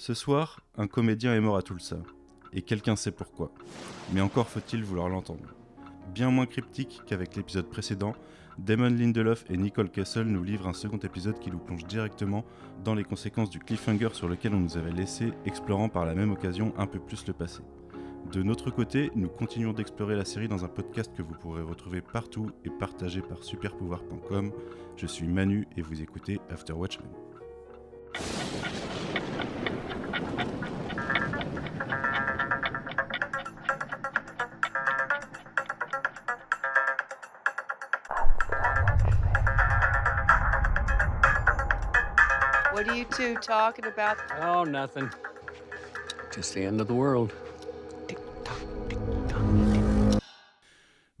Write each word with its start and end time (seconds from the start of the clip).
Ce 0.00 0.14
soir, 0.14 0.60
un 0.76 0.86
comédien 0.86 1.34
est 1.34 1.40
mort 1.40 1.56
à 1.56 1.62
Tulsa. 1.62 1.96
Et 2.52 2.62
quelqu'un 2.62 2.94
sait 2.94 3.10
pourquoi. 3.10 3.50
Mais 4.12 4.20
encore 4.20 4.48
faut-il 4.48 4.84
vouloir 4.84 5.08
l'entendre. 5.08 5.56
Bien 6.14 6.30
moins 6.30 6.46
cryptique 6.46 7.02
qu'avec 7.04 7.34
l'épisode 7.34 7.68
précédent, 7.68 8.14
Damon 8.58 8.90
Lindelof 8.90 9.44
et 9.50 9.56
Nicole 9.56 9.90
Kessel 9.90 10.28
nous 10.28 10.44
livrent 10.44 10.68
un 10.68 10.72
second 10.72 10.98
épisode 10.98 11.40
qui 11.40 11.50
nous 11.50 11.58
plonge 11.58 11.84
directement 11.84 12.44
dans 12.84 12.94
les 12.94 13.02
conséquences 13.02 13.50
du 13.50 13.58
cliffhanger 13.58 14.10
sur 14.12 14.28
lequel 14.28 14.54
on 14.54 14.60
nous 14.60 14.76
avait 14.76 14.92
laissé, 14.92 15.32
explorant 15.46 15.88
par 15.88 16.06
la 16.06 16.14
même 16.14 16.30
occasion 16.30 16.72
un 16.78 16.86
peu 16.86 17.00
plus 17.00 17.26
le 17.26 17.32
passé. 17.32 17.62
De 18.32 18.44
notre 18.44 18.70
côté, 18.70 19.10
nous 19.16 19.28
continuons 19.28 19.72
d'explorer 19.72 20.14
la 20.14 20.24
série 20.24 20.48
dans 20.48 20.64
un 20.64 20.68
podcast 20.68 21.10
que 21.12 21.22
vous 21.22 21.34
pourrez 21.34 21.62
retrouver 21.62 22.02
partout 22.02 22.52
et 22.64 22.70
partagé 22.70 23.20
par 23.20 23.42
superpouvoir.com. 23.42 24.52
Je 24.96 25.06
suis 25.08 25.26
Manu 25.26 25.66
et 25.76 25.82
vous 25.82 26.00
écoutez 26.00 26.40
After 26.50 26.74
Watchmen. 26.74 27.10
You 43.38 43.42
talking 43.46 43.84
about? 43.86 44.16
Oh, 44.40 44.64
nothing. 44.64 45.08
Just 46.34 46.54
the 46.54 46.64
end 46.64 46.80
of 46.80 46.88
the 46.88 46.94
world. 46.94 47.32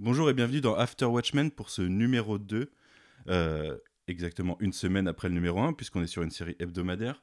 Bonjour 0.00 0.30
et 0.30 0.34
bienvenue 0.34 0.60
dans 0.60 0.74
After 0.76 1.06
Watchmen 1.06 1.50
pour 1.50 1.70
ce 1.70 1.82
numéro 1.82 2.38
2, 2.38 2.70
euh, 3.28 3.76
exactement 4.06 4.56
une 4.60 4.72
semaine 4.72 5.08
après 5.08 5.28
le 5.28 5.34
numéro 5.34 5.60
1, 5.60 5.72
puisqu'on 5.74 6.02
est 6.02 6.06
sur 6.06 6.22
une 6.22 6.30
série 6.30 6.56
hebdomadaire. 6.58 7.22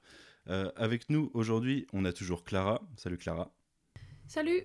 Euh, 0.50 0.72
avec 0.76 1.10
nous 1.10 1.32
aujourd'hui, 1.34 1.88
on 1.94 2.06
a 2.06 2.14
toujours 2.14 2.44
Clara. 2.44 2.82
Salut 2.96 3.18
Clara. 3.18 3.52
Salut 4.28 4.64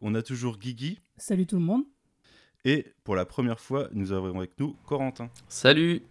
On 0.00 0.14
a 0.14 0.22
toujours 0.22 0.58
Guigui. 0.58 1.00
Salut 1.18 1.46
tout 1.46 1.56
le 1.56 1.62
monde. 1.62 1.84
Et 2.64 2.86
pour 3.04 3.16
la 3.16 3.26
première 3.26 3.60
fois, 3.60 3.88
nous 3.92 4.12
avons 4.12 4.38
avec 4.38 4.58
nous 4.58 4.74
Corentin. 4.86 5.30
Salut 5.48 6.02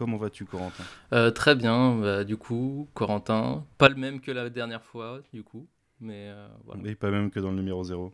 Comment 0.00 0.16
vas-tu 0.16 0.46
Corentin? 0.46 0.82
Euh, 1.12 1.30
Très 1.30 1.54
bien, 1.54 1.94
bah, 2.00 2.24
du 2.24 2.38
coup, 2.38 2.88
Corentin, 2.94 3.66
pas 3.76 3.90
le 3.90 3.96
même 3.96 4.22
que 4.22 4.30
la 4.30 4.48
dernière 4.48 4.82
fois, 4.82 5.20
du 5.34 5.42
coup, 5.42 5.68
mais 6.00 6.30
euh, 6.30 6.48
voilà. 6.64 6.88
Et 6.88 6.94
pas 6.94 7.10
même 7.10 7.30
que 7.30 7.38
dans 7.38 7.50
le 7.50 7.56
numéro 7.56 7.84
0. 7.84 8.10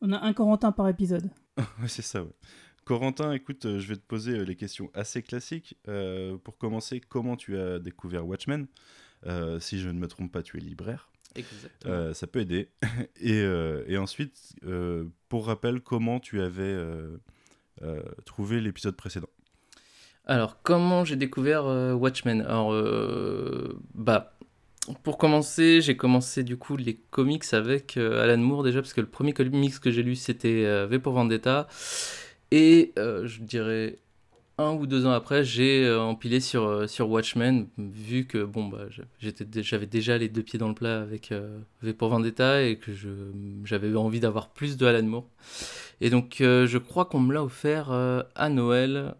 On 0.00 0.12
a 0.12 0.24
un 0.24 0.32
Corentin 0.32 0.72
par 0.72 0.88
épisode. 0.88 1.28
Ouais, 1.58 1.88
c'est 1.88 2.00
ça, 2.00 2.22
ouais. 2.22 2.32
Corentin, 2.86 3.32
écoute, 3.32 3.66
euh, 3.66 3.78
je 3.78 3.88
vais 3.88 3.96
te 3.96 4.06
poser 4.06 4.38
euh, 4.38 4.44
les 4.44 4.56
questions 4.56 4.90
assez 4.94 5.22
classiques. 5.22 5.76
Euh, 5.86 6.38
pour 6.38 6.56
commencer, 6.56 6.98
comment 6.98 7.36
tu 7.36 7.58
as 7.58 7.78
découvert 7.78 8.26
Watchmen? 8.26 8.66
Euh, 9.26 9.60
Si 9.60 9.80
je 9.80 9.90
ne 9.90 9.98
me 9.98 10.06
trompe 10.06 10.32
pas, 10.32 10.42
tu 10.42 10.56
es 10.56 10.60
libraire. 10.60 11.10
Exactement. 11.34 11.92
Euh, 11.92 12.14
ça 12.14 12.26
peut 12.26 12.40
aider. 12.40 12.70
et, 13.20 13.42
euh, 13.42 13.84
et 13.86 13.98
ensuite, 13.98 14.54
euh, 14.64 15.04
pour 15.28 15.44
rappel, 15.48 15.82
comment 15.82 16.20
tu 16.20 16.40
avais 16.40 16.62
euh, 16.62 17.18
euh, 17.82 18.02
trouvé 18.24 18.62
l'épisode 18.62 18.96
précédent? 18.96 19.28
Alors, 20.30 20.58
comment 20.62 21.06
j'ai 21.06 21.16
découvert 21.16 21.64
euh, 21.66 21.94
Watchmen? 21.94 22.42
Alors, 22.42 22.74
euh, 22.74 23.80
bah, 23.94 24.34
pour 25.02 25.16
commencer, 25.16 25.80
j'ai 25.80 25.96
commencé 25.96 26.44
du 26.44 26.58
coup 26.58 26.76
les 26.76 26.96
comics 27.10 27.44
avec 27.52 27.96
euh, 27.96 28.22
Alan 28.22 28.36
Moore 28.36 28.62
déjà, 28.62 28.82
parce 28.82 28.92
que 28.92 29.00
le 29.00 29.06
premier 29.06 29.32
comics 29.32 29.80
que 29.80 29.90
j'ai 29.90 30.02
lu 30.02 30.16
c'était 30.16 30.86
V 30.86 30.98
pour 30.98 31.14
Vendetta. 31.14 31.66
Et 32.50 32.92
je 32.96 33.40
dirais 33.40 33.98
un 34.58 34.72
ou 34.72 34.86
deux 34.86 35.06
ans 35.06 35.12
après, 35.12 35.44
j'ai 35.44 35.90
empilé 35.94 36.40
sur, 36.40 36.86
Watchmen, 37.00 37.68
vu 37.78 38.26
que 38.26 38.44
bon, 38.44 38.68
bah, 38.68 38.86
j'avais 39.20 39.86
déjà 39.86 40.18
les 40.18 40.28
deux 40.28 40.42
pieds 40.42 40.58
dans 40.58 40.68
le 40.68 40.74
plat 40.74 41.00
avec 41.00 41.32
V 41.82 41.92
pour 41.94 42.08
Vendetta 42.10 42.62
et 42.62 42.76
que 42.76 42.92
j'avais 43.64 43.94
envie 43.96 44.20
d'avoir 44.20 44.50
plus 44.50 44.76
de 44.76 44.84
Alan 44.84 45.06
Moore. 45.06 45.28
Et 46.02 46.10
donc, 46.10 46.36
je 46.40 46.78
crois 46.78 47.06
qu'on 47.06 47.20
me 47.20 47.32
l'a 47.32 47.42
offert 47.42 47.90
à 47.90 48.48
Noël, 48.48 49.14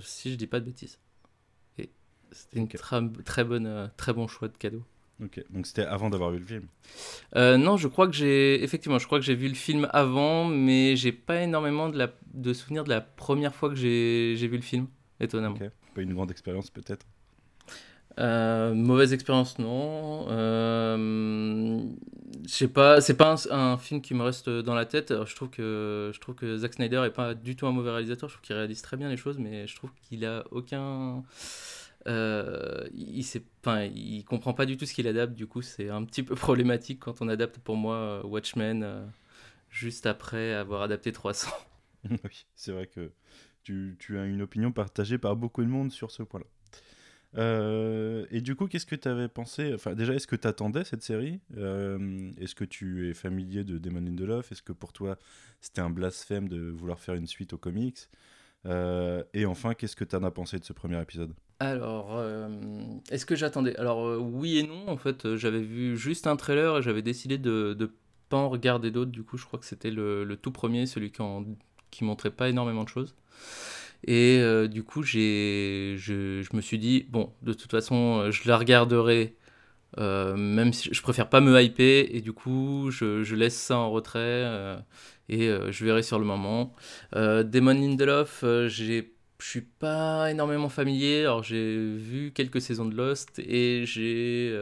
si 0.00 0.30
je 0.32 0.36
dis 0.36 0.46
pas 0.46 0.60
de 0.60 0.66
bêtises. 0.66 0.98
Et 1.78 1.90
c'était 2.32 2.58
une 2.58 2.64
Ok. 2.64 2.74
tra- 2.74 3.22
très, 3.24 3.44
bonne, 3.44 3.66
euh, 3.66 3.86
très 3.96 4.12
bon 4.12 4.26
choix 4.28 4.48
de 4.48 4.56
cadeau. 4.56 4.82
Ok, 5.22 5.42
donc 5.48 5.66
c'était 5.66 5.84
avant 5.86 6.10
d'avoir 6.10 6.30
vu 6.30 6.38
le 6.40 6.44
film. 6.44 6.66
Euh, 7.36 7.56
non, 7.56 7.78
je 7.78 7.88
crois 7.88 8.06
que 8.06 8.12
j'ai 8.12 8.62
effectivement, 8.62 8.98
je 8.98 9.06
crois 9.06 9.18
que 9.18 9.24
j'ai 9.24 9.34
vu 9.34 9.48
le 9.48 9.54
film 9.54 9.88
avant, 9.92 10.44
mais 10.44 10.94
j'ai 10.94 11.12
pas 11.12 11.42
énormément 11.42 11.88
de, 11.88 11.96
la, 11.96 12.12
de 12.34 12.52
souvenirs 12.52 12.84
de 12.84 12.90
la 12.90 13.00
première 13.00 13.54
fois 13.54 13.70
que 13.70 13.76
j'ai 13.76 14.34
j'ai 14.36 14.46
vu 14.46 14.56
le 14.56 14.62
film, 14.62 14.88
étonnamment. 15.18 15.56
Pas 15.94 16.02
une 16.02 16.12
grande 16.12 16.30
expérience 16.30 16.68
peut-être? 16.68 17.06
Euh, 18.18 18.72
mauvaise 18.74 19.12
expérience, 19.12 19.58
non. 19.58 20.26
Euh, 20.30 21.82
pas, 22.72 23.00
c'est 23.00 23.16
pas 23.16 23.36
un, 23.50 23.76
film 23.76 24.00
qui 24.00 24.14
me 24.14 24.22
reste 24.22 24.48
dans 24.48 24.74
la 24.74 24.86
tête. 24.86 25.12
Je 25.24 25.34
trouve 25.34 25.50
que 25.50 26.10
je 26.14 26.20
trouve 26.20 26.34
que 26.34 26.56
Zack 26.56 26.74
Snyder 26.74 27.02
est 27.06 27.10
pas 27.10 27.34
du 27.34 27.56
tout 27.56 27.66
un 27.66 27.72
mauvais 27.72 27.90
réalisateur. 27.90 28.28
Je 28.28 28.34
trouve 28.34 28.46
qu'il 28.46 28.56
réalise 28.56 28.82
très 28.82 28.96
bien 28.96 29.08
les 29.08 29.16
choses, 29.16 29.38
mais 29.38 29.66
je 29.66 29.76
trouve 29.76 29.90
qu'il 30.02 30.24
a 30.24 30.44
aucun. 30.50 31.24
Euh, 32.06 32.86
il 32.94 33.24
sait, 33.24 33.42
enfin, 33.64 33.82
il 33.84 34.24
comprend 34.24 34.54
pas 34.54 34.64
du 34.64 34.76
tout 34.76 34.86
ce 34.86 34.94
qu'il 34.94 35.08
adapte. 35.08 35.34
Du 35.34 35.46
coup, 35.46 35.62
c'est 35.62 35.90
un 35.90 36.04
petit 36.04 36.22
peu 36.22 36.34
problématique 36.36 37.00
quand 37.00 37.20
on 37.20 37.28
adapte 37.28 37.58
pour 37.58 37.76
moi 37.76 37.96
euh, 37.96 38.22
Watchmen 38.22 39.12
juste 39.70 40.06
après 40.06 40.54
avoir 40.54 40.82
adapté 40.82 41.12
300. 41.12 41.48
Oui, 42.08 42.46
c'est 42.54 42.70
vrai 42.70 42.86
que 42.86 43.10
tu, 43.64 43.96
tu 43.98 44.16
as 44.16 44.26
une 44.26 44.40
opinion 44.40 44.70
partagée 44.70 45.18
par 45.18 45.34
beaucoup 45.34 45.64
de 45.64 45.68
monde 45.68 45.90
sur 45.90 46.12
ce 46.12 46.22
point-là. 46.22 46.46
Euh, 47.36 48.24
et 48.30 48.40
du 48.40 48.54
coup, 48.56 48.66
qu'est-ce 48.66 48.86
que 48.86 48.94
tu 48.94 49.08
avais 49.08 49.28
pensé 49.28 49.72
Enfin, 49.74 49.94
déjà, 49.94 50.14
est-ce 50.14 50.26
que 50.26 50.36
tu 50.36 50.46
attendais 50.48 50.84
cette 50.84 51.02
série? 51.02 51.40
Euh, 51.56 52.30
Est-ce 52.38 52.54
que 52.54 52.64
tu 52.64 53.08
es 53.10 53.14
familier 53.14 53.64
de 53.64 53.78
Damon 53.78 54.00
Lindelof? 54.00 54.52
Est-ce 54.52 54.62
que 54.62 54.72
pour 54.72 54.92
toi, 54.92 55.18
c'était 55.60 55.80
un 55.82 55.90
blasphème 55.90 56.48
de 56.48 56.70
vouloir 56.70 56.98
faire 56.98 57.14
une 57.14 57.26
suite 57.26 57.52
aux 57.52 57.58
comics? 57.58 58.08
Euh, 58.64 59.22
Et 59.34 59.44
enfin, 59.46 59.74
qu'est-ce 59.74 59.96
que 59.96 60.04
tu 60.04 60.16
en 60.16 60.22
as 60.24 60.30
pensé 60.30 60.58
de 60.58 60.64
ce 60.64 60.72
premier 60.72 61.00
épisode? 61.00 61.34
Alors, 61.58 62.22
est-ce 63.10 63.26
que 63.26 63.34
j'attendais? 63.36 63.76
Alors, 63.76 64.18
oui 64.20 64.58
et 64.58 64.62
non. 64.62 64.88
En 64.88 64.96
fait, 64.96 65.36
j'avais 65.36 65.62
vu 65.62 65.96
juste 65.96 66.26
un 66.26 66.36
trailer 66.36 66.78
et 66.78 66.82
j'avais 66.82 67.02
décidé 67.02 67.38
de 67.38 67.76
ne 67.78 67.86
pas 68.28 68.36
en 68.38 68.48
regarder 68.48 68.90
d'autres. 68.90 69.10
Du 69.12 69.22
coup, 69.24 69.36
je 69.36 69.44
crois 69.46 69.58
que 69.58 69.64
c'était 69.66 69.90
le, 69.90 70.24
le 70.24 70.36
tout 70.36 70.50
premier, 70.52 70.86
celui 70.86 71.12
qui, 71.12 71.22
en- 71.22 71.44
qui 71.90 72.04
montrait 72.04 72.30
pas 72.30 72.48
énormément 72.48 72.84
de 72.84 72.88
choses. 72.88 73.14
Et 74.06 74.38
euh, 74.40 74.68
du 74.68 74.84
coup, 74.84 75.02
j'ai, 75.02 75.96
je, 75.98 76.42
je 76.42 76.56
me 76.56 76.60
suis 76.60 76.78
dit, 76.78 77.06
bon, 77.10 77.32
de 77.42 77.52
toute 77.52 77.70
façon, 77.70 78.20
euh, 78.20 78.30
je 78.30 78.48
la 78.48 78.56
regarderai. 78.58 79.36
euh, 79.98 80.36
même 80.36 80.72
si 80.72 80.92
je 80.92 81.02
préfère 81.02 81.28
pas 81.28 81.40
me 81.40 81.60
hyper 81.62 82.06
et 82.10 82.20
du 82.20 82.32
coup 82.32 82.90
je, 82.90 83.22
je 83.24 83.34
laisse 83.36 83.56
ça 83.56 83.78
en 83.78 83.90
retrait 83.90 84.44
et 85.28 85.48
je 85.70 85.84
verrai 85.84 86.02
sur 86.02 86.18
le 86.18 86.24
moment. 86.26 86.74
Damon 87.14 87.72
Lindelof, 87.74 88.44
j'ai 88.68 89.12
je 89.38 89.46
suis 89.46 89.60
pas 89.62 90.30
énormément 90.30 90.68
familier. 90.70 91.20
Alors, 91.22 91.42
j'ai 91.42 91.76
vu 91.96 92.32
quelques 92.34 92.60
saisons 92.62 92.86
de 92.86 92.94
Lost 92.96 93.38
et 93.40 93.84
j'ai 93.86 94.56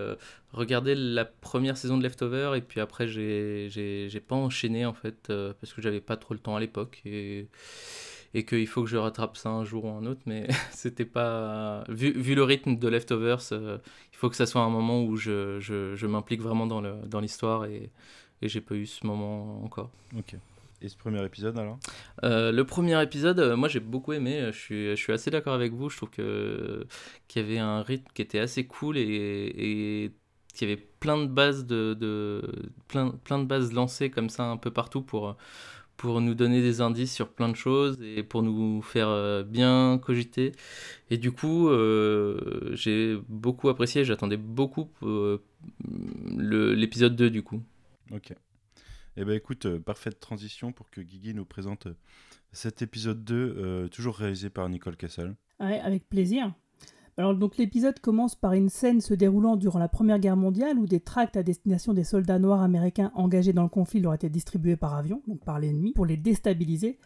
regardé 0.53 0.95
la 0.95 1.25
première 1.25 1.77
saison 1.77 1.97
de 1.99 2.03
Leftover. 2.03 2.53
Et 2.57 2.61
puis 2.61 2.81
après, 2.81 3.07
j'ai 3.09 3.69
j'ai 3.71 4.09
j'ai 4.11 4.21
pas 4.21 4.37
enchaîné 4.37 4.87
en 4.87 4.95
fait 4.95 5.33
parce 5.61 5.73
que 5.75 5.83
j'avais 5.83 6.01
pas 6.01 6.17
trop 6.17 6.35
le 6.35 6.41
temps 6.41 6.57
à 6.57 6.61
l'époque 6.61 7.03
et, 7.07 7.49
et 8.35 8.45
qu'il 8.45 8.67
faut 8.67 8.83
que 8.83 8.89
je 8.89 8.97
rattrape 8.97 9.37
ça 9.37 9.51
un 9.51 9.65
jour 9.65 9.85
ou 9.85 9.89
un 9.91 10.05
autre. 10.07 10.21
Mais 10.27 10.49
c'était 10.73 11.05
pas. 11.05 11.85
Vu, 11.89 12.13
vu 12.13 12.35
le 12.35 12.43
rythme 12.43 12.77
de 12.77 12.89
Leftovers, 12.89 13.41
euh, 13.53 13.79
il 14.13 14.17
faut 14.17 14.29
que 14.31 14.37
ça 14.37 14.47
soit 14.47 14.63
un 14.63 14.71
moment 14.71 15.03
où 15.05 15.17
je, 15.17 15.59
je, 15.61 15.95
je 15.95 16.07
m'implique 16.07 16.41
vraiment 16.43 16.67
dans 16.67 16.81
le- 16.81 17.03
dans 17.07 17.21
l'histoire 17.21 17.65
et, 17.67 17.91
et 18.43 18.49
j'ai 18.49 18.61
pas 18.61 18.75
eu 18.75 18.87
ce 18.87 19.07
moment 19.07 19.63
encore. 19.65 19.91
Ok. 20.17 20.35
Et 20.83 20.89
ce 20.89 20.97
premier 20.97 21.25
épisode 21.25 21.59
alors? 21.59 21.79
Euh, 22.25 22.53
le 22.53 22.65
premier 22.65 23.01
épisode, 23.03 23.39
euh, 23.41 23.57
moi 23.57 23.69
j'ai 23.69 23.81
beaucoup 23.81 24.13
aimé. 24.13 24.49
Je 24.53 24.59
suis, 24.59 24.91
je 24.91 24.97
suis 24.97 25.13
assez 25.13 25.31
d'accord 25.31 25.55
avec 25.55 25.73
vous. 25.73 25.89
Je 25.89 25.97
trouve 25.97 26.11
que 26.11 26.87
qu'il 27.29 27.41
y 27.43 27.45
avait 27.45 27.59
un 27.59 27.83
rythme 27.83 28.07
qui 28.15 28.21
était 28.23 28.39
assez 28.41 28.67
cool 28.67 28.99
et, 28.99 29.03
et 29.57 30.13
qu'il 30.53 30.69
y 30.69 30.73
avait 30.73 30.83
plein 31.01 31.19
de 31.19 31.27
bases 31.27 31.65
de, 31.67 31.95
de 31.99 32.43
plein, 32.89 33.11
plein 33.11 33.39
de 33.39 33.45
bases 33.45 33.73
lancées 33.73 34.11
comme 34.11 34.29
ça 34.29 34.45
un 34.45 34.57
peu 34.59 34.71
partout 34.71 35.01
pour 35.03 35.37
pour 35.97 36.21
nous 36.21 36.35
donner 36.35 36.61
des 36.61 36.81
indices 36.81 37.13
sur 37.15 37.29
plein 37.29 37.49
de 37.49 37.57
choses 37.57 38.01
et 38.03 38.23
pour 38.23 38.43
nous 38.43 38.83
faire 38.83 39.09
euh, 39.09 39.43
bien 39.43 39.99
cogiter. 40.03 40.53
Et 41.11 41.19
du 41.19 41.31
coup, 41.33 41.69
euh, 41.69 42.71
j'ai 42.75 43.17
beaucoup 43.29 43.69
apprécié. 43.69 44.05
J'attendais 44.05 44.37
beaucoup 44.37 44.89
euh, 45.03 45.39
le- 46.37 46.75
l'épisode 46.75 47.17
2 47.17 47.31
du 47.31 47.43
coup. 47.43 47.63
Ok. 48.11 48.33
Eh 49.17 49.25
ben 49.25 49.33
écoute, 49.35 49.67
euh, 49.67 49.79
parfaite 49.79 50.19
transition 50.21 50.73
pour 50.73 50.91
que 50.91 51.01
Guigui 51.01 51.35
nous 51.35 51.45
présente 51.45 51.87
cet 52.53 52.83
épisode 52.83 53.25
2, 53.25 53.35
euh, 53.59 53.89
toujours 53.89 54.17
réalisé 54.17 54.51
par 54.51 54.69
Nicole 54.69 54.97
Kessel. 54.97 55.35
Ouais, 55.61 55.81
avec 55.81 56.09
plaisir. 56.09 56.53
Alors 57.17 57.35
donc 57.37 57.57
l'épisode 57.59 58.01
commence 58.01 58.35
par 58.35 58.55
une 58.55 58.69
scène 58.69 59.01
se 59.01 59.15
déroulant 59.15 59.57
durant 59.57 59.79
la 59.79 59.89
Première 59.89 60.19
Guerre 60.19 60.37
mondiale 60.37 60.79
où 60.79 60.87
des 60.87 60.99
tracts 60.99 61.37
à 61.37 61.45
destination 61.45 61.93
des 61.93 62.03
soldats 62.03 62.41
noirs 62.41 62.63
américains 62.63 63.13
engagés 63.15 63.53
dans 63.53 63.63
le 63.63 63.69
conflit 63.69 64.01
leur 64.01 64.15
étaient 64.15 64.29
distribués 64.29 64.77
par 64.77 64.95
avion, 64.95 65.23
donc 65.29 65.45
par 65.45 65.61
l'ennemi, 65.61 65.93
pour 65.93 66.07
les 66.07 66.17
déstabiliser. 66.17 66.99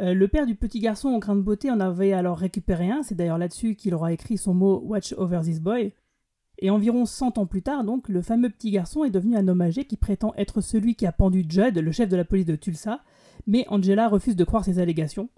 Euh, 0.00 0.14
le 0.14 0.28
père 0.28 0.46
du 0.46 0.54
petit 0.54 0.78
garçon 0.78 1.08
au 1.08 1.18
grain 1.18 1.34
de 1.34 1.42
beauté 1.42 1.70
en 1.70 1.80
avait 1.80 2.12
alors 2.12 2.38
récupéré 2.38 2.90
un, 2.90 3.02
c'est 3.02 3.16
d'ailleurs 3.16 3.38
là-dessus 3.38 3.74
qu'il 3.74 3.94
aura 3.94 4.12
écrit 4.12 4.38
son 4.38 4.54
mot 4.54 4.80
Watch 4.84 5.14
over 5.18 5.40
this 5.42 5.60
boy. 5.60 5.92
Et 6.62 6.70
environ 6.70 7.04
100 7.04 7.38
ans 7.38 7.46
plus 7.46 7.62
tard, 7.62 7.84
donc, 7.84 8.08
le 8.08 8.22
fameux 8.22 8.50
petit 8.50 8.70
garçon 8.70 9.02
est 9.04 9.10
devenu 9.10 9.36
un 9.36 9.48
homme 9.48 9.62
âgé 9.62 9.84
qui 9.84 9.96
prétend 9.96 10.32
être 10.36 10.60
celui 10.60 10.94
qui 10.94 11.06
a 11.06 11.12
pendu 11.12 11.44
Judd, 11.48 11.76
le 11.76 11.90
chef 11.90 12.08
de 12.08 12.16
la 12.16 12.24
police 12.24 12.44
de 12.44 12.56
Tulsa, 12.56 13.00
mais 13.46 13.66
Angela 13.68 14.08
refuse 14.08 14.36
de 14.36 14.44
croire 14.44 14.64
ses 14.64 14.78
allégations. 14.78 15.30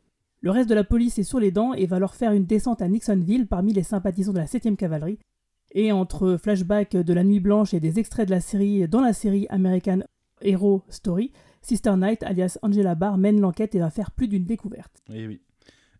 Le 0.43 0.50
reste 0.50 0.69
de 0.69 0.75
la 0.75 0.83
police 0.83 1.19
est 1.19 1.23
sur 1.23 1.39
les 1.39 1.53
dents 1.53 1.73
et 1.73 1.87
va 1.87 2.00
leur 2.00 2.17
faire 2.17 2.33
une 2.33 2.47
descente 2.47 2.83
à 2.83 2.89
Nixonville 2.89 3.47
parmi 3.47 3.73
les 3.73 3.85
sympathisants 3.85 4.33
de 4.33 4.39
la 4.39 4.47
7ème 4.47 4.75
cavalerie. 4.75 5.21
Et 5.71 5.93
entre 5.93 6.37
flashbacks 6.37 6.97
de 6.97 7.15
la 7.15 7.23
nuit 7.23 7.39
blanche 7.39 7.73
et 7.75 7.81
des 7.81 8.00
extraits 8.00 8.27
de 8.27 8.35
la 8.35 8.41
série 8.41 8.89
dans 8.89 9.00
la 9.00 9.12
série 9.12 9.47
American 9.50 10.00
Hero 10.41 10.83
Story, 10.89 11.31
Sister 11.62 11.93
Knight, 11.93 12.25
alias 12.25 12.59
Angela 12.62 12.97
Barr, 12.97 13.19
mène 13.19 13.41
l'enquête 13.41 13.77
et 13.77 13.79
va 13.79 13.91
faire 13.91 14.11
plus 14.11 14.27
d'une 14.27 14.44
découverte. 14.44 15.00
Et 15.12 15.29
oui. 15.29 15.41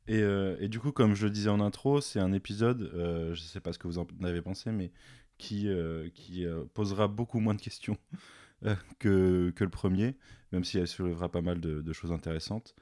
Et, 0.09 0.21
euh, 0.21 0.57
et, 0.59 0.69
du 0.69 0.81
coup, 0.81 0.91
comme 0.91 1.15
je 1.15 1.27
le 1.27 1.31
disais 1.31 1.49
en 1.49 1.61
intro, 1.61 2.01
c'est 2.01 2.19
un 2.19 2.33
épisode, 2.33 2.91
euh, 2.95 3.35
je 3.35 3.43
ne 3.43 3.47
sais 3.47 3.61
pas 3.61 3.73
ce 3.73 3.79
que 3.79 3.87
vous 3.87 4.01
en 4.01 4.07
avez 4.25 4.43
pensé, 4.43 4.73
mais 4.73 4.91
qui, 5.39 5.69
euh, 5.69 6.09
posera 6.75 7.07
beaucoup 7.07 7.39
moins 7.39 7.55
de 7.55 7.61
questions 7.61 7.97
que, 8.99 9.53
le 9.57 9.69
premier, 9.69 10.17
même 10.51 10.65
si 10.65 10.79
elle 10.79 10.89
soulèvera 10.89 11.31
pas 11.31 11.43
mal 11.43 11.61
de 11.61 11.93
choses 11.93 12.11
intéressantes. 12.11 12.75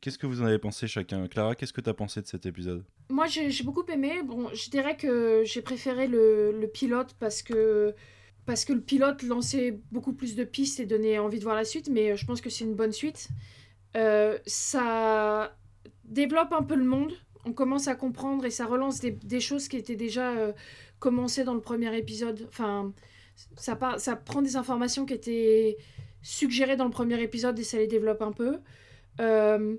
Qu'est-ce 0.00 0.18
que 0.18 0.26
vous 0.26 0.42
en 0.42 0.46
avez 0.46 0.58
pensé 0.58 0.86
chacun? 0.86 1.26
Clara, 1.26 1.54
qu'est-ce 1.54 1.72
que 1.72 1.80
tu 1.80 1.90
as 1.90 1.94
pensé 1.94 2.22
de 2.22 2.26
cet 2.26 2.46
épisode? 2.46 2.84
Moi, 3.08 3.26
j'ai 3.26 3.62
beaucoup 3.62 3.84
aimé. 3.88 4.22
Bon, 4.24 4.48
je 4.52 4.70
dirais 4.70 4.96
que 4.96 5.42
j'ai 5.44 5.62
préféré 5.62 6.06
le, 6.06 6.70
pilote 6.72 7.14
parce 7.18 7.42
que 7.42 7.94
parce 8.44 8.64
que 8.64 8.72
le 8.72 8.80
pilote 8.80 9.24
lançait 9.24 9.80
beaucoup 9.90 10.12
plus 10.12 10.36
de 10.36 10.44
pistes 10.44 10.78
et 10.78 10.86
donnait 10.86 11.18
envie 11.18 11.38
de 11.38 11.44
voir 11.44 11.56
la 11.56 11.64
suite, 11.64 11.88
mais 11.90 12.16
je 12.16 12.24
pense 12.24 12.40
que 12.40 12.48
c'est 12.48 12.64
une 12.64 12.76
bonne 12.76 12.92
suite. 12.92 13.28
Euh, 13.96 14.38
ça 14.46 15.56
développe 16.04 16.52
un 16.52 16.62
peu 16.62 16.76
le 16.76 16.84
monde, 16.84 17.12
on 17.44 17.52
commence 17.52 17.88
à 17.88 17.96
comprendre 17.96 18.44
et 18.44 18.50
ça 18.50 18.66
relance 18.66 19.00
des, 19.00 19.40
choses 19.40 19.66
qui 19.66 19.76
étaient 19.76 19.96
déjà 19.96 20.30
euh, 20.30 20.52
commencées 21.00 21.42
dans 21.42 21.54
le 21.54 21.60
premier 21.60 21.96
épisode. 21.96 22.46
Enfin, 22.48 22.92
ça 23.56 23.76
prend 23.76 24.42
des 24.42 24.54
informations 24.54 25.06
qui 25.06 25.14
étaient 25.14 25.76
suggérées 26.22 26.76
dans 26.76 26.84
le 26.84 26.90
premier 26.90 27.20
épisode 27.20 27.58
et 27.58 27.64
ça 27.64 27.78
les 27.78 27.88
développe 27.88 28.22
un 28.22 28.32
peu. 28.32 28.58
Euh, 29.20 29.76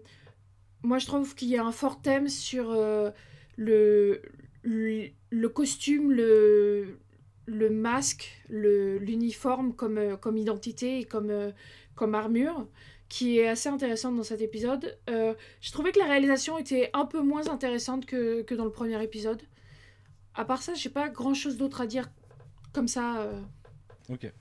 moi, 0.83 0.97
je 0.99 1.05
trouve 1.05 1.35
qu'il 1.35 1.49
y 1.49 1.57
a 1.57 1.63
un 1.63 1.71
fort 1.71 2.01
thème 2.01 2.29
sur 2.29 2.71
le, 2.71 4.21
le, 4.63 5.09
le, 5.31 5.49
costume, 5.49 6.11
le, 6.11 6.99
le 7.47 7.69
masque, 7.69 8.43
l'uniforme 8.49 9.73
comme, 9.73 9.97
euh, 9.97 10.17
comme 10.17 10.37
identité 10.37 10.99
et 10.99 11.05
comme, 11.05 11.31
euh, 11.31 11.51
comme 11.95 12.13
armure, 12.13 12.67
qui 13.09 13.39
est 13.39 13.47
assez 13.47 13.69
intéressante 13.69 14.17
dans 14.17 14.23
cet 14.23 14.41
épisode. 14.41 14.97
Euh, 15.09 15.33
je 15.61 15.71
trouvais 15.71 15.91
que 15.93 15.99
la 15.99 16.05
réalisation 16.05 16.57
était 16.57 16.89
un 16.93 17.05
peu 17.05 17.21
moins 17.21 17.47
intéressante 17.47 18.05
que, 18.05 18.41
que 18.41 18.53
dans 18.53 18.65
le 18.65 18.71
premier 18.71 19.01
épisode. 19.01 19.41
À 20.35 20.45
part 20.45 20.61
ça, 20.61 20.73
j'ai 20.73 20.89
pas 20.89 21.09
grand 21.09 21.33
chose 21.33 21.57
d'autre 21.57 21.81
à 21.81 21.87
dire 21.87 22.09
comme 22.73 22.87
ça. 22.87 23.31
Ok. 24.09 24.31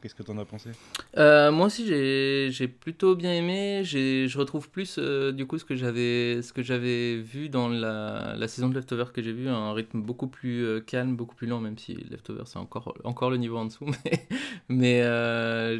Qu'est-ce 0.00 0.14
que 0.14 0.22
tu 0.22 0.30
en 0.30 0.38
as 0.38 0.44
pensé? 0.44 0.70
Euh, 1.16 1.52
Moi 1.52 1.66
aussi, 1.66 1.86
j'ai 1.86 2.68
plutôt 2.68 3.14
bien 3.14 3.32
aimé. 3.32 3.82
Je 3.84 4.38
retrouve 4.38 4.68
plus, 4.68 4.96
euh, 4.98 5.32
du 5.32 5.46
coup, 5.46 5.58
ce 5.58 5.64
que 5.64 5.76
j'avais 5.76 7.16
vu 7.16 7.48
dans 7.48 7.68
la, 7.68 8.48
saison 8.48 8.68
de 8.68 8.74
Leftover 8.74 9.04
que 9.12 9.22
j'ai 9.22 9.32
vu, 9.32 9.48
un 9.48 9.72
rythme 9.72 10.02
beaucoup 10.02 10.26
plus 10.26 10.64
euh, 10.64 10.80
calme, 10.80 11.16
beaucoup 11.16 11.34
plus 11.34 11.46
lent, 11.46 11.60
même 11.60 11.78
si 11.78 11.94
Leftover, 11.94 12.42
c'est 12.46 12.58
encore, 12.58 12.94
encore 13.04 13.30
le 13.30 13.36
niveau 13.36 13.58
en 13.58 13.66
dessous. 13.66 13.86
Mais, 14.68 15.02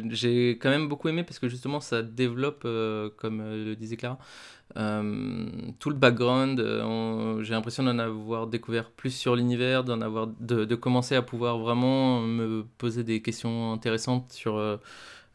j'ai 0.09 0.51
quand 0.51 0.69
même 0.69 0.87
beaucoup 0.87 1.09
aimé 1.09 1.23
parce 1.23 1.39
que 1.39 1.49
justement, 1.49 1.81
ça 1.81 2.01
développe, 2.01 2.63
comme 3.17 3.41
le 3.41 3.75
disait 3.75 3.97
Clara, 3.97 4.19
tout 4.75 5.89
le 5.89 5.95
background, 5.95 6.59
euh, 6.59 7.43
j'ai 7.43 7.53
l'impression 7.53 7.83
d'en 7.83 7.97
avoir 7.99 8.47
découvert 8.47 8.91
plus 8.91 9.11
sur 9.11 9.35
l'univers, 9.35 9.83
d'en 9.83 10.01
avoir, 10.01 10.27
de, 10.27 10.75
commencer 10.75 11.15
à 11.15 11.21
pouvoir 11.21 11.57
vraiment 11.57 12.21
me 12.21 12.63
poser 12.77 13.03
des 13.03 13.21
questions 13.21 13.73
intéressantes 13.73 14.31
sur 14.31 14.57
euh, 14.57 14.77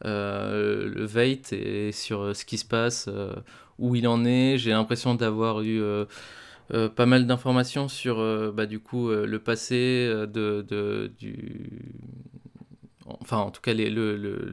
le 0.03 1.05
Veit 1.05 1.41
et 1.51 1.91
sur 1.91 2.35
ce 2.35 2.45
qui 2.45 2.57
se 2.57 2.65
passe, 2.65 3.09
où 3.77 3.95
il 3.95 4.07
en 4.07 4.25
est. 4.25 4.57
J'ai 4.57 4.71
l'impression 4.71 5.15
d'avoir 5.15 5.61
eu 5.61 5.81
pas 6.69 7.05
mal 7.05 7.27
d'informations 7.27 7.87
sur 7.87 8.17
bah, 8.53 8.65
du 8.65 8.79
coup 8.79 9.09
le 9.09 9.39
passé 9.39 10.07
de, 10.07 10.65
de, 10.67 11.11
du 11.19 11.93
enfin 13.05 13.37
en 13.37 13.51
tout 13.51 13.61
cas 13.61 13.73
le, 13.73 13.89
le, 13.89 14.51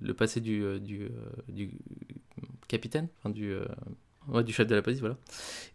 le, 0.00 0.14
passé 0.14 0.40
du, 0.40 0.78
du, 0.80 1.08
du 1.48 1.70
capitaine, 2.68 3.08
du, 3.24 3.54
Ouais, 4.28 4.42
du 4.42 4.52
chef 4.52 4.66
de 4.66 4.74
la 4.74 4.82
police, 4.82 5.00
voilà. 5.00 5.16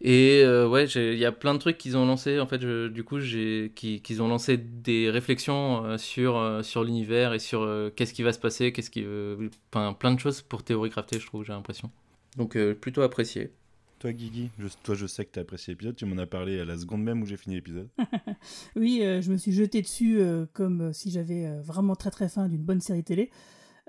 Et 0.02 0.42
euh, 0.44 0.68
ouais, 0.68 0.84
il 0.86 1.18
y 1.18 1.24
a 1.24 1.32
plein 1.32 1.54
de 1.54 1.58
trucs 1.58 1.78
qu'ils 1.78 1.96
ont 1.96 2.04
lancé, 2.04 2.38
en 2.38 2.46
fait, 2.46 2.58
du 2.58 3.04
coup, 3.04 3.18
qu'ils 3.18 4.22
ont 4.22 4.28
lancé 4.28 4.58
des 4.58 5.10
réflexions 5.10 5.84
euh, 5.84 5.96
sur, 5.96 6.36
euh, 6.36 6.62
sur 6.62 6.84
l'univers 6.84 7.32
et 7.32 7.38
sur 7.38 7.66
qu'est-ce 7.96 8.12
qui 8.12 8.22
va 8.22 8.32
se 8.32 8.38
passer, 8.38 8.72
qu'est-ce 8.72 8.90
qui. 8.90 9.06
Enfin, 9.72 9.94
plein 9.94 10.12
de 10.12 10.20
choses 10.20 10.42
pour 10.42 10.62
théorie 10.62 10.90
crafter, 10.90 11.18
je 11.18 11.26
trouve, 11.26 11.44
j'ai 11.44 11.52
l'impression. 11.52 11.90
Donc, 12.36 12.58
plutôt 12.74 13.02
apprécié. 13.02 13.52
Toi, 14.00 14.12
Guigui, 14.12 14.50
je, 14.58 14.66
toi, 14.82 14.96
je 14.96 15.06
sais 15.06 15.24
que 15.24 15.30
tu 15.32 15.38
as 15.38 15.42
apprécié 15.42 15.72
l'épisode, 15.72 15.94
tu 15.94 16.04
m'en 16.04 16.20
as 16.20 16.26
parlé 16.26 16.58
à 16.58 16.64
la 16.64 16.76
seconde 16.76 17.04
même 17.04 17.22
où 17.22 17.26
j'ai 17.26 17.36
fini 17.36 17.54
l'épisode. 17.54 17.88
oui, 18.76 19.00
je 19.00 19.30
me 19.30 19.36
suis 19.36 19.52
jeté 19.52 19.80
dessus 19.80 20.20
comme 20.52 20.92
si 20.92 21.10
j'avais 21.10 21.48
vraiment 21.60 21.94
très 21.94 22.10
très 22.10 22.28
faim 22.28 22.48
d'une 22.48 22.62
bonne 22.62 22.80
série 22.80 23.04
télé. 23.04 23.30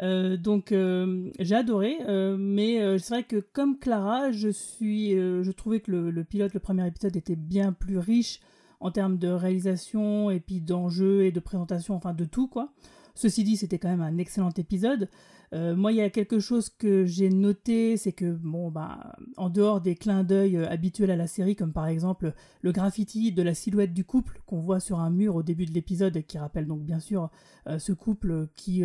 Euh, 0.01 0.37
donc 0.37 0.71
euh, 0.71 1.29
j'ai 1.39 1.55
adoré, 1.55 1.97
euh, 2.07 2.35
mais 2.37 2.97
c'est 2.97 3.13
vrai 3.13 3.23
que 3.23 3.37
comme 3.37 3.77
Clara, 3.77 4.31
je 4.31 5.51
trouvais 5.51 5.79
que 5.79 5.91
le, 5.91 6.23
pilote, 6.23 6.53
le 6.53 6.59
premier 6.59 6.87
épisode 6.87 7.15
était 7.15 7.35
bien 7.35 7.73
plus 7.73 7.97
riche 7.97 8.39
en 8.79 8.91
termes 8.91 9.17
de 9.17 9.29
réalisation 9.29 10.29
et 10.29 10.39
puis 10.39 10.59
d'enjeux 10.59 11.23
et 11.23 11.31
de 11.31 11.39
présentation, 11.39 11.95
enfin 11.95 12.13
de 12.13 12.25
tout 12.25 12.47
quoi. 12.47 12.73
Ceci 13.15 13.43
dit, 13.43 13.57
c'était 13.57 13.77
quand 13.77 13.89
même 13.89 14.01
un 14.01 14.17
excellent 14.17 14.49
épisode. 14.57 15.07
Euh, 15.53 15.75
moi, 15.75 15.91
il 15.91 15.97
y 15.97 16.01
a 16.01 16.09
quelque 16.09 16.39
chose 16.39 16.69
que 16.69 17.05
j'ai 17.05 17.29
noté, 17.29 17.95
c'est 17.97 18.11
que, 18.11 18.31
bon, 18.31 18.71
bah, 18.71 19.15
en 19.37 19.49
dehors 19.49 19.81
des 19.81 19.95
clins 19.95 20.23
d'œil 20.23 20.57
euh, 20.57 20.67
habituels 20.69 21.11
à 21.11 21.15
la 21.15 21.27
série, 21.27 21.55
comme 21.55 21.73
par 21.73 21.85
exemple 21.87 22.33
le 22.61 22.71
graffiti 22.71 23.31
de 23.31 23.43
la 23.43 23.53
silhouette 23.53 23.93
du 23.93 24.03
couple 24.03 24.41
qu'on 24.47 24.61
voit 24.61 24.79
sur 24.79 24.99
un 24.99 25.11
mur 25.11 25.35
au 25.35 25.43
début 25.43 25.67
de 25.67 25.73
l'épisode, 25.73 26.23
qui 26.25 26.39
rappelle 26.39 26.65
donc 26.65 26.81
bien 26.81 26.99
sûr 26.99 27.29
euh, 27.67 27.77
ce 27.77 27.91
couple 27.93 28.47
qui, 28.55 28.83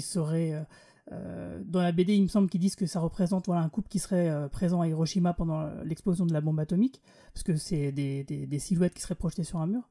serait. 0.00 0.66
dans 1.10 1.80
la 1.80 1.92
BD, 1.92 2.14
il 2.14 2.22
me 2.24 2.28
semble 2.28 2.50
qu'ils 2.50 2.60
disent 2.60 2.76
que 2.76 2.86
ça 2.86 3.00
représente 3.00 3.46
voilà, 3.46 3.62
un 3.62 3.68
couple 3.70 3.88
qui 3.88 3.98
serait 3.98 4.48
présent 4.50 4.82
à 4.82 4.88
Hiroshima 4.88 5.32
pendant 5.32 5.66
l'explosion 5.84 6.26
de 6.26 6.32
la 6.34 6.40
bombe 6.42 6.60
atomique, 6.60 7.00
parce 7.32 7.44
que 7.44 7.56
c'est 7.56 7.92
des, 7.92 8.58
silhouettes 8.58 8.94
qui 8.94 9.00
seraient 9.00 9.14
projetées 9.14 9.44
sur 9.44 9.58
un 9.58 9.66
mur. 9.66 9.88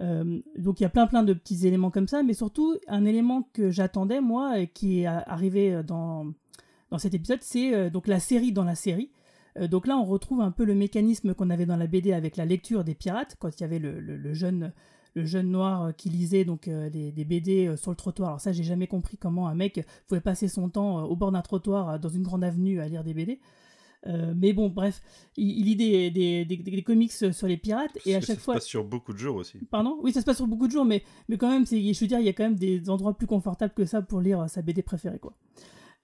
Euh, 0.00 0.40
donc 0.58 0.80
il 0.80 0.82
y 0.82 0.86
a 0.86 0.90
plein 0.90 1.06
plein 1.06 1.22
de 1.22 1.32
petits 1.32 1.66
éléments 1.66 1.90
comme 1.90 2.08
ça, 2.08 2.22
mais 2.22 2.34
surtout 2.34 2.76
un 2.88 3.04
élément 3.04 3.48
que 3.52 3.70
j'attendais 3.70 4.20
moi 4.20 4.58
et 4.58 4.68
qui 4.68 5.00
est 5.00 5.06
arrivé 5.06 5.82
dans, 5.86 6.26
dans 6.90 6.98
cet 6.98 7.14
épisode, 7.14 7.40
c'est 7.42 7.74
euh, 7.74 7.90
donc 7.90 8.06
la 8.06 8.20
série 8.20 8.52
dans 8.52 8.64
la 8.64 8.74
série. 8.74 9.10
Euh, 9.58 9.68
donc 9.68 9.86
là 9.86 9.96
on 9.96 10.04
retrouve 10.04 10.40
un 10.40 10.50
peu 10.50 10.64
le 10.64 10.74
mécanisme 10.74 11.34
qu'on 11.34 11.50
avait 11.50 11.66
dans 11.66 11.76
la 11.76 11.86
BD 11.86 12.12
avec 12.12 12.36
la 12.36 12.44
lecture 12.44 12.84
des 12.84 12.94
pirates, 12.94 13.36
quand 13.38 13.58
il 13.58 13.60
y 13.60 13.64
avait 13.64 13.78
le, 13.78 14.00
le, 14.00 14.34
jeune 14.34 14.72
le 15.14 15.26
jeune 15.26 15.50
noir 15.50 15.94
qui 15.94 16.08
lisait 16.08 16.46
donc 16.46 16.70
des, 16.70 17.12
des, 17.12 17.24
BD 17.24 17.76
sur 17.76 17.90
le 17.90 17.96
trottoir. 17.96 18.30
Alors 18.30 18.40
ça 18.40 18.52
j'ai 18.52 18.64
jamais 18.64 18.86
compris 18.86 19.18
comment 19.18 19.46
un 19.46 19.54
mec 19.54 19.86
pouvait 20.08 20.22
passer 20.22 20.48
son 20.48 20.70
temps 20.70 21.04
au 21.04 21.16
bord 21.16 21.32
d'un 21.32 21.42
trottoir 21.42 22.00
dans 22.00 22.08
une 22.08 22.22
grande 22.22 22.44
avenue 22.44 22.80
à 22.80 22.88
lire 22.88 23.04
des 23.04 23.12
BD. 23.12 23.40
Euh, 24.06 24.34
mais 24.36 24.52
bon, 24.52 24.68
bref, 24.68 25.00
il, 25.36 25.64
lit 25.64 25.76
des, 25.76 26.10
des, 26.10 26.44
des, 26.44 26.82
comics 26.82 27.12
sur 27.12 27.46
les 27.46 27.56
pirates 27.56 27.96
et 28.04 28.16
à 28.16 28.20
chaque 28.20 28.38
fois. 28.38 28.54
Ça 28.54 28.60
se 28.60 28.64
passe 28.64 28.68
sur 28.68 28.84
beaucoup 28.84 29.12
de 29.12 29.18
jours 29.18 29.36
aussi. 29.36 29.58
Pardon? 29.70 29.98
Oui, 30.02 30.12
ça 30.12 30.20
se 30.20 30.26
passe 30.26 30.38
sur 30.38 30.46
beaucoup 30.46 30.66
de 30.66 30.72
jours, 30.72 30.84
mais, 30.84 31.04
mais 31.28 31.36
quand 31.36 31.50
même, 31.50 31.64
je 31.66 32.00
veux 32.00 32.06
dire, 32.06 32.18
il 32.18 32.26
y 32.26 32.28
a 32.28 32.32
quand 32.32 32.44
même 32.44 32.56
des 32.56 32.90
endroits 32.90 33.16
plus 33.16 33.26
confortables 33.26 33.74
que 33.74 33.84
ça 33.84 34.02
pour 34.02 34.20
lire 34.20 34.44
sa 34.48 34.62
BD 34.62 34.82
préférée, 34.82 35.18
quoi. 35.18 35.34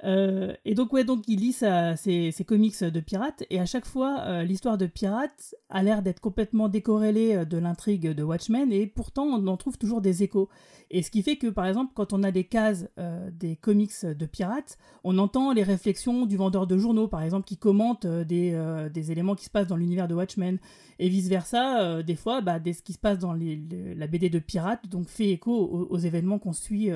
Euh, 0.05 0.55
et 0.65 0.75
donc, 0.75 0.93
ouais, 0.93 1.05
donc 1.05 1.25
il 1.27 1.41
lit 1.41 1.53
ses, 1.53 2.45
comics 2.47 2.83
de 2.83 3.01
pirates, 3.01 3.45
et 3.51 3.59
à 3.59 3.67
chaque 3.67 3.87
fois, 3.87 4.21
euh, 4.21 4.43
l'histoire 4.43 4.79
de 4.79 4.87
pirates 4.87 5.55
a 5.69 5.83
l'air 5.83 6.03
d'être 6.03 6.21
complètement 6.21 6.69
décorrélée 6.69 7.45
de 7.45 7.59
l'intrigue 7.59 8.09
de 8.09 8.23
Watchmen, 8.23 8.73
et 8.73 8.87
pourtant, 8.87 9.25
on 9.25 9.47
en 9.47 9.57
trouve 9.57 9.79
toujours 9.79 10.01
des 10.01 10.23
échos. 10.23 10.49
Et 10.91 11.03
ce 11.03 11.11
qui 11.11 11.23
fait 11.23 11.37
que, 11.37 11.49
par 11.49 11.67
exemple, 11.67 11.93
quand 11.95 12.13
on 12.13 12.23
a 12.23 12.31
des 12.31 12.45
cases 12.45 12.89
euh, 12.99 13.31
des 13.31 13.57
comics 13.57 14.05
de 14.05 14.27
pirates, 14.27 14.79
on 15.05 15.19
entend 15.19 15.53
les 15.53 15.63
réflexions 15.63 16.25
du 16.25 16.37
vendeur 16.37 16.67
de 16.67 16.79
journaux, 16.79 17.09
par 17.09 17.23
exemple, 17.23 17.47
qui 17.47 17.59
commente 17.59 18.07
euh, 18.07 18.25
euh, 18.31 18.89
des, 18.89 19.13
éléments 19.13 19.35
qui 19.35 19.45
se 19.45 19.51
passent 19.51 19.67
dans 19.67 19.77
l'univers 19.77 20.09
de 20.09 20.15
Watchmen. 20.15 20.59
Et 20.99 21.09
vice-versa, 21.11 22.03
des 22.03 22.17
fois, 22.17 22.41
bah, 22.41 22.59
ce 22.65 22.83
qui 22.83 22.93
se 22.93 22.99
passe 22.99 23.19
dans 23.19 23.33
la 23.33 24.07
BD 24.09 24.31
de 24.31 24.39
pirates 24.39 24.89
donc, 24.89 25.09
fait 25.09 25.31
écho 25.31 25.87
aux, 25.91 25.99
événements 25.99 26.41
qu'on 26.41 26.53
suit 26.53 26.91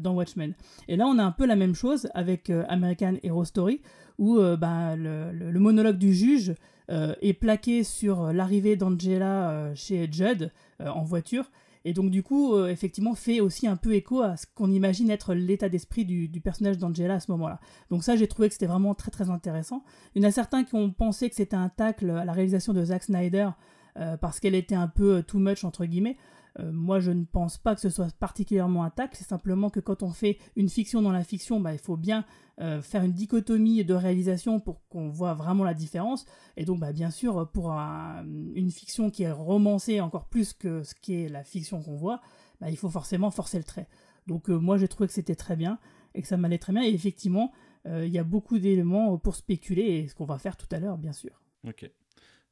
dans 0.00 0.14
Watchmen. 0.14 0.54
Et 0.88 0.96
là, 0.96 1.06
on 1.06 1.18
a 1.18 1.22
un 1.22 1.32
peu 1.32 1.46
la 1.46 1.56
même 1.56 1.74
chose 1.74 2.08
avec 2.14 2.50
American 2.68 3.14
Hero 3.22 3.44
Story, 3.44 3.80
où 4.18 4.40
bah, 4.58 4.96
le, 4.96 5.58
monologue 5.58 5.98
du 5.98 6.12
juge 6.12 6.54
est 6.88 7.34
plaqué 7.34 7.84
sur 7.84 8.32
l'arrivée 8.32 8.76
d'Angela 8.76 9.72
chez 9.74 10.08
Judd 10.10 10.50
en 10.80 11.02
voiture 11.04 11.50
et 11.84 11.92
donc, 11.92 12.10
du 12.10 12.22
coup, 12.22 12.54
euh, 12.54 12.68
effectivement, 12.68 13.14
fait 13.14 13.40
aussi 13.40 13.66
un 13.66 13.76
peu 13.76 13.94
écho 13.94 14.20
à 14.20 14.36
ce 14.36 14.46
qu'on 14.54 14.70
imagine 14.70 15.10
être 15.10 15.34
l'état 15.34 15.70
d'esprit 15.70 16.04
du, 16.04 16.28
personnage 16.40 16.76
d'Angela 16.78 17.14
à 17.14 17.20
ce 17.20 17.30
moment-là. 17.30 17.60
Donc, 17.90 18.04
ça, 18.04 18.16
j'ai 18.16 18.28
trouvé 18.28 18.48
que 18.48 18.54
c'était 18.54 18.66
vraiment 18.66 18.94
très, 18.94 19.10
très 19.10 19.30
intéressant. 19.30 19.82
Il 20.14 20.22
y 20.22 20.26
en 20.26 20.28
a 20.28 20.32
certains 20.32 20.64
qui 20.64 20.74
ont 20.74 20.90
pensé 20.90 21.28
que 21.30 21.36
c'était 21.36 21.56
un 21.56 21.68
tacle 21.68 22.10
à 22.10 22.26
la 22.26 22.32
réalisation 22.32 22.72
de 22.72 22.84
Zack 22.84 23.04
Snyder. 23.04 23.50
euh, 23.98 24.16
parce 24.16 24.38
qu'elle 24.38 24.54
était 24.54 24.74
un 24.74 24.86
peu 24.86 25.22
too 25.22 25.38
much 25.38 25.64
entre 25.64 25.84
guillemets. 25.84 26.16
Euh, 26.58 26.72
moi, 26.72 27.00
je 27.00 27.10
ne 27.10 27.24
pense 27.24 27.58
pas 27.58 27.74
que 27.74 27.80
ce 27.80 27.90
soit 27.90 28.12
particulièrement 28.16 28.84
un. 28.84 28.92
C'est 29.12 29.26
simplement 29.26 29.70
que 29.70 29.80
quand 29.80 30.02
on 30.02 30.10
fait 30.10 30.38
une 30.56 30.68
fiction 30.68 31.02
dans 31.02 31.12
la 31.12 31.24
fiction, 31.24 31.60
bah, 31.60 31.72
il 31.72 31.78
faut 31.78 31.96
bien 31.96 32.24
euh, 32.60 32.82
faire 32.82 33.04
une 33.04 33.12
dichotomie 33.12 33.84
de 33.84 33.94
réalisation 33.94 34.58
pour 34.60 34.86
qu'on 34.88 35.08
voit 35.08 35.34
vraiment 35.34 35.64
la 35.64 35.74
différence. 35.74 36.26
Et 36.56 36.64
donc, 36.64 36.80
bah, 36.80 36.92
bien 36.92 37.10
sûr, 37.10 37.48
pour 37.52 37.70
une 37.70 38.70
fiction 38.70 39.10
qui 39.10 39.22
est 39.22 39.30
romancée 39.30 40.00
encore 40.00 40.26
plus 40.26 40.52
que 40.52 40.82
ce 40.82 40.94
qui 40.94 41.14
est 41.14 41.28
la 41.28 41.44
fiction 41.44 41.82
qu'on 41.82 41.96
voit, 41.96 42.20
bah, 42.60 42.70
il 42.70 42.76
faut 42.76 42.90
forcément 42.90 43.30
forcer 43.30 43.58
le 43.58 43.64
trait. 43.64 43.88
Donc, 44.26 44.48
moi, 44.48 44.76
j'ai 44.78 44.88
trouvé 44.88 45.06
que 45.06 45.14
c'était 45.14 45.36
très 45.36 45.56
bien 45.56 45.78
et 46.14 46.22
que 46.22 46.28
ça 46.28 46.36
m'allait 46.36 46.58
très 46.58 46.72
bien. 46.72 46.82
Et 46.82 46.92
effectivement, 46.92 47.52
il 47.86 48.08
y 48.08 48.18
a 48.18 48.24
beaucoup 48.24 48.58
d'éléments 48.58 49.16
pour 49.16 49.36
spéculer 49.36 49.82
et 49.82 50.08
ce 50.08 50.14
qu'on 50.14 50.26
va 50.26 50.38
faire 50.38 50.56
tout 50.56 50.66
à 50.72 50.78
l'heure, 50.78 50.98
bien 50.98 51.12
sûr. 51.12 51.40
Ok. 51.66 51.90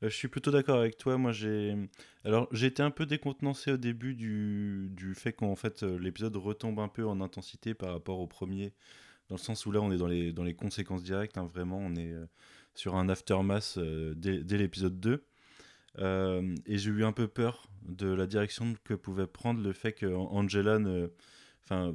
Euh, 0.03 0.11
je 0.11 0.15
suis 0.15 0.29
plutôt 0.29 0.51
d'accord 0.51 0.79
avec 0.79 0.97
toi. 0.99 1.17
Moi, 1.19 1.33
j'ai 1.33 1.75
alors 2.25 2.49
été 2.53 2.83
un 2.83 2.91
peu 2.91 3.07
décontenancé 3.07 3.73
au 3.73 3.77
début 3.77 4.15
du, 4.15 4.89
du 4.91 5.15
fait 5.15 5.33
qu'en 5.33 5.57
fait 5.57 5.83
euh, 5.83 5.99
l'épisode 5.99 6.37
retombe 6.37 6.81
un 6.81 6.89
peu 6.89 7.07
en 7.07 7.21
intensité 7.21 7.75
par 7.75 7.93
rapport 7.93 8.19
au 8.21 8.27
premier, 8.27 8.73
dans 9.29 9.37
le 9.37 9.41
sens 9.41 9.65
où 9.67 9.73
là 9.73 9.81
on 9.81 9.91
est 9.93 9.97
dans 9.97 10.07
les 10.07 10.33
dans 10.33 10.45
les 10.45 10.55
conséquences 10.55 11.03
directes. 11.03 11.39
Hein, 11.39 11.49
vraiment, 11.53 11.79
on 11.79 11.95
est 11.97 12.13
euh, 12.13 12.27
sur 12.75 12.97
un 12.97 13.09
aftermath 13.09 13.79
dès, 14.17 14.43
dès 14.43 14.59
l'épisode 14.59 15.01
2. 15.01 15.25
et 16.67 16.79
j'ai 16.79 16.91
eu 16.91 17.05
un 17.05 17.13
peu 17.13 17.27
peur 17.29 17.69
de 17.83 18.09
la 18.09 18.27
direction 18.27 18.75
que 18.85 18.95
pouvait 18.95 19.27
prendre 19.27 19.63
le 19.63 19.73
fait 19.73 19.93
que 19.93 20.07
Angela 20.07 20.79
ne, 20.79 21.09
enfin, 21.65 21.95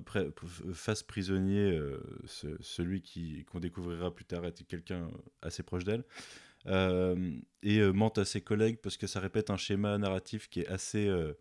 fasse 0.74 1.03
prisonnier 1.03 1.79
celui 2.25 3.01
qui 3.03 3.46
qu'on 3.46 3.60
découvrira 3.60 4.13
plus 4.13 4.25
tard 4.25 4.46
être 4.46 4.65
quelqu'un 4.67 5.12
assez 5.43 5.62
proche 5.62 5.84
d'elle. 5.84 6.03
Euh, 6.68 7.39
et 7.63 7.80
euh, 7.80 7.91
mente 7.91 8.18
à 8.18 8.25
ses 8.25 8.41
collègues 8.41 8.77
parce 8.77 8.98
que 8.98 9.08
ça 9.08 9.20
répète 9.20 9.50
un 9.50 9.58
schéma 9.58 9.98
narratif 9.98 10.50
qui 10.50 10.62
est 10.62 10.68
assez 10.68 11.08
euh, 11.08 11.34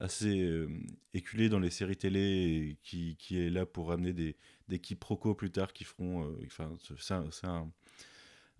assez 0.00 0.64
éculé 1.12 1.48
dans 1.48 1.58
les 1.58 1.70
séries 1.70 1.96
télé 1.96 2.20
et 2.20 2.78
qui, 2.82 3.16
qui, 3.16 3.40
est 3.40 3.50
là 3.50 3.66
pour 3.66 3.90
amener 3.90 4.12
des, 4.12 4.36
des 4.68 4.78
quiproquos 4.78 5.34
plus 5.34 5.50
tard 5.50 5.72
qui 5.72 5.82
feront. 5.82 6.36
enfin, 6.46 6.70
c'est 7.00 7.14
un, 7.48 7.68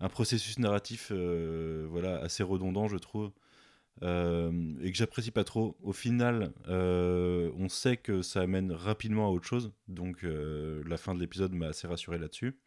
un, 0.01 0.09
processus 0.09 0.59
narratif 0.59 1.13
voilà, 1.13 2.17
assez 2.17 2.43
redondant, 2.43 2.89
je 2.89 2.97
trouve, 2.97 3.31
et 4.01 4.91
que 4.91 4.97
j'apprécie 4.97 5.31
pas 5.31 5.45
trop. 5.45 5.77
Au 5.81 5.93
final, 5.93 6.51
on 6.67 7.69
sait 7.69 7.95
que 7.95 8.21
ça 8.21 8.41
amène 8.41 8.73
rapidement 8.73 9.27
à 9.27 9.31
autre 9.31 9.47
chose, 9.47 9.71
donc 9.87 10.23
la 10.23 10.97
fin 10.97 11.15
de 11.15 11.21
l'épisode 11.21 11.53
m'a 11.53 11.67
assez 11.67 11.87
rassuré 11.87 12.17
là-dessus. 12.17 12.59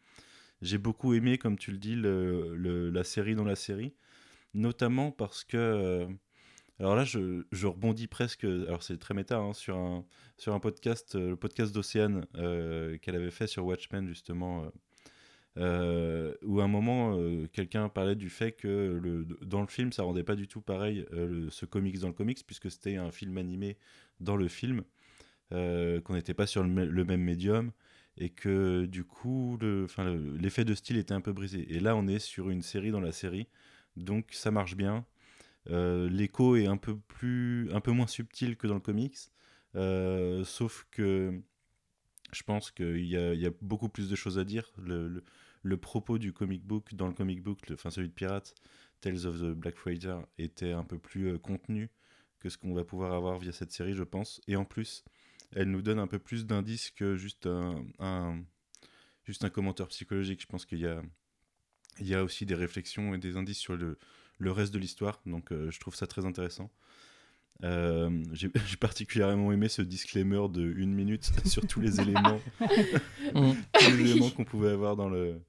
J'ai 0.63 0.77
beaucoup 0.77 1.13
aimé, 1.13 1.37
comme 1.37 1.57
tu 1.57 1.71
le 1.71 1.77
dis, 1.77 1.95
la 1.97 3.03
série 3.03 3.35
dans 3.35 3.43
la 3.43 3.55
série, 3.55 3.93
notamment 4.53 5.11
parce 5.11 5.43
que. 5.43 5.57
Euh, 5.57 6.07
alors 6.79 6.95
là, 6.95 7.03
je, 7.03 7.67
rebondis 7.67 8.07
presque. 8.07 8.45
Alors 8.45 8.81
c'est 8.81 8.97
très 8.97 9.13
méta 9.13 9.37
hein, 9.39 9.53
sur 9.53 9.77
un 9.77 10.05
sur 10.37 10.53
un 10.53 10.61
podcast, 10.61 11.15
euh, 11.15 11.31
le 11.31 11.35
podcast 11.35 11.73
d'Océane 11.75 12.25
euh, 12.37 12.97
qu'elle 12.99 13.15
avait 13.15 13.29
fait 13.31 13.45
sur 13.45 13.65
Watchmen 13.65 14.07
justement, 14.07 14.71
où 15.57 15.59
à 16.61 16.63
un 16.63 16.67
moment 16.67 17.19
quelqu'un 17.51 17.89
parlait 17.89 18.15
du 18.15 18.29
fait 18.29 18.53
que 18.53 19.25
dans 19.41 19.61
le 19.61 19.67
film, 19.67 19.91
ça 19.91 20.03
rendait 20.03 20.23
pas 20.23 20.35
du 20.35 20.47
tout 20.47 20.61
pareil 20.61 21.05
ce 21.11 21.65
comics 21.65 21.99
dans 21.99 22.07
le 22.07 22.13
comics 22.13 22.41
puisque 22.47 22.71
c'était 22.71 22.95
un 22.95 23.11
film 23.11 23.37
animé 23.37 23.77
dans 24.21 24.37
le 24.37 24.47
film, 24.47 24.83
qu'on 25.51 26.13
n'était 26.13 26.33
pas 26.33 26.47
sur 26.47 26.63
le 26.63 27.03
même 27.03 27.21
médium 27.21 27.73
et 28.17 28.29
que 28.29 28.85
du 28.85 29.03
coup 29.03 29.57
l'effet 30.39 30.65
de 30.65 30.73
style 30.73 30.97
était 30.97 31.13
un 31.13 31.21
peu 31.21 31.33
brisé. 31.33 31.73
Et 31.73 31.79
là 31.79 31.95
on 31.95 32.07
est 32.07 32.19
sur 32.19 32.49
une 32.49 32.61
série 32.61 32.91
dans 32.91 33.01
la 33.01 33.11
série, 33.11 33.47
donc 33.95 34.29
ça 34.31 34.51
marche 34.51 34.75
bien. 34.75 35.05
Euh, 35.69 36.09
l'écho 36.09 36.55
est 36.55 36.67
un 36.67 36.77
peu 36.77 36.97
plus, 36.97 37.69
un 37.71 37.79
peu 37.79 37.91
moins 37.91 38.07
subtil 38.07 38.57
que 38.57 38.67
dans 38.67 38.73
le 38.75 38.79
comics, 38.81 39.17
euh, 39.75 40.43
sauf 40.43 40.85
que 40.91 41.41
je 42.31 42.43
pense 42.43 42.71
qu'il 42.71 43.05
y, 43.05 43.15
a 43.17 43.51
beaucoup 43.61 43.89
plus 43.89 44.09
de 44.09 44.15
choses 44.15 44.39
à 44.39 44.43
dire. 44.43 44.71
Le, 44.77 45.77
propos 45.77 46.17
du 46.17 46.33
comic 46.33 46.65
book 46.65 46.93
dans 46.95 47.07
le 47.07 47.13
comic 47.13 47.41
book, 47.41 47.59
enfin 47.71 47.89
celui 47.89 48.09
de 48.09 48.13
Pirates, 48.13 48.55
Tales 49.01 49.25
of 49.25 49.39
the 49.39 49.53
Black 49.53 49.77
Freighter, 49.77 50.17
était 50.37 50.71
un 50.71 50.83
peu 50.83 50.97
plus 50.97 51.33
euh, 51.33 51.37
contenu 51.37 51.89
que 52.39 52.49
ce 52.49 52.57
qu'on 52.57 52.73
va 52.73 52.83
pouvoir 52.83 53.13
avoir 53.13 53.37
via 53.39 53.51
cette 53.51 53.71
série, 53.71 53.93
je 53.93 54.03
pense. 54.03 54.41
Et 54.47 54.55
en 54.55 54.65
plus, 54.65 55.05
elle 55.55 55.69
nous 55.69 55.81
donne 55.81 55.99
un 55.99 56.07
peu 56.07 56.19
plus 56.19 56.45
d'indices 56.45 56.91
que 56.91 57.15
juste 57.15 57.47
un, 57.99 58.43
juste 59.25 59.43
un 59.43 59.49
commentaire 59.49 59.87
psychologique. 59.87 60.41
Je 60.41 60.47
pense 60.47 60.65
qu'il 60.65 60.79
y 60.79 60.87
a, 60.87 61.01
il 61.99 62.07
y 62.07 62.15
a 62.15 62.23
aussi 62.23 62.45
des 62.45 62.55
réflexions 62.55 63.13
et 63.13 63.17
des 63.17 63.37
indices 63.37 63.59
sur 63.59 63.75
le, 63.75 63.97
le 64.39 64.51
reste 64.51 64.73
de 64.73 64.79
l'histoire, 64.79 65.21
donc 65.25 65.51
euh, 65.51 65.71
je 65.71 65.79
trouve 65.79 65.95
ça 65.95 66.07
très 66.07 66.25
intéressant. 66.25 66.71
Euh, 67.63 68.23
j'ai 68.33 68.49
particulièrement 68.79 69.51
aimé 69.51 69.69
ce 69.69 69.81
disclaimer 69.81 70.47
de 70.49 70.61
une 70.61 70.93
minute 70.93 71.31
sur 71.45 71.65
tous 71.65 71.79
les 71.79 72.01
éléments, 72.01 72.39
mm. 73.33 73.53
tous 73.73 73.97
les 73.97 74.11
éléments 74.11 74.29
qu'on 74.31 74.45
pouvait 74.45 74.71
avoir 74.71 74.95
dans 74.95 75.09
le 75.09 75.41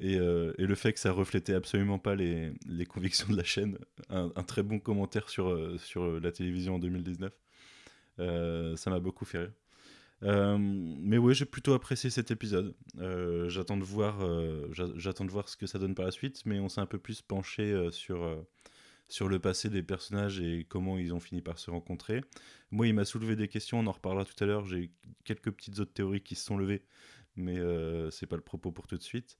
et, 0.00 0.16
euh, 0.16 0.52
et, 0.58 0.66
le 0.66 0.74
fait 0.74 0.94
que 0.94 0.98
ça 0.98 1.12
reflétait 1.12 1.54
absolument 1.54 1.98
pas 1.98 2.14
les, 2.14 2.52
les 2.66 2.86
convictions 2.86 3.28
de 3.28 3.36
la 3.36 3.44
chaîne. 3.44 3.78
Un, 4.08 4.32
un 4.34 4.42
très 4.42 4.62
bon 4.62 4.80
commentaire 4.80 5.28
sur, 5.28 5.78
sur 5.78 6.18
la 6.18 6.32
télévision 6.32 6.76
en 6.76 6.78
2019. 6.78 7.32
Euh, 8.18 8.76
ça 8.76 8.90
m'a 8.90 9.00
beaucoup 9.00 9.24
fait 9.24 9.38
rire. 9.38 9.52
Euh, 10.22 10.56
mais 10.58 11.18
oui, 11.18 11.34
j'ai 11.34 11.44
plutôt 11.44 11.74
apprécié 11.74 12.10
cet 12.10 12.30
épisode. 12.30 12.74
Euh, 12.98 13.48
j'attends 13.48 13.76
de 13.76 13.84
voir, 13.84 14.20
j'attends 14.72 15.24
de 15.24 15.30
voir 15.30 15.48
ce 15.48 15.56
que 15.56 15.66
ça 15.66 15.78
donne 15.78 15.94
par 15.94 16.04
la 16.04 16.12
suite, 16.12 16.42
mais 16.46 16.60
on 16.60 16.68
s'est 16.68 16.80
un 16.80 16.86
peu 16.86 16.98
plus 16.98 17.22
penché 17.22 17.88
sur 17.90 18.44
sur 19.08 19.28
le 19.28 19.38
passé 19.38 19.68
des 19.68 19.82
personnages 19.82 20.40
et 20.40 20.64
comment 20.66 20.96
ils 20.96 21.12
ont 21.12 21.20
fini 21.20 21.42
par 21.42 21.58
se 21.58 21.70
rencontrer. 21.70 22.22
Moi, 22.70 22.86
il 22.86 22.94
m'a 22.94 23.04
soulevé 23.04 23.36
des 23.36 23.46
questions, 23.46 23.78
on 23.80 23.86
en 23.86 23.92
reparlera 23.92 24.24
tout 24.24 24.42
à 24.42 24.46
l'heure. 24.46 24.64
J'ai 24.64 24.90
quelques 25.24 25.50
petites 25.50 25.80
autres 25.80 25.92
théories 25.92 26.22
qui 26.22 26.34
se 26.34 26.46
sont 26.46 26.56
levées, 26.56 26.82
mais 27.36 27.58
c'est 28.10 28.26
pas 28.26 28.36
le 28.36 28.42
propos 28.42 28.70
pour 28.70 28.86
tout 28.86 28.96
de 28.96 29.02
suite. 29.02 29.38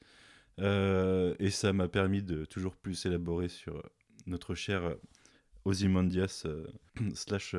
et 0.58 1.50
ça 1.50 1.72
m'a 1.72 1.88
permis 1.88 2.22
de 2.22 2.44
toujours 2.44 2.76
plus 2.76 3.06
élaborer 3.06 3.48
sur 3.48 3.82
notre 4.26 4.54
cher 4.54 4.96
Ozymandias 5.64 6.44
slash 7.14 7.54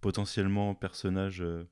potentiellement 0.00 0.74
personnage 0.74 1.42
euh, 1.42 1.64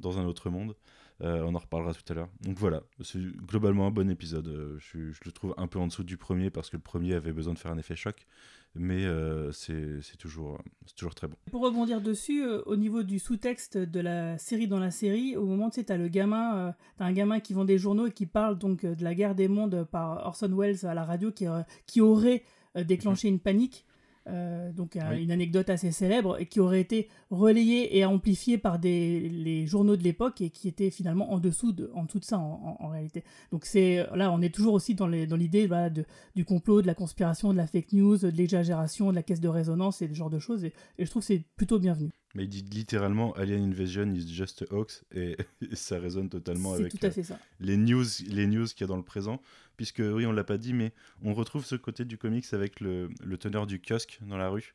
dans 0.00 0.18
un 0.18 0.24
autre 0.24 0.50
monde. 0.50 0.74
Euh, 1.22 1.42
on 1.44 1.54
en 1.54 1.58
reparlera 1.58 1.94
tout 1.94 2.12
à 2.12 2.14
l'heure. 2.14 2.28
Donc 2.42 2.58
voilà, 2.58 2.82
c'est 3.00 3.18
globalement 3.18 3.86
un 3.86 3.90
bon 3.90 4.10
épisode. 4.10 4.48
Euh, 4.48 4.76
je, 4.78 4.98
le 5.24 5.32
trouve 5.32 5.54
un 5.56 5.66
peu 5.66 5.78
en 5.78 5.86
dessous 5.86 6.04
du 6.04 6.18
premier 6.18 6.50
parce 6.50 6.68
que 6.68 6.76
le 6.76 6.82
premier 6.82 7.14
avait 7.14 7.32
besoin 7.32 7.54
de 7.54 7.58
faire 7.58 7.72
un 7.72 7.78
effet 7.78 7.96
choc, 7.96 8.26
mais 8.74 9.06
c'est 9.52 10.18
toujours, 10.18 10.60
toujours 10.94 11.14
très 11.14 11.26
bon. 11.26 11.36
Pour 11.50 11.62
rebondir 11.62 12.02
dessus, 12.02 12.44
au 12.44 12.76
niveau 12.76 13.02
du 13.02 13.18
sous-texte 13.18 13.78
de 13.78 14.00
la 14.00 14.36
série 14.36 14.68
dans 14.68 14.78
la 14.78 14.90
série, 14.90 15.36
au 15.36 15.46
moment 15.46 15.68
où 15.68 15.70
tu 15.70 15.90
as 15.90 15.96
le 15.96 16.08
gamin, 16.08 16.74
as 16.98 17.04
un 17.04 17.12
gamin 17.12 17.40
qui 17.40 17.54
vend 17.54 17.64
des 17.64 17.78
journaux 17.78 18.08
et 18.08 18.12
qui 18.12 18.26
parle 18.26 18.58
donc 18.58 18.84
de 18.84 19.02
la 19.02 19.14
guerre 19.14 19.34
des 19.34 19.48
mondes 19.48 19.84
par 19.90 20.26
Orson 20.26 20.54
Welles 20.54 20.84
à 20.84 20.92
la 20.92 21.06
radio 21.06 21.32
qui, 21.32 21.46
qui 21.86 22.02
aurait 22.02 22.42
déclenché 22.74 23.28
une 23.28 23.40
panique. 23.40 23.86
Euh, 24.28 24.72
donc 24.72 24.96
une 24.96 25.30
anecdote 25.30 25.70
assez 25.70 25.92
célèbre 25.92 26.40
et 26.40 26.46
qui 26.46 26.58
aurait 26.58 26.80
été 26.80 27.08
relayée 27.30 27.96
et 27.96 28.04
amplifiée 28.04 28.58
par 28.58 28.80
des, 28.80 29.20
les 29.28 29.66
journaux 29.66 29.96
de 29.96 30.02
l'époque 30.02 30.40
et 30.40 30.50
qui 30.50 30.66
était 30.66 30.90
finalement 30.90 31.32
en 31.32 31.38
dessous 31.38 31.70
de, 31.70 31.92
en 31.94 32.04
dessous 32.04 32.18
de 32.18 32.24
ça 32.24 32.38
en, 32.38 32.88
réalité. 32.88 33.22
Donc 33.52 33.64
c'est 33.64 34.04
là 34.16 34.32
on 34.32 34.42
est 34.42 34.52
toujours 34.52 34.74
aussi 34.74 34.96
dans 34.96 35.06
l'idée 35.06 35.68
dans 35.68 35.92
de, 35.92 36.04
du 36.34 36.44
complot, 36.44 36.82
de 36.82 36.88
la 36.88 36.94
conspiration, 36.94 37.52
de 37.52 37.56
la 37.56 37.68
fake 37.68 37.92
news, 37.92 38.18
de 38.18 38.28
l'exagération, 38.28 39.10
de 39.10 39.14
la 39.14 39.22
caisse 39.22 39.40
de 39.40 39.48
résonance 39.48 40.02
et 40.02 40.08
ce 40.08 40.14
genre 40.14 40.30
de 40.30 40.40
choses 40.40 40.64
et, 40.64 40.72
et 40.98 41.04
je 41.04 41.10
trouve 41.10 41.22
c'est 41.22 41.44
plutôt 41.56 41.78
bienvenu. 41.78 42.10
Mais 42.36 42.44
il 42.44 42.48
dit 42.48 42.62
littéralement 42.70 43.32
Alien 43.32 43.64
Invasion 43.64 44.12
is 44.12 44.28
just 44.28 44.62
a 44.62 44.74
hoax 44.74 45.04
et, 45.10 45.38
ça 45.72 45.98
résonne 45.98 46.28
totalement 46.28 46.74
avec 46.74 46.92
tout 46.92 47.06
à 47.06 47.10
fait 47.10 47.22
ça. 47.22 47.38
les 47.60 47.78
news, 47.78 48.04
les 48.28 48.46
news 48.46 48.66
qu'il 48.66 48.82
y 48.82 48.84
a 48.84 48.86
dans 48.86 48.98
le 48.98 49.02
présent. 49.02 49.40
Puisque 49.78 50.02
oui, 50.04 50.26
on 50.26 50.32
l'a 50.32 50.44
pas 50.44 50.58
dit, 50.58 50.74
mais 50.74 50.92
on 51.22 51.32
retrouve 51.32 51.64
ce 51.64 51.76
côté 51.76 52.04
du 52.04 52.18
comics 52.18 52.46
avec 52.52 52.80
le, 52.80 53.08
le 53.24 53.38
teneur 53.38 53.66
du 53.66 53.80
kiosque 53.80 54.18
dans 54.22 54.36
la 54.36 54.50
rue 54.50 54.74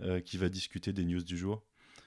euh, 0.00 0.20
qui 0.20 0.38
va 0.38 0.48
discuter 0.48 0.92
des 0.92 1.04
news 1.04 1.22
du 1.22 1.36
jour. 1.36 1.62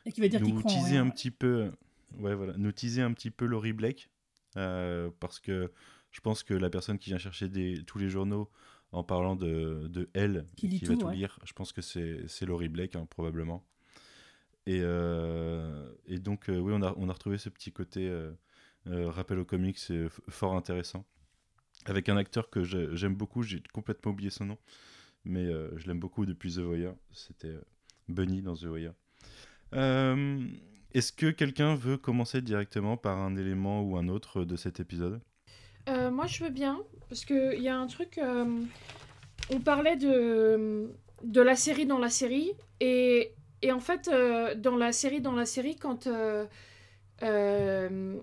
Et 0.06 0.12
qui 0.12 0.20
va 0.20 0.28
dire 0.28 0.42
nous 0.42 0.62
teaser 0.62 0.98
un 0.98 1.10
petit 1.10 1.32
peu, 1.32 1.72
ouais 2.20 2.36
voilà, 2.36 2.54
nous 2.58 2.72
teaser 2.74 3.02
un 3.02 3.14
petit 3.14 3.32
peu 3.32 3.46
Laurie 3.46 3.74
Blake 3.74 4.10
euh, 4.58 5.10
parce 5.20 5.40
que 5.40 5.72
je 6.12 6.20
pense 6.20 6.44
que 6.44 6.54
la 6.54 6.70
personne 6.70 6.98
qui 6.98 7.12
vient 7.12 7.18
chercher 7.18 7.48
des, 7.48 7.82
tous 7.86 7.98
les 7.98 8.10
journaux 8.10 8.50
en 8.92 9.04
parlant 9.04 9.38
de, 9.38 9.88
de 9.90 10.10
elle 10.14 10.46
qui, 10.58 10.68
va 10.80 10.98
tout 10.98 11.10
lire, 11.10 11.40
je 11.46 11.54
pense 11.54 11.72
que 11.72 11.82
c'est 11.82 12.46
Laurie 12.46 12.68
Blake 12.68 12.96
hein, 12.98 13.08
probablement. 13.10 13.66
Et, 14.68 14.80
euh, 14.82 15.92
et 16.06 16.20
donc, 16.20 16.50
euh, 16.50 16.58
oui, 16.58 16.74
on 16.76 16.82
a, 16.82 16.94
on 16.98 17.10
a 17.10 17.14
retrouvé 17.14 17.38
ce 17.38 17.50
petit 17.50 17.72
côté 17.72 18.08
euh, 18.08 19.10
rappel 19.10 19.40
aux 19.40 19.46
comics, 19.46 19.78
c'est 19.78 20.08
fort 20.30 20.56
intéressant. 20.56 21.06
Avec 21.86 22.10
un 22.10 22.18
acteur 22.18 22.50
que 22.50 22.64
j'aime 22.64 23.16
beaucoup, 23.16 23.42
j'ai 23.42 23.64
complètement 23.74 24.12
oublié 24.12 24.30
son 24.30 24.46
nom, 24.46 24.58
mais 25.26 25.48
je 25.78 25.88
l'aime 25.88 26.00
beaucoup 26.00 26.28
depuis 26.28 26.54
The 26.54 26.60
Voyeur. 26.60 26.96
C'était 27.12 27.56
Bunny 28.08 28.44
dans 28.44 28.56
The 28.56 28.66
Voyeur. 28.66 28.94
Est-ce 30.94 31.12
que 31.12 31.32
quelqu'un 31.32 31.74
veut 31.74 31.98
commencer 31.98 32.44
directement 32.44 32.98
par 32.98 33.18
un 33.18 33.36
élément 33.36 33.82
ou 33.82 33.98
un 33.98 34.10
autre 34.10 34.44
de 34.44 34.56
cet 34.56 34.80
épisode? 34.80 35.22
Moi, 35.88 36.28
je 36.28 36.44
veux 36.44 36.52
bien, 36.52 36.80
parce 37.10 37.26
qu'il 37.26 37.62
y 37.62 37.68
a 37.68 37.80
un 37.80 37.88
truc. 37.88 38.20
on 39.50 39.60
parlait 39.60 39.98
de 39.98 40.94
de 41.24 41.42
la 41.42 41.56
série 41.56 41.86
dans 41.86 42.00
la 42.00 42.10
série. 42.10 42.52
Et, 42.80 43.34
et 43.62 43.72
en 43.72 43.80
fait, 43.80 44.08
euh, 44.08 44.56
dans 44.56 44.76
la 44.78 44.92
série 44.92 45.22
dans 45.22 45.34
la 45.34 45.46
série, 45.46 45.76
quand 45.76 46.08
euh, 46.08 46.46
euh, 47.24 48.18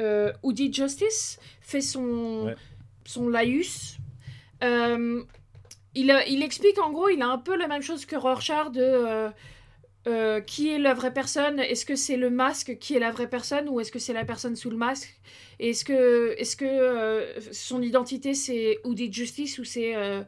euh, 0.00 0.32
Woody 0.42 0.72
Justice 0.72 1.38
fait 1.60 1.80
son, 1.80 2.46
Ouais. 2.46 2.56
son 3.04 3.28
laïus, 3.28 3.96
il, 5.94 6.10
a- 6.10 6.26
il 6.26 6.42
explique 6.42 6.78
en 6.80 6.90
gros, 6.90 7.08
il 7.08 7.20
a 7.22 7.26
un 7.28 7.38
peu 7.38 7.56
la 7.56 7.68
même 7.68 7.82
chose 7.82 8.06
que 8.06 8.16
Rorschach 8.16 8.70
de 8.72 9.30
euh, 10.08 10.40
qui 10.40 10.68
est 10.70 10.78
la 10.80 10.94
vraie 10.94 11.12
personne 11.12 11.60
Est-ce 11.60 11.86
que 11.86 11.94
c'est 11.94 12.16
le 12.16 12.28
masque 12.28 12.76
qui 12.80 12.96
est 12.96 12.98
la 12.98 13.12
vraie 13.12 13.28
personne 13.30 13.68
ou 13.68 13.78
est-ce 13.80 13.92
que 13.92 14.00
c'est 14.00 14.12
la 14.12 14.24
personne 14.24 14.56
sous 14.56 14.68
le 14.70 14.76
masque? 14.76 15.20
Et 15.60 15.70
Est-ce 15.70 15.84
que, 15.84 16.34
est 16.38 16.56
que 16.56 16.64
euh, 16.64 17.40
son 17.52 17.80
identité 17.82 18.34
c'est 18.34 18.78
Woody 18.84 19.12
Justice 19.12 19.58
ou 19.60 19.64
c'est 19.64 19.94
euh, 19.94 20.22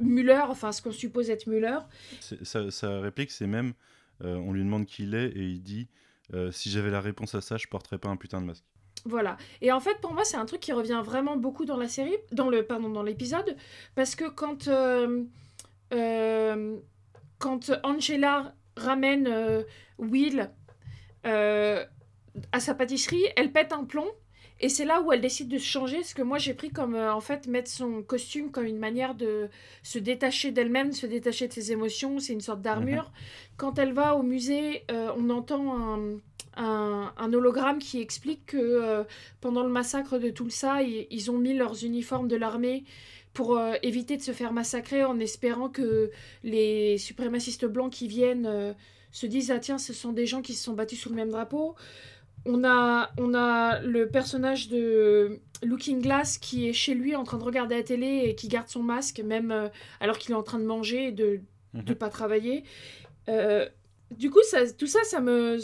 Muller, 0.00 0.42
enfin 0.48 0.72
ce 0.72 0.82
qu'on 0.82 0.92
suppose 0.92 1.30
être 1.30 1.46
Muller 1.46 1.78
Sa, 2.20 2.70
sa 2.70 3.00
réplique, 3.00 3.30
c'est 3.30 3.46
même 3.46 3.74
euh, 4.24 4.36
on 4.36 4.52
lui 4.52 4.62
demande 4.62 4.86
qui 4.86 5.04
il 5.04 5.14
est 5.14 5.28
et 5.28 5.42
il 5.42 5.62
dit 5.62 5.88
euh, 6.34 6.50
si 6.50 6.70
j'avais 6.70 6.90
la 6.90 7.00
réponse 7.00 7.34
à 7.34 7.40
ça, 7.40 7.56
je 7.56 7.66
porterais 7.68 7.98
pas 7.98 8.08
un 8.08 8.16
putain 8.16 8.40
de 8.40 8.46
masque. 8.46 8.64
Voilà. 9.04 9.36
Et 9.60 9.70
en 9.70 9.80
fait, 9.80 10.00
pour 10.00 10.12
moi, 10.12 10.24
c'est 10.24 10.36
un 10.36 10.44
truc 10.44 10.60
qui 10.60 10.72
revient 10.72 11.00
vraiment 11.04 11.36
beaucoup 11.36 11.64
dans 11.64 11.76
la 11.76 11.88
série, 11.88 12.16
dans 12.32 12.48
le, 12.48 12.64
pardon, 12.64 12.90
dans 12.90 13.04
l'épisode, 13.04 13.56
parce 13.94 14.16
que 14.16 14.28
quand, 14.28 14.68
euh, 14.68 15.24
quand 17.38 17.72
Angela 17.84 18.54
ramène 18.76 19.64
Will 19.98 20.50
à 21.24 22.60
sa 22.60 22.74
pâtisserie, 22.74 23.24
elle 23.36 23.52
pète 23.52 23.72
un 23.72 23.84
plomb. 23.84 24.08
Et 24.60 24.68
c'est 24.68 24.84
là 24.84 25.00
où 25.00 25.12
elle 25.12 25.20
décide 25.20 25.48
de 25.48 25.58
se 25.58 25.66
changer, 25.66 26.02
ce 26.02 26.14
que 26.14 26.22
moi 26.22 26.38
j'ai 26.38 26.54
pris 26.54 26.70
comme 26.70 26.94
euh, 26.94 27.12
en 27.12 27.20
fait 27.20 27.46
mettre 27.46 27.70
son 27.70 28.02
costume 28.02 28.50
comme 28.50 28.64
une 28.64 28.78
manière 28.78 29.14
de 29.14 29.48
se 29.82 29.98
détacher 29.98 30.50
d'elle-même, 30.50 30.92
se 30.92 31.06
détacher 31.06 31.48
de 31.48 31.52
ses 31.52 31.70
émotions, 31.72 32.18
c'est 32.18 32.32
une 32.32 32.40
sorte 32.40 32.60
d'armure. 32.60 33.12
Quand 33.56 33.78
elle 33.78 33.92
va 33.92 34.16
au 34.16 34.22
musée, 34.22 34.84
euh, 34.90 35.12
on 35.16 35.30
entend 35.30 35.76
un, 35.76 36.18
un, 36.56 37.12
un 37.16 37.32
hologramme 37.32 37.78
qui 37.78 38.00
explique 38.00 38.46
que 38.46 38.56
euh, 38.56 39.04
pendant 39.40 39.62
le 39.62 39.70
massacre 39.70 40.18
de 40.18 40.28
Tulsa, 40.30 40.82
ils, 40.82 41.06
ils 41.10 41.30
ont 41.30 41.38
mis 41.38 41.54
leurs 41.54 41.84
uniformes 41.84 42.28
de 42.28 42.36
l'armée 42.36 42.84
pour 43.32 43.56
euh, 43.56 43.74
éviter 43.82 44.16
de 44.16 44.22
se 44.22 44.32
faire 44.32 44.52
massacrer 44.52 45.04
en 45.04 45.20
espérant 45.20 45.68
que 45.68 46.10
les 46.42 46.98
suprémacistes 46.98 47.66
blancs 47.66 47.92
qui 47.92 48.08
viennent 48.08 48.46
euh, 48.46 48.72
se 49.12 49.26
disent 49.26 49.52
ah 49.52 49.60
tiens 49.60 49.78
ce 49.78 49.92
sont 49.92 50.12
des 50.12 50.26
gens 50.26 50.42
qui 50.42 50.54
se 50.54 50.64
sont 50.64 50.72
battus 50.72 51.00
sous 51.00 51.10
le 51.10 51.14
même 51.14 51.30
drapeau. 51.30 51.76
On 52.50 52.64
a, 52.64 53.10
on 53.18 53.34
a 53.34 53.80
le 53.82 54.08
personnage 54.08 54.68
de 54.68 55.38
Looking 55.62 56.00
Glass 56.00 56.38
qui 56.38 56.66
est 56.68 56.72
chez 56.72 56.94
lui 56.94 57.14
en 57.14 57.22
train 57.24 57.36
de 57.38 57.44
regarder 57.44 57.76
la 57.76 57.82
télé 57.82 58.22
et 58.24 58.34
qui 58.34 58.48
garde 58.48 58.68
son 58.68 58.82
masque 58.82 59.20
même 59.20 59.50
euh, 59.52 59.68
alors 60.00 60.16
qu'il 60.18 60.30
est 60.32 60.34
en 60.34 60.42
train 60.42 60.58
de 60.58 60.64
manger 60.64 61.08
et 61.08 61.12
de 61.12 61.40
ne 61.74 61.82
Mhm. 61.82 61.94
pas 61.96 62.08
travailler. 62.08 62.64
Euh, 63.28 63.68
du 64.16 64.30
coup, 64.30 64.40
ça, 64.50 64.60
tout 64.72 64.86
ça, 64.86 65.00
ça 65.04 65.20
me. 65.20 65.58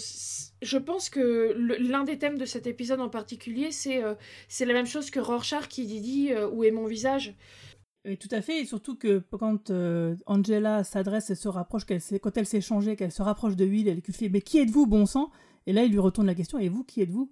Je 0.60 0.76
pense 0.78 1.08
que 1.08 1.54
l'un 1.56 2.04
des 2.04 2.18
thèmes 2.18 2.36
de 2.36 2.44
cet 2.44 2.66
épisode 2.66 3.00
en 3.00 3.08
particulier, 3.08 3.70
c'est 3.70 4.04
euh, 4.04 4.14
c'est 4.48 4.66
la 4.66 4.74
même 4.74 4.84
chose 4.86 5.10
que 5.10 5.18
Rorschach 5.20 5.66
qui 5.68 5.86
dit 5.86 6.28
euh, 6.32 6.48
Où 6.50 6.62
est 6.64 6.70
mon 6.70 6.84
visage 6.84 7.34
Et 8.04 8.18
tout 8.18 8.28
à 8.32 8.42
fait, 8.42 8.60
et 8.60 8.66
surtout 8.66 8.96
que 8.96 9.22
quand 9.38 9.70
euh, 9.70 10.14
Angela 10.26 10.84
s'adresse 10.84 11.30
et 11.30 11.34
se 11.34 11.48
rapproche, 11.48 11.86
qu'elle 11.86 12.02
s'est- 12.02 12.18
quand 12.18 12.36
elle 12.36 12.44
s'est 12.46 12.60
changée, 12.60 12.96
qu'elle 12.96 13.12
se 13.12 13.22
rapproche 13.22 13.56
de 13.56 13.64
Will, 13.64 13.88
elle 13.88 14.02
lui 14.06 14.12
fait 14.12 14.28
Mais 14.28 14.42
qui 14.42 14.58
êtes-vous, 14.58 14.86
bon 14.86 15.06
sang? 15.06 15.30
Et 15.66 15.72
là, 15.72 15.84
il 15.84 15.92
lui 15.92 15.98
retourne 15.98 16.26
la 16.26 16.34
question 16.34 16.58
Et 16.58 16.68
vous, 16.68 16.84
qui 16.84 17.02
êtes-vous? 17.02 17.30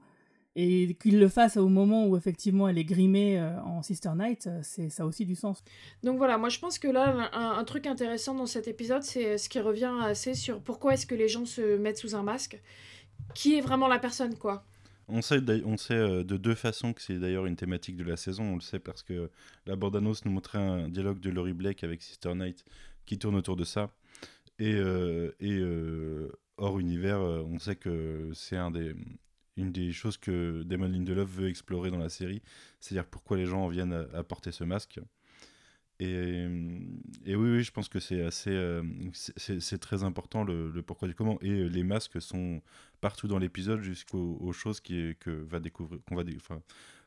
Et 0.55 0.99
qu'il 1.01 1.19
le 1.19 1.29
fasse 1.29 1.57
au 1.57 1.69
moment 1.69 2.07
où 2.07 2.15
effectivement 2.15 2.69
elle 2.69 2.77
est 2.77 2.85
grimée 2.85 3.41
euh, 3.41 3.59
en 3.63 3.81
Sister 3.81 4.11
Night, 4.15 4.47
euh, 4.47 4.61
c'est 4.63 4.91
ça 4.91 5.05
a 5.05 5.07
aussi 5.07 5.25
du 5.25 5.35
sens. 5.35 5.65
Donc 6.03 6.19
voilà, 6.19 6.37
moi 6.37 6.51
je 6.51 6.59
pense 6.59 6.79
que 6.79 6.89
là, 6.89 7.31
un, 7.33 7.59
un 7.59 7.65
truc 7.65 7.87
intéressant 7.87 8.35
dans 8.35 8.45
cet 8.45 8.69
épisode, 8.69 9.03
c'est 9.03 9.39
ce 9.39 9.49
qui 9.49 9.61
revient 9.61 9.95
assez 10.03 10.35
sur 10.35 10.61
pourquoi 10.61 10.93
est-ce 10.93 11.07
que 11.07 11.15
les 11.15 11.27
gens 11.27 11.47
se 11.47 11.79
mettent 11.79 11.97
sous 11.97 12.15
un 12.15 12.23
masque. 12.23 12.61
Qui 13.35 13.57
est 13.57 13.63
vraiment 13.63 13.89
la 13.89 13.99
personne, 13.99 14.37
quoi? 14.37 14.67
On 15.09 15.21
sait, 15.21 15.41
on 15.65 15.77
sait 15.77 15.95
euh, 15.95 16.25
de 16.25 16.37
deux 16.37 16.55
façons 16.55 16.93
que 16.93 17.03
c'est 17.03 17.19
d'ailleurs 17.19 17.47
une 17.47 17.57
thématique 17.57 17.97
de 17.97 18.05
la 18.05 18.17
saison. 18.17 18.45
On 18.45 18.55
le 18.55 18.61
sait 18.61 18.79
parce 18.79 19.03
que 19.03 19.31
la 19.67 19.77
bande-annonce 19.77 20.25
nous 20.25 20.33
montrait 20.33 20.59
un 20.59 20.89
dialogue 20.89 21.21
de 21.21 21.31
Laurie 21.31 21.53
Blake 21.53 21.83
avec 21.85 22.03
Sister 22.03 22.35
Night 22.35 22.65
qui 23.05 23.19
tourne 23.19 23.35
autour 23.35 23.57
de 23.57 23.65
ça. 23.65 23.91
Et, 24.59 24.75
euh, 24.75 25.35
et 25.41 25.59
euh, 25.59 26.31
hors 26.63 26.79
univers, 26.79 27.19
euh, 27.21 27.43
on 27.43 27.59
sait 27.59 27.77
que 27.77 28.31
c'est 28.35 28.57
une 29.57 29.73
des 29.73 29.93
choses 29.93 30.17
que 30.17 30.63
Damon 30.63 30.89
Lindelof 30.89 31.29
veut 31.29 31.49
explorer 31.49 31.91
dans 31.91 31.99
la 31.99 32.09
série, 32.09 32.41
c'est-à-dire 32.81 33.05
pourquoi 33.05 33.37
les 33.37 33.47
gens 33.47 33.65
en 33.65 33.69
viennent 33.69 34.07
à, 34.15 34.23
porter 34.23 34.53
ce 34.53 34.65
masque. 34.65 35.01
Et, 36.01 36.47
et 37.27 37.37
oui, 37.37 37.51
oui, 37.51 37.63
je 37.63 37.71
pense 37.71 37.89
que 37.89 38.01
c'est 38.01 38.23
assez, 38.23 38.51
euh, 38.51 38.83
c'est- 39.13 39.79
très 39.79 40.03
important 40.05 40.43
le, 40.43 40.83
pourquoi 40.83 41.07
du 41.07 41.15
comment. 41.15 41.39
Et 41.43 41.51
euh, 41.51 41.67
les 41.69 41.85
masques 41.85 42.21
sont 42.21 42.63
partout 43.01 43.29
dans 43.29 43.39
l'épisode 43.39 43.83
jusqu'aux 43.83 44.37
aux 44.41 44.53
choses 44.53 44.81
qui 44.81 45.15
que 45.21 45.31
va 45.31 45.61
découvrir, 45.61 46.01
qu'on 46.09 46.17
va, 46.17 46.25
enfin, 46.37 46.61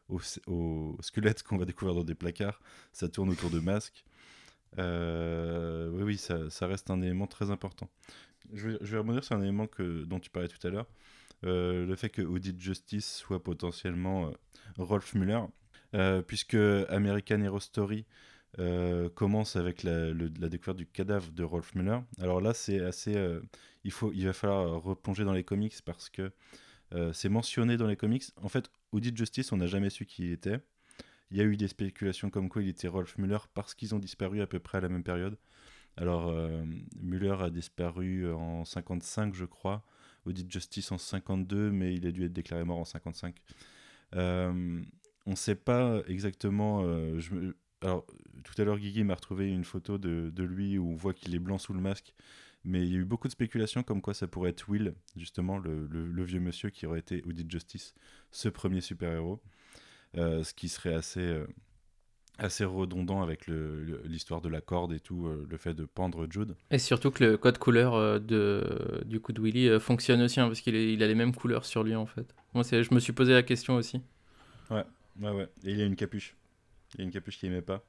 aux, 0.07 0.97
squelettes 1.01 1.43
qu'on 1.43 1.57
va 1.57 1.65
découvrir 1.65 1.95
dans 1.95 2.03
des 2.03 2.15
placards. 2.15 2.61
Ça 2.93 3.09
tourne 3.09 3.29
autour 3.29 3.49
de 3.49 3.59
masques. 3.59 4.05
Euh, 4.79 5.89
oui, 5.93 6.03
oui, 6.03 6.17
ça 6.17 6.67
reste 6.67 6.89
un 6.89 7.01
élément 7.01 7.27
très 7.27 7.51
important. 7.51 7.89
Je 8.53 8.69
vais, 8.69 8.97
rebondir 8.97 9.23
sur 9.23 9.35
un 9.35 9.41
élément 9.41 9.67
dont 9.79 10.19
tu 10.19 10.29
parlais 10.29 10.47
tout 10.47 10.65
à 10.65 10.69
l'heure. 10.69 10.87
Euh, 11.43 11.85
le 11.85 11.95
fait 11.95 12.09
que 12.09 12.21
Audit 12.21 12.59
Justice 12.59 13.17
soit 13.17 13.43
potentiellement 13.43 14.27
euh, 14.27 14.31
Rolf 14.77 15.13
Muller, 15.13 15.41
euh, 15.93 16.21
puisque 16.21 16.55
American 16.89 17.41
Hero 17.41 17.59
Story 17.59 18.05
commence 19.15 19.57
avec 19.57 19.83
la, 19.83 20.13
découverte 20.13 20.77
du 20.77 20.85
cadavre 20.85 21.29
de 21.33 21.43
Rolf 21.43 21.75
Muller. 21.75 21.99
Alors 22.19 22.39
là, 22.39 22.53
c'est 22.53 22.79
assez. 22.79 23.13
il, 23.83 23.91
faut, 23.91 24.13
il 24.13 24.25
va 24.25 24.31
falloir 24.31 24.81
replonger 24.81 25.25
dans 25.25 25.33
les 25.33 25.43
comics 25.43 25.75
parce 25.83 26.09
que 26.09 26.31
c'est 27.11 27.27
mentionné 27.27 27.75
dans 27.75 27.87
les 27.87 27.97
comics. 27.97 28.23
En 28.41 28.47
fait, 28.47 28.71
Audit 28.93 29.17
Justice, 29.17 29.51
on 29.51 29.57
n'a 29.57 29.67
jamais 29.67 29.89
su 29.89 30.05
qui 30.05 30.23
il 30.23 30.31
était. 30.31 30.61
Il 31.31 31.37
y 31.37 31.41
a 31.41 31.43
eu 31.43 31.57
des 31.57 31.67
spéculations 31.67 32.29
comme 32.29 32.47
quoi 32.47 32.61
il 32.61 32.69
était 32.69 32.87
Rolf 32.87 33.17
Muller 33.17 33.39
parce 33.53 33.75
qu'ils 33.75 33.93
ont 33.93 33.99
disparu 33.99 34.41
à 34.41 34.47
peu 34.47 34.59
près 34.59 34.77
à 34.77 34.81
la 34.81 34.87
même 34.87 35.03
période. 35.03 35.37
Alors, 35.97 36.27
euh, 36.27 36.63
Muller 37.01 37.35
a 37.39 37.49
disparu 37.49 38.31
en 38.31 38.65
55, 38.65 39.33
je 39.33 39.45
crois. 39.45 39.83
Audit 40.25 40.51
Justice 40.51 40.91
en 40.91 40.97
52, 40.97 41.71
mais 41.71 41.93
il 41.93 42.05
a 42.07 42.11
dû 42.11 42.25
être 42.25 42.33
déclaré 42.33 42.63
mort 42.63 42.79
en 42.79 42.85
55. 42.85 43.35
Euh, 44.15 44.81
on 45.25 45.31
ne 45.31 45.35
sait 45.35 45.55
pas 45.55 46.01
exactement. 46.07 46.83
euh, 46.83 47.19
Alors, 47.81 48.05
tout 48.43 48.61
à 48.61 48.65
l'heure, 48.65 48.77
Guigui 48.77 49.03
m'a 49.03 49.15
retrouvé 49.15 49.49
une 49.49 49.63
photo 49.63 49.97
de, 49.97 50.43
lui 50.43 50.77
où 50.77 50.91
on 50.91 50.95
voit 50.95 51.13
qu'il 51.13 51.33
est 51.35 51.39
blanc 51.39 51.57
sous 51.57 51.73
le 51.73 51.81
masque. 51.81 52.13
Mais 52.67 52.81
il 52.81 52.91
y 52.91 52.95
a 52.95 52.99
eu 52.99 53.05
beaucoup 53.05 53.27
de 53.27 53.31
spéculations 53.33 53.83
comme 53.83 54.01
quoi 54.01 54.15
ça 54.15 54.27
pourrait 54.27 54.49
être 54.49 54.67
Will, 54.67 54.95
justement, 55.15 55.59
le, 55.59 56.23
vieux 56.23 56.39
monsieur 56.39 56.71
qui 56.71 56.87
aurait 56.87 56.99
été 56.99 57.21
Audit 57.25 57.49
Justice, 57.49 57.93
ce 58.31 58.49
premier 58.49 58.81
super-héros. 58.81 59.41
Ce 60.15 60.53
qui 60.53 60.67
serait 60.67 60.95
assez, 60.95 61.45
assez 62.37 62.65
redondant 62.65 63.21
avec 63.21 63.47
l'histoire 63.47 64.41
de 64.41 64.49
la 64.49 64.61
corde 64.61 64.93
et 64.93 64.99
tout, 64.99 65.27
euh, 65.27 65.45
le 65.49 65.57
fait 65.57 65.73
de 65.73 65.85
pendre 65.85 66.27
Jude. 66.29 66.55
Et 66.71 66.79
surtout 66.79 67.11
que 67.11 67.23
le 67.23 67.37
code 67.37 67.57
couleur 67.57 67.93
euh, 67.93 68.19
de, 68.19 69.03
du 69.05 69.19
coup 69.19 69.31
de 69.31 69.41
Willy 69.41 69.69
euh, 69.69 69.79
fonctionne 69.79 70.21
aussi, 70.21 70.39
hein, 70.39 70.47
parce 70.47 70.61
qu'il 70.61 70.75
il 70.75 71.01
a 71.01 71.07
les 71.07 71.15
mêmes 71.15 71.33
couleurs 71.33 71.65
sur 71.65 71.83
lui 71.83 71.95
en 71.95 72.05
fait. 72.05 72.35
Moi, 72.53 72.63
je 72.63 72.93
me 72.93 72.99
suis 72.99 73.13
posé 73.13 73.33
la 73.33 73.43
question 73.43 73.75
aussi. 73.75 74.01
Ouais, 74.69 74.83
ouais. 75.19 75.47
Et 75.63 75.71
il 75.71 75.81
a 75.81 75.85
une 75.85 75.95
capuche. 75.95 76.35
Il 76.95 77.01
a 77.01 77.03
une 77.03 77.11
capuche 77.11 77.37
qu'il 77.37 77.49
aimait 77.49 77.61
pas. 77.61 77.83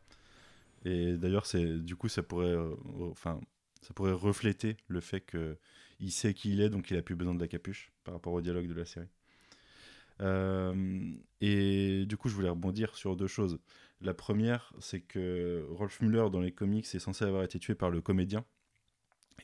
Et 0.84 1.16
d'ailleurs, 1.16 1.46
c'est 1.46 1.78
du 1.84 1.96
coup, 1.96 2.08
ça 2.08 2.22
pourrait, 2.22 2.46
euh, 2.46 2.74
enfin, 3.10 3.40
ça 3.82 3.92
pourrait 3.94 4.12
refléter 4.12 4.76
le 4.88 5.00
fait 5.00 5.20
que 5.20 5.56
il 5.98 6.12
sait 6.12 6.34
qui 6.34 6.52
il 6.52 6.60
est, 6.60 6.68
donc 6.68 6.90
il 6.90 6.96
a 6.96 7.02
plus 7.02 7.16
besoin 7.16 7.34
de 7.34 7.40
la 7.40 7.48
capuche 7.48 7.90
par 8.04 8.14
rapport 8.14 8.32
au 8.32 8.40
dialogue 8.40 8.68
de 8.68 8.74
la 8.74 8.84
série. 8.84 9.08
Euh, 10.20 11.12
et 11.40 12.04
du 12.06 12.16
coup, 12.16 12.28
je 12.28 12.34
voulais 12.34 12.48
rebondir 12.48 12.94
sur 12.96 13.16
deux 13.16 13.26
choses. 13.26 13.58
La 14.00 14.14
première, 14.14 14.72
c'est 14.78 15.00
que 15.00 15.66
Rolf 15.70 16.00
Muller 16.00 16.26
dans 16.30 16.40
les 16.40 16.52
comics 16.52 16.86
est 16.94 16.98
censé 16.98 17.24
avoir 17.24 17.42
été 17.44 17.58
tué 17.58 17.74
par 17.74 17.90
le 17.90 18.00
comédien, 18.00 18.44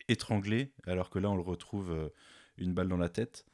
étranglé, 0.08 0.72
alors 0.86 1.10
que 1.10 1.18
là, 1.18 1.30
on 1.30 1.36
le 1.36 1.42
retrouve 1.42 1.90
euh, 1.90 2.08
une 2.58 2.74
balle 2.74 2.88
dans 2.88 2.96
la 2.96 3.08
tête. 3.08 3.46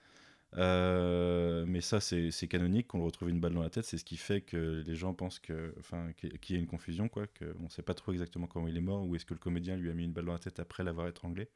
Euh, 0.56 1.64
mais 1.66 1.80
ça, 1.80 2.00
c'est 2.00 2.48
canonique 2.48 2.88
qu'on 2.88 2.98
le 2.98 3.04
retrouve 3.04 3.28
une 3.28 3.40
balle 3.40 3.54
dans 3.54 3.62
la 3.62 3.70
tête. 3.70 3.84
C'est 3.84 3.98
ce 3.98 4.04
qui 4.04 4.16
fait 4.16 4.40
que 4.40 4.82
les 4.86 4.94
gens 4.94 5.12
pensent 5.14 5.38
que, 5.38 5.74
enfin, 5.78 6.12
qu'il 6.14 6.56
y 6.56 6.58
a 6.58 6.60
une 6.60 6.66
confusion, 6.66 7.08
quoi. 7.08 7.26
Qu'on 7.26 7.64
ne 7.64 7.68
sait 7.68 7.82
pas 7.82 7.94
trop 7.94 8.12
exactement 8.12 8.46
comment 8.46 8.68
il 8.68 8.76
est 8.76 8.82
mort 8.82 9.04
ou 9.06 9.14
est-ce 9.14 9.26
que 9.26 9.34
le 9.34 9.40
comédien 9.40 9.76
lui 9.76 9.90
a 9.90 9.94
mis 9.94 10.04
une 10.04 10.12
balle 10.12 10.24
dans 10.24 10.32
la 10.32 10.38
tête 10.38 10.58
après 10.58 10.84
l'avoir 10.84 11.08
étranglé. 11.08 11.48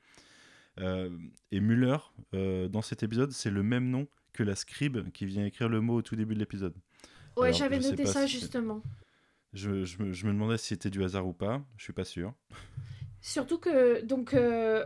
Euh, 0.80 1.10
et 1.50 1.60
Muller, 1.60 1.96
euh, 2.34 2.68
dans 2.68 2.82
cet 2.82 3.02
épisode, 3.02 3.32
c'est 3.32 3.50
le 3.50 3.62
même 3.62 3.90
nom 3.90 4.06
que 4.32 4.42
la 4.42 4.54
scribe 4.54 5.10
qui 5.12 5.26
vient 5.26 5.44
écrire 5.44 5.68
le 5.68 5.80
mot 5.80 5.96
au 5.96 6.02
tout 6.02 6.16
début 6.16 6.34
de 6.34 6.40
l'épisode. 6.40 6.74
Ouais, 7.36 7.52
j'avais 7.52 7.78
noté 7.78 8.06
ça 8.06 8.26
si 8.26 8.40
justement. 8.40 8.82
Je, 9.52 9.84
je 9.84 10.02
me, 10.02 10.12
je 10.12 10.26
me 10.26 10.32
demandais 10.32 10.56
si 10.58 10.68
c'était 10.68 10.90
du 10.90 11.04
hasard 11.04 11.26
ou 11.26 11.32
pas. 11.32 11.62
Je 11.76 11.84
suis 11.84 11.92
pas 11.92 12.04
sûr. 12.04 12.32
Surtout 13.20 13.58
que, 13.58 14.02
donc, 14.02 14.34
euh, 14.34 14.84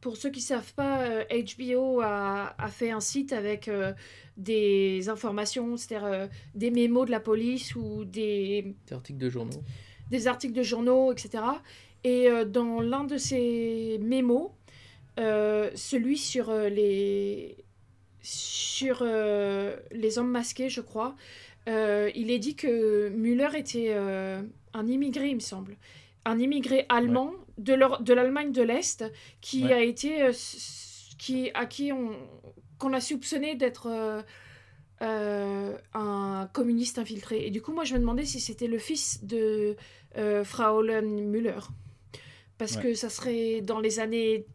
pour 0.00 0.16
ceux 0.16 0.30
qui 0.30 0.40
savent 0.40 0.72
pas, 0.74 1.02
euh, 1.02 1.24
HBO 1.30 2.00
a, 2.00 2.54
a 2.56 2.68
fait 2.68 2.90
un 2.90 3.00
site 3.00 3.32
avec 3.32 3.68
euh, 3.68 3.92
des 4.36 5.08
informations, 5.08 5.76
c'est-à-dire 5.76 6.06
euh, 6.06 6.26
des 6.54 6.70
mémos 6.70 7.06
de 7.06 7.10
la 7.10 7.20
police 7.20 7.74
ou 7.74 8.04
des, 8.04 8.74
Des 8.86 8.94
articles 8.94 9.18
de 9.18 9.28
journaux. 9.28 9.62
des 10.10 10.28
articles 10.28 10.54
de 10.54 10.62
journaux, 10.62 11.12
etc. 11.12 11.42
Et 12.04 12.28
euh, 12.30 12.44
dans 12.44 12.80
l'un 12.80 13.04
de 13.04 13.16
ses 13.18 13.98
mémos, 14.00 14.52
euh, 15.18 15.70
celui 15.74 16.16
sur 16.16 16.50
euh, 16.50 16.68
les 16.68 17.56
sur 18.22 18.98
euh, 19.02 19.76
les 19.92 20.18
hommes 20.18 20.30
masqués, 20.30 20.68
je 20.68 20.80
crois, 20.80 21.14
euh, 21.68 22.10
il 22.14 22.30
est 22.30 22.38
dit 22.38 22.54
que 22.56 23.08
Müller 23.10 23.50
était 23.56 23.88
euh, 23.90 24.42
un 24.74 24.86
immigré, 24.86 25.28
il 25.30 25.34
me 25.36 25.40
semble. 25.40 25.76
Un 26.24 26.38
immigré 26.38 26.86
allemand 26.88 27.32
de 27.58 28.12
l'Allemagne 28.12 28.52
de 28.52 28.62
l'Est 28.62 29.04
qui 29.40 29.64
Ouais. 29.64 29.72
a 29.72 29.80
été. 29.82 30.22
euh, 30.22 30.32
qui, 31.18 31.50
à 31.54 31.64
qui 31.66 31.92
on, 31.92 32.10
qu'on 32.78 32.92
a 32.92 33.00
soupçonné 33.00 33.54
d'être 33.54 33.86
euh, 33.88 34.20
euh, 35.02 35.76
un 35.94 36.48
communiste 36.52 36.98
infiltré. 36.98 37.46
Et 37.46 37.50
du 37.50 37.62
coup, 37.62 37.72
moi, 37.72 37.84
je 37.84 37.94
me 37.94 38.00
demandais 38.00 38.24
si 38.26 38.38
c'était 38.40 38.66
le 38.66 38.78
fils 38.78 39.24
de 39.24 39.76
euh, 40.18 40.44
Fraulein 40.44 41.00
Müller. 41.02 41.58
Parce 42.58 42.76
Ouais. 42.76 42.82
que 42.82 42.94
ça 42.94 43.08
serait 43.08 43.60
dans 43.62 43.80
les 43.80 43.98
années 43.98 44.46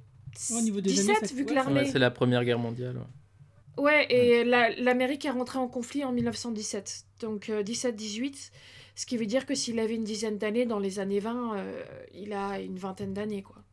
Ouais, 0.49 0.57
au 0.57 0.61
niveau 0.61 0.81
des 0.81 0.89
17, 0.91 1.09
années, 1.17 1.27
ça- 1.27 1.35
vu 1.35 1.45
que 1.45 1.53
l'armée. 1.53 1.81
Ouais, 1.81 1.85
c'est 1.85 1.99
la 1.99 2.09
Première 2.11 2.45
Guerre 2.45 2.57
mondiale. 2.59 3.01
Ouais. 3.83 3.91
Ouais, 3.91 4.07
et 4.09 4.43
la- 4.43 4.69
l'Amérique 4.75 5.25
est 5.25 5.29
rentrée 5.31 5.59
en 5.59 5.67
conflit 5.67 6.03
en 6.03 6.11
1917. 6.11 7.05
Donc 7.19 7.49
euh, 7.49 7.63
17-18, 7.63 8.51
ce 8.95 9.05
qui 9.05 9.17
veut 9.17 9.25
dire 9.25 9.45
que 9.45 9.55
s'il 9.55 9.79
avait 9.79 9.95
une 9.95 10.03
dizaine 10.03 10.37
d'années, 10.37 10.65
dans 10.65 10.79
les 10.79 10.99
années 10.99 11.19
20, 11.19 11.57
euh, 11.57 11.83
il 12.13 12.33
a 12.33 12.59
une 12.59 12.77
vingtaine 12.77 13.13
d'années, 13.13 13.43
quoi. 13.43 13.63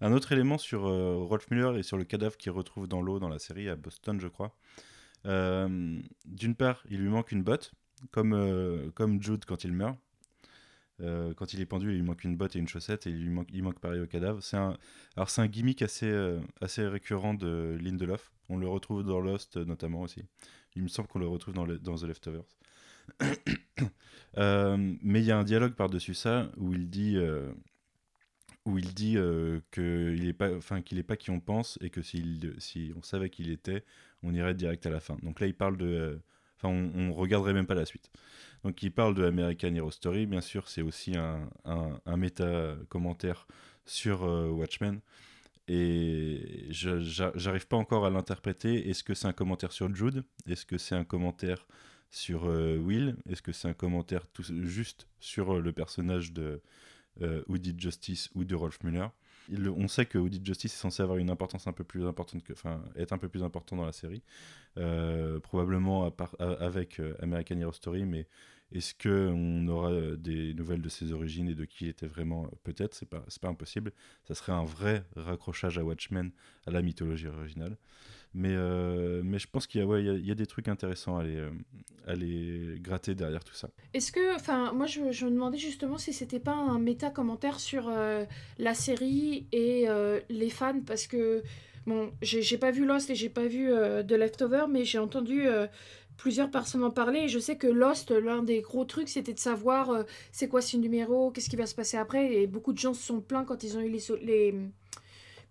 Un 0.00 0.12
autre 0.12 0.32
élément 0.32 0.58
sur 0.58 0.86
euh, 0.86 1.14
Rolf 1.18 1.48
Müller 1.50 1.78
et 1.78 1.82
sur 1.84 1.96
le 1.96 2.04
cadavre 2.04 2.36
qu'il 2.36 2.50
retrouve 2.50 2.88
dans 2.88 3.00
l'eau 3.00 3.20
dans 3.20 3.28
la 3.28 3.38
série 3.38 3.68
à 3.68 3.76
Boston, 3.76 4.20
je 4.20 4.26
crois. 4.26 4.56
Euh, 5.26 6.00
D'une 6.24 6.56
part, 6.56 6.82
il 6.90 6.98
lui 7.00 7.08
manque 7.08 7.30
une 7.30 7.44
botte, 7.44 7.72
comme, 8.10 8.32
euh, 8.32 8.90
comme 8.94 9.22
Jude 9.22 9.44
quand 9.44 9.62
il 9.64 9.72
meurt. 9.72 9.96
Euh, 11.02 11.34
quand 11.34 11.52
il 11.52 11.60
est 11.60 11.66
pendu, 11.66 11.90
il 11.90 11.96
lui 11.96 12.02
manque 12.02 12.24
une 12.24 12.36
botte 12.36 12.56
et 12.56 12.58
une 12.58 12.68
chaussette, 12.68 13.06
et 13.06 13.10
il 13.10 13.22
lui 13.22 13.30
manque, 13.30 13.48
il 13.52 13.62
manque 13.62 13.80
pareil 13.80 14.00
au 14.00 14.06
cadavre. 14.06 14.42
C'est 14.42 14.56
un, 14.56 14.76
alors 15.16 15.30
c'est 15.30 15.40
un 15.40 15.46
gimmick 15.48 15.82
assez, 15.82 16.06
euh, 16.06 16.40
récurrent 16.78 17.34
de 17.34 17.76
Lindelof. 17.80 18.32
On 18.48 18.56
le 18.56 18.68
retrouve 18.68 19.04
dans 19.04 19.20
Lost 19.20 19.56
euh, 19.56 19.64
notamment 19.64 20.02
aussi. 20.02 20.22
Il 20.76 20.82
me 20.82 20.88
semble 20.88 21.08
qu'on 21.08 21.18
le 21.18 21.26
retrouve 21.26 21.54
dans, 21.54 21.66
The 21.66 22.04
Leftovers. 22.04 22.44
Mais 24.36 25.20
il 25.20 25.24
y 25.24 25.32
a 25.32 25.38
un 25.38 25.44
dialogue 25.44 25.74
par-dessus 25.74 26.14
ça 26.14 26.50
où 26.56 26.72
il 26.72 26.88
dit, 26.88 27.18
qu'il 28.64 30.24
n'est 30.24 30.32
pas, 30.32 30.54
enfin 30.54 30.82
qu'il 30.82 30.98
est 30.98 31.02
pas 31.02 31.16
qui 31.16 31.30
on 31.30 31.40
pense 31.40 31.78
et 31.82 31.90
que 31.90 32.00
si 32.00 32.92
on 32.96 33.02
savait 33.02 33.28
qui 33.28 33.42
il 33.42 33.50
était, 33.50 33.84
on 34.22 34.32
irait 34.34 34.54
direct 34.54 34.86
à 34.86 34.90
la 34.90 35.00
fin. 35.00 35.16
Donc 35.22 35.40
là, 35.40 35.46
il 35.46 35.54
parle 35.54 35.76
de, 35.76 36.20
enfin, 36.56 36.68
on, 36.68 37.10
on 37.10 37.12
regarderait 37.12 37.52
même 37.52 37.66
pas 37.66 37.74
la 37.74 37.84
suite. 37.84 38.10
Donc 38.64 38.82
il 38.82 38.92
parle 38.92 39.14
de 39.14 39.24
American 39.24 39.74
Hero 39.74 39.90
Story, 39.90 40.26
bien 40.26 40.40
sûr, 40.40 40.68
c'est 40.68 40.82
aussi 40.82 41.16
un, 41.16 41.48
un, 41.64 42.00
un 42.06 42.16
méta 42.16 42.76
commentaire 42.88 43.46
sur 43.84 44.24
euh, 44.24 44.48
Watchmen. 44.48 45.00
Et 45.68 46.68
j'arrive 46.70 47.66
pas 47.66 47.76
encore 47.76 48.04
à 48.04 48.10
l'interpréter. 48.10 48.88
Est-ce 48.88 49.04
que 49.04 49.14
c'est 49.14 49.26
un 49.26 49.32
commentaire 49.32 49.72
sur 49.72 49.94
Jude? 49.94 50.24
Est-ce 50.46 50.66
que 50.66 50.78
c'est 50.78 50.94
un 50.94 51.04
commentaire 51.04 51.66
sur 52.10 52.46
euh, 52.46 52.78
Will? 52.78 53.16
Est-ce 53.28 53.42
que 53.42 53.52
c'est 53.52 53.68
un 53.68 53.72
commentaire 53.72 54.26
tout, 54.28 54.44
juste 54.64 55.08
sur 55.20 55.54
euh, 55.54 55.60
le 55.60 55.72
personnage 55.72 56.32
de 56.32 56.60
Did 57.48 57.80
Justice 57.80 58.30
ou 58.34 58.44
de 58.44 58.54
Rolf 58.54 58.82
Müller 58.82 59.08
On 59.50 59.88
sait 59.88 60.06
que 60.06 60.18
Did 60.28 60.44
Justice 60.46 60.74
est 60.74 60.76
censé 60.76 61.02
avoir 61.02 61.18
une 61.18 61.30
importance 61.30 61.66
un 61.66 61.72
peu 61.72 61.84
plus 61.84 62.06
importante 62.06 62.42
enfin, 62.52 62.82
être 62.96 63.12
un 63.12 63.18
peu 63.18 63.28
plus 63.28 63.42
important 63.42 63.76
dans 63.76 63.86
la 63.86 63.92
série, 63.92 64.22
Euh, 64.78 65.38
probablement 65.40 66.10
avec 66.38 66.98
euh, 66.98 67.14
American 67.20 67.58
Hero 67.58 67.72
Story, 67.72 68.04
mais 68.06 68.26
est-ce 68.72 68.94
que 68.94 69.30
on 69.34 69.68
aura 69.68 69.90
euh, 69.90 70.16
des 70.16 70.54
nouvelles 70.54 70.80
de 70.80 70.88
ses 70.88 71.12
origines 71.12 71.48
et 71.48 71.54
de 71.54 71.64
qui 71.66 71.84
il 71.84 71.88
était 71.90 72.06
vraiment 72.06 72.48
Peut-être, 72.64 72.94
c'est 72.94 73.08
pas, 73.08 73.24
pas 73.40 73.48
impossible. 73.48 73.92
Ça 74.24 74.34
serait 74.34 74.52
un 74.52 74.64
vrai 74.64 75.04
raccrochage 75.16 75.76
à 75.78 75.84
Watchmen, 75.84 76.30
à 76.66 76.70
la 76.70 76.80
mythologie 76.82 77.28
originale. 77.28 77.76
Mais, 78.34 78.54
euh, 78.54 79.20
mais 79.24 79.38
je 79.38 79.46
pense 79.46 79.66
qu'il 79.66 79.80
y, 79.80 79.84
a- 79.84 79.86
ouais, 79.86 80.02
y 80.02 80.08
a- 80.08 80.14
y 80.16 80.30
a 80.30 80.34
des 80.34 80.46
trucs 80.46 80.68
intéressants 80.68 81.18
à 81.18 81.22
les, 81.24 81.36
euh, 81.36 81.50
à 82.06 82.14
gratter 82.78 83.14
derrière 83.14 83.44
tout 83.44 83.54
ça. 83.54 83.68
Est-ce 83.92 84.10
que, 84.10 84.34
enfin, 84.34 84.72
moi 84.72 84.86
je, 84.86 85.00
me 85.00 85.30
demandais 85.30 85.58
justement 85.58 85.98
si 85.98 86.12
c'était 86.12 86.40
pas 86.40 86.54
un 86.54 86.78
méta 86.78 87.10
commentaire 87.10 87.60
sur 87.60 87.88
euh, 87.88 88.24
la 88.58 88.74
série 88.74 89.46
et 89.52 89.86
les 90.30 90.50
fans, 90.50 90.80
parce 90.86 91.06
que 91.06 91.42
bon, 91.86 92.12
j'ai 92.22 92.58
pas 92.58 92.70
vu 92.70 92.86
Lost 92.86 93.10
et 93.10 93.14
j'ai 93.14 93.28
pas 93.28 93.46
vu 93.46 93.68
The 93.68 94.12
Leftover, 94.12 94.64
mais 94.68 94.84
j'ai 94.84 94.98
entendu 94.98 95.46
plusieurs 96.16 96.50
personnes 96.50 96.84
en 96.84 96.90
parler 96.90 97.20
et 97.20 97.28
je 97.28 97.38
sais 97.38 97.56
que 97.56 97.66
Lost, 97.66 98.10
l'un 98.10 98.42
des 98.42 98.62
gros 98.62 98.84
trucs, 98.84 99.08
c'était 99.08 99.34
de 99.34 99.38
savoir 99.38 100.04
c'est 100.32 100.48
quoi 100.48 100.60
ce 100.62 100.76
numéro, 100.76 101.30
qu'est-ce 101.30 101.50
qui 101.50 101.56
va 101.56 101.66
se 101.66 101.74
passer 101.74 101.98
après, 101.98 102.34
et 102.34 102.46
beaucoup 102.46 102.72
de 102.72 102.78
gens 102.78 102.94
se 102.94 103.02
sont 103.02 103.20
plaints 103.20 103.44
quand 103.44 103.62
ils 103.62 103.76
ont 103.76 103.80
eu 103.80 103.90
les 103.90 104.54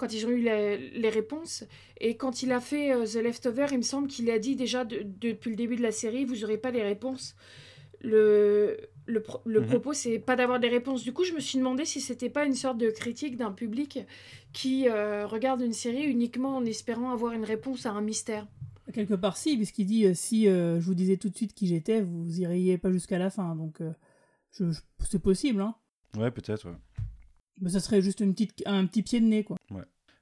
quand 0.01 0.11
ils 0.13 0.25
ont 0.25 0.29
eu 0.31 0.41
les, 0.41 0.89
les 0.89 1.09
réponses. 1.09 1.63
Et 1.99 2.17
quand 2.17 2.41
il 2.43 2.51
a 2.51 2.59
fait 2.59 2.91
euh, 2.91 3.05
The 3.05 3.23
Leftover, 3.23 3.67
il 3.71 3.77
me 3.77 3.83
semble 3.83 4.07
qu'il 4.07 4.29
a 4.31 4.39
dit 4.39 4.55
déjà 4.55 4.83
de- 4.83 5.03
depuis 5.05 5.51
le 5.51 5.55
début 5.55 5.75
de 5.75 5.83
la 5.83 5.91
série, 5.91 6.25
vous 6.25 6.35
n'aurez 6.37 6.57
pas 6.57 6.71
les 6.71 6.81
réponses. 6.83 7.35
Le, 8.01 8.77
le, 9.05 9.21
pro- 9.21 9.41
le 9.45 9.61
Mhm. 9.61 9.67
propos, 9.67 9.93
c'est 9.93 10.17
pas 10.19 10.35
d'avoir 10.35 10.59
des 10.59 10.69
réponses. 10.69 11.03
Du 11.03 11.13
coup, 11.13 11.23
je 11.23 11.33
me 11.33 11.39
suis 11.39 11.57
demandé 11.59 11.85
si 11.85 12.01
c'était 12.01 12.29
pas 12.29 12.45
une 12.45 12.55
sorte 12.55 12.77
de 12.79 12.89
critique 12.89 13.37
d'un 13.37 13.51
public 13.51 13.99
qui 14.53 14.87
euh, 14.89 15.27
regarde 15.27 15.61
une 15.61 15.73
série 15.73 16.03
uniquement 16.05 16.57
en 16.57 16.65
espérant 16.65 17.11
avoir 17.11 17.33
une 17.33 17.43
réponse 17.45 17.85
à 17.85 17.91
un 17.91 18.01
mystère. 18.01 18.47
Quelque 18.93 19.13
part, 19.13 19.37
si, 19.37 19.55
puisqu'il 19.55 19.85
dit 19.85 20.05
euh, 20.07 20.13
si 20.15 20.47
euh, 20.47 20.79
je 20.81 20.85
vous 20.85 20.95
disais 20.95 21.17
tout 21.17 21.29
de 21.29 21.35
suite 21.37 21.53
qui 21.53 21.67
j'étais, 21.67 22.01
vous 22.01 22.41
iriez 22.41 22.77
pas 22.79 22.91
jusqu'à 22.91 23.19
la 23.19 23.29
fin. 23.29 23.55
Donc, 23.55 23.79
euh, 23.81 23.91
c'est 24.51 25.21
possible, 25.21 25.61
hein. 25.61 25.75
Ouais, 26.17 26.31
peut-être. 26.31 26.65
ouais. 26.67 26.75
Mais 27.61 27.69
ça 27.69 27.79
serait 27.79 28.01
juste 28.01 28.19
une 28.19 28.33
petite, 28.33 28.63
un 28.65 28.85
petit 28.85 29.03
pied 29.03 29.21
de 29.21 29.25
nez, 29.25 29.43
quoi. 29.43 29.57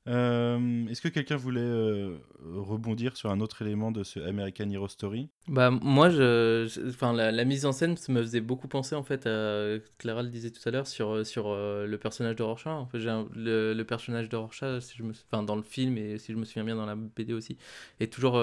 Euh, 0.10 0.88
Est-ce 0.88 1.02
que 1.02 1.08
quelqu'un 1.08 1.36
voulait 1.36 1.62
euh, 1.62 2.18
rebondir 2.44 3.16
sur 3.16 3.30
un 3.30 3.40
autre 3.42 3.62
élément 3.62 3.92
de 3.92 4.04
ce 4.04 4.20
American 4.20 4.70
Hero 4.72 4.88
Story? 4.88 5.30
Bah 5.48 5.70
moi, 5.70 6.10
je, 6.10 6.68
je- 6.68 6.90
enfin 6.90 7.14
la, 7.14 7.32
la 7.32 7.46
mise 7.46 7.66
en 7.66 7.72
scène 7.72 7.96
ça 7.96 8.12
me 8.12 8.22
faisait 8.22 8.42
beaucoup 8.42 8.68
penser 8.68 8.96
en 8.96 9.04
fait 9.04 9.28
à 9.28 9.78
Clara 10.00 10.24
le 10.24 10.30
disait 10.30 10.50
tout 10.50 10.62
à 10.68 10.72
l'heure 10.72 10.88
sur 10.88 11.12
euh, 11.12 11.24
sur 11.24 11.50
euh, 11.50 11.86
le 11.86 11.98
personnage 12.00 12.36
de 12.36 12.44
Rorschach. 12.44 12.72
En 12.74 12.88
fait, 12.88 13.08
un- 13.08 13.28
le, 13.36 13.74
le 13.74 13.84
personnage 13.84 14.30
de 14.30 14.36
Rorschach, 14.36 14.82
si 14.82 14.98
je 14.98 15.04
me, 15.04 15.12
enfin 15.32 15.44
dans 15.44 15.56
le 15.56 15.62
film 15.64 15.98
et 15.98 16.18
si 16.18 16.34
je 16.34 16.38
me 16.38 16.46
souviens 16.46 16.64
bien 16.64 16.76
dans 16.76 16.86
la 16.88 16.96
BD 16.96 17.34
aussi, 17.34 17.58
est 18.00 18.12
toujours 18.12 18.42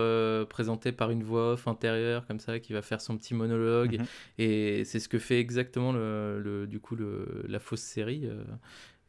présenté 0.49 0.93
par 0.93 1.11
une 1.11 1.25
voix 1.25 1.53
off 1.55 1.67
intérieure 1.67 2.27
comme 2.27 2.39
ça 2.41 2.61
qui 2.61 2.73
va 2.75 2.83
faire 2.83 3.01
son 3.01 3.17
petit 3.19 3.35
monologue 3.35 3.99
Mhm. 3.99 4.07
et 4.39 4.85
c'est 4.85 5.01
ce 5.01 5.09
que 5.09 5.19
fait 5.19 5.41
exactement 5.41 5.93
le, 5.93 6.41
le- 6.41 6.67
du 6.67 6.79
coup 6.81 6.95
le, 6.97 7.45
la 7.49 7.59
fausse 7.59 7.81
série. 7.81 8.29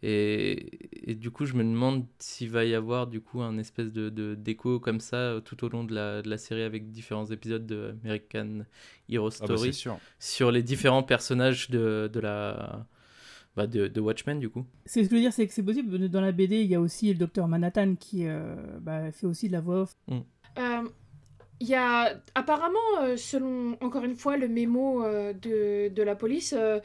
Et, 0.03 1.11
et 1.11 1.15
du 1.15 1.31
coup, 1.31 1.45
je 1.45 1.55
me 1.55 1.63
demande 1.63 2.05
s'il 2.19 2.51
va 2.51 2.65
y 2.65 2.75
avoir 2.75 3.07
du 3.07 3.19
coup 3.19 3.41
un 3.41 3.57
espèce 3.57 3.91
de 3.91 4.09
de- 4.09 4.35
d'écho 4.35 4.79
comme 4.79 4.99
ça 4.99 5.17
euh, 5.17 5.39
tout 5.41 5.63
au 5.65 5.69
long 5.69 5.83
de 5.83 5.93
la, 5.95 6.21
de 6.21 6.29
la 6.29 6.37
série 6.37 6.61
avec 6.61 6.91
différents 6.91 7.25
épisodes 7.25 7.65
de 7.65 7.95
American 8.03 8.59
Hero 9.09 9.29
Ah 9.41 9.45
bah, 9.47 9.55
Story 9.57 9.83
sur 10.19 10.51
les 10.51 10.61
différents 10.63 11.03
personnages 11.03 11.69
de, 11.71 12.09
de 12.13 12.19
la 12.19 12.85
bah, 13.55 13.65
de, 13.65 13.87
de 13.87 13.99
Watchmen 13.99 14.39
du 14.39 14.49
coup. 14.49 14.65
C'est 14.85 15.03
ce 15.03 15.09
que 15.09 15.15
je 15.15 15.15
veux 15.15 15.21
dire, 15.21 15.33
c'est 15.33 15.47
que 15.47 15.53
c'est 15.53 15.63
possible. 15.63 16.09
Dans 16.09 16.21
la 16.21 16.31
BD, 16.31 16.61
il 16.61 16.67
y 16.67 16.75
a 16.75 16.79
aussi 16.81 17.07
le 17.11 17.17
docteur 17.17 17.47
Manhattan 17.47 17.95
qui 17.95 18.27
euh, 18.27 18.55
bah, 18.79 19.11
fait 19.11 19.25
aussi 19.25 19.47
de 19.47 19.53
la 19.53 19.61
voix 19.61 19.81
off. 19.81 19.95
Euh, 20.11 20.83
Il 21.59 21.67
y 21.67 21.73
a 21.73 22.21
apparemment, 22.35 22.77
selon 23.15 23.75
encore 23.81 24.03
une 24.03 24.15
fois 24.15 24.37
le 24.37 24.47
mémo 24.47 25.03
euh, 25.03 25.33
de, 25.33 25.91
de 25.91 26.03
la 26.03 26.15
police, 26.15 26.53
euh, 26.55 26.79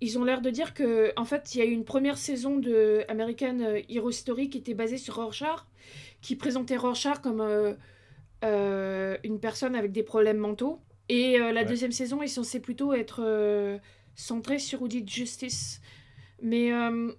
ils 0.00 0.18
ont 0.18 0.24
l'air 0.24 0.40
de 0.40 0.50
dire 0.50 0.74
que 0.74 1.12
en 1.16 1.24
fait 1.24 1.54
il 1.54 1.58
y 1.58 1.62
a 1.62 1.64
eu 1.64 1.70
une 1.70 1.84
première 1.84 2.18
saison 2.18 2.56
de 2.58 3.04
American 3.08 3.58
Hero 3.88 4.10
Story 4.10 4.50
qui 4.50 4.58
était 4.58 4.74
basée 4.74 4.98
sur 4.98 5.14
Rorschach, 5.16 5.60
qui 6.20 6.36
présentait 6.36 6.76
Rorschach 6.76 7.20
comme 7.20 7.40
euh, 7.40 7.74
euh, 8.44 9.16
une 9.24 9.40
personne 9.40 9.74
avec 9.74 9.92
des 9.92 10.02
problèmes 10.02 10.38
mentaux. 10.38 10.80
Et 11.08 11.38
euh, 11.40 11.52
la 11.52 11.60
Ouais. 11.62 11.66
deuxième 11.66 11.92
saison 11.92 12.22
est 12.22 12.26
censée 12.28 12.60
plutôt 12.60 12.92
être 12.94 13.20
euh, 13.22 13.78
centrée 14.14 14.58
sur 14.58 14.82
Audit 14.82 15.08
Justice. 15.08 15.80
Mais 16.42 16.72
euh, 16.72 17.12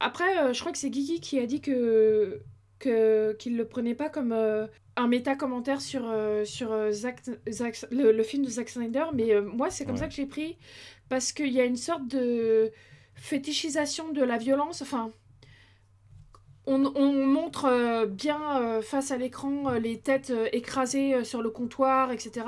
après, 0.00 0.38
euh, 0.38 0.52
je 0.52 0.60
crois 0.60 0.72
que 0.72 0.78
c'est 0.78 0.90
Guigui 0.90 1.20
qui 1.20 1.38
a 1.38 1.46
dit 1.46 1.60
que 1.60 2.40
que- 2.78 3.32
qu'il 3.38 3.56
le 3.56 3.64
prenait 3.66 3.94
pas 3.94 4.08
comme 4.08 4.32
euh, 4.32 4.66
un 4.96 5.06
méta 5.06 5.36
commentaire 5.36 5.80
sur 5.80 6.02
euh, 6.10 6.44
sur 6.44 6.72
euh, 6.72 6.90
Zack- 6.90 7.22
Zack- 7.48 7.86
le, 7.92 8.10
le 8.10 8.22
film 8.24 8.44
de 8.44 8.50
Zack 8.50 8.68
Snyder 8.70 9.04
mais 9.14 9.32
euh, 9.32 9.40
moi 9.42 9.70
c'est 9.70 9.84
comme 9.84 9.94
Ouais. 9.94 10.00
ça 10.00 10.08
que 10.08 10.14
j'ai 10.14 10.26
pris 10.26 10.58
parce 11.12 11.34
qu'il 11.34 11.52
y 11.52 11.60
a 11.60 11.66
une 11.66 11.76
sorte 11.76 12.08
de 12.08 12.72
fétichisation 13.16 14.12
de 14.12 14.22
la 14.22 14.38
violence 14.38 14.80
enfin 14.80 15.10
on, 16.64 16.86
on 16.96 17.26
montre 17.26 17.66
euh, 17.66 18.06
bien 18.06 18.40
euh, 18.62 18.80
face 18.80 19.10
à 19.10 19.18
l'écran 19.18 19.74
euh, 19.74 19.78
les 19.78 19.98
têtes 19.98 20.32
écrasées 20.52 21.22
sur 21.22 21.42
le 21.42 21.50
comptoir 21.50 22.12
etc 22.12 22.46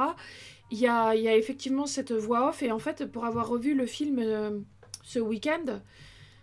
il 0.70 0.78
y 0.78 0.88
a, 0.88 1.14
effectivement 1.14 1.84
cette 1.84 2.12
voix 2.12 2.48
off 2.48 2.62
et 2.62 2.72
en 2.72 2.78
fait 2.78 3.04
pour 3.04 3.26
avoir 3.26 3.48
revu 3.48 3.74
le 3.74 3.84
film 3.84 4.64
ce 5.02 5.18
week-end 5.18 5.82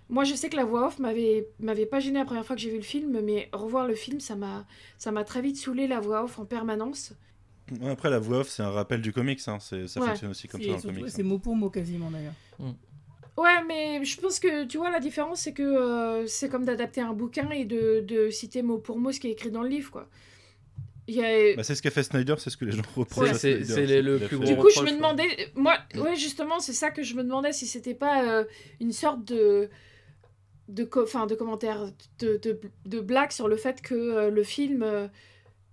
moi, 0.10 0.26
je 0.26 0.36
sais 0.36 0.50
que 0.50 0.58
la 0.58 0.66
voix 0.66 0.88
off 0.88 1.00
m'avait 1.00 1.48
m'avait 1.60 1.86
pas 1.86 2.02
gêné 2.02 2.20
la 2.20 2.26
première 2.26 2.46
fois 2.46 2.58
que 2.58 2.62
j'ai 2.62 2.70
vu 2.70 2.76
le 2.76 2.82
film, 2.84 3.22
mais 3.22 3.48
revoir 3.54 3.88
le 3.88 3.96
film, 3.96 4.20
ça 4.20 4.36
m'a 4.36 4.68
ça 4.98 5.14
m'a 5.14 5.24
très 5.24 5.42
vite 5.42 5.56
saoulé 5.56 5.88
la 5.88 6.02
voix 6.02 6.26
off 6.26 6.38
en 6.38 6.44
permanence. 6.44 7.14
Après, 7.90 8.10
la 8.10 8.20
voix 8.20 8.40
off, 8.40 8.50
c'est 8.50 8.64
un 8.64 8.70
rappel 8.72 9.02
du 9.02 9.14
comics. 9.14 9.40
hein, 9.48 9.58
c'est- 9.60 9.88
Ça 9.88 10.00
Ouais. 10.02 10.08
fonctionne 10.08 10.32
aussi 10.32 10.48
comme 10.48 10.62
C'est 10.62 10.68
ça 10.68 10.74
dans 10.74 10.88
le 10.90 10.96
comics. 11.00 11.10
c'est 11.10 11.22
hein. 11.22 11.26
mot 11.26 11.40
pour 11.40 11.56
mot 11.56 11.70
quasiment 11.70 12.12
d'ailleurs. 12.12 12.34
Ouais, 13.38 13.64
mais 13.68 14.04
je 14.04 14.20
pense 14.20 14.40
que 14.40 14.66
tu 14.66 14.78
vois 14.78 14.92
la 14.92 15.00
différence, 15.00 15.42
c'est 15.42 15.54
que 15.54 15.64
euh, 15.64 16.28
c'est 16.28 16.50
comme 16.50 16.66
d'adapter 16.66 17.02
un 17.02 17.14
bouquin 17.14 17.50
et 17.52 17.66
de, 17.66 18.02
de 18.02 18.30
citer 18.30 18.62
mot 18.62 18.78
pour 18.78 19.00
mot 19.00 19.12
ce 19.12 19.20
qui 19.20 19.28
est 19.28 19.32
écrit 19.32 19.52
dans 19.52 19.64
le 19.64 19.70
livre, 19.70 19.90
quoi. 19.92 20.10
A... 21.10 21.56
Bah, 21.56 21.64
c'est 21.64 21.76
ce 21.76 21.82
qu'a 21.82 21.90
fait 21.92 22.04
Snyder, 22.04 22.36
c'est 22.38 22.50
ce 22.50 22.58
que 22.58 22.64
les 22.66 22.72
gens 22.72 22.84
reprochent. 22.96 23.34
C'est- 23.34 23.64
Snyder, 23.64 23.88
c'est 23.88 24.02
le- 24.02 24.20
plus 24.20 24.38
gros 24.38 24.46
Du 24.46 24.56
coup, 24.56 24.70
je 24.74 24.82
me 24.82 24.92
demandais, 24.92 25.28
moi, 25.56 25.78
ouais, 25.96 26.16
justement, 26.16 26.60
c'est 26.60 26.74
ça 26.74 26.92
que 26.92 27.04
je 27.04 27.16
me 27.16 27.24
demandais 27.24 27.52
si 27.54 27.66
c'était 27.68 27.96
pas 27.96 28.24
euh, 28.24 28.44
une 28.80 28.94
sorte 28.94 29.26
de, 29.26 29.70
de, 30.70 30.84
co- 30.86 31.04
de 31.06 31.36
commentaire, 31.36 31.92
de, 32.20 32.38
de, 32.38 32.60
de 32.86 33.00
blague 33.02 33.32
sur 33.32 33.48
le 33.48 33.58
fait 33.58 33.82
que 33.82 33.96
euh, 33.96 34.30
le 34.30 34.44
film 34.44 34.84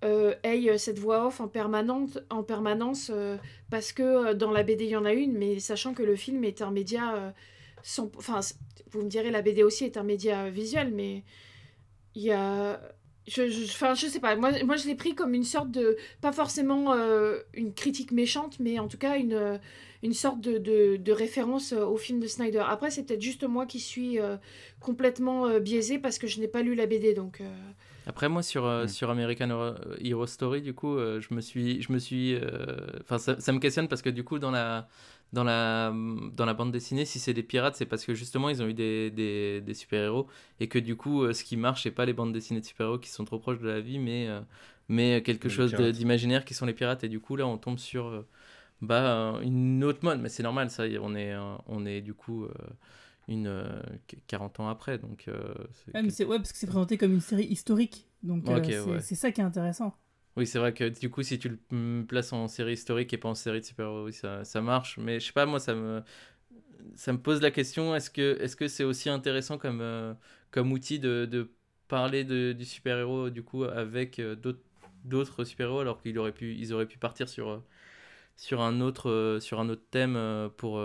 euh, 0.04 0.34
euh, 0.44 0.72
ait 0.74 0.78
cette 0.78 0.98
voix 0.98 1.26
off 1.26 1.40
en, 1.40 1.48
permanente, 1.48 2.18
en 2.30 2.42
permanence, 2.42 3.10
euh, 3.12 3.36
parce 3.70 3.92
que 3.92 4.02
euh, 4.02 4.34
dans 4.34 4.50
la 4.50 4.62
BD 4.62 4.84
il 4.84 4.90
y 4.90 4.96
en 4.96 5.04
a 5.04 5.12
une, 5.12 5.32
mais 5.36 5.58
sachant 5.60 5.94
que 5.94 6.02
le 6.02 6.16
film 6.16 6.44
est 6.44 6.62
un 6.62 6.70
média, 6.70 7.14
euh, 7.14 7.30
sans- 7.82 8.10
enfin, 8.16 8.40
vous 8.90 9.02
me 9.02 9.08
direz 9.08 9.30
la 9.30 9.42
BD 9.42 9.62
aussi 9.62 9.84
est 9.84 9.96
un 9.96 10.02
média 10.04 10.44
euh, 10.44 10.50
visuel, 10.50 10.92
mais 10.94 11.24
il 12.14 12.22
y 12.22 12.32
a 12.32 12.80
je, 13.26 13.48
je, 13.48 13.64
enfin, 13.64 13.94
je 13.94 14.06
sais 14.06 14.20
pas, 14.20 14.36
moi, 14.36 14.52
moi 14.64 14.76
je 14.76 14.86
l'ai 14.86 14.94
pris 14.94 15.14
comme 15.14 15.34
une 15.34 15.44
sorte 15.44 15.70
de, 15.70 15.96
pas 16.20 16.32
forcément 16.32 16.94
euh, 16.94 17.38
une 17.52 17.74
critique 17.74 18.10
méchante, 18.12 18.58
mais 18.60 18.78
en 18.78 18.88
tout 18.88 18.98
cas 18.98 19.18
une, 19.18 19.34
euh, 19.34 19.58
une 20.02 20.14
sorte 20.14 20.40
de, 20.40 20.96
de, 20.96 21.12
référence 21.12 21.72
euh, 21.72 21.84
au 21.84 21.96
film 21.96 22.20
de 22.20 22.26
Snyder. 22.26 22.64
Après, 22.66 22.90
c'est 22.90 23.04
peut-être 23.04 23.20
juste 23.22 23.44
moi 23.44 23.66
qui 23.66 23.80
suis 23.80 24.18
euh, 24.18 24.36
complètement 24.80 25.46
euh, 25.46 25.60
biaisée 25.60 25.98
parce 25.98 26.18
que 26.18 26.26
je 26.26 26.40
n'ai 26.40 26.48
pas 26.48 26.62
lu 26.62 26.74
la 26.74 26.86
BD, 26.86 27.14
donc... 27.14 27.42
euh, 28.08 28.10
Après 28.10 28.28
moi 28.28 28.42
sur, 28.42 28.64
euh, 28.66 28.84
Mm. 28.84 28.88
sur 28.88 29.10
American 29.10 29.50
Hero, 29.50 29.74
Hero 30.00 30.26
Story 30.26 30.62
du 30.62 30.74
coup 30.74 30.96
euh, 30.96 31.20
je 31.20 31.34
me 31.34 31.40
suis 31.40 31.82
je 31.82 31.92
me 31.92 31.98
suis 31.98 32.34
euh, 32.34 32.76
enfin 33.02 33.18
ça, 33.18 33.38
ça 33.40 33.52
me 33.52 33.58
questionne 33.58 33.88
parce 33.88 34.02
que 34.02 34.10
du 34.10 34.24
coup 34.24 34.38
dans 34.38 34.50
la 34.50 34.88
dans 35.32 35.44
la 35.44 35.92
dans 36.32 36.46
la 36.46 36.54
bande 36.54 36.72
dessinée 36.72 37.04
si 37.04 37.18
c'est 37.18 37.34
des 37.34 37.42
pirates 37.42 37.76
c'est 37.76 37.86
parce 37.86 38.04
que 38.06 38.14
justement 38.14 38.48
ils 38.48 38.62
ont 38.62 38.66
eu 38.66 38.74
des, 38.74 39.10
des, 39.10 39.60
des 39.60 39.74
super 39.74 40.02
héros 40.04 40.26
et 40.60 40.68
que 40.68 40.78
du 40.78 40.96
coup 40.96 41.22
euh, 41.24 41.32
ce 41.34 41.44
qui 41.44 41.56
marche 41.56 41.82
c'est 41.82 41.90
pas 41.90 42.06
les 42.06 42.14
bandes 42.14 42.32
dessinées 42.32 42.60
de 42.60 42.64
super 42.66 42.86
héros 42.86 42.98
qui 42.98 43.10
sont 43.10 43.24
trop 43.26 43.38
proches 43.38 43.58
de 43.60 43.68
la 43.68 43.80
vie 43.80 43.98
mais 43.98 44.28
euh, 44.28 44.40
mais 44.88 45.22
quelque 45.22 45.48
Les 45.48 45.50
chose 45.50 45.74
d'imaginaire 45.74 46.44
qui 46.46 46.54
sont 46.54 46.64
les 46.66 46.72
pirates. 46.74 47.04
Et 47.04 47.08
du 47.10 47.20
coup 47.20 47.36
là 47.36 47.46
on 47.46 47.58
tombe 47.58 47.78
sur 47.78 48.06
euh, 48.06 48.26
bah 48.80 49.34
euh, 49.36 49.40
une 49.42 49.84
autre 49.84 50.00
mode. 50.02 50.20
Mais 50.20 50.28
c'est 50.30 50.42
normal 50.42 50.70
ça 50.70 50.84
on 51.02 51.14
est 51.14 51.32
euh, 51.34 51.56
on 51.66 51.84
est 51.84 52.00
du 52.00 52.14
coup 52.14 52.44
euh, 52.44 52.50
une 53.28 53.46
euh, 53.46 53.80
qu- 54.08 54.18
40 54.26 54.60
ans 54.60 54.68
après 54.68 54.98
donc 54.98 55.28
euh, 55.28 55.54
c'est 55.86 55.94
Ouais, 55.94 56.02
mais 56.02 56.10
c'est- 56.10 56.24
ouais, 56.24 56.38
parce 56.38 56.52
que 56.52 56.58
c'est 56.58 56.66
présenté 56.66 56.96
comme 56.98 57.12
une 57.12 57.20
série 57.20 57.44
historique. 57.46 58.06
Donc 58.22 58.50
euh, 58.50 58.70
c'est 58.72 59.00
ouais. 59.00 59.00
c'est 59.00 59.14
ça 59.14 59.32
qui 59.32 59.40
est 59.40 59.44
intéressant. 59.44 59.94
Oui, 60.36 60.46
c'est 60.46 60.58
vrai 60.60 60.72
que 60.72 60.88
du 60.88 61.10
coup, 61.10 61.22
si 61.24 61.38
tu 61.38 61.58
le 61.72 62.04
places 62.06 62.32
en 62.32 62.46
série 62.46 62.74
historique 62.74 63.12
et 63.12 63.18
pas 63.18 63.28
en 63.28 63.34
série 63.34 63.60
de 63.60 63.64
super-héros, 63.66 64.04
oui, 64.04 64.12
ça, 64.12 64.44
ça 64.44 64.60
marche. 64.60 64.96
Mais 64.98 65.18
je 65.18 65.26
sais 65.26 65.32
pas, 65.32 65.46
moi, 65.46 65.58
ça 65.58 65.74
me, 65.74 66.02
ça 66.96 67.12
me 67.12 67.18
pose 67.20 67.42
la 67.42 67.50
question 67.50 67.94
est-ce 67.96 68.10
que 68.10 68.38
est-ce 68.40 68.56
que 68.56 68.68
c'est 68.68 68.84
aussi 68.84 69.10
intéressant 69.10 69.58
comme, 69.58 69.80
euh, 69.82 70.14
comme 70.50 70.72
outil 70.72 70.98
de, 71.00 71.26
de 71.26 71.50
parler 71.88 72.24
de, 72.24 72.52
du 72.52 72.64
super-héros 72.64 73.30
du 73.30 73.42
coup 73.44 73.64
avec 73.64 74.18
euh, 74.20 74.36
d'autres 74.36 74.62
d'autres 75.04 75.44
super-héros 75.44 75.80
alors 75.80 76.02
qu'ils 76.02 76.18
auraient 76.18 76.32
pu 76.32 76.54
ils 76.56 76.72
auraient 76.74 76.86
pu 76.86 76.98
partir 76.98 77.28
sur 77.28 77.62
sur 78.36 78.62
un 78.62 78.80
autre 78.80 79.38
sur 79.42 79.60
un 79.60 79.68
autre 79.70 79.84
thème 79.90 80.18
pour 80.58 80.80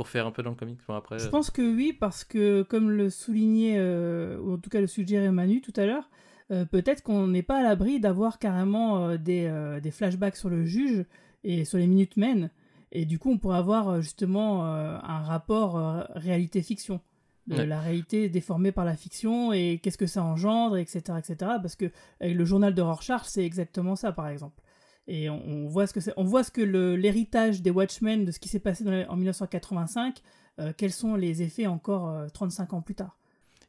pour 0.00 0.08
faire 0.08 0.26
un 0.26 0.30
peu 0.30 0.42
dans 0.42 0.48
le 0.48 0.56
comic. 0.56 0.78
Bon, 0.88 0.94
après, 0.94 1.18
Je 1.18 1.26
euh, 1.26 1.30
pense 1.30 1.50
que 1.50 1.60
oui, 1.60 1.92
parce 1.92 2.24
que 2.24 2.62
comme 2.62 2.90
le 2.90 3.10
soulignait, 3.10 3.74
euh, 3.76 4.38
ou 4.40 4.54
en 4.54 4.56
tout 4.56 4.70
cas 4.70 4.80
le 4.80 4.86
suggérait 4.86 5.30
Manu 5.30 5.60
tout 5.60 5.74
à 5.76 5.84
l'heure, 5.84 6.08
euh, 6.50 6.64
peut-être 6.64 7.02
qu'on 7.02 7.26
n'est 7.26 7.42
pas 7.42 7.58
à 7.58 7.62
l'abri 7.62 8.00
d'avoir 8.00 8.38
carrément 8.38 9.06
euh, 9.10 9.18
des, 9.18 9.52
des 9.82 9.90
flashbacks 9.90 10.36
sur 10.36 10.48
le 10.48 10.64
juge 10.64 11.04
et 11.44 11.66
sur 11.66 11.76
les 11.76 11.86
Minutemen. 11.86 12.48
Et 12.92 13.04
du 13.04 13.18
coup, 13.18 13.30
on 13.30 13.36
pourrait 13.36 13.58
avoir 13.58 14.00
justement 14.00 14.64
un 14.64 15.20
rapport 15.20 15.74
réalité-fiction. 16.14 17.00
De 17.46 17.56
Ouais. 17.56 17.66
la 17.66 17.80
réalité 17.80 18.28
déformée 18.28 18.70
par 18.70 18.84
la 18.84 18.94
fiction 18.96 19.52
et 19.52 19.80
qu'est-ce 19.82 19.98
que 19.98 20.06
ça 20.06 20.22
engendre, 20.22 20.76
etc. 20.78 21.00
etc. 21.18 21.34
parce 21.60 21.74
que 21.74 21.90
avec 22.20 22.36
le 22.36 22.44
journal 22.44 22.74
de 22.74 22.80
Rorschach, 22.82 23.22
c'est 23.24 23.44
exactement 23.44 23.96
ça, 23.96 24.12
par 24.12 24.28
exemple. 24.28 24.62
Et 25.06 25.28
on, 25.30 25.42
on 25.46 25.66
voit 25.66 25.86
ce 25.86 25.94
que 25.94 26.00
c'est, 26.00 26.12
on 26.16 26.24
voit 26.24 26.44
ce 26.44 26.50
que 26.50 26.60
le- 26.60 26.94
l'héritage 26.96 27.62
des 27.62 27.70
Watchmen, 27.70 28.24
de 28.24 28.30
ce 28.32 28.38
qui 28.38 28.48
s'est 28.48 28.60
passé 28.60 28.84
dans 28.84 28.92
les- 28.92 29.06
en 29.06 29.16
1985, 29.16 30.20
euh, 30.60 30.72
quels 30.76 30.92
sont 30.92 31.14
les 31.16 31.42
effets 31.42 31.66
encore 31.66 32.08
euh, 32.10 32.28
35 32.28 32.72
ans 32.74 32.82
plus 32.82 32.94
tard. 32.94 33.16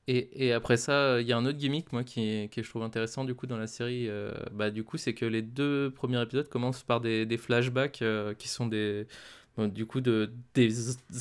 Et, 0.07 0.47
et 0.47 0.51
après 0.53 0.77
ça, 0.77 1.21
il 1.21 1.27
y 1.27 1.31
a 1.31 1.37
un 1.37 1.45
autre 1.45 1.57
gimmick, 1.57 1.93
moi, 1.93 2.03
qui, 2.03 2.21
est- 2.21 2.53
que 2.53 2.61
je 2.63 2.69
trouve 2.69 2.83
intéressant, 2.83 3.23
du 3.23 3.35
coup, 3.35 3.47
dans 3.47 3.57
la 3.57 3.67
série. 3.67 4.07
euh, 4.09 4.31
bah, 4.51 4.71
du 4.71 4.83
coup, 4.83 4.97
c'est 4.97 5.13
que 5.13 5.25
les 5.25 5.41
deux 5.41 5.91
premiers 5.95 6.21
épisodes 6.21 6.49
commencent 6.49 6.83
par 6.83 7.01
des, 7.01 7.25
des 7.25 7.37
flashbacks 7.37 8.01
euh, 8.01 8.33
qui 8.33 8.47
sont 8.47 8.65
des... 8.67 9.07
bon, 9.57 9.67
du 9.67 9.85
coup, 9.85 10.01
de, 10.01 10.31
des 10.55 10.73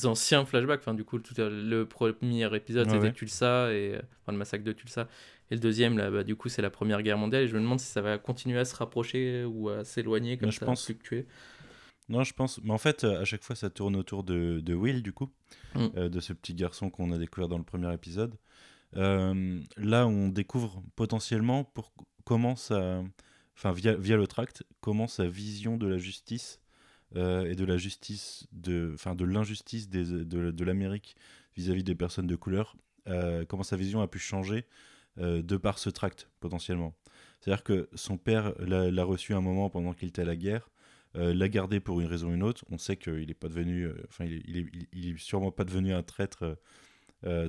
anciens 0.07 0.45
flashbacks. 0.47 0.81
Enfin, 0.81 0.95
du 0.95 1.05
coup, 1.05 1.19
tout, 1.19 1.35
le 1.39 1.85
premier 1.85 2.55
épisode, 2.57 2.87
Ouais, 2.87 2.93
c'était 2.95 3.07
ouais. 3.07 3.13
Tulsa, 3.13 3.73
et, 3.73 3.97
enfin, 4.23 4.33
le 4.33 4.39
massacre 4.39 4.65
de 4.65 4.73
Tulsa. 4.73 5.09
Et 5.51 5.55
le 5.55 5.61
deuxième, 5.61 5.99
là, 5.99 6.11
bah, 6.11 6.23
du 6.25 6.37
coup, 6.37 6.49
c'est 6.49 6.63
la 6.63 6.71
Première 6.71 7.03
Guerre 7.03 7.19
mondiale. 7.19 7.43
Et 7.45 7.49
je 7.49 7.55
me 7.57 7.61
demande 7.61 7.81
si 7.81 7.87
ça 7.87 8.01
va 8.01 8.19
continuer 8.19 8.59
à 8.59 8.65
se 8.65 8.75
rapprocher 8.77 9.45
ou 9.45 9.69
à 9.69 9.85
s'éloigner, 9.85 10.37
comme 10.39 10.47
Mais 10.47 10.53
je 10.53 10.59
ça, 10.61 10.67
pense- 10.67 10.85
fluctuer. 10.85 11.27
Non, 12.09 12.25
je 12.25 12.33
pense. 12.35 12.61
Mais 12.65 12.73
en 12.73 12.79
fait, 12.79 13.05
euh, 13.05 13.21
à 13.21 13.25
chaque 13.25 13.43
fois, 13.45 13.55
ça 13.57 13.71
tourne 13.71 13.95
autour 13.97 14.25
de, 14.25 14.61
de 14.61 14.75
Will, 14.75 15.03
du 15.03 15.13
coup, 15.13 15.31
Mm. 15.75 15.87
euh, 15.97 16.09
de 16.09 16.21
ce 16.21 16.33
petit 16.33 16.55
garçon 16.55 16.91
qu'on 16.91 17.13
a 17.13 17.19
découvert 17.19 17.49
dans 17.49 17.59
le 17.59 17.65
premier 17.65 17.93
épisode. 17.95 18.35
Euh, 18.97 19.61
là, 19.77 20.07
on 20.09 20.29
découvre 20.29 20.83
potentiellement 20.97 21.63
pour 21.65 21.93
comment 22.25 22.57
ça, 22.57 23.03
enfin 23.57 23.73
via, 23.73 23.95
via 23.95 24.17
le 24.17 24.27
tract, 24.27 24.65
comment 24.81 25.07
sa 25.07 25.27
vision 25.29 25.77
de 25.77 25.87
la 25.87 25.99
justice 25.99 26.61
euh, 27.17 27.45
et 27.45 27.55
de 27.55 27.65
la 27.65 27.77
justice, 27.77 28.47
de, 28.53 28.91
enfin 28.95 29.15
de 29.15 29.25
l'injustice 29.25 29.89
de, 29.89 30.25
de 30.25 30.65
l'Amérique 30.65 31.15
vis-à-vis 31.57 31.85
des 31.85 31.95
personnes 31.95 32.27
de 32.27 32.37
couleur, 32.37 32.77
comment 33.49 33.63
sa 33.65 33.77
vision 33.77 34.01
a 34.03 34.09
pu 34.09 34.19
changer 34.21 34.65
euh, 35.21 35.43
de 35.43 35.57
par 35.57 35.79
ce 35.79 35.91
tract 35.91 36.29
potentiellement. 36.41 36.95
C'est-à-dire 37.41 37.63
que 37.63 37.89
son 37.95 38.17
père 38.17 38.55
l'a 38.59 39.05
reçu 39.05 39.35
un 39.35 39.41
moment 39.41 39.69
pendant 39.69 39.93
qu'il 39.93 40.09
était 40.09 40.23
à 40.23 40.25
la 40.25 40.37
guerre 40.37 40.71
euh, 41.17 41.35
l'a 41.35 41.49
gardé 41.49 41.81
pour 41.81 42.01
une 42.01 42.07
raison 42.07 42.31
ou 42.31 42.35
une 42.35 42.43
autre. 42.43 42.65
On 42.71 42.79
sait 42.79 42.97
qu'il 42.97 43.27
n'est 43.27 43.35
pas 43.35 43.49
devenu, 43.49 43.85
euh, 43.85 43.95
enfin, 44.09 44.25
il, 44.27 45.19
sûrement 45.19 45.51
pas 45.51 45.65
devenu 45.65 45.93
un 45.93 46.03
traître 46.03 46.57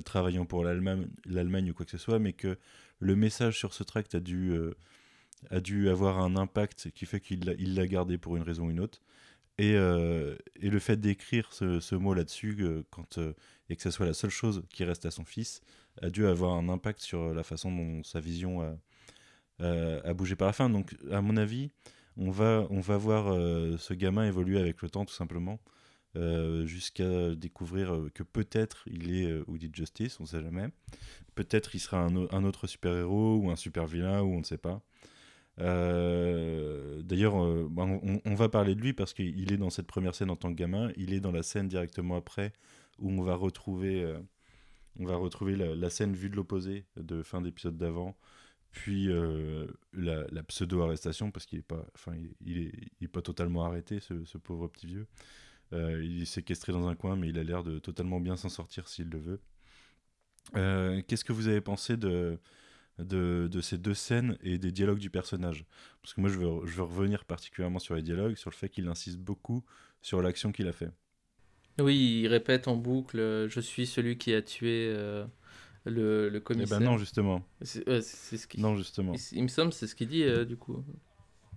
travaillant 0.04 0.44
pour 0.44 0.64
l'Allemagne, 0.64 1.70
ou 1.70 1.74
quoi 1.74 1.86
que 1.86 1.92
ce 1.92 1.96
soit, 1.96 2.18
mais 2.18 2.34
que 2.34 2.58
le 2.98 3.16
message 3.16 3.56
sur 3.56 3.72
ce 3.72 3.82
tract 3.82 4.14
a 4.14 4.20
dû, 4.20 5.88
avoir 5.88 6.18
un 6.18 6.36
impact 6.36 6.90
qui 6.90 7.06
fait 7.06 7.20
qu'il 7.20 7.44
l'a, 7.44 7.86
gardé 7.86 8.18
pour 8.18 8.36
une 8.36 8.42
raison 8.42 8.66
ou 8.66 8.70
une 8.70 8.80
autre. 8.80 9.00
Et, 9.56 9.72
le 9.72 10.78
fait 10.78 10.98
d'écrire 10.98 11.52
ce, 11.52 11.94
mot 11.94 12.12
là-dessus, 12.12 12.84
quand, 12.90 13.18
et 13.70 13.76
que 13.76 13.82
ce 13.82 13.90
soit 13.90 14.04
la 14.04 14.12
seule 14.12 14.30
chose 14.30 14.62
qui 14.68 14.84
reste 14.84 15.06
à 15.06 15.10
son 15.10 15.24
fils, 15.24 15.62
a 16.00 16.10
dû 16.10 16.26
avoir 16.26 16.54
un 16.54 16.68
impact 16.68 17.00
sur 17.00 17.34
la 17.34 17.42
façon 17.42 17.70
dont 17.74 18.02
sa 18.02 18.20
vision 18.20 18.62
a, 18.62 18.76
a- 19.60 20.14
bougé 20.14 20.36
par 20.36 20.46
la 20.48 20.52
fin. 20.52 20.70
Donc, 20.70 20.94
à 21.10 21.20
mon 21.20 21.36
avis, 21.36 21.70
on 22.16 22.30
va, 22.30 22.66
on 22.70 22.80
va 22.80 22.96
voir 22.96 23.32
euh, 23.32 23.76
ce 23.78 23.94
gamin 23.94 24.26
évoluer 24.26 24.58
avec 24.60 24.82
le 24.82 24.90
temps, 24.90 25.04
tout 25.04 25.14
simplement, 25.14 25.60
euh, 26.16 26.66
jusqu'à 26.66 27.34
découvrir 27.34 27.94
euh, 27.94 28.10
que 28.14 28.22
peut-être 28.22 28.82
il 28.86 29.14
est 29.16 29.26
euh, 29.26 29.44
Woody 29.48 29.70
Justice, 29.72 30.20
on 30.20 30.24
ne 30.24 30.28
sait 30.28 30.42
jamais. 30.42 30.68
Peut-être 31.34 31.74
il 31.74 31.80
sera 31.80 31.98
un, 32.00 32.16
au- 32.16 32.28
un 32.34 32.44
autre 32.44 32.66
super-héros 32.66 33.36
ou 33.36 33.50
un 33.50 33.56
super-vilain, 33.56 34.22
ou 34.22 34.34
on 34.34 34.38
ne 34.40 34.44
sait 34.44 34.58
pas. 34.58 34.82
Euh, 35.60 37.02
D'ailleurs, 37.02 37.42
euh, 37.42 37.68
bah, 37.70 37.84
on, 38.24 38.34
va 38.34 38.48
parler 38.48 38.74
de 38.74 38.80
lui 38.80 38.92
parce 38.92 39.12
qu'il 39.14 39.52
est 39.52 39.56
dans 39.56 39.70
cette 39.70 39.86
première 39.86 40.14
scène 40.14 40.30
en 40.30 40.36
tant 40.36 40.50
que 40.50 40.56
gamin. 40.58 40.90
Il 40.96 41.12
est 41.12 41.20
dans 41.20 41.32
la 41.32 41.42
scène 41.42 41.68
directement 41.68 42.16
après 42.16 42.52
où 42.98 43.10
on 43.10 43.22
va 43.22 43.34
retrouver, 43.34 44.02
euh, 44.02 44.18
on 44.98 45.06
va 45.06 45.16
retrouver 45.16 45.56
la, 45.56 45.90
scène 45.90 46.14
vue 46.14 46.30
de 46.30 46.36
l'opposé 46.36 46.84
de 46.96 47.22
fin 47.22 47.40
d'épisode 47.40 47.76
d'avant, 47.76 48.16
puis 48.70 49.10
euh, 49.10 49.66
la, 49.92 50.42
pseudo-arrestation 50.42 51.30
parce 51.30 51.46
qu'il 51.46 51.60
est 51.60 51.62
pas, 51.62 51.86
est, 52.46 53.08
pas 53.08 53.22
totalement 53.22 53.64
arrêté, 53.64 54.00
ce, 54.00 54.38
pauvre 54.38 54.68
petit 54.68 54.86
vieux. 54.86 55.06
Euh, 55.72 56.02
il 56.04 56.22
est 56.22 56.26
séquestré 56.26 56.72
dans 56.72 56.86
un 56.88 56.94
coin, 56.94 57.16
mais 57.16 57.28
il 57.28 57.38
a 57.38 57.44
l'air 57.44 57.62
de 57.62 57.78
totalement 57.78 58.20
bien 58.20 58.36
s'en 58.36 58.48
sortir 58.48 58.88
s'il 58.88 59.08
le 59.08 59.18
veut. 59.18 59.40
Euh, 60.56 61.02
Qu'est-ce 61.06 61.24
que 61.24 61.32
vous 61.32 61.48
avez 61.48 61.60
pensé 61.60 61.96
de, 61.96 62.38
ces 63.62 63.78
deux 63.78 63.94
scènes 63.94 64.36
et 64.42 64.58
des 64.58 64.72
dialogues 64.72 64.98
du 64.98 65.10
personnage? 65.10 65.64
Parce 66.02 66.14
que 66.14 66.20
moi, 66.20 66.30
je 66.30 66.38
veux, 66.38 66.66
je 66.66 66.76
veux 66.76 66.82
revenir 66.82 67.24
particulièrement 67.24 67.78
sur 67.78 67.94
les 67.94 68.02
dialogues, 68.02 68.36
sur 68.36 68.50
le 68.50 68.56
fait 68.56 68.68
qu'il 68.68 68.88
insiste 68.88 69.18
beaucoup 69.18 69.64
sur 70.02 70.20
l'action 70.20 70.52
qu'il 70.52 70.68
a 70.68 70.72
fait. 70.72 70.90
Oui, 71.78 72.20
il 72.22 72.28
répète 72.28 72.68
en 72.68 72.76
boucle 72.76 73.18
euh, 73.18 73.48
Je 73.48 73.60
suis 73.60 73.86
celui 73.86 74.18
qui 74.18 74.34
a 74.34 74.42
tué 74.42 74.88
euh, 74.94 75.24
le, 75.84 76.28
le 76.28 76.38
Eh 76.38 76.40
commissaire. 76.40 76.78
ben 76.78 76.84
non, 76.84 76.98
justement. 76.98 77.42
C'est 77.62 77.88
ouais, 77.88 78.02
c'est 78.02 78.36
ce 78.36 78.46
qu'il 78.46 78.60
Non, 78.60 78.76
justement. 78.76 79.14
il, 79.14 79.38
il 79.38 79.42
me 79.42 79.48
semble, 79.48 79.72
c'est 79.72 79.86
ce 79.86 79.94
qu'il 79.94 80.08
dit 80.08 80.22
euh, 80.24 80.44
du 80.44 80.56
coup. 80.56 80.84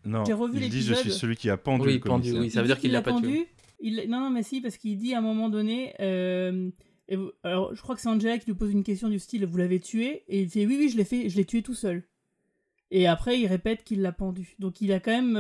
Non, 0.05 0.23
J'ai 0.25 0.33
revu 0.33 0.59
il 0.61 0.69
dit 0.69 0.81
je 0.83 0.93
suis 0.93 1.11
celui 1.11 1.35
qui 1.35 1.49
a 1.49 1.57
pendu 1.57 1.87
Oui, 1.87 1.93
le 1.95 1.99
pendu, 1.99 2.31
commissaire. 2.31 2.41
oui. 2.41 2.49
Ça 2.51 2.61
veut 2.61 2.65
Il 2.65 2.67
dire 2.67 2.79
qu'il 2.79 2.91
l'a 2.91 3.01
pas 3.01 3.13
tué. 3.19 3.47
Il... 3.81 4.09
Non, 4.09 4.19
non, 4.21 4.29
mais 4.29 4.43
si, 4.43 4.61
parce 4.61 4.77
qu'il 4.77 4.97
dit 4.97 5.13
à 5.13 5.17
un 5.17 5.21
moment 5.21 5.49
donné. 5.49 5.93
euh, 5.99 6.69
et 7.07 7.15
vous- 7.17 7.31
Alors, 7.43 7.75
je 7.75 7.81
crois 7.81 7.93
que 7.95 8.01
c'est 8.01 8.07
Angela 8.09 8.37
qui 8.37 8.45
lui 8.47 8.55
pose 8.55 8.71
une 8.71 8.83
question 8.83 9.09
du 9.09 9.19
style 9.19 9.45
Vous 9.45 9.57
l'avez 9.57 9.79
tué? 9.79 10.23
Et 10.27 10.43
il 10.43 10.49
fait 10.49 10.65
Oui, 10.65 10.75
oui, 10.79 10.89
je 10.89 10.97
l'ai 10.97 11.03
fait, 11.05 11.27
je 11.29 11.35
l'ai 11.35 11.45
tué 11.45 11.61
tout 11.61 11.73
seul. 11.73 12.03
Et 12.91 13.07
après, 13.07 13.39
il 13.39 13.47
répète 13.47 13.83
qu'il 13.83 14.01
l'a 14.01 14.11
pendu. 14.11 14.55
Donc, 14.59 14.79
il 14.79 14.91
a 14.93 14.99
quand 14.99 15.11
même. 15.11 15.35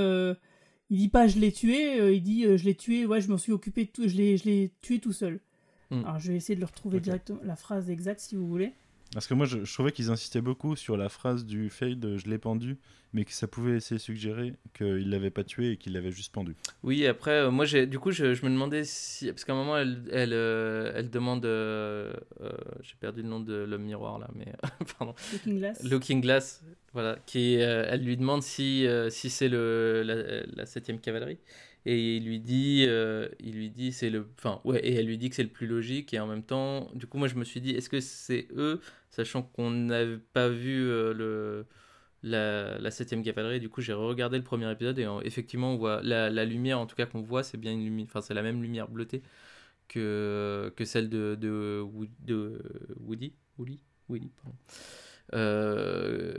Il 0.89 0.97
dit 0.97 1.09
pas 1.09 1.27
je 1.27 1.39
l'ai 1.39 1.51
tué, 1.51 1.99
euh, 1.99 2.13
il 2.13 2.21
dit 2.21 2.45
euh, 2.45 2.57
je 2.57 2.65
l'ai 2.65 2.75
tué, 2.75 3.05
ouais, 3.05 3.21
je 3.21 3.29
m'en 3.29 3.37
suis 3.37 3.51
occupé, 3.51 3.85
de 3.85 3.89
tout, 3.89 4.07
je 4.07 4.15
l'ai 4.15 4.37
je 4.37 4.45
l'ai 4.45 4.71
tué 4.81 4.99
tout 4.99 5.13
seul. 5.13 5.39
Mm. 5.91 6.03
Alors 6.05 6.19
je 6.19 6.31
vais 6.31 6.37
essayer 6.37 6.55
de 6.55 6.61
le 6.61 6.65
retrouver 6.67 6.99
directement, 6.99 7.39
la 7.43 7.55
phrase 7.55 7.89
exacte 7.89 8.19
si 8.19 8.35
vous 8.35 8.47
voulez. 8.47 8.73
Parce 9.13 9.27
que 9.27 9.33
moi, 9.33 9.45
je, 9.45 9.63
je 9.63 9.73
trouvais 9.73 9.91
qu'ils 9.91 10.09
insistaient 10.11 10.41
beaucoup 10.41 10.75
sur 10.75 10.97
la 10.97 11.09
phrase 11.09 11.45
du 11.45 11.69
Fade 11.69 12.17
je 12.17 12.29
l'ai 12.29 12.37
pendu, 12.37 12.77
mais 13.13 13.23
que 13.23 13.31
ça 13.31 13.47
pouvait 13.47 13.73
laisser 13.73 13.97
suggérer 13.97 14.55
qu'il 14.77 15.09
l'avait 15.09 15.29
pas 15.29 15.45
tué 15.45 15.71
et 15.71 15.77
qu'il 15.77 15.93
l'avait 15.93 16.11
juste 16.11 16.33
pendu. 16.33 16.53
Oui, 16.83 17.07
après, 17.07 17.31
euh, 17.31 17.51
moi, 17.51 17.63
j'ai, 17.63 17.85
du 17.87 17.97
coup, 17.97 18.11
je, 18.11 18.33
je 18.33 18.43
me 18.45 18.49
demandais 18.49 18.83
si. 18.83 19.27
Parce 19.27 19.45
qu'à 19.45 19.53
un 19.53 19.55
moment, 19.55 19.77
elle, 19.77 20.03
elle, 20.11 20.33
euh, 20.33 20.91
elle 20.95 21.09
demande. 21.09 21.45
euh, 21.45 22.11
euh, 22.41 22.51
j'ai 22.81 22.95
perdu 22.99 23.21
le 23.21 23.29
nom 23.29 23.39
de 23.39 23.53
l'homme 23.53 23.83
miroir, 23.83 24.19
là, 24.19 24.27
mais. 24.35 24.51
pardon. 24.99 25.13
Looking 25.31 25.59
Glass. 25.59 25.83
Looking 25.83 26.21
Glass, 26.21 26.63
voilà. 26.91 27.17
Qui, 27.25 27.61
euh, 27.61 27.85
elle 27.87 28.03
lui 28.03 28.17
demande 28.17 28.43
si, 28.43 28.85
euh, 28.85 29.09
si 29.09 29.29
c'est 29.29 29.47
le, 29.47 30.03
la, 30.03 30.45
la 30.57 30.65
7 30.65 30.99
cavalerie. 30.99 31.37
Et 31.85 32.17
il 32.17 32.25
lui 32.25 32.39
dit, 32.39 32.85
euh, 32.87 33.29
il 33.39 33.55
lui 33.55 33.69
dit 33.69 33.91
c'est 33.93 34.09
le, 34.09 34.27
enfin 34.39 34.59
ouais, 34.63 34.79
et 34.85 34.95
elle 34.95 35.05
lui 35.05 35.17
dit 35.19 35.29
que 35.29 35.35
c'est 35.35 35.43
le 35.43 35.49
plus 35.49 35.67
logique. 35.67 36.13
Et 36.13 36.19
en 36.19 36.27
même 36.27 36.43
temps, 36.43 36.89
du 36.95 37.07
coup, 37.07 37.17
moi, 37.17 37.27
je 37.27 37.35
me 37.35 37.43
suis 37.43 37.61
dit, 37.61 37.71
est-ce 37.71 37.89
que 37.89 37.99
c'est 37.99 38.47
eux, 38.55 38.81
sachant 39.11 39.43
qu'on 39.43 39.69
n'avait 39.71 40.17
pas 40.17 40.49
vu 40.49 40.83
euh, 40.89 41.13
le 41.13 41.65
la, 42.23 42.77
la 42.79 42.91
7 42.91 43.21
cavalerie. 43.23 43.59
Du 43.59 43.69
coup, 43.69 43.81
j'ai 43.81 43.93
regardé 43.93 44.37
le 44.37 44.43
premier 44.43 44.71
épisode 44.71 44.97
et 44.99 45.07
en- 45.07 45.21
effectivement, 45.21 45.73
on 45.73 45.77
voit 45.77 46.01
la, 46.03 46.29
la 46.29 46.45
lumière, 46.45 46.79
en 46.79 46.85
tout 46.87 46.95
cas 46.95 47.05
qu'on 47.05 47.21
voit, 47.21 47.43
c'est 47.43 47.57
bien 47.57 47.71
une 47.73 47.83
lumière, 47.85 48.07
enfin 48.09 48.21
c'est 48.21 48.33
la 48.33 48.41
même 48.43 48.61
lumière 48.63 48.89
bleutée 48.89 49.21
que, 49.87 50.73
que 50.77 50.85
celle 50.85 51.09
de, 51.09 51.35
de, 51.39 51.85
de 52.25 52.61
Woody, 53.01 53.33
Woody, 53.59 53.79
Woody, 54.09 54.31
pardon. 54.43 54.57
Euh, 55.35 56.33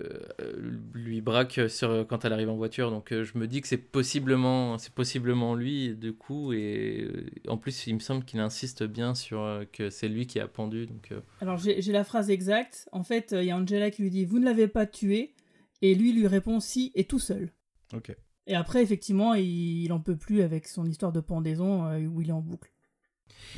lui 0.94 1.20
braque 1.20 1.61
sur, 1.68 2.06
quand 2.09 2.24
elle 2.24 2.32
arrive 2.32 2.48
en 2.48 2.56
voiture, 2.56 2.90
donc 2.90 3.12
euh, 3.12 3.24
je 3.24 3.37
me 3.37 3.46
dis 3.46 3.61
que 3.61 3.68
c'est 3.68 3.76
possiblement, 3.76 4.78
c'est 4.78 4.92
possiblement 4.92 5.54
lui 5.54 5.94
du 5.94 6.14
coup, 6.14 6.54
et 6.54 7.02
euh, 7.02 7.26
en 7.48 7.59
plus 7.59 7.87
il 7.87 7.94
me 7.94 8.00
semble 8.00 8.24
qu'il 8.24 8.40
insiste 8.40 8.85
bien 8.85 9.14
sur 9.14 9.42
euh, 9.42 9.64
que 9.70 9.90
c'est 9.90 10.09
lui 10.09 10.26
qui 10.26 10.40
a 10.40 10.48
pendu, 10.48 10.87
donc 10.87 11.12
euh, 11.12 11.20
Alors 11.42 11.59
j'ai 11.59 11.82
j'ai 11.82 11.92
la 11.92 12.04
phrase 12.04 12.30
exacte. 12.30 12.88
En 12.92 13.02
fait, 13.02 13.32
euh, 13.32 13.42
il 13.42 13.46
y 13.46 13.50
a 13.50 13.56
Angela 13.56 13.90
qui 13.90 14.02
lui 14.02 14.11
dit 14.11 14.24
Vous 14.24 14.38
ne 14.38 14.44
l'avez 14.44 14.68
pas 14.68 14.87
tué. 14.87 15.35
Et 15.82 15.94
lui 15.94 16.12
lui 16.12 16.26
répond 16.26 16.59
Si, 16.59 16.90
et 16.94 17.04
tout 17.04 17.18
seul. 17.18 17.50
Ok. 17.92 18.16
Et 18.46 18.54
après, 18.54 18.82
effectivement, 18.82 19.35
il, 19.35 19.85
il 19.85 19.92
en 19.92 20.00
peut 20.00 20.16
plus 20.16 20.40
avec 20.40 20.68
son 20.68 20.87
histoire 20.87 21.12
de 21.12 21.20
pendaison 21.20 21.87
euh, 21.87 22.06
où 22.06 22.22
il 22.22 22.30
est 22.30 22.32
en 22.32 22.40
boucle. 22.40 22.72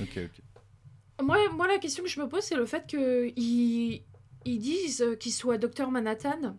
Ok, 0.01 0.18
ok. 0.18 1.24
Moi, 1.24 1.37
moi, 1.53 1.68
la 1.68 1.79
question 1.79 2.03
que 2.03 2.09
je 2.09 2.20
me 2.20 2.29
pose, 2.29 2.42
c'est 2.42 2.57
le 2.57 2.66
fait 2.66 2.87
qu'ils 2.87 4.03
ils 4.44 4.59
disent 4.59 5.03
euh, 5.03 5.14
qu'il 5.16 5.33
soit 5.33 5.59
docteur 5.59 5.90
Manhattan. 5.90 6.57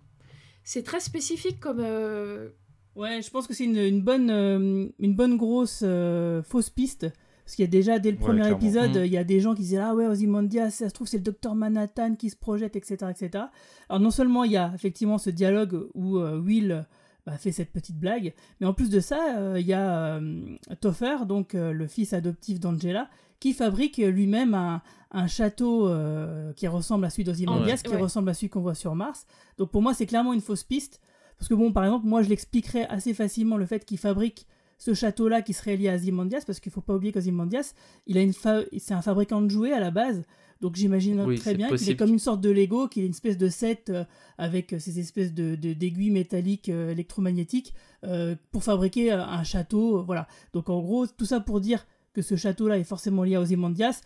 C'est 0.63 0.83
très 0.83 0.99
spécifique 0.99 1.59
comme. 1.59 1.79
euh, 1.79 2.49
Ouais, 2.95 3.21
je 3.21 3.29
pense 3.29 3.47
que 3.47 3.53
c'est 3.53 3.63
une, 3.65 3.77
une 3.77 4.01
bonne, 4.01 4.29
euh, 4.29 4.87
une 4.99 5.15
bonne 5.15 5.37
grosse 5.37 5.81
euh, 5.83 6.41
fausse 6.43 6.69
piste. 6.69 7.07
Parce 7.45 7.55
qu'il 7.55 7.63
y 7.63 7.67
a 7.67 7.71
déjà, 7.71 7.97
dès 7.97 8.11
le 8.11 8.17
Ouais, 8.17 8.23
premier 8.23 8.41
clairement. 8.41 8.57
Mm. 8.57 8.61
épisode, 8.65 8.95
il 9.05 9.11
y 9.11 9.17
a 9.17 9.23
des 9.23 9.39
gens 9.39 9.55
qui 9.55 9.61
disaient 9.61 9.77
Ah 9.77 9.95
ouais, 9.95 10.05
Ozymandias, 10.05 10.69
ça 10.71 10.89
se 10.89 10.93
trouve, 10.93 11.07
c'est 11.07 11.17
le 11.17 11.23
docteur 11.23 11.55
Manhattan 11.55 12.15
qui 12.15 12.29
se 12.29 12.35
projette, 12.35 12.75
etc., 12.75 12.97
etc. 13.09 13.45
Alors, 13.89 13.99
non 14.01 14.11
seulement 14.11 14.43
il 14.43 14.51
y 14.51 14.57
a 14.57 14.71
effectivement 14.75 15.17
ce 15.17 15.29
dialogue 15.31 15.87
où 15.95 16.17
euh, 16.19 16.37
Will 16.39 16.85
bah, 17.29 17.37
fait 17.37 17.51
cette 17.51 17.71
petite 17.71 17.97
blague, 17.99 18.33
mais 18.59 18.67
en 18.67 18.73
plus 18.73 18.89
de 18.89 18.99
ça, 18.99 19.37
euh, 19.37 19.59
il 19.59 19.65
y 19.67 19.73
a 19.73 20.15
euh, 20.15 20.57
Topher, 20.81 21.25
donc 21.27 21.53
euh, 21.55 21.71
le 21.71 21.87
fils 21.87 22.13
adoptif 22.13 22.59
d'Angela, 22.59 23.09
qui 23.39 23.53
fabrique 23.53 23.97
lui-même 23.97 24.53
un, 24.53 24.81
un 25.11 25.27
château 25.27 25.87
euh, 25.87 26.51
qui 26.53 26.67
ressemble 26.67 27.05
à 27.05 27.09
celui 27.09 27.23
d'Ozymandias, 27.23 27.75
Ouais. 27.75 27.81
qui 27.83 27.89
Ouais. 27.95 28.01
ressemble 28.01 28.29
à 28.29 28.33
celui 28.33 28.49
qu'on 28.49 28.61
voit 28.61 28.75
sur 28.75 28.95
Mars. 28.95 29.25
Donc 29.57 29.71
pour 29.71 29.81
moi, 29.81 29.93
c'est 29.93 30.05
clairement 30.05 30.33
une 30.33 30.41
fausse 30.41 30.63
piste. 30.63 30.99
Parce 31.37 31.47
que 31.47 31.53
bon, 31.53 31.71
par 31.71 31.85
exemple, 31.85 32.05
moi, 32.05 32.21
je 32.21 32.27
l'expliquerais 32.29 32.85
assez 32.87 33.13
facilement 33.13 33.55
le 33.55 33.65
fait 33.65 33.85
qu'il 33.85 33.97
fabrique 33.97 34.45
ce 34.77 34.93
château-là 34.93 35.41
qui 35.41 35.53
serait 35.53 35.77
lié 35.77 35.89
à 35.89 35.95
Ozymandias, 35.95 36.43
parce 36.45 36.59
qu'il 36.59 36.71
faut 36.71 36.81
pas 36.81 36.95
oublier 36.95 37.13
qu'Ozymandias, 37.13 37.73
il 38.07 38.17
a 38.17 38.21
une 38.21 38.33
fa- 38.33 38.63
c'est 38.77 38.93
un 38.93 39.01
fabricant 39.01 39.41
de 39.41 39.49
jouets 39.49 39.71
à 39.73 39.79
la 39.79 39.91
base. 39.91 40.23
Donc 40.61 40.75
j'imagine 40.75 41.21
Oui, 41.21 41.37
très 41.37 41.51
c'est 41.51 41.55
bien 41.57 41.69
qu'il 41.75 41.89
est 41.89 41.95
comme 41.95 42.09
une 42.11 42.19
sorte 42.19 42.41
de 42.41 42.49
Lego, 42.49 42.87
qu'il 42.89 43.03
est 43.03 43.05
une 43.05 43.11
espèce 43.13 43.37
de 43.37 43.47
set 43.47 43.89
euh, 43.89 44.03
avec 44.37 44.73
euh, 44.73 44.79
ces 44.79 44.99
espèces 44.99 45.33
de 45.33 45.55
de- 45.55 45.73
d'aiguilles 45.73 46.11
métalliques 46.11 46.67
euh, 46.69 46.91
électromagnétiques 46.91 47.73
euh, 48.03 48.35
pour 48.51 48.63
fabriquer 48.63 49.11
un 49.11 49.43
château. 49.43 49.99
euh, 49.99 50.01
voilà. 50.01 50.27
Donc 50.53 50.69
en 50.69 50.81
gros, 50.81 51.07
tout 51.07 51.25
ça 51.25 51.39
pour 51.39 51.61
dire 51.61 51.85
que 52.13 52.21
ce 52.21 52.35
château-là 52.35 52.77
est 52.77 52.83
forcément 52.83 53.23
lié 53.23 53.35
à 53.35 53.41
Ozymandias 53.41 54.01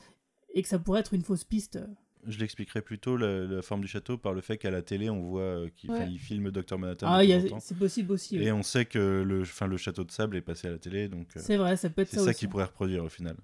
et 0.54 0.62
que 0.62 0.68
ça 0.70 0.78
pourrait 0.78 1.00
être 1.00 1.14
une 1.16 1.24
fausse 1.24 1.44
piste. 1.44 1.80
Je 2.26 2.38
l'expliquerai 2.40 2.82
plutôt 2.82 3.18
la, 3.18 3.46
la 3.46 3.62
forme 3.62 3.82
du 3.82 3.88
château 3.88 4.18
par 4.18 4.34
le 4.34 4.40
fait 4.42 4.58
qu'à 4.58 4.72
la 4.72 4.82
télé, 4.82 5.10
on 5.10 5.22
voit 5.24 5.42
euh, 5.42 5.70
qu'il 5.76 5.90
Ouais. 5.92 6.08
filme 6.18 6.52
Dr 6.52 6.78
Manhattan. 6.78 7.08
Ah, 7.10 7.22
c'est 7.60 7.78
possible 7.78 8.14
aussi. 8.14 8.38
Et 8.38 8.52
on 8.52 8.64
sait 8.64 8.86
que 8.86 9.24
le, 9.28 9.42
enfin, 9.42 9.68
le 9.68 9.76
château 9.76 10.04
de 10.06 10.12
sable 10.12 10.38
est 10.38 10.42
passé 10.42 10.68
à 10.68 10.72
la 10.72 10.78
télé, 10.78 11.10
donc 11.10 11.28
euh, 11.36 11.42
C'est 11.44 11.58
vrai, 11.58 11.76
ça 11.76 11.90
peut 11.90 12.04
être 12.04 12.10
c'est 12.10 12.18
ça, 12.18 12.24
ça, 12.26 12.30
aussi. 12.30 12.40
qu'il 12.40 12.50
pourrait 12.50 12.64
reproduire 12.66 13.04
au 13.04 13.10
final. 13.10 13.36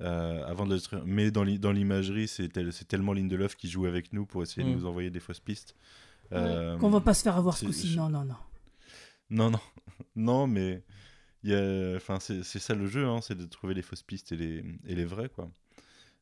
Euh, 0.00 0.44
avant 0.46 0.64
de 0.64 0.70
le 0.74 0.76
détruire. 0.78 1.02
Mais 1.06 1.30
dans 1.32 1.42
l'i- 1.42 1.58
dans 1.58 1.72
l'imagerie, 1.72 2.28
c'est 2.28 2.48
tel- 2.48 2.72
tellement 2.86 3.12
Lindelof 3.14 3.56
qui 3.56 3.68
joue 3.68 3.86
avec 3.86 4.12
nous 4.12 4.26
pour 4.26 4.42
essayer 4.44 4.62
de 4.62 4.68
Mm. 4.72 4.78
nous 4.80 4.86
envoyer 4.86 5.10
des 5.10 5.18
fausses 5.18 5.40
pistes. 5.40 5.74
Ouais. 6.30 6.36
Euh, 6.38 6.76
Qu'on 6.78 6.88
va 6.90 7.00
pas 7.00 7.14
se 7.14 7.22
faire 7.24 7.36
avoir 7.36 7.56
ce 7.56 7.64
coup-ci. 7.66 7.96
Non, 7.96 8.08
non, 8.08 8.24
non. 8.24 8.36
Non, 9.30 9.50
non, 9.50 9.60
non, 10.16 10.46
mais 10.46 10.82
enfin, 11.96 12.18
c'est 12.20 12.42
ça 12.44 12.74
le 12.74 12.86
jeu, 12.86 13.06
hein, 13.06 13.20
c'est 13.22 13.36
de 13.36 13.44
trouver 13.46 13.74
les 13.74 13.82
fausses 13.82 14.02
pistes 14.02 14.32
et 14.32 14.36
les, 14.36 14.64
et 14.86 14.94
les 14.94 15.04
vraies, 15.04 15.28
quoi. 15.28 15.50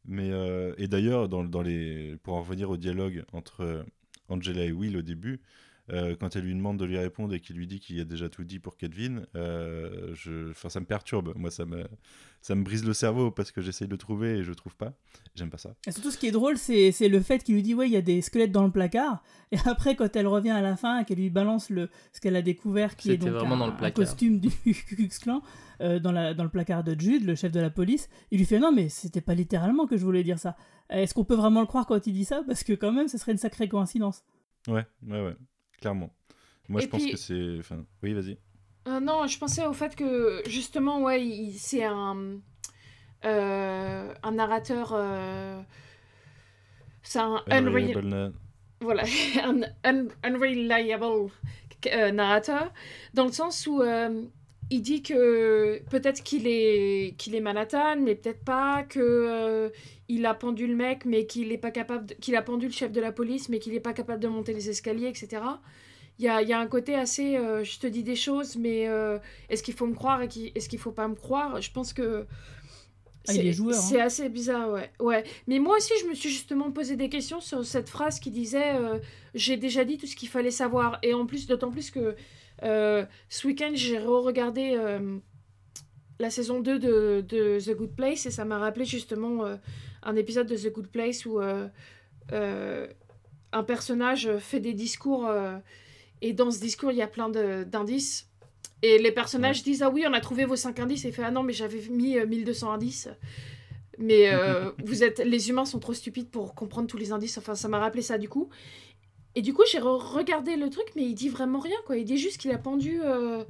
Mais 0.04 0.30
euh, 0.32 0.72
et 0.78 0.88
d'ailleurs, 0.88 1.28
dans, 1.28 1.44
dans 1.44 1.62
les, 1.62 2.16
pour 2.22 2.34
en 2.34 2.40
revenir 2.40 2.70
au 2.70 2.76
dialogue 2.76 3.24
entre 3.32 3.84
Angela 4.28 4.64
et 4.64 4.72
Will 4.72 4.96
au 4.96 5.02
début, 5.02 5.40
euh, 5.90 6.16
quand 6.18 6.34
elle 6.34 6.44
lui 6.44 6.54
demande 6.54 6.78
de 6.78 6.84
lui 6.84 6.98
répondre 6.98 7.34
et 7.34 7.40
qu'il 7.40 7.56
lui 7.56 7.66
dit 7.66 7.80
qu'il 7.80 8.00
a 8.00 8.04
déjà 8.04 8.28
tout 8.28 8.44
dit 8.44 8.58
pour 8.58 8.76
Kevin, 8.76 9.26
euh, 9.36 10.12
je, 10.14 10.50
enfin, 10.50 10.68
ça 10.68 10.80
me 10.80 10.86
perturbe. 10.86 11.32
Moi, 11.36 11.50
ça 11.50 11.64
me, 11.64 11.84
ça 12.40 12.54
me 12.54 12.64
brise 12.64 12.84
le 12.84 12.92
cerveau 12.92 13.30
parce 13.30 13.52
que 13.52 13.60
j'essaye 13.62 13.86
de 13.86 13.92
le 13.92 13.98
trouver 13.98 14.38
et 14.38 14.42
je 14.42 14.48
le 14.48 14.54
trouve 14.54 14.74
pas. 14.76 14.94
J'aime 15.34 15.50
pas 15.50 15.58
ça. 15.58 15.74
Et 15.86 15.92
surtout, 15.92 16.10
ce 16.10 16.18
qui 16.18 16.26
est 16.26 16.32
drôle, 16.32 16.58
c'est 16.58 16.92
c'est 16.92 17.08
le 17.08 17.20
fait 17.20 17.42
qu'il 17.44 17.54
lui 17.54 17.62
dit 17.62 17.74
Ouais, 17.74 17.86
il 17.86 17.92
y 17.92 17.96
a 17.96 18.02
des 18.02 18.20
squelettes 18.20 18.52
dans 18.52 18.64
le 18.64 18.72
placard. 18.72 19.22
Et 19.52 19.58
après, 19.64 19.94
quand 19.94 20.14
elle 20.16 20.26
revient 20.26 20.50
à 20.50 20.60
la 20.60 20.76
fin, 20.76 21.04
qu'elle 21.04 21.18
lui 21.18 21.30
balance 21.30 21.70
le, 21.70 21.88
ce 22.12 22.20
qu'elle 22.20 22.36
a 22.36 22.42
découvert, 22.42 22.96
qui 22.96 23.12
est 23.12 23.16
donc 23.16 23.30
vraiment 23.30 23.54
un, 23.54 23.58
dans 23.58 23.66
le 23.66 23.84
un 23.84 23.90
costume 23.92 24.40
du 24.40 24.50
Ku 24.64 24.74
Klux 24.74 25.08
Klan, 25.20 25.40
euh, 25.80 25.98
dans, 26.00 26.12
la, 26.12 26.34
dans 26.34 26.44
le 26.44 26.50
placard 26.50 26.82
de 26.82 26.98
Jude, 26.98 27.24
le 27.24 27.34
chef 27.34 27.52
de 27.52 27.60
la 27.60 27.70
police, 27.70 28.08
il 28.30 28.38
lui 28.38 28.44
fait 28.46 28.58
Non, 28.58 28.72
mais 28.72 28.88
c'était 28.88 29.20
pas 29.20 29.34
littéralement 29.34 29.86
que 29.86 29.96
je 29.96 30.04
voulais 30.04 30.24
dire 30.24 30.38
ça. 30.38 30.56
Est-ce 30.90 31.14
qu'on 31.14 31.24
peut 31.24 31.34
vraiment 31.34 31.60
le 31.60 31.66
croire 31.66 31.86
quand 31.86 32.06
il 32.06 32.12
dit 32.12 32.24
ça? 32.24 32.42
Parce 32.46 32.64
que, 32.64 32.72
quand 32.72 32.92
même, 32.92 33.08
ce 33.08 33.18
serait 33.18 33.32
une 33.32 33.38
sacrée 33.38 33.68
coïncidence. 33.68 34.24
Ouais, 34.68 34.84
ouais, 35.06 35.24
ouais, 35.24 35.36
clairement. 35.80 36.10
Moi, 36.68 36.80
Et 36.80 36.84
je 36.84 36.88
pense 36.88 37.06
que 37.06 37.16
c'est, 37.16 37.56
enfin, 37.60 37.84
oui, 38.02 38.12
vas-y. 38.14 38.38
Euh, 38.88 39.00
non, 39.00 39.26
je 39.26 39.38
pensais 39.38 39.66
au 39.66 39.72
fait 39.72 39.96
que 39.96 40.42
justement, 40.46 41.00
ouais, 41.02 41.24
il- 41.24 41.58
c'est 41.58 41.84
un, 41.84 42.40
euh, 43.24 44.14
un 44.22 44.32
narrateur. 44.32 44.92
euh, 44.94 45.60
c'est 47.02 47.18
un 47.20 47.42
Unreliable 47.50 48.04
na- 48.08 48.32
voilà, 48.80 49.02
un 49.44 49.60
un- 49.84 50.08
unreliable 50.24 51.04
narrateur, 52.12 52.72
dans 53.14 53.24
le 53.26 53.32
sens 53.32 53.66
où 53.66 53.80
il 54.70 54.82
dit 54.82 55.02
que 55.02 55.80
peut-être 55.90 56.22
qu'il 56.22 56.46
est, 56.46 57.14
qu'il 57.18 57.34
est 57.34 57.40
Manhattan, 57.40 57.96
mais 58.00 58.14
peut-être 58.16 58.44
pas, 58.44 58.82
que 58.82 59.00
euh, 59.00 59.68
il 60.08 60.26
a 60.26 60.34
pendu 60.34 60.66
le 60.66 60.74
mec, 60.74 61.04
mais 61.04 61.26
qu'il 61.26 61.52
est 61.52 61.58
pas 61.58 61.70
capable, 61.70 62.14
qu'il 62.16 62.34
a 62.34 62.42
pendu 62.42 62.66
le 62.66 62.72
chef 62.72 62.90
de 62.90 63.00
la 63.00 63.12
police, 63.12 63.48
mais 63.48 63.58
qu'il 63.60 63.74
est 63.74 63.80
pas 63.80 63.92
capable 63.92 64.20
de 64.20 64.28
monter 64.28 64.52
les 64.52 64.68
escaliers, 64.68 65.08
etc. 65.08 65.42
Il 66.18 66.24
y 66.24 66.28
a, 66.28 66.42
y 66.42 66.52
a 66.52 66.58
un 66.58 66.66
côté 66.66 66.94
assez, 66.94 67.36
euh, 67.36 67.62
je 67.62 67.78
te 67.78 67.86
dis 67.86 68.02
des 68.02 68.16
choses, 68.16 68.56
mais 68.56 68.88
euh, 68.88 69.18
est-ce 69.50 69.62
qu'il 69.62 69.74
faut 69.74 69.86
me 69.86 69.94
croire 69.94 70.22
et 70.22 70.28
est-ce 70.54 70.68
qu'il 70.68 70.78
faut 70.80 70.92
pas 70.92 71.06
me 71.06 71.14
croire? 71.14 71.60
Je 71.60 71.70
pense 71.70 71.92
que 71.92 72.26
Ah, 73.28 73.34
il 73.34 73.46
est 73.46 73.52
joueur, 73.52 73.76
hein. 73.76 73.80
C'est 73.80 74.00
assez 74.00 74.28
bizarre, 74.28 74.70
ouais. 74.70 74.90
ouais. 74.98 75.24
Mais 75.46 75.60
moi 75.60 75.76
aussi, 75.76 75.92
je 76.00 76.06
me 76.08 76.14
suis 76.14 76.30
justement 76.30 76.72
posé 76.72 76.96
des 76.96 77.08
questions 77.08 77.40
sur 77.40 77.64
cette 77.64 77.88
phrase 77.88 78.18
qui 78.18 78.30
disait 78.30 78.72
J'ai 79.34 79.56
déjà 79.56 79.84
dit 79.84 79.98
tout 79.98 80.06
ce 80.06 80.16
qu'il 80.16 80.28
fallait 80.28 80.50
savoir. 80.50 80.98
Et 81.02 81.12
en 81.12 81.26
plus, 81.26 81.46
d'autant 81.46 81.70
plus 81.70 81.90
que 81.90 82.16
ce 82.62 83.46
week-end, 83.46 83.72
j'ai 83.74 83.98
re-regardé 83.98 84.74
euh, 84.76 85.18
la 86.18 86.30
saison 86.30 86.60
2 86.60 86.78
de, 86.78 87.24
de 87.28 87.58
The 87.60 87.76
Good 87.76 87.94
Place 87.94 88.26
et 88.26 88.30
ça 88.30 88.44
m'a 88.44 88.58
rappelé 88.58 88.84
justement 88.84 89.44
euh, 89.44 89.56
un 90.02 90.16
épisode 90.16 90.46
de 90.46 90.56
The 90.56 90.72
Good 90.72 90.88
Place 90.88 91.26
où 91.26 91.40
euh, 91.40 91.68
euh, 92.32 92.86
un 93.52 93.62
personnage 93.62 94.30
fait 94.38 94.60
des 94.60 94.72
discours 94.72 95.26
euh, 95.26 95.58
et 96.22 96.32
dans 96.32 96.50
ce 96.50 96.60
discours, 96.60 96.92
il 96.92 96.98
y 96.98 97.02
a 97.02 97.06
plein 97.06 97.28
d'indices. 97.28 98.28
Et 98.82 98.98
les 98.98 99.12
personnages 99.12 99.62
disent 99.62 99.82
Ah 99.82 99.90
oui, 99.90 100.04
on 100.08 100.12
a 100.12 100.20
trouvé 100.20 100.44
vos 100.44 100.56
5 100.56 100.78
indices. 100.80 101.04
Et 101.04 101.08
il 101.08 101.14
fait 101.14 101.22
Ah 101.24 101.30
non, 101.30 101.42
mais 101.42 101.52
j'avais 101.52 101.80
mis 101.90 102.18
euh, 102.18 102.26
1200 102.26 102.72
indices. 102.72 103.08
Mais 103.98 104.32
euh, 104.32 104.70
vous 104.84 105.04
êtes, 105.04 105.18
les 105.18 105.50
humains 105.50 105.64
sont 105.64 105.78
trop 105.78 105.94
stupides 105.94 106.28
pour 106.28 106.54
comprendre 106.54 106.88
tous 106.88 106.96
les 106.96 107.12
indices. 107.12 107.38
Enfin, 107.38 107.54
ça 107.54 107.68
m'a 107.68 107.78
rappelé 107.78 108.02
ça 108.02 108.18
du 108.18 108.28
coup. 108.28 108.48
Et 109.36 109.42
du 109.42 109.52
coup, 109.54 109.62
j'ai 109.70 109.78
re- 109.78 110.02
regardé 110.02 110.56
le 110.56 110.68
truc, 110.70 110.86
mais 110.96 111.04
il 111.04 111.14
dit 111.14 111.28
vraiment 111.28 111.60
rien, 111.60 111.76
quoi. 111.86 111.96
Il 111.96 112.04
dit 112.04 112.18
juste 112.18 112.38
qu'il 112.40 112.50
a 112.50 112.58
pendu 112.58 113.00
euh, 113.04 113.44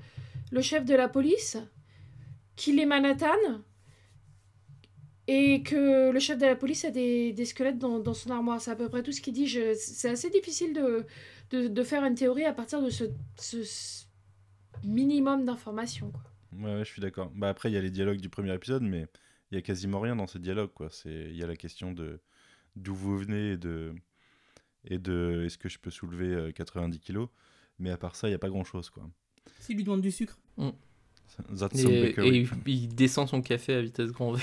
le 0.50 0.60
chef 0.60 0.84
de 0.84 0.94
la 0.94 1.08
police, 1.08 1.56
qu'il 2.56 2.78
est 2.78 2.86
Manhattan, 2.86 3.62
et 5.28 5.62
que 5.62 6.10
le 6.10 6.20
chef 6.20 6.38
de 6.38 6.46
la 6.46 6.56
police 6.56 6.84
a 6.84 6.90
des, 6.90 7.32
des 7.32 7.44
squelettes 7.44 7.78
dans, 7.78 7.98
dans 7.98 8.14
son 8.14 8.30
armoire. 8.30 8.60
C'est 8.60 8.70
à 8.70 8.76
peu 8.76 8.88
près 8.88 9.02
tout 9.02 9.12
ce 9.12 9.20
qu'il 9.20 9.32
dit. 9.32 9.48
C'est 9.76 10.10
assez 10.10 10.30
difficile 10.30 10.72
de, 10.74 11.06
de, 11.50 11.68
de 11.68 11.82
faire 11.82 12.04
une 12.04 12.14
théorie 12.14 12.44
à 12.44 12.52
partir 12.52 12.82
de 12.82 12.90
ce, 12.90 13.04
minimum 14.84 15.44
d'informations. 15.44 16.10
quoi. 16.10 16.22
Ouais, 16.58 16.84
je 16.84 16.90
suis 16.90 17.00
d'accord. 17.02 17.30
Bah 17.34 17.48
après, 17.48 17.70
il 17.70 17.74
y 17.74 17.76
a 17.76 17.80
les 17.80 17.90
dialogues 17.90 18.20
du 18.20 18.28
premier 18.28 18.54
épisode, 18.54 18.82
mais 18.82 19.06
il 19.50 19.56
y 19.56 19.58
a 19.58 19.62
quasiment 19.62 20.00
rien 20.00 20.16
dans 20.16 20.26
ces 20.26 20.38
dialogues, 20.38 20.72
quoi. 20.74 20.88
Il 21.04 21.36
y 21.36 21.42
a 21.42 21.46
la 21.46 21.56
question 21.56 21.92
de 21.92 22.20
d'où 22.76 22.94
vous 22.94 23.18
venez 23.18 23.52
et 23.52 23.56
de 23.56 23.94
et 24.86 24.98
de 24.98 25.42
est-ce 25.46 25.58
que 25.58 25.68
je 25.68 25.78
peux 25.78 25.90
soulever 25.90 26.28
euh, 26.34 26.52
90 26.52 27.00
kilos? 27.00 27.28
Mais 27.78 27.90
à 27.90 27.96
part 27.96 28.16
ça, 28.16 28.28
il 28.28 28.32
y 28.32 28.34
a 28.34 28.38
pas 28.38 28.48
grand-chose, 28.48 28.90
quoi. 28.90 29.08
S'il 29.60 29.76
lui 29.76 29.84
demande 29.84 30.00
du 30.02 30.10
sucre? 30.10 30.38
Some 30.56 31.78
Et, 31.78 32.14
il, 32.18 32.48
il 32.66 32.88
descend 32.94 33.28
son 33.28 33.42
café 33.42 33.74
à 33.74 33.82
vitesse 33.82 34.10
grand 34.12 34.32
V. 34.32 34.42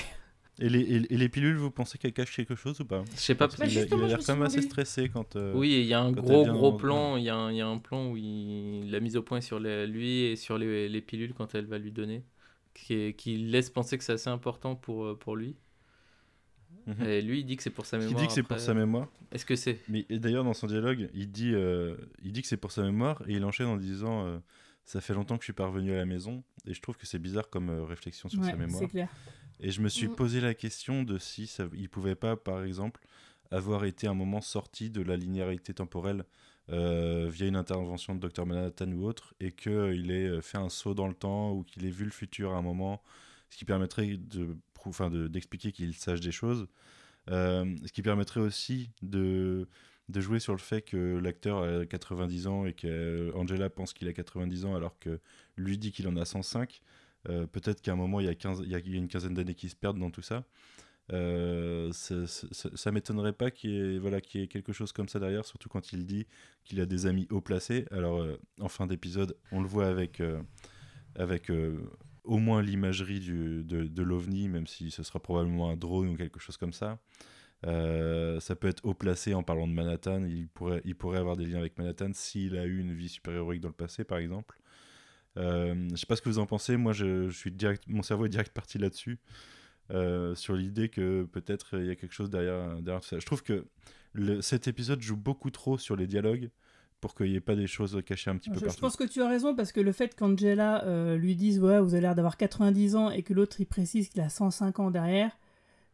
Et 0.60 0.68
les, 0.68 0.80
et, 0.80 1.14
et 1.14 1.16
les 1.16 1.28
pilules, 1.28 1.56
vous 1.56 1.70
pensez 1.70 1.98
qu'elles 1.98 2.12
cachent 2.12 2.36
quelque 2.36 2.54
chose 2.54 2.80
ou 2.80 2.84
pas? 2.84 3.02
Je 3.14 3.20
sais 3.20 3.34
pas. 3.34 3.48
Parce 3.48 3.58
Bah, 3.58 3.66
il 3.66 3.78
a 3.78 4.06
l'air 4.06 4.18
quand 4.24 4.34
même 4.34 4.42
assez 4.44 4.62
stressé 4.62 5.08
quand. 5.08 5.34
euh, 5.34 5.52
Oui, 5.54 5.72
il 5.80 5.86
y 5.86 5.94
a 5.94 6.00
un 6.00 6.12
gros 6.12 6.44
gros 6.44 6.70
dans- 6.70 6.76
plan. 6.76 7.16
Il 7.16 7.24
y, 7.24 7.28
a 7.28 7.34
un- 7.36 7.50
il 7.50 7.56
y 7.56 7.60
a 7.60 7.66
un 7.66 7.78
plan 7.78 8.10
où 8.10 8.16
il 8.16 8.88
la 8.90 9.00
mise 9.00 9.16
au 9.16 9.22
point 9.22 9.40
sur 9.40 9.58
les- 9.58 9.86
lui 9.86 10.20
et 10.20 10.36
sur 10.36 10.56
les, 10.58 10.88
les 10.88 11.00
pilules 11.00 11.34
quand 11.34 11.54
elle 11.56 11.66
va 11.66 11.78
lui 11.78 11.90
donner, 11.90 12.22
qui, 12.72 12.94
est- 12.94 13.14
qui 13.18 13.36
laisse 13.36 13.68
penser 13.70 13.98
que 13.98 14.04
c'est 14.04 14.12
assez 14.12 14.30
important 14.30 14.76
pour, 14.76 15.06
euh, 15.06 15.18
pour 15.18 15.34
lui. 15.36 15.56
Mhm. 16.86 17.02
Et 17.06 17.22
lui, 17.22 17.40
il 17.40 17.44
dit 17.46 17.56
que 17.56 17.62
c'est 17.62 17.70
pour 17.70 17.86
sa 17.86 17.98
mémoire. 17.98 18.20
dit 18.20 18.26
que 18.26 18.32
c'est 18.32 18.42
pour 18.42 18.58
sa 18.58 18.74
mémoire. 18.74 19.08
Est-ce 19.32 19.46
que 19.46 19.56
c'est 19.56 19.80
Mais 19.88 20.04
et 20.08 20.18
d'ailleurs, 20.18 20.44
dans 20.44 20.54
son 20.54 20.66
dialogue, 20.66 21.08
il 21.14 21.30
dit, 21.30 21.52
euh, 21.54 21.96
il 22.22 22.32
dit 22.32 22.42
que 22.42 22.48
c'est 22.48 22.56
pour 22.56 22.72
sa 22.72 22.82
mémoire 22.82 23.22
et 23.28 23.32
il 23.34 23.44
enchaîne 23.44 23.66
en 23.68 23.76
disant 23.76 24.26
euh, 24.26 24.38
Ça 24.84 25.00
fait 25.00 25.14
longtemps 25.14 25.36
que 25.36 25.42
je 25.42 25.46
suis 25.46 25.52
pas 25.52 25.66
revenu 25.66 25.92
à 25.92 25.96
la 25.96 26.06
maison. 26.06 26.42
Et 26.66 26.74
je 26.74 26.80
trouve 26.80 26.96
que 26.96 27.06
c'est 27.06 27.18
bizarre 27.18 27.48
comme 27.50 27.70
euh, 27.70 27.84
réflexion 27.84 28.28
sur 28.28 28.40
Ouais, 28.40 28.50
sa 28.50 28.56
mémoire. 28.56 28.80
c'est 28.80 28.88
clair. 28.88 29.08
Et 29.60 29.70
je 29.70 29.80
me 29.80 29.88
suis 29.88 30.08
Mm. 30.08 30.14
posé 30.16 30.40
la 30.40 30.52
question 30.54 31.02
de 31.04 31.18
si 31.18 31.46
ça, 31.46 31.64
il 31.74 31.88
pouvait 31.88 32.16
pas, 32.16 32.36
par 32.36 32.64
exemple, 32.64 33.00
avoir 33.50 33.84
été 33.84 34.06
un 34.08 34.14
moment 34.14 34.40
sorti 34.40 34.90
de 34.90 35.00
la 35.02 35.16
linéarité 35.16 35.72
temporelle 35.74 36.24
euh, 36.70 37.28
via 37.30 37.46
une 37.46 37.56
intervention 37.56 38.14
de 38.14 38.26
Dr 38.28 38.46
Manhattan 38.46 38.90
ou 38.92 39.04
autre, 39.06 39.34
et 39.40 39.52
qu'il 39.52 40.10
ait 40.10 40.40
fait 40.42 40.58
un 40.58 40.70
saut 40.70 40.94
dans 40.94 41.06
le 41.08 41.14
temps 41.14 41.52
ou 41.52 41.62
qu'il 41.62 41.84
ait 41.86 41.90
vu 41.90 42.04
le 42.04 42.10
futur 42.10 42.52
à 42.52 42.56
un 42.56 42.62
moment, 42.62 43.02
ce 43.54 43.58
qui 43.58 43.64
permettrait 43.64 44.16
de, 44.16 44.56
enfin, 44.84 45.10
de- 45.10 45.28
d'expliquer 45.28 45.70
qu'il 45.70 45.94
sache 45.94 46.18
des 46.20 46.32
choses. 46.32 46.66
Euh, 47.30 47.64
ce 47.86 47.92
qui 47.92 48.02
permettrait 48.02 48.40
aussi 48.40 48.90
de, 49.00 49.68
de 50.08 50.20
jouer 50.20 50.40
sur 50.40 50.52
le 50.54 50.58
fait 50.58 50.82
que 50.82 51.18
l'acteur 51.18 51.62
a 51.62 51.86
90 51.86 52.48
ans 52.48 52.66
et 52.66 52.72
qu'Angela 52.72 53.70
pense 53.70 53.92
qu'il 53.92 54.08
a 54.08 54.12
90 54.12 54.64
ans 54.64 54.74
alors 54.74 54.98
que 54.98 55.20
lui 55.56 55.78
dit 55.78 55.92
qu'il 55.92 56.08
en 56.08 56.16
a 56.16 56.24
105. 56.24 56.80
Euh, 57.28 57.46
Peut-être 57.46 57.80
qu'à 57.80 57.92
un 57.92 57.96
moment, 57.96 58.18
il 58.18 58.26
y 58.26 58.28
a, 58.28 58.34
15, 58.34 58.62
il 58.64 58.70
y 58.70 58.74
a- 58.74 58.80
une 58.80 59.06
quinzaine 59.06 59.34
d'années 59.34 59.54
qui 59.54 59.68
se 59.68 59.76
perdent 59.76 60.00
dans 60.00 60.10
tout 60.10 60.20
ça. 60.20 60.44
Euh, 61.12 61.92
ça 61.92 62.26
ça- 62.26 62.70
ça 62.74 62.90
m'étonnerait 62.90 63.34
pas 63.34 63.50
qu'il 63.52 63.70
y, 63.70 63.76
ait, 63.76 63.98
voilà, 64.00 64.20
qu'il 64.20 64.40
y 64.42 64.48
quelque 64.48 64.72
chose 64.72 64.90
comme 64.92 65.08
ça 65.08 65.20
derrière, 65.20 65.44
surtout 65.44 65.68
quand 65.68 65.92
il 65.92 66.06
dit 66.06 66.26
qu'il 66.64 66.80
a 66.80 66.86
des 66.86 67.06
amis 67.06 67.28
haut 67.30 67.40
placés. 67.40 67.86
Alors, 67.92 68.20
euh, 68.20 68.36
en 68.60 68.68
fin 68.68 68.86
d'épisode, 68.88 69.36
on 69.52 69.60
le 69.62 69.68
voit 69.68 69.86
avec, 69.86 70.20
euh, 70.20 70.42
avec 71.14 71.50
euh, 71.50 71.78
au 72.24 72.38
moins 72.38 72.62
l'imagerie 72.62 73.20
de, 73.20 73.62
de 73.62 74.02
l'OVNI, 74.02 74.48
même 74.48 74.66
si 74.66 74.90
ce 74.90 75.02
sera 75.02 75.20
probablement 75.20 75.70
un 75.70 75.76
drone 75.76 76.08
ou 76.08 76.16
quelque 76.16 76.40
chose 76.40 76.56
comme 76.56 76.72
ça. 76.72 76.98
Euh, 77.66 78.40
ça 78.40 78.56
peut 78.56 78.68
être 78.68 78.84
haut 78.84 78.94
placé 78.94 79.34
en 79.34 79.42
parlant 79.42 79.66
de 79.66 79.72
Manhattan. 79.72 80.24
Il 80.24 80.48
pourrait, 80.48 80.82
il 80.84 80.94
pourrait 80.94 81.18
avoir 81.18 81.36
des 81.36 81.46
liens 81.46 81.58
avec 81.58 81.78
Manhattan 81.78 82.10
s'il 82.12 82.56
a 82.56 82.64
eu 82.64 82.78
une 82.78 82.92
vie 82.92 83.08
super-héroïque 83.08 83.60
dans 83.60 83.68
le 83.68 83.74
passé, 83.74 84.04
par 84.04 84.18
exemple. 84.18 84.58
Euh, 85.36 85.88
je 85.90 85.96
sais 85.96 86.06
pas 86.06 86.16
ce 86.16 86.22
que 86.22 86.28
vous 86.28 86.38
en 86.38 86.46
pensez. 86.46 86.76
Moi, 86.76 86.92
je, 86.92 87.30
suis 87.30 87.50
direct, 87.50 87.84
mon 87.88 88.02
cerveau 88.02 88.26
est 88.26 88.30
direct 88.30 88.52
parti 88.52 88.78
là-dessus, 88.78 89.18
euh, 89.90 90.34
sur 90.34 90.54
l'idée 90.54 90.88
que 90.88 91.24
peut-être 91.24 91.78
il 91.78 91.86
y 91.86 91.90
a 91.90 91.96
quelque 91.96 92.14
chose 92.14 92.30
derrière, 92.30 92.80
derrière 92.82 93.00
tout 93.00 93.08
ça. 93.08 93.18
Je 93.18 93.26
trouve 93.26 93.42
que 93.42 93.66
cet 94.42 94.68
épisode 94.68 95.00
joue 95.02 95.16
beaucoup 95.16 95.50
trop 95.50 95.78
sur 95.78 95.96
les 95.96 96.06
dialogues 96.06 96.50
pour 97.04 97.14
qu'il 97.14 97.26
n'y 97.30 97.36
ait 97.36 97.40
pas 97.40 97.54
des 97.54 97.66
choses 97.66 98.00
cachées 98.06 98.30
un 98.30 98.36
petit 98.38 98.48
peu 98.48 98.54
Je, 98.54 98.60
je 98.60 98.64
partout. 98.64 98.80
pense 98.80 98.96
que 98.96 99.04
tu 99.04 99.20
as 99.20 99.28
raison 99.28 99.54
parce 99.54 99.72
que 99.72 99.80
le 99.80 99.92
fait 99.92 100.14
qu'Angela 100.16 100.82
euh, 100.84 101.18
lui 101.18 101.36
dise 101.36 101.60
ouais 101.60 101.78
vous 101.78 101.92
avez 101.92 102.00
l'air 102.00 102.14
d'avoir 102.14 102.38
90 102.38 102.96
ans 102.96 103.10
et 103.10 103.22
que 103.22 103.34
l'autre 103.34 103.56
il 103.60 103.66
précise 103.66 104.08
qu'il 104.08 104.22
a 104.22 104.30
105 104.30 104.78
ans 104.80 104.90
derrière, 104.90 105.30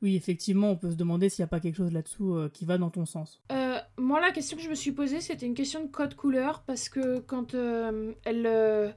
oui 0.02 0.14
effectivement 0.14 0.70
on 0.70 0.76
peut 0.76 0.92
se 0.92 0.96
demander 0.96 1.28
s'il 1.28 1.42
n'y 1.42 1.46
a 1.46 1.48
pas 1.48 1.58
quelque 1.58 1.74
chose 1.78 1.92
là-dessous 1.92 2.36
euh, 2.36 2.48
qui 2.54 2.64
va 2.64 2.78
dans 2.78 2.90
ton 2.90 3.06
sens. 3.06 3.42
Euh, 3.50 3.78
moi, 3.98 4.20
la 4.20 4.30
question 4.30 4.56
que 4.56 4.62
je 4.62 4.68
me 4.70 4.74
suis 4.76 4.92
posée, 4.92 5.20
c'était 5.20 5.46
une 5.46 5.54
question 5.54 5.82
de 5.82 5.88
code 5.88 6.14
couleur 6.14 6.62
parce 6.64 6.88
que 6.88 7.18
quand 7.18 7.54
euh, 7.56 8.12
elle 8.24 8.46
euh, 8.46 8.90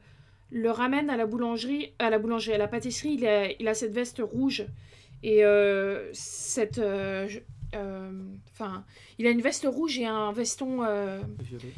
le 0.52 0.70
ramène 0.70 1.10
à 1.10 1.18
la 1.18 1.26
boulangerie, 1.26 1.94
à 1.98 2.12
la 2.12 2.20
boulangerie, 2.20 2.54
à 2.54 2.60
la 2.60 2.68
pâtisserie, 2.68 3.16
il 3.16 3.26
a, 3.26 3.52
il 3.60 3.68
a 3.68 3.74
cette 3.74 3.92
veste 3.94 4.22
rouge 4.24 4.68
et 5.24 5.44
euh, 5.44 6.12
cette, 6.14 6.78
euh, 6.78 7.28
je- 7.28 7.40
euh, 7.76 8.12
enfin, 8.52 8.86
il 9.18 9.26
a 9.26 9.32
une 9.32 9.42
veste 9.42 9.66
rouge 9.68 9.98
et 9.98 10.06
un 10.06 10.32
veston 10.32 10.84
euh, 10.84 11.22
violet 11.42 11.74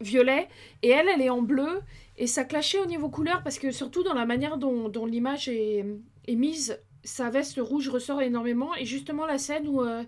et 0.00 0.88
elle, 0.88 1.08
elle 1.08 1.22
est 1.22 1.30
en 1.30 1.42
bleu 1.42 1.80
et 2.16 2.26
ça 2.26 2.44
clashait 2.44 2.78
au 2.78 2.86
niveau 2.86 3.08
couleur 3.08 3.42
parce 3.42 3.58
que 3.58 3.70
surtout 3.70 4.02
dans 4.02 4.14
la 4.14 4.26
manière 4.26 4.58
dont, 4.58 5.06
l'image 5.06 5.48
est, 5.48 5.84
est 6.26 6.34
mise, 6.34 6.78
sa 7.04 7.30
veste 7.30 7.58
rouge 7.60 7.88
ressort 7.88 8.22
énormément 8.22 8.74
et 8.76 8.84
justement 8.84 9.26
la 9.26 9.38
scène 9.38 9.68
où 9.68 9.82
euh, 9.82 10.02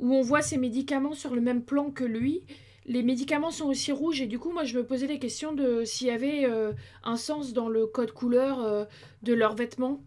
où 0.00 0.14
on 0.14 0.22
voit 0.22 0.42
ses 0.42 0.56
médicaments 0.56 1.12
sur 1.12 1.34
le 1.34 1.40
même 1.40 1.62
plan 1.62 1.90
que 1.90 2.04
lui. 2.04 2.42
Les 2.86 3.02
médicaments 3.02 3.50
sont 3.50 3.66
aussi 3.66 3.92
rouges 3.92 4.20
et 4.22 4.26
du 4.26 4.38
coup 4.38 4.50
moi 4.50 4.64
je 4.64 4.76
me 4.76 4.84
posais 4.84 5.06
les 5.06 5.18
questions 5.18 5.52
de 5.52 5.84
s'il 5.84 6.06
y 6.06 6.10
avait 6.10 6.46
euh, 6.46 6.72
un 7.04 7.16
sens 7.16 7.52
dans 7.52 7.68
le 7.68 7.86
code 7.86 8.10
couleur 8.12 8.60
euh, 8.60 8.84
de 9.22 9.34
leurs 9.34 9.54
vêtements 9.54 10.02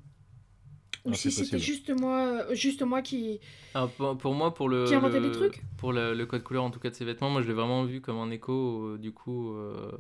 ou 1.06 1.14
Ah, 1.14 1.18
si 1.18 1.32
c'est 1.32 1.32
c'était 1.32 1.60
juste 1.60 1.90
moi 1.92 2.46
juste 2.54 2.82
moi 2.82 3.02
qui 3.02 3.40
Alors, 3.74 3.94
pour, 3.96 4.18
pour 4.18 4.34
moi, 4.36 4.54
pour 4.54 4.70
le, 4.70 4.78
Qui 4.88 4.96
inventait 4.96 5.20
le- 5.20 5.28
des 5.30 5.32
trucs? 5.32 5.64
pour 5.78 5.94
le, 5.94 6.14
le 6.14 6.26
code 6.26 6.44
couleur 6.44 6.64
en 6.64 6.70
tout 6.72 6.80
cas 6.80 6.90
de 6.90 6.96
ses 6.96 7.06
vêtements, 7.06 7.30
moi 7.30 7.42
je 7.42 7.48
l'ai 7.48 7.54
vraiment 7.54 7.84
vu 7.86 8.02
comme 8.02 8.18
un 8.18 8.30
écho 8.32 8.86
euh, 8.94 8.98
du 9.00 9.12
coup 9.12 9.54
euh, 9.56 9.92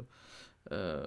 euh, 0.71 1.05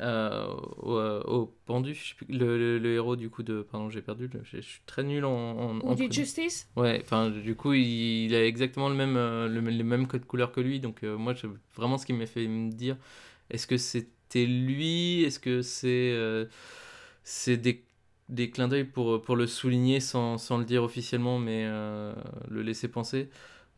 euh, 0.00 0.46
au, 0.78 0.96
euh, 0.98 1.22
au 1.24 1.46
pendu, 1.66 1.94
je 1.94 2.08
sais 2.10 2.14
plus- 2.14 2.26
le, 2.28 2.58
le- 2.58 2.78
le 2.78 2.94
héros 2.94 3.16
du 3.16 3.30
coup 3.30 3.42
de 3.42 3.62
pardon 3.62 3.90
j'ai 3.90 4.02
perdu, 4.02 4.28
le- 4.32 4.42
je 4.44 4.58
je 4.58 4.62
suis 4.62 4.80
très 4.86 5.02
nul 5.04 5.24
en, 5.24 5.32
en, 5.32 5.80
en 5.80 5.96
prénom. 5.96 6.24
Justice? 6.24 6.68
Ouais, 6.76 7.00
enfin, 7.02 7.30
du 7.30 7.54
coup, 7.56 7.72
il, 7.74 8.26
il 8.26 8.34
a 8.34 8.44
exactement 8.46 8.88
le 8.90 8.94
même, 8.94 9.16
euh, 9.16 9.48
le, 9.48 9.60
le 9.60 9.84
même 9.84 10.06
code 10.06 10.26
couleur 10.26 10.52
que 10.52 10.60
lui. 10.60 10.80
Donc, 10.80 11.04
euh, 11.04 11.16
moi, 11.18 11.34
je- 11.34 11.46
vraiment, 11.74 11.98
ce 11.98 12.06
qui 12.06 12.12
m'a 12.12 12.26
fait 12.26 12.46
me 12.48 12.70
dire, 12.70 12.98
est-ce 13.50 13.66
que 13.66 13.78
c'était 13.78 14.46
lui? 14.46 15.24
Est-ce 15.24 15.40
que 15.40 15.62
c'est 15.62 16.12
euh, 16.12 16.46
c'est 17.24 17.56
des, 17.56 17.84
des 18.28 18.50
clins 18.50 18.68
d'œil 18.68 18.84
pour, 18.84 19.22
pour 19.22 19.36
le 19.36 19.46
souligner 19.46 20.00
sans, 20.00 20.38
sans 20.38 20.58
le 20.58 20.64
dire 20.64 20.82
officiellement, 20.82 21.38
mais 21.38 21.64
euh, 21.66 22.14
le 22.48 22.62
laisser 22.62 22.88
penser 22.88 23.30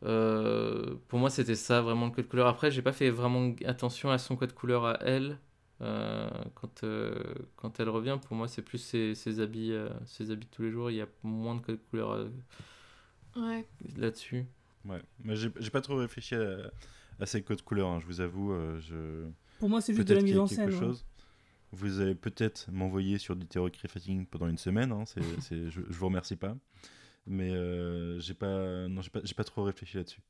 Euh, 0.04 0.96
Pour 1.08 1.18
moi, 1.18 1.30
c'était 1.30 1.56
ça, 1.56 1.82
vraiment, 1.82 2.06
le 2.06 2.12
code 2.12 2.28
couleur. 2.28 2.46
Après, 2.48 2.70
j'ai 2.70 2.82
pas 2.82 2.92
fait 2.92 3.10
vraiment 3.10 3.54
attention 3.66 4.10
à 4.10 4.18
son 4.18 4.36
code 4.36 4.54
couleur 4.54 4.86
à 4.86 4.98
elle. 5.02 5.38
euh, 5.80 6.28
quand, 6.54 6.84
euh, 6.84 7.14
quand 7.56 7.80
elle 7.80 7.88
revient, 7.88 8.18
pour 8.26 8.36
moi, 8.36 8.48
c'est 8.48 8.62
plus 8.62 8.78
ses, 8.78 9.14
ses 9.14 9.40
habits, 9.40 9.72
euh, 9.72 9.88
ses 10.06 10.30
habits 10.30 10.46
de 10.46 10.50
tous 10.50 10.62
les 10.62 10.70
jours. 10.70 10.90
Il 10.90 10.96
y 10.96 11.02
a 11.02 11.08
moins 11.24 11.54
de 11.56 11.60
code 11.60 11.80
couleur 11.90 12.12
euh, 12.12 12.28
ouais 13.36 13.66
là-dessus. 13.96 14.46
Ouais, 14.84 15.02
mais 15.24 15.36
j'ai 15.36 15.70
pas 15.70 15.80
trop 15.80 15.96
réfléchi 15.96 16.34
à, 16.34 16.70
à 17.20 17.26
ces 17.26 17.42
codes 17.42 17.62
couleurs, 17.62 17.88
hein, 17.88 18.00
je 18.00 18.06
vous 18.06 18.20
avoue. 18.20 18.52
euh, 18.52 18.80
je... 18.80 19.28
Pour 19.58 19.68
moi 19.68 19.80
c'est 19.80 19.94
juste 19.94 20.08
de 20.08 20.14
la 20.14 20.22
mise 20.22 20.36
a 20.36 20.42
en 20.42 20.46
scène. 20.46 20.70
chose. 20.70 21.04
Vous 21.72 22.00
allez 22.00 22.14
peut-être 22.14 22.68
m'envoyer 22.72 23.18
sur 23.18 23.36
du 23.36 23.46
terror 23.46 23.70
crafting 23.70 24.26
pendant 24.26 24.48
une 24.48 24.58
semaine, 24.58 24.90
hein, 24.92 25.04
je, 25.50 25.68
je 25.70 25.80
vous 25.80 26.06
remercie 26.06 26.36
pas. 26.36 26.56
Mais 27.26 27.50
euh, 27.50 28.18
j'ai 28.20 28.34
pas, 28.34 28.88
non, 28.88 29.02
j'ai 29.02 29.34
pas, 29.34 29.44
trop 29.44 29.64
réfléchi 29.64 29.98
là-dessus. 29.98 30.20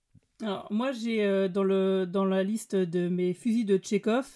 Alors, 0.42 0.66
moi, 0.70 0.90
j'ai 0.92 1.24
euh, 1.24 1.48
dans, 1.48 1.62
le, 1.62 2.06
dans 2.06 2.24
la 2.24 2.42
liste 2.42 2.74
de 2.74 3.08
mes 3.08 3.34
fusils 3.34 3.64
de 3.66 3.76
Tchekhov, 3.76 4.26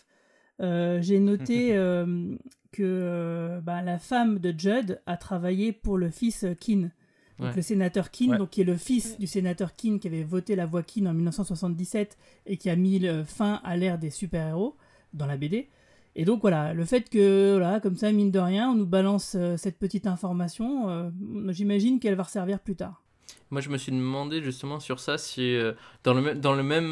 euh, 0.60 1.02
j'ai 1.02 1.18
noté 1.18 1.76
euh, 1.76 2.36
que 2.70 2.82
euh, 2.84 3.60
bah, 3.60 3.82
la 3.82 3.98
femme 3.98 4.38
de 4.38 4.54
Judd 4.56 5.00
a 5.06 5.16
travaillé 5.16 5.72
pour 5.72 5.98
le 5.98 6.10
fils 6.10 6.46
Keane. 6.60 6.92
Donc, 7.38 7.48
Ouais. 7.48 7.56
le 7.56 7.62
sénateur 7.62 8.10
Keane, 8.12 8.30
Ouais. 8.32 8.38
donc, 8.38 8.50
qui 8.50 8.60
est 8.60 8.64
le 8.64 8.76
fils 8.76 9.18
du 9.18 9.26
sénateur 9.26 9.74
Keane 9.74 9.98
qui 9.98 10.06
avait 10.06 10.22
voté 10.22 10.54
la 10.54 10.66
voix 10.66 10.84
Keane 10.84 11.08
en 11.08 11.14
1977 11.14 12.16
et 12.46 12.56
qui 12.56 12.70
a 12.70 12.76
mis 12.76 13.00
le 13.00 13.24
fin 13.24 13.60
à 13.64 13.76
l'ère 13.76 13.98
des 13.98 14.10
super-héros 14.10 14.76
dans 15.12 15.26
la 15.26 15.36
BD. 15.36 15.68
Et 16.14 16.24
donc 16.24 16.42
voilà, 16.42 16.74
le 16.74 16.84
fait 16.84 17.08
que, 17.08 17.56
voilà, 17.56 17.80
comme 17.80 17.96
ça, 17.96 18.12
mine 18.12 18.30
de 18.30 18.38
rien, 18.38 18.70
on 18.70 18.74
nous 18.74 18.86
balance 18.86 19.34
euh, 19.34 19.56
cette 19.56 19.78
petite 19.78 20.06
information, 20.06 20.90
euh, 20.90 21.10
j'imagine 21.48 22.00
qu'elle 22.00 22.14
va 22.16 22.24
resservir 22.24 22.60
plus 22.60 22.76
tard. 22.76 23.02
Moi, 23.50 23.60
je 23.60 23.70
me 23.70 23.78
suis 23.78 23.92
demandé 23.92 24.42
justement 24.42 24.78
sur 24.78 25.00
ça 25.00 25.16
si 25.16 25.56
euh, 25.56 25.72
dans 26.04 26.14
le 26.14 26.34
dans 26.34 26.54
le 26.54 26.62
même 26.62 26.90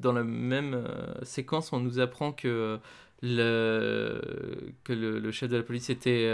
dans 0.00 0.12
la 0.12 0.24
même 0.24 0.84
séquence, 1.22 1.72
on 1.72 1.80
nous 1.80 2.00
apprend 2.00 2.32
que 2.32 2.78
le 3.22 4.72
que 4.84 4.92
le, 4.92 5.30
chef 5.30 5.48
de 5.48 5.56
la 5.56 5.62
police 5.62 5.88
était 5.90 6.32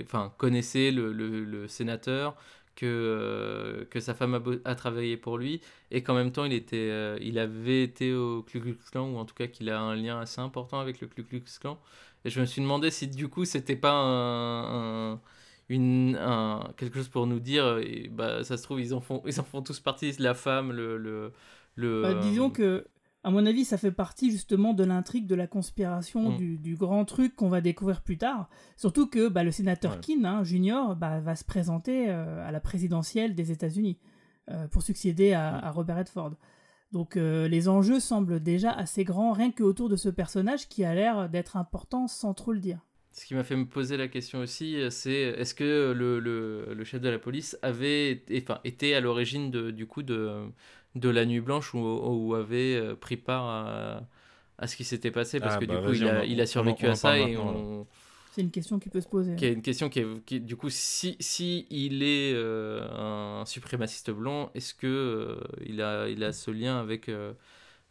enfin 0.00 0.32
connaissait 0.36 0.90
le, 0.90 1.12
le 1.12 1.68
sénateur 1.68 2.36
que 2.76 2.86
euh, 2.86 3.84
que 3.86 4.00
sa 4.00 4.14
femme 4.14 4.40
a, 4.64 4.74
travaillé 4.76 5.16
pour 5.16 5.38
lui 5.38 5.60
et 5.90 6.02
qu'en 6.04 6.14
même 6.14 6.32
temps 6.32 6.44
il 6.44 6.52
était 6.52 6.76
euh, 6.90 7.18
il 7.20 7.38
avait 7.38 7.82
été 7.82 8.14
au 8.14 8.42
Ku 8.44 8.60
Klux 8.60 8.76
Klan 8.92 9.10
ou 9.12 9.16
en 9.18 9.24
tout 9.24 9.34
cas 9.34 9.48
qu'il 9.48 9.70
a 9.70 9.80
un 9.80 9.96
lien 9.96 10.20
assez 10.20 10.40
important 10.40 10.80
avec 10.80 11.00
le 11.00 11.08
Ku 11.08 11.24
Klux 11.24 11.42
Klan 11.60 11.78
et 12.24 12.30
je 12.30 12.40
me 12.40 12.46
suis 12.46 12.62
demandé 12.62 12.90
si 12.90 13.08
du 13.08 13.28
coup 13.28 13.44
c'était 13.44 13.76
pas 13.76 13.92
un, 13.92 15.12
un- 15.14 15.20
une, 15.68 16.16
un- 16.20 16.72
quelque 16.76 16.96
chose 16.98 17.08
pour 17.08 17.26
nous 17.26 17.40
dire, 17.40 17.64
euh, 17.64 17.80
et 17.82 18.08
bah, 18.08 18.44
ça 18.44 18.56
se 18.56 18.62
trouve, 18.62 18.80
ils 18.80 18.94
en 18.94 19.00
font, 19.00 19.22
ils 19.26 19.40
en 19.40 19.44
font 19.44 19.62
tous 19.62 19.80
partie, 19.80 20.12
la 20.18 20.34
femme, 20.34 20.72
le. 20.72 20.96
le, 20.96 21.32
le 21.76 21.90
Bah, 22.02 22.14
disons 22.14 22.50
que. 22.50 22.86
À 23.26 23.30
mon 23.32 23.44
avis, 23.44 23.64
ça 23.64 23.76
fait 23.76 23.90
partie 23.90 24.30
justement 24.30 24.72
de 24.72 24.84
l'intrigue 24.84 25.26
de 25.26 25.34
la 25.34 25.48
conspiration, 25.48 26.30
Mm. 26.30 26.36
du, 26.36 26.58
du 26.58 26.76
grand 26.76 27.04
truc 27.04 27.34
qu'on 27.34 27.48
va 27.48 27.60
découvrir 27.60 28.02
plus 28.02 28.18
tard. 28.18 28.48
Surtout 28.76 29.08
que 29.08 29.28
bah, 29.28 29.42
le 29.42 29.50
sénateur 29.50 29.94
Ouais. 29.94 30.00
Keane, 30.00 30.24
hein, 30.24 30.44
junior, 30.44 30.94
bah, 30.94 31.18
va 31.18 31.34
se 31.34 31.44
présenter 31.44 32.06
euh, 32.08 32.46
à 32.46 32.52
la 32.52 32.60
présidentielle 32.60 33.34
des 33.34 33.50
États-Unis 33.50 33.98
euh, 34.52 34.68
pour 34.68 34.82
succéder 34.82 35.32
à, 35.32 35.56
à 35.56 35.70
Robert 35.72 35.96
Redford. 35.96 36.34
Donc 36.92 37.16
euh, 37.16 37.48
les 37.48 37.68
enjeux 37.68 37.98
semblent 37.98 38.38
déjà 38.38 38.70
assez 38.70 39.02
grands, 39.02 39.32
rien 39.32 39.50
que 39.50 39.64
autour 39.64 39.88
de 39.88 39.96
ce 39.96 40.08
personnage 40.08 40.68
qui 40.68 40.84
a 40.84 40.94
l'air 40.94 41.28
d'être 41.28 41.56
important 41.56 42.06
sans 42.06 42.32
trop 42.32 42.52
le 42.52 42.60
dire. 42.60 42.78
Ce 43.10 43.24
qui 43.26 43.34
m'a 43.34 43.42
fait 43.44 43.56
me 43.56 43.64
poser 43.66 43.96
la 43.96 44.06
question 44.08 44.38
aussi, 44.38 44.76
c'est 44.90 45.10
est-ce 45.40 45.54
que 45.54 45.92
le, 45.96 46.20
le, 46.20 46.74
le 46.74 46.84
chef 46.84 47.00
de 47.00 47.08
la 47.08 47.18
police 47.18 47.58
avait 47.62 48.10
été, 48.12 48.40
enfin, 48.40 48.60
était 48.62 48.94
à 48.94 49.00
l'origine 49.00 49.50
du 49.50 49.86
coup 49.86 50.02
de, 50.04 50.30
de 50.96 51.08
la 51.08 51.24
nuit 51.26 51.40
blanche 51.40 51.72
ou, 51.74 51.78
ou 51.78 52.34
avait 52.34 52.74
euh, 52.74 52.94
pris 52.96 53.16
part 53.16 53.44
à, 53.44 54.00
à 54.58 54.66
ce 54.66 54.76
qui 54.76 54.84
s'était 54.84 55.10
passé 55.10 55.38
parce 55.40 55.54
Ah, 55.56 55.58
que 55.60 55.64
bah, 55.66 55.74
du 55.76 55.80
coup 55.80 55.86
vas-y, 55.92 55.98
il 55.98 56.08
a, 56.08 56.24
il 56.24 56.46
survécu 56.48 56.86
on 56.86 56.90
à 56.90 56.94
ça 56.96 57.18
et 57.18 57.36
on, 57.36 57.86
C'est 58.32 58.40
une 58.42 58.50
question 58.50 58.78
qui 58.78 58.88
peut 58.88 59.00
se 59.00 59.08
poser. 59.08 59.36
qui 59.36 59.44
est 59.46 59.52
une 59.52 59.62
question 59.62 59.88
qui 59.88 60.00
est, 60.00 60.24
qui- 60.24 60.40
du 60.40 60.56
coup 60.56 60.70
si, 60.70 61.16
si 61.20 61.66
il 61.70 62.02
est 62.02 62.32
euh, 62.34 63.40
un 63.40 63.44
suprémaciste 63.46 64.10
blanc, 64.10 64.50
est-ce 64.54 64.74
que 64.74 64.86
euh, 64.86 65.40
il 65.64 65.80
a 65.82 66.08
il 66.08 66.24
a 66.24 66.32
ce 66.32 66.50
lien 66.50 66.78
avec 66.80 67.08
euh, 67.08 67.32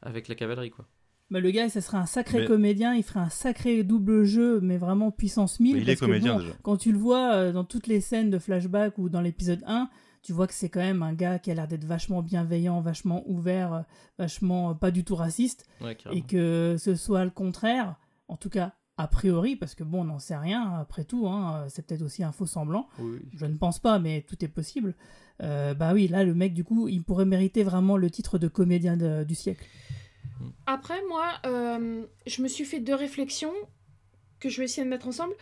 avec 0.02 0.28
la 0.28 0.36
cavalerie 0.36 0.72
quoi? 0.72 0.86
Bah, 1.32 1.40
le 1.40 1.50
gars, 1.50 1.70
ça 1.70 1.82
serait 1.82 1.98
un 1.98 2.06
sacré 2.06 2.42
Mais- 2.42 2.46
comédien, 2.46 2.94
il 2.94 3.02
ferait 3.02 3.20
un 3.20 3.30
sacré 3.30 3.84
double 3.84 4.26
jeu, 4.26 4.60
mais 4.62 4.78
vraiment 4.78 5.10
puissance 5.10 5.60
1000. 5.60 5.74
Mais 5.76 5.82
il 5.82 5.90
est 5.90 5.96
que 5.96 6.02
comédien 6.02 6.36
bon, 6.36 6.40
déjà. 6.42 6.54
Quand 6.62 6.78
tu 6.78 6.92
le 6.92 7.00
vois 7.00 7.34
euh, 7.34 7.52
dans 7.52 7.64
toutes 7.64 7.88
les 7.88 8.00
scènes 8.00 8.30
de 8.30 8.38
flashback 8.38 9.00
ou 9.00 9.10
dans 9.10 9.22
l'épisode 9.22 9.64
1, 9.66 9.90
tu 10.26 10.34
vois 10.34 10.48
que 10.48 10.54
c'est 10.54 10.70
quand 10.70 10.80
même 10.82 11.04
un 11.04 11.14
gars 11.14 11.38
qui 11.40 11.52
a 11.52 11.54
l'air 11.54 11.68
d'être 11.68 11.86
vachement 11.86 12.22
bienveillant, 12.24 12.82
vachement 12.82 13.24
ouvert, 13.28 13.74
euh, 13.74 13.82
vachement 14.18 14.72
euh, 14.72 14.74
pas 14.74 14.90
du 14.92 15.04
tout 15.04 15.16
raciste. 15.16 15.68
Ouais. 15.82 15.96
Et 16.12 16.22
que 16.24 16.76
ce 16.80 16.96
soit 16.96 17.24
le 17.24 17.30
contraire, 17.32 17.96
en 18.28 18.36
tout 18.36 18.50
cas 18.50 18.74
a 18.98 19.08
priori, 19.08 19.56
parce 19.56 19.76
que 19.76 19.84
bon, 19.84 20.02
on 20.02 20.06
n'en 20.06 20.20
sait 20.20 20.38
rien 20.38 20.74
après 20.80 21.04
tout, 21.04 21.28
hein, 21.28 21.58
euh, 21.58 21.66
c'est 21.70 21.86
peut-être 21.86 22.02
aussi 22.02 22.24
un 22.24 22.32
faux 22.32 22.46
semblant. 22.46 22.88
Oui. 22.98 23.20
Je 23.36 23.46
ne 23.46 23.56
pense 23.58 23.78
pas, 23.80 24.00
mais 24.00 24.22
tout 24.28 24.44
est 24.44 24.48
possible. 24.48 24.96
Euh, 25.44 25.74
bah 25.74 25.94
oui, 25.94 26.08
là, 26.08 26.24
le 26.24 26.34
mec, 26.34 26.54
du 26.54 26.64
coup, 26.64 26.88
il 26.88 27.04
pourrait 27.04 27.26
mériter 27.26 27.64
vraiment 27.64 27.98
le 27.98 28.10
titre 28.10 28.38
de 28.40 28.48
comédien 28.48 28.96
de- 28.98 29.24
du 29.26 29.36
siècle. 29.36 29.66
Après, 30.66 31.02
moi, 31.10 31.26
euh, 31.46 32.06
je 32.26 32.42
me 32.42 32.48
suis 32.48 32.66
fait 32.66 32.80
deux 32.80 32.96
réflexions 32.96 33.54
que 34.40 34.50
je 34.50 34.58
vais 34.60 34.66
essayer 34.66 34.84
de 34.86 34.90
mettre 34.90 35.08
ensemble. 35.08 35.34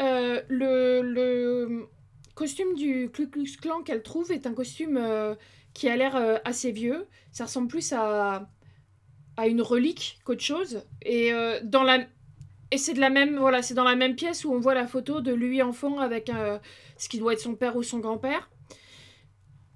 Euh, 0.00 0.40
le, 0.48 1.02
le 1.02 1.86
costume 2.34 2.74
du 2.74 3.10
Ku 3.12 3.28
Klux 3.28 3.48
qu'elle 3.84 4.02
trouve 4.02 4.32
est 4.32 4.46
un 4.46 4.54
costume 4.54 4.96
euh, 4.96 5.34
qui 5.74 5.88
a 5.88 5.96
l'air 5.96 6.16
euh, 6.16 6.38
assez 6.44 6.72
vieux. 6.72 7.06
Ça 7.32 7.44
ressemble 7.44 7.68
plus 7.68 7.92
à, 7.92 8.48
à 9.36 9.46
une 9.46 9.62
relique 9.62 10.18
qu'autre 10.24 10.42
chose. 10.42 10.82
Et, 11.02 11.32
euh, 11.32 11.60
dans 11.62 11.82
la... 11.82 12.00
Et 12.70 12.78
c'est 12.78 12.94
de 12.94 13.00
la 13.00 13.10
même 13.10 13.36
voilà 13.38 13.60
c'est 13.60 13.74
dans 13.74 13.84
la 13.84 13.96
même 13.96 14.14
pièce 14.14 14.46
où 14.46 14.52
on 14.52 14.58
voit 14.58 14.72
la 14.72 14.86
photo 14.86 15.20
de 15.20 15.30
lui 15.30 15.60
enfant 15.60 15.98
avec 15.98 16.30
ce 16.96 17.08
qui 17.10 17.18
doit 17.18 17.34
être 17.34 17.40
son 17.40 17.54
père 17.54 17.76
ou 17.76 17.82
son 17.82 17.98
grand-père. 17.98 18.48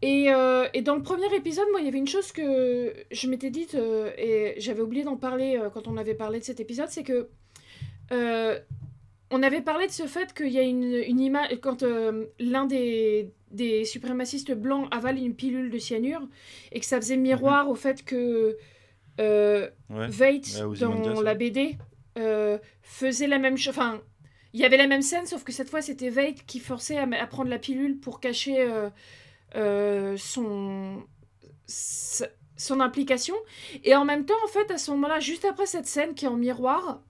Et, 0.01 0.29
et 0.73 0.81
dans 0.81 0.95
le 0.97 1.03
premier 1.03 1.35
épisode, 1.35 1.67
moi, 1.73 1.81
il 1.81 1.85
y 1.85 1.89
avait 1.89 1.99
une 1.99 2.09
chose 2.09 2.33
que 2.33 2.95
je 3.11 3.29
m'étais 3.29 3.51
dite, 3.51 3.75
et 3.75 4.55
j'avais 4.57 4.81
oublié 4.81 5.05
d'en 5.05 5.19
parler 5.19 5.61
quand 5.75 5.89
on 5.89 5.99
avait 5.99 6.15
parlé 6.15 6.39
de 6.39 6.45
cet 6.45 6.59
épisode, 6.59 6.89
c'est 6.89 7.03
que 7.03 7.29
on 9.31 9.43
avait 9.43 9.61
parlé 9.61 9.87
de 9.87 9.93
ce 9.93 10.07
fait 10.07 10.33
qu'il 10.33 10.49
y 10.51 10.59
a 10.59 10.63
une, 10.63 10.85
une 11.07 11.21
image, 11.21 11.59
quand 11.61 11.83
euh, 11.83 12.27
l'un 12.39 12.67
des, 12.67 13.33
des 13.51 13.85
suprémacistes 13.85 14.53
blancs 14.53 14.89
avale 14.93 15.19
une 15.19 15.35
pilule 15.35 15.71
de 15.71 15.79
cyanure, 15.79 16.27
et 16.73 16.81
que 16.81 16.87
ça 16.87 16.97
faisait 17.01 17.17
miroir 17.17 17.69
au 17.69 17.75
fait 17.75 18.05
que 18.05 18.57
euh, 19.21 19.69
Ouais. 19.91 20.09
Ouais, 20.61 20.67
dans 21.15 21.21
la. 21.23 21.35
BD, 21.35 21.77
euh, 22.19 22.59
faisait 22.83 23.27
la 23.27 23.39
même 23.39 23.57
chose. 23.57 23.71
Enfin, 23.77 24.01
il 24.53 24.61
y 24.61 24.65
avait 24.65 24.77
la 24.77 24.87
même 24.87 25.03
scène, 25.03 25.27
sauf 25.27 25.43
que 25.45 25.53
cette 25.53 25.69
fois, 25.71 25.83
c'était 25.83 26.09
Veidt 26.11 26.43
qui 26.47 26.61
forçait 26.61 26.97
à, 26.99 27.03
à 27.21 27.27
prendre 27.27 27.51
la 27.51 27.59
pilule 27.59 27.99
pour 27.99 28.21
cacher 28.21 28.57
euh, 29.55 30.17
son, 30.17 31.03
sa- 31.67 32.29
son 32.57 32.81
implication. 32.81 33.35
Et 33.85 33.95
en 33.95 34.05
même 34.05 34.25
temps, 34.25 34.35
en 34.45 34.49
fait, 34.49 34.71
à 34.71 34.79
ce 34.79 34.91
moment-là, 34.93 35.21
juste 35.21 35.45
après 35.45 35.67
cette 35.67 35.87
scène 35.87 36.15
qui 36.15 36.25
est 36.25 36.29
en 36.29 36.37
miroir, 36.37 37.03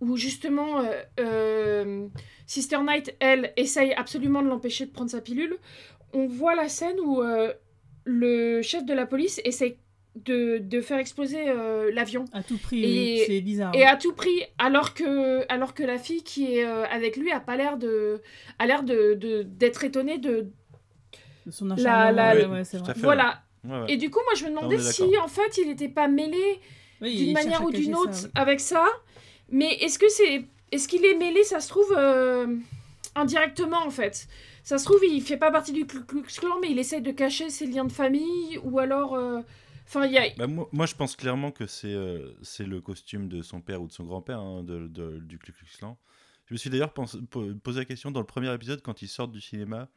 où 0.00 0.16
justement 0.16 0.80
euh, 0.80 0.92
euh, 1.20 2.06
Sister 2.46 2.78
Knight, 2.82 3.14
elle, 3.20 3.52
essaye 3.56 3.92
absolument 3.94 4.42
de 4.42 4.48
l'empêcher 4.48 4.86
de 4.86 4.90
prendre 4.92 5.10
sa 5.10 5.20
pilule, 5.20 5.56
on 6.12 6.26
voit 6.26 6.54
la 6.54 6.68
scène 6.68 6.96
où 7.00 7.22
euh, 7.22 7.52
le 8.04 8.62
chef 8.62 8.84
de 8.84 8.92
la 8.94 9.06
police 9.06 9.40
essaye 9.44 9.78
de, 10.24 10.58
de 10.58 10.80
faire 10.80 10.98
exploser 10.98 11.44
euh, 11.48 11.90
l'avion. 11.92 12.24
À 12.32 12.42
tout 12.42 12.56
prix, 12.58 12.82
Et- 12.84 12.86
oui, 13.18 13.22
c'est 13.26 13.40
bizarre. 13.42 13.74
Et 13.74 13.84
à 13.84 13.96
tout 13.96 14.12
prix, 14.14 14.42
alors 14.58 14.94
que, 14.94 15.44
alors 15.52 15.74
que 15.74 15.82
la 15.82 15.98
fille 15.98 16.22
qui 16.22 16.54
est 16.56 16.64
euh, 16.64 16.84
avec 16.86 17.16
lui 17.16 17.30
a 17.32 17.40
pas 17.40 17.56
l'air 17.56 17.76
de, 17.76 18.22
a 18.58 18.66
l'air 18.66 18.82
de, 18.82 19.14
de- 19.14 19.42
d'être 19.42 19.84
étonnée 19.84 20.16
de, 20.18 20.46
De 21.44 21.50
Son 21.50 21.66
la- 21.66 21.74
acharnement, 21.74 22.10
la- 22.16 22.34
ouais, 22.34 22.44
Oui, 22.46 22.50
ouais, 22.52 22.64
c'est 22.64 22.78
tout 22.78 22.84
vrai. 22.84 22.92
à 22.92 22.94
fait. 22.94 23.00
voilà. 23.02 23.42
Ouais, 23.64 23.78
ouais. 23.80 23.92
Et 23.92 23.96
du 23.98 24.10
coup, 24.10 24.20
moi, 24.24 24.34
je 24.36 24.44
me 24.44 24.50
demandais 24.50 24.78
si, 24.78 25.04
en 25.22 25.28
fait, 25.28 25.58
il 25.58 25.68
n'était 25.68 25.88
pas 25.88 26.08
mêlé 26.08 26.60
Oui, 27.02 27.16
d'une 27.16 27.32
manière 27.34 27.62
ou 27.64 27.70
d'une 27.70 27.94
autre 27.94 28.14
ça, 28.14 28.28
avec 28.36 28.60
ça. 28.60 28.86
Mais 29.50 29.74
est-ce 29.74 29.98
que 29.98 30.08
c'est, 30.08 30.44
est-ce 30.72 30.88
qu'il 30.88 31.04
est 31.04 31.16
mêlé 31.16 31.42
Ça 31.44 31.60
se 31.60 31.68
trouve 31.68 31.94
euh, 31.96 32.56
indirectement, 33.14 33.84
en 33.84 33.90
fait? 33.90 34.28
Ça 34.62 34.78
se 34.78 34.84
trouve, 34.84 35.00
il 35.04 35.22
fait 35.22 35.36
pas 35.36 35.52
partie 35.52 35.72
du 35.72 35.86
Ku 35.86 36.04
Klux 36.04 36.24
mais 36.60 36.70
il 36.70 36.78
essaye 36.78 37.00
de 37.02 37.12
cacher 37.12 37.50
ses 37.50 37.66
liens 37.66 37.84
de 37.84 37.92
famille, 37.92 38.58
ou 38.64 38.80
alors, 38.80 39.14
euh, 39.14 39.40
enfin, 39.86 40.02
a, 40.02 40.28
Bah, 40.36 40.46
moi, 40.48 40.86
je 40.86 40.94
pense 40.96 41.14
clairement 41.14 41.52
que 41.52 41.66
c'est 41.66 41.94
euh, 41.94 42.32
c'est 42.42 42.66
le 42.66 42.80
costume 42.80 43.28
de 43.28 43.42
son 43.42 43.60
père 43.60 43.80
ou 43.80 43.86
de 43.86 43.92
son 43.92 44.04
grand-père, 44.04 44.40
hein, 44.40 44.64
de, 44.64 44.88
du 45.18 45.38
Ku 45.38 45.52
Klux. 45.52 45.86
Je 46.46 46.54
me 46.54 46.58
suis 46.58 46.70
d'ailleurs 46.70 46.92
posé 46.92 47.80
la 47.80 47.84
question 47.84 48.10
dans 48.10 48.20
le 48.20 48.26
premier 48.26 48.52
épisode, 48.54 48.82
quand 48.82 49.02
ils 49.02 49.08
sortent 49.08 49.32
du 49.32 49.40
cinéma 49.40 49.88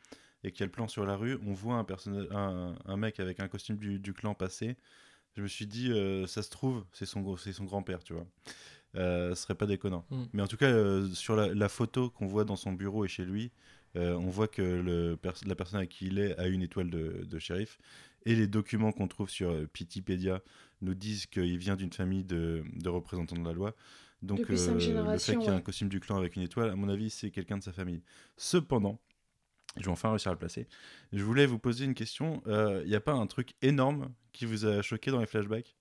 et 0.43 0.51
qu'il 0.51 0.61
y 0.61 0.63
a 0.63 0.65
le 0.67 0.71
plan 0.71 0.87
sur 0.87 1.05
la 1.05 1.15
rue, 1.15 1.37
on 1.45 1.53
voit 1.53 1.75
un, 1.75 1.85
un, 2.31 2.75
un 2.85 2.97
mec 2.97 3.19
avec 3.19 3.39
un 3.39 3.47
costume 3.47 3.77
du, 3.77 4.13
clan 4.13 4.33
passé. 4.33 4.77
Je 5.35 5.43
me 5.43 5.47
suis 5.47 5.67
dit, 5.67 5.91
ça 6.27 6.41
se 6.41 6.49
trouve, 6.49 6.85
c'est 6.91 7.05
son, 7.05 7.37
son 7.37 7.63
grand-père, 7.65 8.03
tu 8.03 8.13
vois. 8.13 8.25
Euh, 8.95 9.35
ce 9.35 9.43
serait 9.43 9.55
pas 9.55 9.67
déconnant. 9.67 10.05
Mm. 10.09 10.23
Mais 10.33 10.41
en 10.41 10.47
tout 10.47 10.57
cas, 10.57 10.69
euh, 10.71 11.07
sur 11.09 11.35
la, 11.35 11.53
la 11.53 11.69
photo 11.69 12.09
qu'on 12.09 12.25
voit 12.25 12.43
dans 12.43 12.55
son 12.55 12.73
bureau 12.73 13.05
et 13.05 13.07
chez 13.07 13.23
lui, 13.23 13.51
euh, 13.95 14.13
on 14.13 14.29
voit 14.29 14.47
que 14.47 14.61
le 14.61 15.15
pers- 15.15 15.41
la 15.45 15.55
personne 15.55 15.79
à 15.79 15.85
qui 15.85 16.07
il 16.07 16.19
est 16.19 16.37
a 16.37 16.47
une 16.47 16.61
étoile 16.61 16.89
de, 16.89 17.23
de 17.23 17.39
shérif. 17.39 17.77
Et 18.25 18.35
les 18.35 18.47
documents 18.47 18.91
qu'on 18.91 19.07
trouve 19.07 19.29
sur 19.29 19.55
Pitipédia 19.73 20.41
nous 20.81 20.93
disent 20.95 21.25
qu'il 21.27 21.57
vient 21.57 21.75
d'une 21.75 21.93
famille 21.93 22.23
de, 22.23 22.63
de 22.75 22.89
représentants 22.89 23.37
de 23.37 23.45
la 23.45 23.53
loi. 23.53 23.75
Donc 24.21 24.39
le 24.49 24.57
fait 25.19 25.31
qu'il 25.33 25.41
y 25.41 25.45
ait 25.45 25.57
un 25.57 25.61
costume 25.61 25.87
du 25.89 25.99
clan 25.99 26.17
avec 26.17 26.35
une 26.35 26.41
étoile, 26.41 26.69
à 26.69 26.75
mon 26.75 26.89
avis, 26.89 27.09
c'est 27.09 27.31
quelqu'un 27.31 27.57
de 27.57 27.63
sa 27.63 27.71
famille. 27.71 28.01
Cependant, 28.37 28.99
je 29.77 29.85
vais 29.85 29.91
enfin 29.91 30.09
réussir 30.09 30.31
à 30.31 30.33
le 30.33 30.39
placer. 30.39 30.67
Je 31.13 31.23
voulais 31.23 31.45
vous 31.45 31.59
poser 31.59 31.85
une 31.85 31.93
question. 31.93 32.41
Il 32.47 32.87
n'y 32.89 32.95
a 32.95 32.99
pas 32.99 33.13
un 33.13 33.27
truc 33.27 33.53
énorme 33.61 34.11
qui 34.33 34.45
vous 34.45 34.65
a 34.65 34.81
choqué 34.81 35.11
dans 35.11 35.19
les 35.19 35.25
flashbacks? 35.27 35.75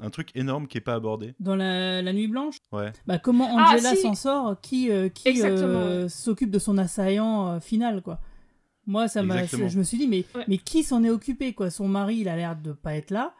Un 0.00 0.10
truc 0.10 0.30
énorme 0.34 0.66
qui 0.66 0.76
n'est 0.76 0.80
pas 0.82 0.94
abordé 0.94 1.34
Dans 1.38 1.54
la, 1.56 2.02
la 2.02 2.12
nuit 2.12 2.26
blanche 2.28 2.56
Ouais. 2.72 2.92
bah, 3.06 3.18
Comment 3.18 3.56
Ah, 3.58 3.74
Angela 3.74 3.94
si. 3.94 4.02
s'en 4.02 4.14
sort 4.14 4.60
Qui, 4.60 4.90
euh, 4.90 5.08
qui 5.08 5.40
euh, 5.42 6.08
s'occupe 6.08 6.50
de 6.50 6.58
son 6.58 6.78
assaillant 6.78 7.48
euh, 7.54 7.60
final 7.60 8.02
quoi 8.02 8.18
Moi, 8.86 9.06
ça 9.08 9.22
m'a, 9.22 9.36
Exactement. 9.42 9.68
je 9.68 9.78
me 9.78 9.84
suis 9.84 9.98
dit, 9.98 10.08
mais, 10.08 10.24
Ouais. 10.34 10.44
mais 10.48 10.58
qui 10.58 10.82
s'en 10.82 11.04
est 11.04 11.10
occupé 11.10 11.52
quoi? 11.54 11.70
Son 11.70 11.86
mari, 11.88 12.16
il 12.16 12.28
a 12.28 12.36
l'air 12.36 12.56
de 12.56 12.72
pas 12.72 12.94
être 12.96 13.10
là. 13.10 13.34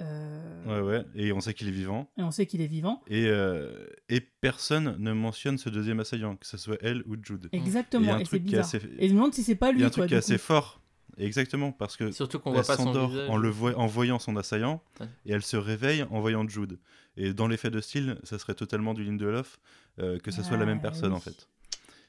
Euh, 0.00 0.40
Ouais, 0.66 0.80
ouais. 0.80 1.04
Et 1.14 1.32
on 1.32 1.40
sait 1.40 1.54
qu'il 1.54 1.68
est 1.68 1.72
vivant. 1.72 2.08
Et 2.18 2.22
on 2.22 2.30
sait 2.30 2.46
qu'il 2.46 2.60
est 2.62 2.66
vivant. 2.66 3.02
Et, 3.08 3.26
euh, 3.26 3.86
et 4.08 4.20
personne 4.20 4.96
ne 4.98 5.12
mentionne 5.12 5.58
ce 5.58 5.68
deuxième 5.68 6.00
assaillant, 6.00 6.36
que 6.36 6.46
ce 6.46 6.56
soit 6.56 6.78
elle 6.80 7.02
ou 7.06 7.14
Jude. 7.22 7.48
Il 7.52 7.58
Exactement. 7.60 8.14
un 8.14 8.18
Et 8.18 8.24
c'est 8.24 8.36
est 8.36 8.38
bizarre. 8.40 8.60
assez- 8.64 8.80
Et 8.98 9.08
je 9.08 9.12
me 9.12 9.18
demande 9.18 9.34
si 9.34 9.42
c'est 9.42 9.54
pas 9.54 9.70
Il 9.70 9.74
lui. 9.74 9.80
y 9.82 9.84
a 9.84 9.86
un 9.86 9.90
quoi, 9.90 9.98
truc 10.02 10.08
qui 10.08 10.14
est 10.14 10.18
assez 10.18 10.38
fort. 10.38 10.80
Exactement, 11.18 11.72
parce 11.72 11.96
que 11.96 12.10
Surtout 12.10 12.38
qu'on 12.38 12.50
elle 12.50 12.56
voit 12.56 12.64
pas 12.66 12.76
son 12.76 12.84
s'endort 12.84 13.12
en, 13.28 13.36
le 13.36 13.50
en 13.76 13.86
voyant 13.86 14.18
son 14.18 14.36
assaillant 14.36 14.82
Ouais. 15.00 15.06
et 15.26 15.32
elle 15.32 15.42
se 15.42 15.56
réveille 15.56 16.04
en 16.10 16.20
voyant 16.20 16.46
Jude. 16.48 16.78
Et 17.16 17.34
dans 17.34 17.46
l'effet 17.48 17.70
de 17.70 17.80
style, 17.80 18.18
ça 18.24 18.38
serait 18.38 18.54
totalement 18.54 18.94
du 18.94 19.04
Lindelof 19.04 19.58
euh, 19.98 20.18
que 20.18 20.30
ce 20.30 20.42
soit 20.42 20.56
la 20.56 20.64
même 20.66 20.78
Ah, 20.80 20.88
personne 20.88 21.10
oui. 21.10 21.16
en 21.16 21.20
fait. 21.20 21.48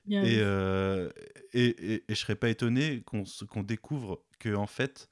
Bien 0.06 0.24
Et, 0.24 0.38
euh, 0.40 1.10
et, 1.54 1.66
et, 1.66 1.94
et 2.08 2.16
je 2.16 2.16
serais 2.16 2.36
pas 2.36 2.50
étonné 2.50 3.02
qu'on 3.06 3.24
qu'on 3.50 3.64
découvre 3.64 4.22
que 4.40 4.54
en 4.56 4.68
fait 4.68 5.10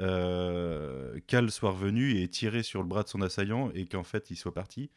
euh, 0.00 1.18
Cal 1.26 1.50
soit 1.50 1.70
revenu 1.72 2.20
et 2.20 2.28
tiré 2.28 2.62
sur 2.62 2.82
le 2.82 2.88
bras 2.88 3.02
de 3.02 3.08
son 3.08 3.20
assaillant 3.22 3.70
et 3.74 3.86
qu'en 3.86 4.02
fait 4.04 4.30
il 4.30 4.36
soit 4.36 4.54
parti. 4.54 4.90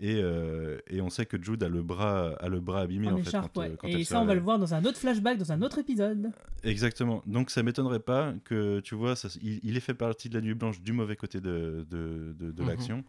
Et, 0.00 0.20
euh, 0.22 0.78
et 0.86 1.00
on 1.00 1.10
sait 1.10 1.26
que 1.26 1.42
Jude 1.42 1.62
a 1.64 1.68
le 1.68 1.82
bras, 1.82 2.34
a 2.38 2.48
le 2.48 2.60
bras 2.60 2.82
abîmé 2.82 3.08
en 3.08 3.14
en, 3.14 3.16
fait. 3.16 3.28
écharpe, 3.30 3.52
quand, 3.54 3.62
euh, 3.62 3.68
ouais. 3.70 3.76
quand 3.78 3.88
Et 3.88 4.04
ça, 4.04 4.20
on 4.20 4.24
va 4.26 4.34
le 4.34 4.40
voir 4.40 4.58
dans 4.58 4.72
un 4.72 4.84
autre 4.84 4.96
flashback, 4.98 5.38
dans 5.38 5.50
un 5.50 5.60
autre 5.60 5.78
épisode. 5.78 6.30
Exactement. 6.62 7.22
Donc 7.26 7.50
ça 7.50 7.62
m'étonnerait 7.64 7.98
pas 8.00 8.34
que 8.44 8.78
tu 8.80 8.94
vois, 8.94 9.16
ça, 9.16 9.28
il, 9.42 9.58
il 9.64 9.76
ait 9.76 9.80
fait 9.80 9.94
partie 9.94 10.28
de 10.28 10.34
la 10.36 10.40
nuit 10.40 10.54
blanche 10.54 10.80
du 10.80 10.92
mauvais 10.92 11.16
côté 11.16 11.40
de, 11.40 11.84
de, 11.90 12.32
de- 12.38 12.52
de 12.52 12.62
Mhm. 12.62 12.68
l'action, 12.68 13.04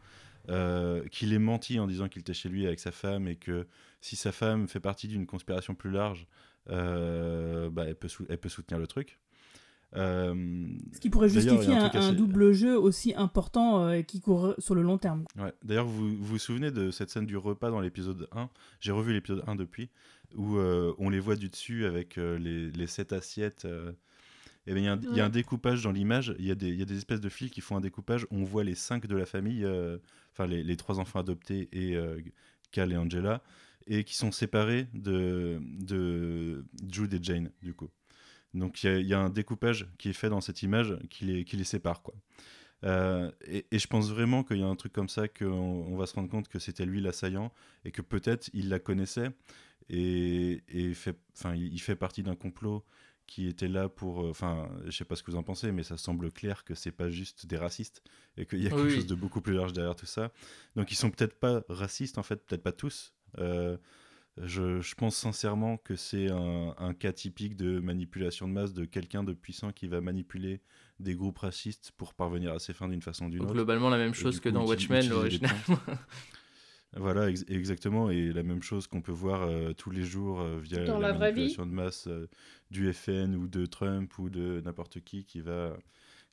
euh, 0.50 1.04
qu'il 1.12 1.32
ait 1.34 1.38
menti 1.40 1.80
en 1.80 1.86
disant 1.86 2.08
qu'il 2.10 2.22
était 2.22 2.34
chez 2.34 2.50
lui 2.50 2.66
avec 2.66 2.80
sa 2.80 2.92
femme 2.92 3.28
et 3.28 3.36
que 3.36 3.68
si 4.02 4.16
sa 4.16 4.32
femme 4.32 4.68
fait 4.68 4.80
partie 4.80 5.08
d'une 5.08 5.28
conspiration 5.28 5.76
plus 5.76 5.92
large, 5.92 6.26
euh, 6.70 7.70
bah, 7.70 7.84
elle, 7.88 7.96
peut 7.96 8.08
sou- 8.08 8.26
elle 8.30 8.38
peut 8.38 8.50
soutenir 8.50 8.80
le 8.80 8.88
truc. 8.88 9.20
Euh, 9.96 10.68
Ce 10.94 11.00
qui 11.00 11.10
pourrait 11.10 11.30
justifier 11.30 11.74
un 11.76 12.14
double 12.14 12.52
jeu 12.54 12.78
aussi 12.78 13.14
important 13.16 13.84
euh, 13.86 13.94
et 13.94 14.04
qui 14.04 14.20
court 14.22 14.54
sur 14.60 14.76
le 14.76 14.82
long 14.84 14.98
terme. 15.00 15.24
Ouais. 15.38 15.52
D'ailleurs, 15.64 15.88
vous, 15.88 16.10
vous 16.16 16.24
vous 16.26 16.38
souvenez 16.38 16.70
de 16.72 16.92
cette 16.92 17.10
scène 17.10 17.26
du 17.26 17.38
repas 17.38 17.72
dans 17.72 17.80
l'épisode 17.82 18.28
1 18.34 18.50
J'ai 18.80 18.92
revu 18.92 19.14
l'épisode 19.14 19.44
1 19.48 19.56
depuis, 19.56 19.90
où 20.36 20.58
euh, 20.58 20.94
on 21.00 21.10
les 21.10 21.20
voit 21.20 21.36
du 21.36 21.50
dessus 21.50 21.86
avec 21.86 22.18
euh, 22.20 22.38
les, 22.38 22.70
les 22.72 22.88
sept 22.88 23.14
assiettes. 23.14 23.66
euh, 23.66 23.92
et 24.68 24.74
ben, 24.74 24.80
il 24.80 24.86
y, 24.86 24.88
a 24.88 24.94
un- 24.94 25.00
il 25.02 25.18
y 25.18 25.20
a 25.22 25.24
un 25.24 25.28
Ouais. 25.28 25.32
découpage 25.32 25.82
dans 25.84 25.92
l'image, 25.92 26.36
il 26.38 26.46
y, 26.46 26.52
a 26.52 26.56
des- 26.56 26.68
il 26.70 26.78
y 26.78 26.84
a 26.84 26.86
des 26.86 26.98
espèces 26.98 27.22
de 27.22 27.30
fils 27.30 27.50
qui 27.50 27.62
font 27.62 27.76
un 27.76 27.82
découpage. 27.82 28.28
On 28.30 28.44
voit 28.44 28.64
les 28.64 28.76
cinq 28.76 29.08
de 29.08 29.16
la 29.16 29.26
famille, 29.26 29.64
euh, 29.66 29.98
enfin 30.34 30.46
les, 30.46 30.62
les 30.64 30.78
trois 30.78 31.00
enfants 31.00 31.20
adoptés 31.20 31.68
et 31.72 31.96
euh, 31.96 32.20
Cal 32.72 32.92
et 32.92 32.98
Angela, 32.98 33.42
et 33.88 34.04
qui 34.04 34.16
sont 34.16 34.32
séparés 34.32 34.88
de, 34.94 35.60
de 35.80 36.64
Jude 36.92 37.12
et 37.16 37.20
Jane, 37.24 37.50
du 37.64 37.74
coup. 37.74 37.90
Donc 38.54 38.84
il 38.84 38.88
y, 38.90 38.94
a- 38.94 39.00
il 39.00 39.08
y 39.08 39.14
a 39.14 39.20
un 39.20 39.30
découpage 39.30 39.88
qui 39.98 40.10
est 40.10 40.14
fait 40.14 40.30
dans 40.30 40.42
cette 40.42 40.64
image 40.64 40.98
qui 41.10 41.26
les, 41.26 41.46
qui 41.46 41.56
les 41.58 41.64
sépare, 41.64 42.02
quoi. 42.02 42.16
Euh, 42.86 43.30
et, 43.46 43.66
et 43.72 43.78
je 43.80 43.88
pense 43.88 44.10
vraiment 44.10 44.44
qu'il 44.44 44.58
y 44.58 44.64
a 44.64 44.68
un 44.68 44.76
truc 44.78 44.94
comme 44.94 45.10
ça 45.10 45.28
qu'on 45.28 45.46
on 45.48 45.98
va 45.98 46.06
se 46.06 46.14
rendre 46.16 46.30
compte 46.30 46.48
que 46.48 46.60
c'était 46.60 46.86
lui 46.86 47.02
l'assaillant 47.02 47.52
et 47.84 47.92
que 47.92 48.02
peut-être 48.02 48.50
il 48.54 48.70
la 48.70 48.80
connaissait 48.80 49.32
et, 49.90 50.64
et 50.70 50.94
fait, 50.94 51.18
il 51.56 51.80
fait 51.82 51.96
partie 51.98 52.24
d'un 52.24 52.36
complot 52.36 52.86
qui 53.28 53.48
était 53.48 53.68
là 53.68 53.90
pour, 53.90 54.24
euh, 54.24 54.30
enfin, 54.32 54.70
je 54.86 54.92
sais 54.92 55.06
pas 55.06 55.16
ce 55.16 55.24
que 55.24 55.30
vous 55.32 55.38
en 55.38 55.44
pensez, 55.44 55.72
mais 55.72 55.84
ça 55.84 55.98
semble 55.98 56.32
clair 56.32 56.64
que 56.64 56.74
c'est 56.74 56.92
pas 56.92 57.10
juste 57.10 57.46
des 57.46 57.58
racistes 57.58 58.02
et 58.38 58.46
qu'il 58.46 58.64
y 58.64 58.68
a 58.68 58.72
quelque 58.72 58.86
Oui. 58.86 58.92
chose 58.96 59.08
de 59.08 59.14
beaucoup 59.16 59.42
plus 59.42 59.54
large 59.54 59.74
derrière 59.74 59.96
tout 59.96 60.06
ça. 60.08 60.32
Donc 60.76 60.92
ils 60.92 60.96
sont 60.96 61.12
peut-être 61.12 61.38
pas 61.40 61.64
racistes 61.70 62.18
en 62.18 62.24
fait, 62.24 62.38
peut-être 62.46 62.64
pas 62.64 62.72
tous. 62.72 63.14
Euh, 63.40 63.78
je, 64.44 64.80
je 64.82 64.96
pense 64.96 65.16
sincèrement 65.16 65.78
que 65.78 65.96
c'est 65.96 66.30
un, 66.32 66.74
un 66.78 66.94
cas 66.94 67.12
typique 67.12 67.56
de 67.56 67.80
manipulation 67.80 68.48
de 68.48 68.54
masse 68.54 68.74
de 68.74 68.86
quelqu'un 68.86 69.24
de 69.24 69.34
puissant 69.34 69.72
qui 69.72 69.88
va 69.88 70.02
manipuler 70.02 70.62
des 71.00 71.16
groupes 71.16 71.40
racistes 71.40 71.92
pour 71.98 72.14
parvenir 72.14 72.54
à 72.54 72.60
ses 72.60 72.74
fins 72.74 72.88
d'une 72.88 73.02
façon 73.02 73.26
ou 73.26 73.30
d'une 73.30 73.40
Donc, 73.40 73.50
autre. 73.50 73.56
globalement, 73.56 73.90
la 73.90 73.98
même 73.98 74.14
chose 74.14 74.40
que 74.40 74.50
coup, 74.50 74.56
dans 74.56 74.66
Watchmen, 74.66 75.08
l'original. 75.10 75.56
Voilà, 76.96 77.30
ex- 77.30 77.46
exactement, 77.48 78.10
et 78.10 78.34
la 78.34 78.42
même 78.42 78.64
chose 78.64 78.88
qu'on 78.88 79.02
peut 79.02 79.12
voir 79.12 79.44
euh, 79.44 79.74
tous 79.74 79.92
les 79.92 80.04
jours 80.04 80.42
euh, 80.42 80.60
via 80.60 80.86
Dans 80.88 81.00
la, 81.00 81.10
la 81.10 81.14
vraie 81.14 81.32
vie. 81.32 81.42
manipulation 81.42 81.66
de 81.68 81.72
masse 81.72 82.08
euh, 82.08 82.28
du 82.72 82.92
FN 82.94 83.36
ou 83.36 83.48
de 83.48 83.66
Trump 83.68 84.18
ou 84.18 84.30
de 84.30 84.62
n'importe 84.66 85.00
qui 85.02 85.24
qui 85.24 85.40
va, 85.40 85.78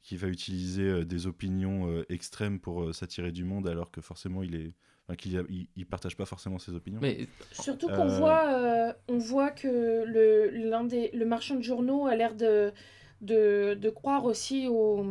qui 0.03 0.17
va 0.17 0.29
utiliser 0.29 0.85
euh, 0.89 1.05
des 1.05 1.27
opinions 1.27 1.89
euh, 1.91 2.05
extrêmes 2.11 2.59
pour 2.61 2.85
euh, 2.85 2.93
s'attirer 2.95 3.33
du 3.33 3.45
monde 3.45 3.69
alors 3.69 3.91
que 3.91 4.01
forcément 4.01 4.43
il 4.43 4.55
est, 4.55 4.73
enfin, 5.09 5.17
qu'il 5.17 5.45
il 5.77 5.87
partage 5.87 6.17
pas 6.17 6.27
forcément 6.27 6.59
ses 6.59 6.75
opinions. 6.75 7.01
Mais 7.03 7.29
Surtout 7.53 7.89
qu'on 7.89 8.09
Euh, 8.09 8.19
voit, 8.19 8.49
euh, 8.53 8.93
on 9.09 9.19
voit 9.19 9.51
que 9.51 10.05
le, 10.05 10.51
l'un 10.51 10.85
des, 10.85 11.11
le 11.13 11.25
marchand 11.27 11.57
de 11.57 11.63
journaux 11.63 12.07
a 12.07 12.15
l'air 12.17 12.35
de, 12.35 12.73
de, 13.21 13.75
de 13.75 13.91
croire 13.91 14.25
aussi 14.25 14.67
au, 14.69 15.05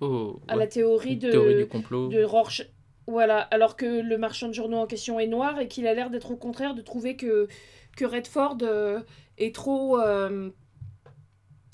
oh, 0.00 0.40
à 0.48 0.54
ouais. 0.54 0.60
la 0.60 0.66
théorie 0.66 1.16
de, 1.16 1.30
théorie 1.30 1.56
du 1.56 1.66
complot. 1.66 2.08
de 2.08 2.22
Rorsch. 2.22 2.66
Voilà, 3.06 3.40
alors 3.40 3.76
que 3.76 3.84
le 4.00 4.16
marchand 4.16 4.48
de 4.48 4.54
journaux 4.54 4.78
en 4.78 4.86
question 4.86 5.20
est 5.20 5.26
noir 5.26 5.60
et 5.60 5.68
qu'il 5.68 5.86
a 5.86 5.92
l'air 5.92 6.08
d'être 6.08 6.30
au 6.30 6.36
contraire 6.36 6.74
de 6.74 6.80
trouver 6.80 7.16
que, 7.16 7.48
que 7.96 8.04
Redford 8.06 8.58
euh, 8.62 9.00
est 9.36 9.54
trop. 9.54 10.00
euh, 10.00 10.50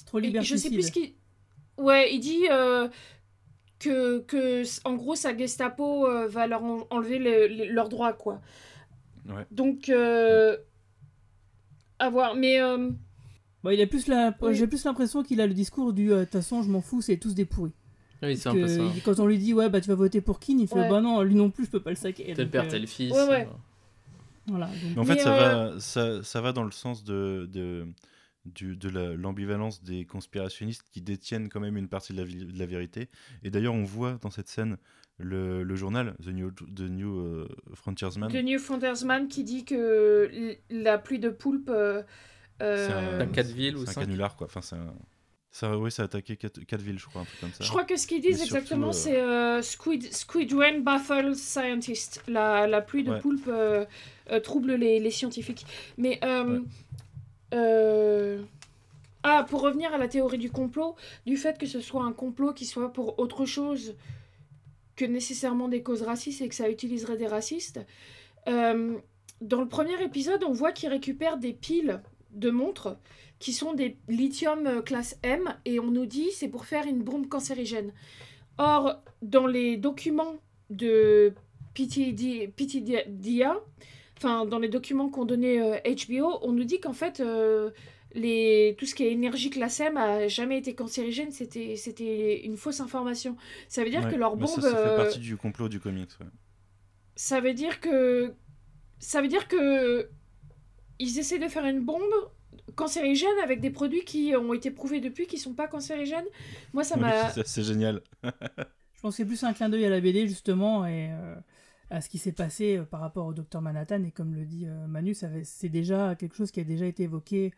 Trop 0.06 0.18
et 0.18 0.22
je 0.40 0.56
sais 0.56 0.68
liberticide. 0.68 0.72
plus 0.72 0.82
ce 0.82 0.90
qu'il. 0.92 1.12
Ouais, 1.78 2.12
il 2.12 2.18
dit 2.18 2.46
euh, 2.50 2.88
que, 3.80 4.20
que, 4.20 4.62
en 4.86 4.94
gros, 4.94 5.16
sa 5.16 5.36
Gestapo 5.36 6.06
euh, 6.06 6.28
va 6.28 6.46
leur 6.46 6.62
en- 6.62 6.86
enlever 6.90 7.18
le- 7.18 7.48
le- 7.48 7.72
leurs 7.72 7.88
droits, 7.88 8.12
quoi. 8.12 8.40
Ouais. 9.28 9.44
Donc, 9.50 9.88
euh, 9.88 10.56
à 11.98 12.10
voir. 12.10 12.34
Mais. 12.36 12.60
euh, 12.60 12.90
Bon, 13.62 13.70
il 13.70 13.80
a 13.82 13.86
plus 13.86 14.06
la... 14.08 14.34
Oui. 14.40 14.54
J'ai 14.54 14.66
plus 14.66 14.82
l'impression 14.84 15.22
qu'il 15.22 15.38
a 15.40 15.46
le 15.46 15.52
discours 15.52 15.92
du 15.92 16.12
euh, 16.12 16.20
de 16.20 16.24
toute 16.24 16.32
façon, 16.32 16.62
je 16.62 16.70
m'en 16.70 16.80
fous, 16.80 17.02
c'est 17.02 17.18
tous 17.18 17.34
des 17.34 17.44
pourris. 17.44 17.74
Oui, 18.22 18.34
c'est 18.36 18.48
un 18.48 18.54
Que 18.54 18.60
peu 18.60 18.68
ça. 18.68 18.82
Quand 19.04 19.18
on 19.20 19.26
lui 19.26 19.36
dit, 19.38 19.52
ouais, 19.52 19.68
bah 19.68 19.80
tu 19.82 19.88
vas 19.88 19.94
voter 19.96 20.22
pour 20.22 20.40
Keane, 20.40 20.60
il 20.60 20.66
fait, 20.68 20.76
Ouais. 20.76 20.88
bah 20.88 21.00
non, 21.02 21.20
lui 21.22 21.34
non 21.34 21.50
plus, 21.50 21.66
je 21.66 21.70
peux 21.70 21.80
pas 21.80 21.90
le 21.90 21.96
saquer. 21.96 22.32
Tel 22.34 22.48
père, 22.48 22.66
tel 22.68 22.86
fils. 22.86 23.12
ouais, 23.12 23.28
ouais. 23.28 23.48
Voilà. 24.46 24.66
donc- 24.66 24.76
Mais 24.96 24.98
en 25.00 25.04
fait, 25.04 25.14
Mais, 25.16 25.20
ça, 25.20 25.34
euh, 25.34 25.70
va, 25.74 25.80
ça, 25.80 26.22
ça 26.22 26.40
va 26.40 26.52
dans 26.52 26.64
le 26.64 26.70
sens 26.70 27.04
de, 27.04 27.48
de, 27.52 27.86
du- 28.44 28.76
de 28.76 28.88
la- 28.88 29.14
l'ambivalence 29.14 29.82
des 29.82 30.04
conspirationnistes 30.04 30.84
qui 30.90 31.02
détiennent 31.02 31.48
quand 31.48 31.60
même 31.60 31.76
une 31.76 31.88
partie 31.88 32.12
de 32.12 32.18
la, 32.18 32.24
vi- 32.24 32.44
de 32.52 32.58
la 32.58 32.66
vérité. 32.66 33.08
Et 33.42 33.50
d'ailleurs, 33.50 33.74
on 33.74 33.84
voit 33.84 34.18
dans 34.22 34.30
cette 34.30 34.48
scène 34.48 34.76
le, 35.18 35.62
le 35.62 35.76
journal, 35.76 36.16
The 36.24 36.28
New, 36.28 36.50
The 36.50 36.80
New 36.80 37.18
euh, 37.18 37.48
Frontiersman. 37.74 38.30
The 38.32 38.42
New 38.42 38.58
Frontiersman 38.58 39.28
qui 39.28 39.44
dit 39.44 39.64
que 39.64 40.56
la 40.70 40.96
pluie 40.98 41.18
de 41.18 41.28
poulpe. 41.28 41.68
euh, 41.70 42.02
euh, 42.62 42.86
C'est 43.18 43.22
un, 43.22 43.26
quatre 43.26 43.50
villes 43.52 43.76
ou 43.76 43.84
c'est 43.84 43.98
un 43.98 44.02
canular, 44.02 44.36
quoi. 44.36 44.46
Enfin, 44.46 44.62
c'est 44.62 44.76
un- 44.76 44.94
Ça, 45.52 45.76
oui, 45.76 45.90
ça 45.90 46.02
a 46.02 46.04
attaqué 46.06 46.36
quatre, 46.36 46.60
quatre 46.64 46.80
villes, 46.80 46.98
je 46.98 47.06
crois, 47.06 47.22
un 47.22 47.24
truc 47.24 47.40
comme 47.40 47.52
ça. 47.52 47.64
Je 47.64 47.68
crois 47.68 47.84
que 47.84 47.96
ce 47.96 48.06
qu'ils 48.06 48.20
disent 48.22 48.38
surtout, 48.38 48.56
exactement, 48.56 48.88
euh, 48.88 48.92
c'est 48.92 49.20
euh, 49.20 49.60
Squid, 49.62 50.12
Squid 50.14 50.52
Rain 50.54 50.78
Baffle 50.80 51.34
Scientist. 51.34 52.22
La, 52.28 52.66
la 52.66 52.80
pluie 52.80 53.02
de 53.02 53.10
Ouais. 53.10 53.18
poulpe 53.20 53.48
euh, 53.48 53.84
euh, 54.30 54.40
trouble 54.40 54.74
les, 54.74 54.98
les 55.00 55.10
scientifiques. 55.10 55.66
Mais. 55.98 56.18
euh, 56.24 56.60
Ouais. 56.60 56.64
Euh, 57.54 58.42
Ah, 59.22 59.44
pour 59.48 59.62
revenir 59.62 59.92
à 59.92 59.98
la 59.98 60.08
théorie 60.08 60.38
du 60.38 60.50
complot, 60.50 60.96
du 61.26 61.36
fait 61.36 61.58
que 61.58 61.66
ce 61.66 61.80
soit 61.80 62.04
un 62.04 62.12
complot 62.12 62.52
qui 62.52 62.64
soit 62.66 62.92
pour 62.92 63.18
autre 63.18 63.44
chose 63.44 63.96
que 64.96 65.04
nécessairement 65.04 65.68
des 65.68 65.82
causes 65.82 66.02
racistes 66.02 66.40
et 66.42 66.48
que 66.48 66.54
ça 66.54 66.68
utiliserait 66.68 67.16
des 67.16 67.26
racistes. 67.26 67.80
euh, 68.48 68.98
dans 69.40 69.60
le 69.62 69.68
premier 69.68 70.02
épisode, 70.02 70.44
on 70.44 70.52
voit 70.52 70.72
qu'ils 70.72 70.90
récupèrent 70.90 71.38
des 71.38 71.54
piles 71.54 72.02
de 72.32 72.50
montres 72.50 72.96
qui 73.38 73.54
sont 73.54 73.72
des 73.72 73.96
lithium 74.08 74.66
euh, 74.66 74.82
classe 74.82 75.18
M 75.22 75.54
et 75.64 75.80
on 75.80 75.90
nous 75.90 76.06
dit 76.06 76.30
c'est 76.32 76.48
pour 76.48 76.66
faire 76.66 76.86
une 76.86 77.02
bombe 77.02 77.26
cancérigène. 77.26 77.92
Or, 78.58 79.02
dans 79.22 79.46
les 79.46 79.78
documents 79.78 80.36
de 80.68 81.32
PTD, 81.74 82.48
PTDIA, 82.48 83.58
enfin 84.22 84.44
dans 84.44 84.58
les 84.58 84.68
documents 84.68 85.08
qu'ont 85.08 85.24
donné 85.24 85.60
euh, 85.60 85.76
HBO, 85.84 86.38
on 86.42 86.52
nous 86.52 86.64
dit 86.64 86.78
qu'en 86.80 86.92
fait 86.92 87.20
euh, 87.20 87.70
les, 88.12 88.74
tout 88.78 88.86
ce 88.86 88.94
qui 88.94 89.04
est 89.04 89.12
énergie 89.12 89.50
classe 89.50 89.80
M 89.80 89.96
a 89.96 90.28
jamais 90.28 90.58
été 90.58 90.74
cancérigène, 90.74 91.30
c'était 91.32 91.76
c'était 91.76 92.44
une 92.44 92.56
fausse 92.56 92.80
information. 92.80 93.36
Ça 93.68 93.82
veut 93.84 93.90
dire 93.90 94.04
Ouais, 94.04 94.10
que 94.10 94.16
leur 94.16 94.36
bombe, 94.36 94.48
ça, 94.48 94.60
ça 94.62 94.70
fait 94.76 94.76
euh, 94.76 94.96
partie 94.96 95.18
du 95.20 95.36
complot 95.36 95.68
du 95.68 95.80
comics. 95.80 96.10
ouais. 96.20 96.26
ça 97.16 97.40
veut 97.40 97.54
dire 97.54 97.80
que 97.80 98.34
ça 98.98 99.22
veut 99.22 99.28
dire 99.28 99.48
que 99.48 100.08
ils 100.98 101.18
essaient 101.18 101.38
de 101.38 101.48
faire 101.48 101.64
une 101.64 101.80
bombe 101.80 102.02
cancérigène 102.74 103.38
avec 103.42 103.60
des 103.60 103.70
produits 103.70 104.04
qui 104.04 104.34
ont 104.36 104.52
été 104.52 104.70
prouvés 104.70 105.00
depuis 105.00 105.26
qui 105.26 105.38
sont 105.38 105.54
pas 105.54 105.66
cancérigènes. 105.68 106.26
Moi 106.72 106.84
ça 106.84 106.96
m'a 106.96 107.30
c'est- 107.30 107.46
c'est 107.46 107.62
génial. 107.62 108.02
Je 108.22 109.00
pense 109.02 109.14
que 109.14 109.22
c'est 109.22 109.24
plus 109.26 109.42
un 109.44 109.54
clin 109.54 109.70
d'œil 109.70 109.86
à 109.86 109.88
la 109.88 109.98
BD, 109.98 110.28
justement, 110.28 110.84
et 110.86 111.08
euh, 111.10 111.34
à 111.90 112.00
ce 112.00 112.08
qui 112.08 112.18
s'est 112.18 112.32
passé 112.32 112.78
euh, 112.78 112.84
par 112.84 113.00
rapport 113.00 113.26
au 113.26 113.34
Docteur 113.34 113.60
Manhattan. 113.62 114.02
Et 114.04 114.10
comme 114.12 114.34
le 114.34 114.44
dit 114.46 114.66
euh, 114.66 114.86
Manu, 114.86 115.14
c'est 115.44 115.68
déjà 115.68 116.14
quelque 116.14 116.36
chose 116.36 116.50
qui 116.50 116.60
a 116.60 116.64
déjà 116.64 116.86
été 116.86 117.04
évoqué. 117.04 117.52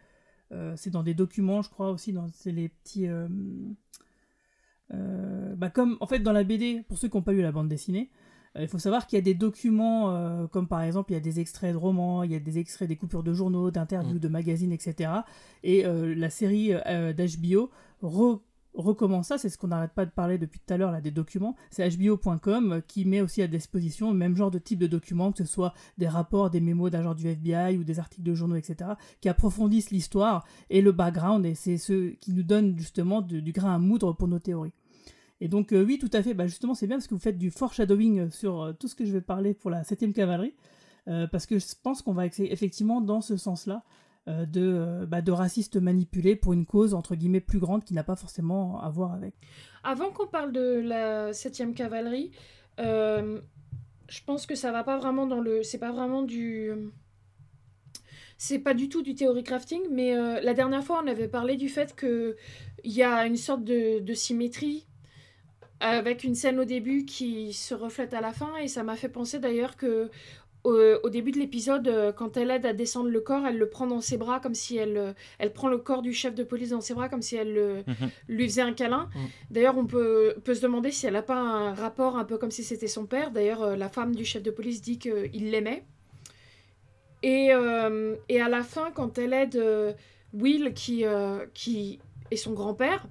euh, 0.53 0.75
c'est 0.77 0.91
dans 0.91 1.03
des 1.03 1.15
documents, 1.15 1.63
je 1.63 1.71
crois, 1.71 1.91
aussi. 1.91 2.13
dans 2.13 2.27
les 2.47 2.69
petits. 2.69 3.09
euh, 3.09 3.29
bah 5.57 5.71
comme, 5.71 5.97
en 6.01 6.07
fait, 6.07 6.19
dans 6.21 6.33
la 6.33 6.45
BD, 6.45 6.83
pour 6.89 6.99
ceux 6.99 7.09
qui 7.09 7.17
n'ont 7.17 7.23
pas 7.23 7.33
lu 7.33 7.43
la 7.43 7.53
bande 7.53 7.69
dessinée, 7.69 8.11
euh, 8.57 8.63
il 8.63 8.69
faut 8.69 8.79
savoir 8.79 9.07
qu'il 9.07 9.17
y 9.17 9.21
a 9.21 9.25
des 9.25 9.35
documents, 9.35 10.15
euh, 10.15 10.47
comme 10.47 10.69
par 10.69 10.83
exemple, 10.83 11.13
il 11.13 11.15
y 11.15 11.17
a 11.17 11.21
des 11.21 11.41
extraits 11.41 11.73
de 11.73 11.79
romans, 11.79 12.23
il 12.23 12.33
y 12.33 12.35
a 12.35 12.41
des 12.41 12.59
extraits 12.59 12.89
des 12.89 12.97
coupures 12.97 13.23
de 13.23 13.33
journaux, 13.33 13.71
d'interviews, 13.71 14.17
Mm. 14.17 14.21
de 14.21 14.29
magazines, 14.29 14.73
etc. 14.73 15.11
Et 15.63 15.85
la 15.85 16.31
série 16.31 16.69
d'HBO 16.73 17.71
re- 18.03 18.41
recommence 18.75 19.29
ça, 19.29 19.39
c'est 19.39 19.49
ce 19.49 19.59
qu'on 19.59 19.69
n'arrête 19.69 19.93
pas 19.93 20.07
de 20.07 20.11
parler 20.11 20.39
depuis 20.39 20.61
tout 20.61 20.73
à 20.73 20.77
l'heure, 20.77 20.93
là, 20.93 21.01
des 21.01 21.11
documents. 21.11 21.57
C'est 21.71 21.89
hbo.com 21.89 22.73
euh, 22.73 22.81
qui 22.81 23.05
met 23.05 23.21
aussi 23.21 23.43
à 23.43 23.47
disposition 23.47 24.11
le 24.11 24.17
même 24.17 24.37
genre 24.37 24.51
de 24.51 24.59
type 24.59 24.79
de 24.79 24.87
documents, 24.87 25.33
que 25.33 25.39
ce 25.39 25.45
soit 25.45 25.75
des 25.99 26.09
rapports, 26.09 26.51
des 26.51 26.61
mémos 26.61 26.91
d'agents 26.91 27.15
du 27.15 27.29
FBI 27.29 27.77
ou 27.77 27.85
des 27.85 27.99
articles 27.99 28.23
de 28.23 28.35
journaux, 28.35 28.57
etc., 28.57 28.93
qui 29.21 29.29
approfondissent 29.29 29.91
l'histoire 29.91 30.45
et 30.71 30.81
le 30.81 30.93
background, 30.93 31.45
et 31.45 31.55
c'est 31.55 31.77
ceux 31.77 32.11
qui 32.21 32.33
nous 32.33 32.43
donnent 32.43 32.79
justement 32.79 33.21
du, 33.21 33.53
grain 33.53 33.75
à 33.75 33.79
moudre 33.79 34.13
pour 34.13 34.29
nos 34.29 34.39
théories. 34.39 34.73
Et 35.41 35.49
donc, 35.49 35.73
euh, 35.73 35.85
oui, 35.85 35.99
tout 35.99 36.11
à 36.13 36.23
fait, 36.23 36.35
bah, 36.35 36.47
justement, 36.47 36.75
c'est 36.75 36.87
bien 36.87 36.97
parce 36.97 37.09
que 37.09 37.15
vous 37.15 37.21
faites 37.21 37.39
du 37.39 37.51
foreshadowing 37.51 38.21
euh, 38.21 38.31
sur 38.31 38.75
tout 38.79 38.89
ce 38.89 38.95
que 38.95 39.05
je 39.05 39.13
vais 39.13 39.21
parler 39.21 39.55
pour 39.55 39.71
la 39.71 39.83
7ème 39.83 40.13
cavalerie, 40.13 40.55
parce 41.33 41.47
que 41.47 41.59
je 41.59 41.67
pense 41.83 42.01
qu'on 42.01 42.13
va 42.13 42.27
effectivement 42.27 43.01
dans 43.01 43.21
ce 43.21 43.37
sens-là, 43.37 43.83
de, 44.27 44.61
euh, 44.61 45.07
bah, 45.07 45.21
de 45.21 45.33
racistes 45.33 45.77
manipulés 45.77 46.37
pour 46.37 46.53
une 46.53 46.67
cause, 46.67 46.95
entre 46.95 47.15
guillemets, 47.15 47.41
plus 47.41 47.59
grande 47.59 47.85
qui 47.85 47.95
n'a 47.95 48.05
pas 48.05 48.17
forcément 48.17 48.81
à 48.81 48.89
voir 48.89 49.13
avec. 49.13 49.35
Avant 49.83 50.11
qu'on 50.11 50.27
parle 50.27 50.53
de 50.53 50.81
la 50.81 51.33
7ème 51.33 51.75
cavalerie, 51.75 52.31
euh, 52.79 53.41
je 54.09 54.21
pense 54.25 54.47
que 54.47 54.55
ça 54.55 54.71
va 54.73 54.85
pas 54.85 54.99
vraiment 54.99 55.27
dans 55.27 55.41
le. 55.41 55.63
C'est 55.63 55.79
pas 55.79 55.93
vraiment 55.93 56.23
du. 56.23 56.71
C'est 58.39 58.59
pas 58.59 58.75
du 58.75 58.89
tout 58.89 59.03
du 59.03 59.15
theory 59.15 59.45
crafting, 59.45 59.83
mais 59.91 60.17
euh, 60.17 60.41
la 60.41 60.55
dernière 60.55 60.83
fois, 60.83 61.01
on 61.03 61.07
avait 61.07 61.29
parlé 61.29 61.57
du 61.57 61.69
fait 61.69 61.95
qu'il 61.95 62.35
y 62.85 63.03
a 63.03 63.27
une 63.27 63.37
sorte 63.37 63.65
de 63.65 64.15
symétrie 64.15 64.87
avec 65.83 66.23
une 66.23 66.37
scène 66.37 66.61
au 66.61 66.65
début 66.65 67.05
qui 67.05 67.53
se 67.53 67.75
reflète 67.75 68.15
à 68.15 68.21
la 68.21 68.33
fin, 68.33 68.57
et 68.57 68.69
ça 68.69 68.85
m'a 68.85 68.95
fait 68.95 69.09
penser 69.09 69.41
d'ailleurs 69.41 69.77
que 69.77 70.11
au, 70.65 70.77
au 71.03 71.09
début 71.11 71.33
de 71.33 71.39
l'épisode, 71.39 71.89
euh, 71.89 72.13
quand 72.13 72.37
elle 72.37 72.51
aide 72.51 72.65
à 72.67 72.73
descendre 72.73 73.09
le 73.09 73.21
corps, 73.21 73.45
elle 73.47 73.59
le 73.59 73.69
prend 73.69 73.87
dans 73.87 74.01
ses 74.01 74.17
bras 74.17 74.39
comme 74.41 74.55
si 74.55 74.77
elle, 74.77 74.97
euh, 74.97 75.13
elle 75.39 75.53
prend 75.53 75.69
le 75.69 75.79
corps 75.79 76.03
du 76.03 76.13
chef 76.13 76.35
de 76.35 76.45
police 76.45 76.71
dans 76.71 76.81
ses 76.81 76.95
bras 76.95 77.09
comme 77.09 77.23
si 77.23 77.35
elle 77.37 77.57
euh, 77.59 77.83
Mhm. 77.87 78.11
lui 78.29 78.49
faisait 78.49 78.63
un 78.63 78.73
câlin. 78.73 79.09
Mhm. 79.15 79.23
D'ailleurs, 79.51 79.77
on 79.77 79.87
peut, 79.87 80.35
peut 80.45 80.55
se 80.55 80.63
demander 80.63 80.91
si 80.93 81.07
elle 81.07 81.15
n'a 81.15 81.23
pas 81.23 81.35
un 81.39 81.75
rapport 81.75 82.17
un 82.17 82.25
peu 82.25 82.39
comme 82.39 82.51
si 82.53 82.63
c'était 82.63 82.87
son 82.87 83.07
père. 83.07 83.31
D'ailleurs, 83.33 83.63
euh, 83.63 83.77
la 83.77 83.89
femme 83.89 84.15
du 84.15 84.25
chef 84.25 84.43
de 84.43 84.51
police 84.53 84.83
dit 84.83 84.99
qu'il 84.99 85.51
l'aimait. 85.51 85.85
Et, 87.25 87.49
euh, 87.53 88.17
et 88.29 88.41
à 88.41 88.49
la 88.49 88.63
fin, 88.63 88.91
quand 88.93 89.19
elle 89.19 89.33
aide 89.33 89.57
euh, 89.57 89.93
Will, 90.33 90.75
qui, 90.75 91.05
euh, 91.05 91.47
qui 91.55 92.01
est 92.31 92.37
son 92.37 92.53
grand-père, 92.53 93.07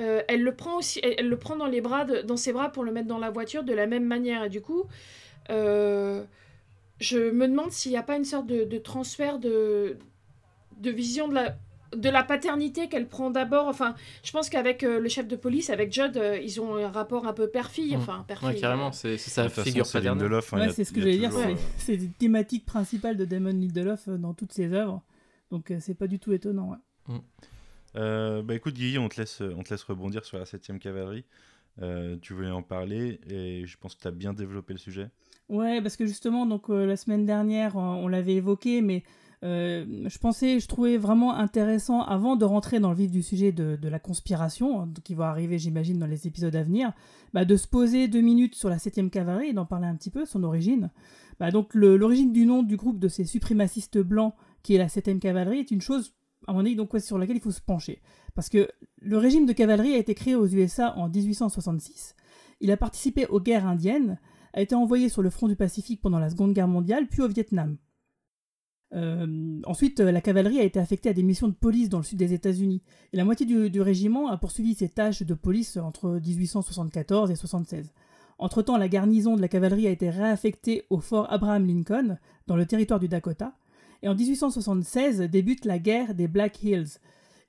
euh, 0.00 0.22
elle 0.28 0.42
le 0.42 0.54
prend 0.54 0.78
aussi, 0.78 1.00
elle, 1.02 1.14
elle 1.18 1.28
le 1.28 1.36
prend 1.36 1.56
dans 1.56 1.66
les 1.66 1.80
bras, 1.80 2.04
de- 2.04 2.22
dans 2.22 2.36
ses 2.36 2.52
bras 2.52 2.70
pour 2.70 2.82
le 2.84 2.90
mettre 2.92 3.06
dans 3.08 3.18
la 3.18 3.30
voiture 3.30 3.62
de 3.62 3.72
la 3.72 3.86
même 3.86 4.04
manière. 4.04 4.44
Et 4.44 4.48
du 4.48 4.60
coup, 4.60 4.84
euh, 5.50 6.24
je 7.00 7.30
me 7.30 7.48
demande 7.48 7.70
s'il 7.72 7.90
n'y 7.92 7.98
a 7.98 8.02
pas 8.02 8.16
une 8.16 8.24
sorte 8.24 8.46
de, 8.46 8.64
de 8.64 8.78
transfert 8.78 9.38
de, 9.38 9.96
de 10.78 10.90
vision 10.90 11.28
de 11.28 11.34
la, 11.34 11.56
de 11.96 12.08
la 12.08 12.22
paternité 12.22 12.88
qu'elle 12.88 13.08
prend 13.08 13.30
d'abord. 13.30 13.66
Enfin, 13.66 13.94
je 14.22 14.30
pense 14.32 14.48
qu'avec 14.48 14.82
euh, 14.84 15.00
le 15.00 15.08
chef 15.08 15.26
de 15.26 15.34
police, 15.36 15.70
avec 15.70 15.92
Judd, 15.92 16.16
euh, 16.16 16.38
ils 16.38 16.60
ont 16.60 16.76
un 16.76 16.90
rapport 16.90 17.26
un 17.26 17.32
peu 17.32 17.48
père-fille. 17.48 17.96
Mm. 17.96 18.00
Enfin, 18.00 18.24
père-fille. 18.28 18.48
Ouais, 18.48 18.54
carrément, 18.60 18.92
c'est 18.92 19.16
sa 19.18 19.48
façon, 19.48 19.62
figure 19.62 19.86
c'est 19.86 19.98
paternelle. 19.98 20.22
Lindelof, 20.24 20.54
hein, 20.54 20.60
Ouais, 20.60 20.72
c'est 20.72 20.84
ce 20.84 20.92
que 20.92 21.00
j'allais 21.00 21.18
dire, 21.18 21.32
c'est 21.32 21.52
euh, 21.52 21.56
c'est 21.78 21.94
une 21.94 22.12
thématique 22.12 22.64
principale 22.66 23.16
de 23.16 23.24
Damon 23.24 23.50
Lindelof 23.50 24.08
euh, 24.08 24.16
dans 24.18 24.34
toutes 24.34 24.52
ses 24.52 24.72
œuvres. 24.72 25.02
Donc 25.50 25.70
euh, 25.70 25.78
c'est 25.80 25.94
pas 25.94 26.06
du 26.06 26.18
tout 26.18 26.32
étonnant. 26.32 26.70
ouais. 27.08 27.16
Euh, 27.96 28.42
bah 28.42 28.54
écoute 28.54 28.74
Guy, 28.74 28.98
on 28.98 29.08
te 29.08 29.20
laisse, 29.20 29.40
on 29.40 29.64
te 29.64 29.70
laisse 29.70 29.82
rebondir 29.82 30.24
sur 30.24 30.38
la 30.38 30.44
7ème 30.44 30.78
cavalerie. 30.78 31.24
Euh, 31.82 32.16
tu 32.20 32.34
voulais 32.34 32.50
en 32.50 32.62
parler 32.62 33.20
et 33.28 33.64
je 33.66 33.76
pense 33.78 33.94
que 33.94 34.02
tu 34.02 34.08
as 34.08 34.12
bien 34.12 34.32
développé 34.32 34.72
le 34.72 34.78
sujet. 34.78 35.08
Ouais, 35.50 35.82
parce 35.82 35.96
que 35.96 36.06
justement, 36.06 36.46
donc 36.46 36.70
euh, 36.70 36.86
la 36.86 36.96
semaine 36.96 37.26
dernière, 37.26 37.76
on 37.76 38.06
l'avait 38.06 38.34
évoqué, 38.34 38.82
mais 38.82 39.02
euh, 39.42 39.84
je 40.06 40.18
pensais, 40.18 40.60
je 40.60 40.68
trouvais 40.68 40.98
vraiment 40.98 41.34
intéressant, 41.34 42.02
avant 42.02 42.36
de 42.36 42.44
rentrer 42.44 42.78
dans 42.78 42.90
le 42.90 42.96
vif 42.96 43.10
du 43.10 43.22
sujet 43.22 43.52
de, 43.52 43.76
la 43.88 43.98
conspiration, 43.98 44.88
qui 45.02 45.14
va 45.14 45.28
arriver, 45.28 45.58
j'imagine, 45.58 45.98
dans 45.98 46.06
les 46.06 46.26
épisodes 46.26 46.54
à 46.54 46.62
venir, 46.62 46.92
bah, 47.32 47.44
de 47.44 47.56
se 47.56 47.66
poser 47.66 48.08
deux 48.08 48.20
minutes 48.20 48.54
sur 48.54 48.68
la 48.68 48.76
7ème 48.76 49.10
cavalerie 49.10 49.48
et 49.48 49.52
d'en 49.52 49.64
parler 49.64 49.86
un 49.86 49.96
petit 49.96 50.10
peu, 50.10 50.24
son 50.26 50.44
origine. 50.44 50.90
Bah, 51.38 51.50
donc 51.50 51.74
l'origine 51.74 52.32
du 52.32 52.44
nom 52.44 52.62
du 52.62 52.76
groupe 52.76 52.98
de 52.98 53.08
ces 53.08 53.24
suprémacistes 53.24 53.98
blancs, 53.98 54.34
qui 54.62 54.74
est 54.74 54.78
la 54.78 54.88
7ème 54.88 55.20
cavalerie, 55.20 55.58
est 55.58 55.70
une 55.70 55.80
chose, 55.80 56.14
à 56.46 56.52
mon 56.52 56.60
avis, 56.60 56.76
donc, 56.76 56.90
sur 56.98 57.16
laquelle 57.16 57.36
il 57.36 57.42
faut 57.42 57.50
se 57.50 57.62
pencher. 57.62 58.02
Parce 58.34 58.50
que 58.50 58.68
le 59.00 59.16
régime 59.16 59.46
de 59.46 59.52
cavalerie 59.54 59.94
a 59.94 59.98
été 59.98 60.14
créé 60.14 60.34
aux 60.34 60.46
USA 60.46 60.94
en 60.98 61.08
1866. 61.08 62.14
Il 62.60 62.70
a 62.70 62.76
participé 62.76 63.26
aux 63.26 63.40
guerres 63.40 63.66
indiennes, 63.66 64.18
a 64.52 64.60
été 64.60 64.74
envoyé 64.74 65.08
sur 65.08 65.22
le 65.22 65.30
front 65.30 65.48
du 65.48 65.56
Pacifique 65.56 66.00
pendant 66.00 66.18
la 66.18 66.30
Seconde 66.30 66.52
Guerre 66.52 66.68
mondiale, 66.68 67.06
puis 67.08 67.22
au 67.22 67.28
Vietnam. 67.28 67.76
Euh, 68.92 69.60
ensuite, 69.66 70.00
euh, 70.00 70.10
la 70.10 70.20
cavalerie 70.20 70.58
a 70.58 70.64
été 70.64 70.80
affectée 70.80 71.08
à 71.08 71.12
des 71.12 71.22
missions 71.22 71.48
de 71.48 71.54
police 71.54 71.88
dans 71.88 71.98
le 71.98 72.04
sud 72.04 72.18
des 72.18 72.32
États-Unis, 72.32 72.82
et 73.12 73.16
la 73.16 73.24
moitié 73.24 73.46
du, 73.46 73.80
régiment 73.80 74.28
a 74.28 74.36
poursuivi 74.36 74.74
ses 74.74 74.88
tâches 74.88 75.22
de 75.22 75.34
police 75.34 75.76
entre 75.76 76.20
1874 76.24 77.30
et 77.30 77.36
76. 77.36 77.92
Entre-temps, 78.38 78.78
la 78.78 78.88
garnison 78.88 79.36
de 79.36 79.40
la 79.40 79.48
cavalerie 79.48 79.86
a 79.86 79.90
été 79.90 80.10
réaffectée 80.10 80.84
au 80.90 80.98
fort 80.98 81.30
Abraham 81.32 81.66
Lincoln, 81.66 82.18
dans 82.46 82.56
le 82.56 82.66
territoire 82.66 82.98
du 82.98 83.06
Dakota, 83.06 83.54
et 84.02 84.08
en 84.08 84.14
1876 84.14 85.20
débute 85.20 85.66
la 85.66 85.78
guerre 85.78 86.14
des 86.14 86.26
Black 86.26 86.62
Hills. 86.62 86.98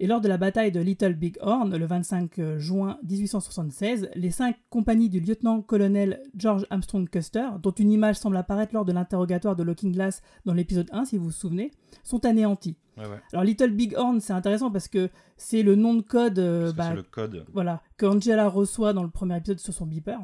Et 0.02 0.08
lors 0.08 0.20
de 0.20 0.28
la 0.28 0.38
bataille 0.38 0.72
de 0.72 0.80
Little 0.80 1.14
Big 1.14 1.38
Horn, 1.42 1.78
le 1.78 1.86
25 1.86 2.58
juin 2.58 2.98
1876, 3.08 4.10
les 4.16 4.32
cinq 4.32 4.56
compagnies 4.72 5.10
du 5.10 5.20
lieutenant-colonel 5.20 6.24
George 6.36 6.66
Armstrong 6.72 7.08
Custer, 7.08 7.48
dont 7.62 7.70
une 7.70 7.92
image 7.92 8.16
semble 8.16 8.36
apparaître 8.38 8.74
lors 8.74 8.84
de 8.84 8.92
l'interrogatoire 8.92 9.56
de 9.56 9.62
Looking 9.62 9.92
Glass 9.94 10.24
dans 10.46 10.56
l'épisode 10.56 10.90
1, 10.92 11.06
si 11.06 11.20
vous 11.20 11.26
vous 11.26 11.32
souvenez, 11.32 11.70
sont 12.04 12.26
anéanties. 12.26 12.78
Ouais, 12.98 13.06
ouais. 13.06 13.20
Alors 13.32 13.44
Little 13.44 13.70
Big 13.70 13.94
Horn, 13.96 14.20
c'est 14.22 14.34
intéressant 14.34 14.72
parce 14.72 14.88
que 14.88 15.12
c'est 15.38 15.62
le 15.62 15.76
nom 15.76 15.94
de 15.94 16.02
code 16.02 16.40
euh, 16.40 16.74
bah, 16.74 16.96
le 16.96 17.04
code. 17.04 17.46
voilà, 17.54 17.84
que 17.98 18.08
Angela 18.08 18.50
reçoit 18.50 18.94
dans 18.94 19.04
le 19.04 19.12
premier 19.12 19.38
épisode 19.38 19.60
sur 19.60 19.72
son 19.72 19.86
beeper. 19.86 20.20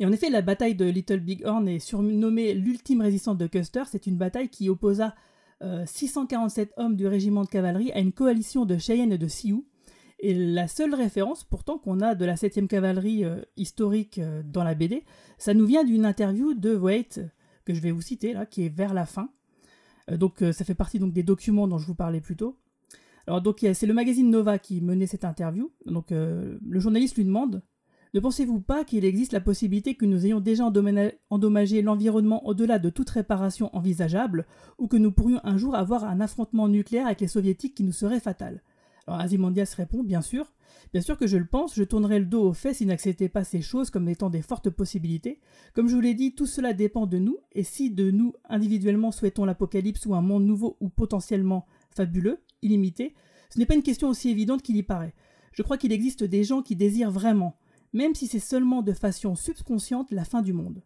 Et 0.00 0.06
en 0.06 0.12
effet, 0.12 0.30
la 0.30 0.40
bataille 0.40 0.74
de 0.74 0.86
Little 0.86 1.20
Big 1.20 1.44
Horn 1.44 1.68
est 1.68 1.78
surnommée 1.78 2.54
l'ultime 2.54 3.02
résistance 3.02 3.36
de 3.36 3.48
Custer. 3.48 3.82
C'est 3.86 4.06
une 4.06 4.16
bataille 4.16 4.48
qui 4.48 4.70
opposa 4.70 5.14
euh, 5.62 5.84
647 5.86 6.72
hommes 6.76 6.96
du 6.96 7.06
régiment 7.06 7.42
de 7.42 7.48
cavalerie 7.48 7.92
à 7.92 8.00
une 8.00 8.12
coalition 8.12 8.64
de 8.64 8.78
Cheyennes 8.78 9.12
et 9.12 9.18
de 9.18 9.28
Sioux. 9.28 9.66
Et 10.18 10.34
la 10.34 10.66
seule 10.66 10.94
référence 10.94 11.44
pourtant 11.44 11.78
qu'on 11.78 12.00
a 12.00 12.14
de 12.14 12.24
la 12.24 12.34
7e 12.34 12.66
cavalerie 12.66 13.24
euh, 13.24 13.42
historique 13.56 14.18
euh, 14.18 14.42
dans 14.44 14.64
la 14.64 14.74
BD, 14.74 15.04
ça 15.38 15.52
nous 15.52 15.66
vient 15.66 15.84
d'une 15.84 16.06
interview 16.06 16.54
de 16.54 16.74
Waite, 16.74 17.20
que 17.64 17.74
je 17.74 17.80
vais 17.80 17.90
vous 17.90 18.00
citer 18.00 18.32
là, 18.32 18.46
qui 18.46 18.64
est 18.64 18.74
vers 18.74 18.94
la 18.94 19.04
fin. 19.04 19.28
Euh, 20.10 20.16
donc 20.16 20.42
euh, 20.42 20.52
ça 20.52 20.64
fait 20.64 20.74
partie 20.74 20.98
donc 20.98 21.12
des 21.12 21.22
documents 21.22 21.68
dont 21.68 21.78
je 21.78 21.86
vous 21.86 21.94
parlais 21.94 22.20
plus 22.20 22.36
tôt. 22.36 22.58
Alors 23.26 23.42
donc 23.42 23.66
c'est 23.74 23.86
le 23.86 23.94
magazine 23.94 24.30
Nova 24.30 24.58
qui 24.58 24.80
menait 24.80 25.06
cette 25.06 25.24
interview. 25.24 25.72
Donc 25.84 26.12
euh, 26.12 26.58
le 26.66 26.80
journaliste 26.80 27.16
lui 27.16 27.24
demande 27.24 27.62
Ne 28.16 28.20
pensez-vous 28.22 28.60
pas 28.60 28.82
qu'il 28.82 29.04
existe 29.04 29.34
la 29.34 29.42
possibilité 29.42 29.94
que 29.94 30.06
nous 30.06 30.24
ayons 30.24 30.40
déjà 30.40 30.64
endommagé 31.28 31.82
l'environnement 31.82 32.46
au-delà 32.46 32.78
de 32.78 32.88
toute 32.88 33.10
réparation 33.10 33.68
envisageable, 33.76 34.46
ou 34.78 34.86
que 34.88 34.96
nous 34.96 35.12
pourrions 35.12 35.42
un 35.44 35.58
jour 35.58 35.74
avoir 35.74 36.04
un 36.04 36.22
affrontement 36.22 36.66
nucléaire 36.66 37.04
avec 37.04 37.20
les 37.20 37.28
soviétiques 37.28 37.74
qui 37.74 37.84
nous 37.84 37.92
serait 37.92 38.18
fatal 38.18 38.62
Alors 39.06 39.20
Azimondias 39.20 39.74
répond 39.76 40.02
Bien 40.02 40.22
sûr. 40.22 40.50
Bien 40.94 41.02
sûr 41.02 41.18
que 41.18 41.26
je 41.26 41.36
le 41.36 41.44
pense, 41.44 41.74
je 41.74 41.84
tournerais 41.84 42.18
le 42.18 42.24
dos 42.24 42.42
aux 42.42 42.54
faits 42.54 42.76
s'il 42.76 42.86
n'acceptait 42.86 43.28
pas 43.28 43.44
ces 43.44 43.60
choses 43.60 43.90
comme 43.90 44.08
étant 44.08 44.30
des 44.30 44.40
fortes 44.40 44.70
possibilités. 44.70 45.38
Comme 45.74 45.86
je 45.86 45.94
vous 45.94 46.00
l'ai 46.00 46.14
dit, 46.14 46.34
tout 46.34 46.46
cela 46.46 46.72
dépend 46.72 47.06
de 47.06 47.18
nous, 47.18 47.36
et 47.52 47.64
si 47.64 47.90
de 47.90 48.10
nous 48.10 48.32
individuellement 48.48 49.12
souhaitons 49.12 49.44
l'apocalypse 49.44 50.06
ou 50.06 50.14
un 50.14 50.22
monde 50.22 50.46
nouveau 50.46 50.78
ou 50.80 50.88
potentiellement 50.88 51.66
fabuleux, 51.90 52.38
illimité, 52.62 53.14
ce 53.50 53.58
n'est 53.58 53.66
pas 53.66 53.74
une 53.74 53.82
question 53.82 54.08
aussi 54.08 54.30
évidente 54.30 54.62
qu'il 54.62 54.78
y 54.78 54.82
paraît. 54.82 55.12
Je 55.52 55.62
crois 55.62 55.76
qu'il 55.76 55.92
existe 55.92 56.24
des 56.24 56.44
gens 56.44 56.62
qui 56.62 56.76
désirent 56.76 57.10
vraiment, 57.10 57.58
même 57.96 58.14
si 58.14 58.26
c'est 58.26 58.38
seulement 58.38 58.82
de 58.82 58.92
façon 58.92 59.34
subconsciente, 59.34 60.10
la 60.10 60.24
fin 60.24 60.42
du 60.42 60.52
monde. 60.52 60.82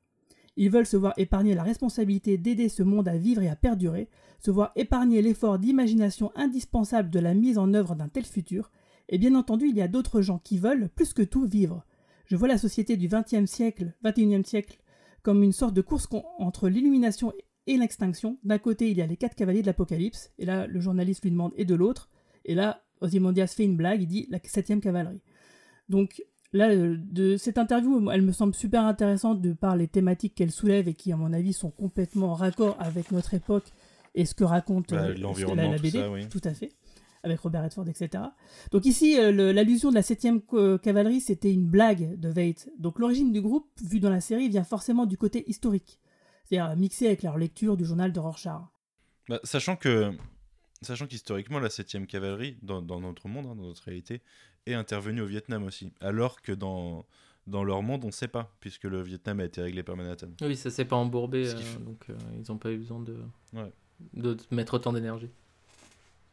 Ils 0.57 0.71
veulent 0.71 0.87
se 0.87 0.97
voir 0.97 1.13
épargner 1.17 1.55
la 1.55 1.65
responsabilité 1.65 2.39
d'aider 2.39 2.69
ce 2.69 2.85
monde 2.85 3.09
à 3.09 3.17
vivre 3.17 3.43
et 3.43 3.49
à 3.49 3.57
perdurer, 3.57 4.09
se 4.39 4.51
voir 4.51 4.71
épargner 4.77 5.21
l'effort 5.21 5.59
d'imagination 5.59 6.31
indispensable 6.37 7.11
de 7.11 7.19
la 7.19 7.35
mise 7.35 7.59
en 7.59 7.75
œuvre 7.75 7.97
d'un 7.97 8.09
tel 8.09 8.25
futur, 8.25 8.71
et 9.09 9.19
bien 9.19 9.35
entendu 9.35 9.67
il 9.69 9.77
y 9.77 9.83
a 9.83 9.89
d'autres 9.89 10.23
gens 10.23 10.39
qui 10.39 10.59
veulent, 10.59 10.89
plus 10.89 11.13
que 11.13 11.23
tout, 11.23 11.47
vivre. 11.47 11.85
Je 12.27 12.37
vois 12.37 12.47
la 12.47 12.59
société 12.59 12.97
du 12.97 13.09
XXe 13.09 13.51
siècle, 13.51 13.93
XXIe 14.05 14.45
siècle, 14.45 14.81
comme 15.23 15.43
une 15.43 15.53
sorte 15.53 15.75
de 15.75 15.83
course 15.83 16.09
entre 16.39 16.69
l'illumination 16.69 17.33
et 17.67 17.77
l'extinction. 17.77 18.39
D'un 18.45 18.59
côté, 18.59 18.89
il 18.89 18.97
y 18.97 19.03
a 19.03 19.07
les 19.07 19.17
quatre 19.17 19.35
cavaliers 19.35 19.63
de 19.63 19.67
l'Apocalypse, 19.67 20.31
et 20.39 20.45
là, 20.45 20.69
le 20.69 20.79
journaliste 20.79 21.25
lui 21.25 21.33
demande, 21.33 21.53
et 21.57 21.65
de 21.65 21.75
l'autre, 21.75 22.09
et 22.45 22.55
là, 22.55 22.85
Ozymandias 23.01 23.49
fait 23.49 23.65
une 23.65 23.77
blague, 23.77 24.03
il 24.03 24.07
dit 24.07 24.27
la 24.31 24.39
septième 24.45 24.81
cavalerie. 24.81 25.23
Donc 25.89 26.23
là, 26.53 26.71
euh, 26.71 26.97
de 26.99 27.37
cette 27.37 27.59
interview, 27.59 28.11
elle 28.11 28.23
me 28.23 28.33
semble 28.33 28.55
super 28.55 28.85
intéressante 28.85 29.41
de 29.41 29.53
par 29.53 29.77
les 29.77 29.89
thématiques 29.89 30.35
qu'elle 30.35 30.51
soulève 30.51 30.89
et 30.89 30.95
qui, 30.95 31.13
à 31.13 31.17
mon 31.17 31.33
avis, 31.33 31.53
sont 31.53 31.71
complètement 31.71 32.33
en 32.33 32.35
raccord 32.35 32.77
avec 32.81 33.13
notre 33.13 33.35
époque 33.35 33.67
et 34.15 34.25
ce 34.25 34.35
que 34.35 34.45
raconte 34.45 34.91
Bah, 34.91 35.05
euh, 35.05 35.15
l'environnement, 35.15 35.63
la, 35.63 35.71
la 35.71 35.77
tout 35.77 35.83
BD. 35.83 35.99
ça, 35.99 36.11
oui. 36.11 36.29
Tout 36.29 36.41
à 36.45 36.53
fait. 36.55 36.71
Avec 37.23 37.39
Robert 37.41 37.63
Redford, 37.65 37.87
etc. 37.89 38.25
Donc 38.73 38.87
ici, 38.87 39.19
euh, 39.19 39.53
l'allusion 39.53 39.91
de 39.91 39.95
la 39.95 40.01
7ème 40.01 40.41
co- 40.41 40.79
cavalerie, 40.79 41.21
c'était 41.21 41.53
une 41.53 41.67
blague 41.67 42.19
de 42.19 42.29
Veidt. 42.31 42.71
Donc 42.79 42.99
l'origine 42.99 43.31
du 43.31 43.43
groupe, 43.43 43.69
vu 43.85 44.01
dans 44.01 44.09
la 44.09 44.23
série, 44.23 44.49
vient 44.49 44.65
forcément 44.65 45.05
du 45.05 45.19
côté 45.19 45.45
historique. 45.49 45.99
C'est-à-dire 46.47 46.75
mixé 46.77 47.07
avec 47.07 47.23
leur 47.23 47.37
lecture 47.37 47.77
du 47.77 47.85
journal 47.85 48.11
de 48.13 48.19
Rorschach. 48.19 48.63
Bah, 49.29 49.39
sachant 49.45 49.77
que, 49.77 50.11
sachant 50.81 51.07
qu'historiquement, 51.07 51.59
la 51.61 51.69
7ème 51.69 52.07
cavalerie, 52.07 52.57
dans, 52.63 52.81
dans 52.81 53.01
notre 53.01 53.29
monde, 53.29 53.45
hein, 53.47 53.55
dans 53.55 53.65
notre 53.67 53.83
réalité, 53.85 54.23
est 54.67 54.75
intervenue 54.75 55.21
au 55.23 55.27
Vietnam 55.27 55.65
aussi. 55.65 55.93
Alors 56.01 56.43
que 56.43 56.53
dans, 56.53 57.05
dans 57.47 57.65
leur 57.65 57.83
monde, 57.83 58.03
on 58.05 58.09
ne 58.09 58.13
sait 58.13 58.29
pas, 58.29 58.53
puisque 58.61 58.85
le 58.85 59.01
Vietnam 59.03 59.41
a 59.41 59.45
été 59.45 59.61
réglé 59.63 59.83
par 59.83 59.97
Manhattan. 59.97 60.29
Oui, 60.43 60.57
ça 60.57 60.71
s'est 60.71 60.85
pas 60.85 60.97
embourbé, 60.97 61.49
euh, 61.49 61.55
donc 61.85 62.05
euh, 62.11 62.15
ils 62.35 62.51
n'ont 62.51 62.59
pas 62.59 62.71
eu 62.73 62.79
besoin 62.79 63.01
de, 63.01 63.17
Ouais. 63.55 63.71
de 64.15 64.37
mettre 64.51 64.75
autant 64.75 64.93
d'énergie. 64.93 65.29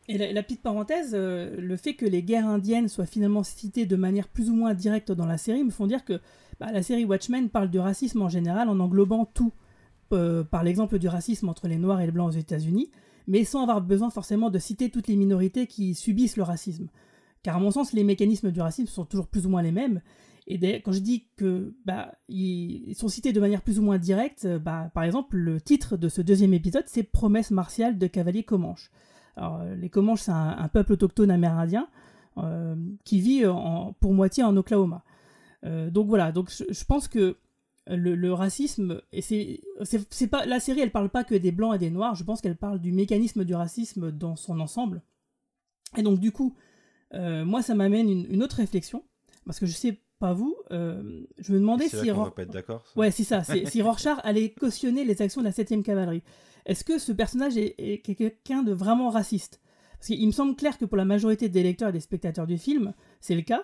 Et 0.09 0.17
la, 0.17 0.31
la 0.31 0.41
petite 0.43 0.61
parenthèse, 0.61 1.11
euh, 1.13 1.59
le 1.59 1.75
fait 1.75 1.93
que 1.95 2.05
les 2.05 2.23
guerres 2.23 2.47
indiennes 2.47 2.87
soient 2.87 3.05
finalement 3.05 3.43
citées 3.43 3.85
de 3.85 3.95
manière 3.97 4.27
plus 4.29 4.49
ou 4.49 4.55
moins 4.55 4.73
directe 4.73 5.11
dans 5.11 5.25
la 5.25 5.37
série 5.37 5.63
me 5.65 5.69
font 5.71 5.85
dire 5.87 6.05
que 6.05 6.21
bah, 6.61 6.71
la 6.71 6.81
série 6.81 7.03
Watchmen 7.03 7.49
parle 7.49 7.69
du 7.69 7.79
racisme 7.79 8.21
en 8.21 8.29
général 8.29 8.69
en 8.69 8.79
englobant 8.79 9.25
tout. 9.25 9.51
Euh, 10.13 10.45
par 10.45 10.63
l'exemple 10.63 10.99
du 10.99 11.09
racisme 11.09 11.49
entre 11.49 11.67
les 11.67 11.75
Noirs 11.77 11.99
et 11.99 12.05
les 12.05 12.13
Blancs 12.13 12.29
aux 12.29 12.37
États-Unis, 12.37 12.89
mais 13.27 13.43
sans 13.43 13.63
avoir 13.63 13.81
besoin 13.81 14.09
forcément 14.09 14.49
de 14.49 14.57
citer 14.57 14.89
toutes 14.89 15.07
les 15.09 15.17
minorités 15.17 15.67
qui 15.67 15.93
subissent 15.95 16.37
le 16.37 16.43
racisme. 16.43 16.87
Car 17.43 17.55
à 17.55 17.59
mon 17.59 17.71
sens, 17.71 17.93
les 17.93 18.03
mécanismes 18.03 18.51
du 18.51 18.61
racisme 18.61 18.87
sont 18.87 19.05
toujours 19.05 19.27
plus 19.27 19.45
ou 19.45 19.49
moins 19.49 19.61
les 19.61 19.71
mêmes. 19.71 20.01
Et 20.47 20.81
quand 20.81 20.93
je 20.93 20.99
dis 20.99 21.27
que 21.35 21.75
bah, 21.85 22.15
ils 22.29 22.95
sont 22.95 23.09
cités 23.09 23.33
de 23.33 23.39
manière 23.41 23.61
plus 23.61 23.79
ou 23.79 23.81
moins 23.81 23.97
directe, 23.97 24.45
euh, 24.45 24.59
bah, 24.59 24.89
par 24.93 25.03
exemple, 25.03 25.35
le 25.35 25.59
titre 25.59 25.97
de 25.97 26.07
ce 26.07 26.21
deuxième 26.21 26.53
épisode, 26.53 26.85
c'est 26.87 27.03
Promesse 27.03 27.51
martiale 27.51 27.97
de 27.97 28.07
cavalier 28.07 28.43
Comanche. 28.43 28.89
Alors, 29.35 29.59
euh, 29.59 29.75
les 29.75 29.89
Comanches, 29.89 30.21
c'est 30.21 30.31
un, 30.31 30.69
peuple 30.69 30.93
autochtone 30.93 31.31
amérindien 31.31 31.89
euh, 32.37 32.75
qui 33.03 33.19
vit 33.19 33.43
pour 33.99 34.13
moitié 34.13 34.43
en 34.43 34.55
Oklahoma. 34.55 35.03
Donc 35.91 36.07
voilà, 36.07 36.31
donc 36.31 36.49
je, 36.49 36.85
pense 36.85 37.09
que 37.09 37.35
le, 37.87 38.31
racisme, 38.31 39.01
et 39.11 39.21
c'est, 39.21 40.27
pas, 40.31 40.45
la 40.45 40.61
série, 40.61 40.79
elle 40.79 40.91
parle 40.91 41.09
pas 41.09 41.25
que 41.25 41.35
des 41.35 41.51
blancs 41.51 41.75
et 41.75 41.77
des 41.77 41.89
noirs, 41.89 42.15
je 42.15 42.23
pense 42.23 42.39
qu'elle 42.39 42.55
parle 42.55 42.79
du 42.79 42.93
mécanisme 42.93 43.43
du 43.43 43.53
racisme 43.53 44.11
dans 44.11 44.37
son 44.37 44.61
ensemble. 44.61 45.01
Et 45.97 46.03
donc, 46.03 46.21
du 46.21 46.31
coup, 46.31 46.55
moi, 47.13 47.61
ça 47.61 47.75
m'amène 47.75 48.09
une, 48.09 48.25
une 48.29 48.43
autre 48.43 48.57
réflexion, 48.57 49.03
parce 49.45 49.59
que 49.59 49.65
je 49.65 49.71
sais 49.73 50.01
pas 50.19 50.33
vous, 50.33 50.55
euh, 50.71 51.21
je 51.37 51.53
me 51.53 51.59
demandais 51.59 51.87
si 51.89 52.09
Ror- 52.11 52.25
va 52.25 52.31
pas 52.31 52.41
être 52.43 52.51
d'accord. 52.51 52.83
Ouais, 52.95 53.11
c'est 53.11 53.23
ça. 53.23 53.43
si 53.65 53.81
Rorschach 53.81 54.17
allait 54.23 54.51
cautionner 54.51 55.05
les 55.05 55.21
actions 55.21 55.41
de 55.41 55.45
la 55.45 55.51
7ème 55.51 55.83
cavalerie. 55.83 56.23
Est-ce 56.65 56.83
que 56.83 56.97
ce 56.97 57.11
personnage 57.11 57.55
est, 57.57 57.75
est 57.77 57.99
quelqu'un 57.99 58.63
de 58.63 58.73
vraiment 58.73 59.09
raciste? 59.09 59.61
Parce 59.99 60.07
qu'il 60.07 60.25
me 60.27 60.31
semble 60.31 60.55
clair 60.55 60.77
que 60.77 60.85
pour 60.85 60.97
la 60.97 61.05
majorité 61.05 61.49
des 61.49 61.63
lecteurs 61.63 61.89
et 61.89 61.93
des 61.93 61.99
spectateurs 61.99 62.45
du 62.47 62.57
film, 62.57 62.93
c'est 63.21 63.35
le 63.35 63.41
cas. 63.41 63.63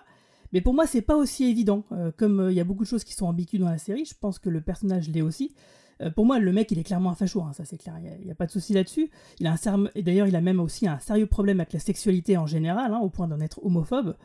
Mais 0.52 0.60
pour 0.60 0.74
moi, 0.74 0.86
c'est 0.86 1.02
pas 1.02 1.16
aussi 1.16 1.44
évident. 1.44 1.84
Euh, 1.92 2.12
comme 2.16 2.38
euh, 2.40 2.52
il 2.52 2.54
y 2.56 2.60
a 2.60 2.64
beaucoup 2.64 2.84
de 2.84 2.88
choses 2.88 3.04
qui 3.04 3.14
sont 3.14 3.26
ambiguës 3.26 3.60
dans 3.60 3.68
la 3.70 3.78
série, 3.78 4.04
je 4.04 4.14
pense 4.18 4.38
que 4.38 4.48
le 4.48 4.60
personnage 4.60 5.08
l'est 5.08 5.22
aussi. 5.22 5.54
Euh, 6.00 6.10
pour 6.10 6.26
moi, 6.26 6.38
le 6.38 6.52
mec, 6.52 6.70
il 6.70 6.78
est 6.78 6.84
clairement 6.84 7.10
un 7.10 7.14
facho, 7.14 7.42
hein, 7.42 7.52
ça 7.52 7.64
c'est 7.64 7.78
clair, 7.78 7.94
il 7.98 8.24
n'y 8.24 8.30
a, 8.30 8.34
pas 8.34 8.46
de 8.46 8.50
souci 8.50 8.72
là-dessus. 8.72 9.10
Il 9.40 9.46
a 9.46 9.52
un 9.52 9.56
serme- 9.56 9.90
et 9.94 10.02
d'ailleurs, 10.02 10.26
il 10.26 10.36
a 10.36 10.40
même 10.40 10.60
aussi 10.60 10.86
un 10.86 10.98
sérieux 10.98 11.26
problème 11.26 11.60
avec 11.60 11.72
la 11.72 11.80
sexualité 11.80 12.36
en 12.36 12.46
général, 12.46 12.92
hein, 12.92 13.00
au 13.00 13.10
point 13.10 13.28
d'en 13.28 13.40
être 13.40 13.64
homophobe. 13.64 14.16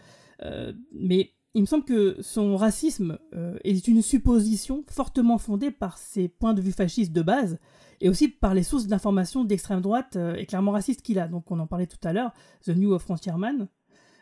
Euh, 0.43 0.73
mais 0.93 1.33
il 1.53 1.61
me 1.61 1.65
semble 1.65 1.83
que 1.83 2.17
son 2.21 2.55
racisme 2.55 3.17
euh, 3.35 3.57
est 3.63 3.87
une 3.87 4.01
supposition 4.01 4.83
fortement 4.89 5.37
fondée 5.37 5.71
par 5.71 5.97
ses 5.97 6.27
points 6.27 6.53
de 6.53 6.61
vue 6.61 6.71
fascistes 6.71 7.11
de 7.11 7.21
base 7.21 7.59
et 8.01 8.07
aussi 8.07 8.29
par 8.29 8.53
les 8.53 8.63
sources 8.63 8.87
d'informations 8.87 9.43
d'extrême 9.43 9.81
droite 9.81 10.17
et 10.37 10.45
clairement 10.45 10.71
racistes 10.71 11.01
qu'il 11.01 11.19
a. 11.19 11.27
Donc 11.27 11.51
on 11.51 11.59
en 11.59 11.67
parlait 11.67 11.87
tout 11.87 11.97
à 12.03 12.13
l'heure, 12.13 12.31
The 12.63 12.69
New 12.69 12.93
of 12.93 13.01
Frontierman. 13.01 13.67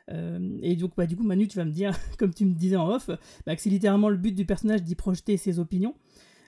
Euh, 0.10 0.58
et 0.62 0.76
donc 0.78 0.94
bah, 0.96 1.06
du 1.06 1.18
coup 1.18 1.24
Manu 1.24 1.48
tu 1.48 1.58
vas 1.58 1.66
me 1.66 1.72
dire, 1.72 1.92
comme 2.18 2.34
tu 2.34 2.46
me 2.46 2.54
disais 2.54 2.76
en 2.76 2.90
off, 2.90 3.10
bah, 3.46 3.56
que 3.56 3.62
c'est 3.62 3.70
littéralement 3.70 4.10
le 4.10 4.18
but 4.18 4.34
du 4.34 4.46
personnage 4.46 4.84
d'y 4.84 4.96
projeter 4.96 5.38
ses 5.38 5.60
opinions. 5.60 5.96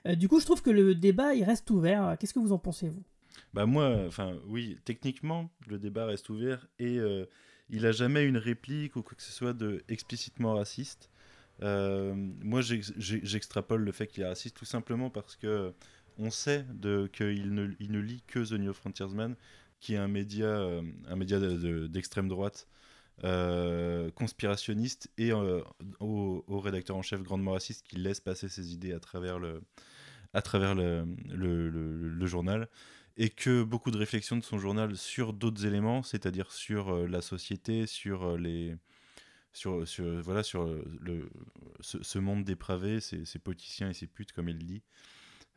Euh, 0.06 0.14
du 0.14 0.28
coup 0.28 0.40
je 0.40 0.44
trouve 0.46 0.62
que 0.62 0.70
le 0.70 0.94
débat 0.94 1.34
il 1.34 1.44
reste 1.44 1.70
ouvert. 1.70 2.16
Qu'est-ce 2.18 2.34
que 2.34 2.38
vous 2.38 2.52
en 2.52 2.58
pensez 2.58 2.88
vous? 2.88 3.02
Bah 3.54 3.66
moi, 3.66 4.04
enfin 4.06 4.36
oui, 4.46 4.78
techniquement, 4.84 5.50
le 5.66 5.78
débat 5.78 6.06
reste 6.06 6.28
ouvert 6.30 6.66
et 6.78 6.98
euh, 6.98 7.26
il 7.68 7.86
a 7.86 7.92
jamais 7.92 8.24
une 8.24 8.36
réplique 8.36 8.96
ou 8.96 9.02
quoi 9.02 9.16
que 9.16 9.22
ce 9.22 9.32
soit 9.32 9.52
de 9.52 9.82
explicitement 9.88 10.54
raciste. 10.54 11.10
Euh, 11.62 12.14
moi, 12.42 12.60
j'extrapole 12.62 13.82
le 13.82 13.92
fait 13.92 14.06
qu'il 14.06 14.22
est 14.22 14.26
raciste 14.26 14.56
tout 14.56 14.64
simplement 14.64 15.10
parce 15.10 15.36
que 15.36 15.72
on 16.18 16.30
sait 16.30 16.64
qu'il 17.12 17.54
ne, 17.54 17.98
lit 18.00 18.22
que 18.26 18.40
The 18.40 18.52
New 18.58 18.72
Frontiersman, 18.72 19.36
qui 19.80 19.94
est 19.94 19.98
un 19.98 20.08
média, 20.08 20.80
un 21.08 21.16
média 21.16 21.38
de- 21.38 21.56
de- 21.56 21.86
d'extrême 21.86 22.28
droite, 22.28 22.66
conspirationniste 24.14 25.10
et 25.18 25.32
au 25.32 26.60
rédacteur 26.60 26.96
en 26.96 27.02
chef 27.02 27.22
grandement 27.22 27.52
raciste 27.52 27.86
qui 27.86 27.96
laisse 27.96 28.20
passer 28.20 28.48
ses 28.48 28.72
idées 28.72 28.92
à 28.92 29.00
travers 29.00 29.38
le, 29.38 29.62
à 30.34 30.42
travers 30.42 30.74
le, 30.74 32.26
journal 32.26 32.68
et 33.16 33.28
que 33.28 33.62
beaucoup 33.62 33.90
de 33.90 33.98
réflexions 33.98 34.36
de 34.36 34.44
son 34.44 34.58
journal 34.58 34.96
sur 34.96 35.32
d'autres 35.32 35.66
éléments, 35.66 36.02
c'est-à-dire 36.02 36.52
sur 36.52 36.94
euh, 36.94 37.06
la 37.06 37.20
société, 37.20 37.86
sur 37.86 38.24
euh, 38.24 38.38
les 38.38 38.76
sur, 39.52 39.86
sur 39.86 40.22
voilà 40.22 40.44
sur 40.44 40.62
euh, 40.62 40.84
le 41.00 41.28
ce, 41.80 42.18
monde 42.18 42.44
dépravé, 42.44 43.00
ces, 43.00 43.24
ces 43.24 43.40
politiciens 43.40 43.90
et 43.90 43.94
ces 43.94 44.06
putes 44.06 44.32
comme 44.32 44.48
il 44.48 44.58
dit, 44.58 44.82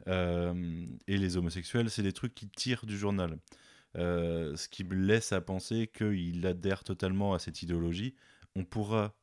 et 0.07 1.17
les 1.17 1.38
homosexuels, 1.38 1.89
c'est 1.89 2.03
des 2.03 2.11
trucs 2.11 2.36
qui 2.36 2.49
tirent 2.49 2.86
du 2.86 2.97
journal. 2.97 3.38
Ce 3.95 4.67
qui 4.67 4.84
me 4.84 4.95
laisse 4.95 5.32
à 5.32 5.39
penser 5.39 5.88
qu'il 5.88 6.45
adhère 6.45 6.84
totalement 6.84 7.34
à 7.34 7.39
cette 7.39 7.61
idéologie. 7.61 8.15
On 8.55 8.65
pourra, 8.65 9.15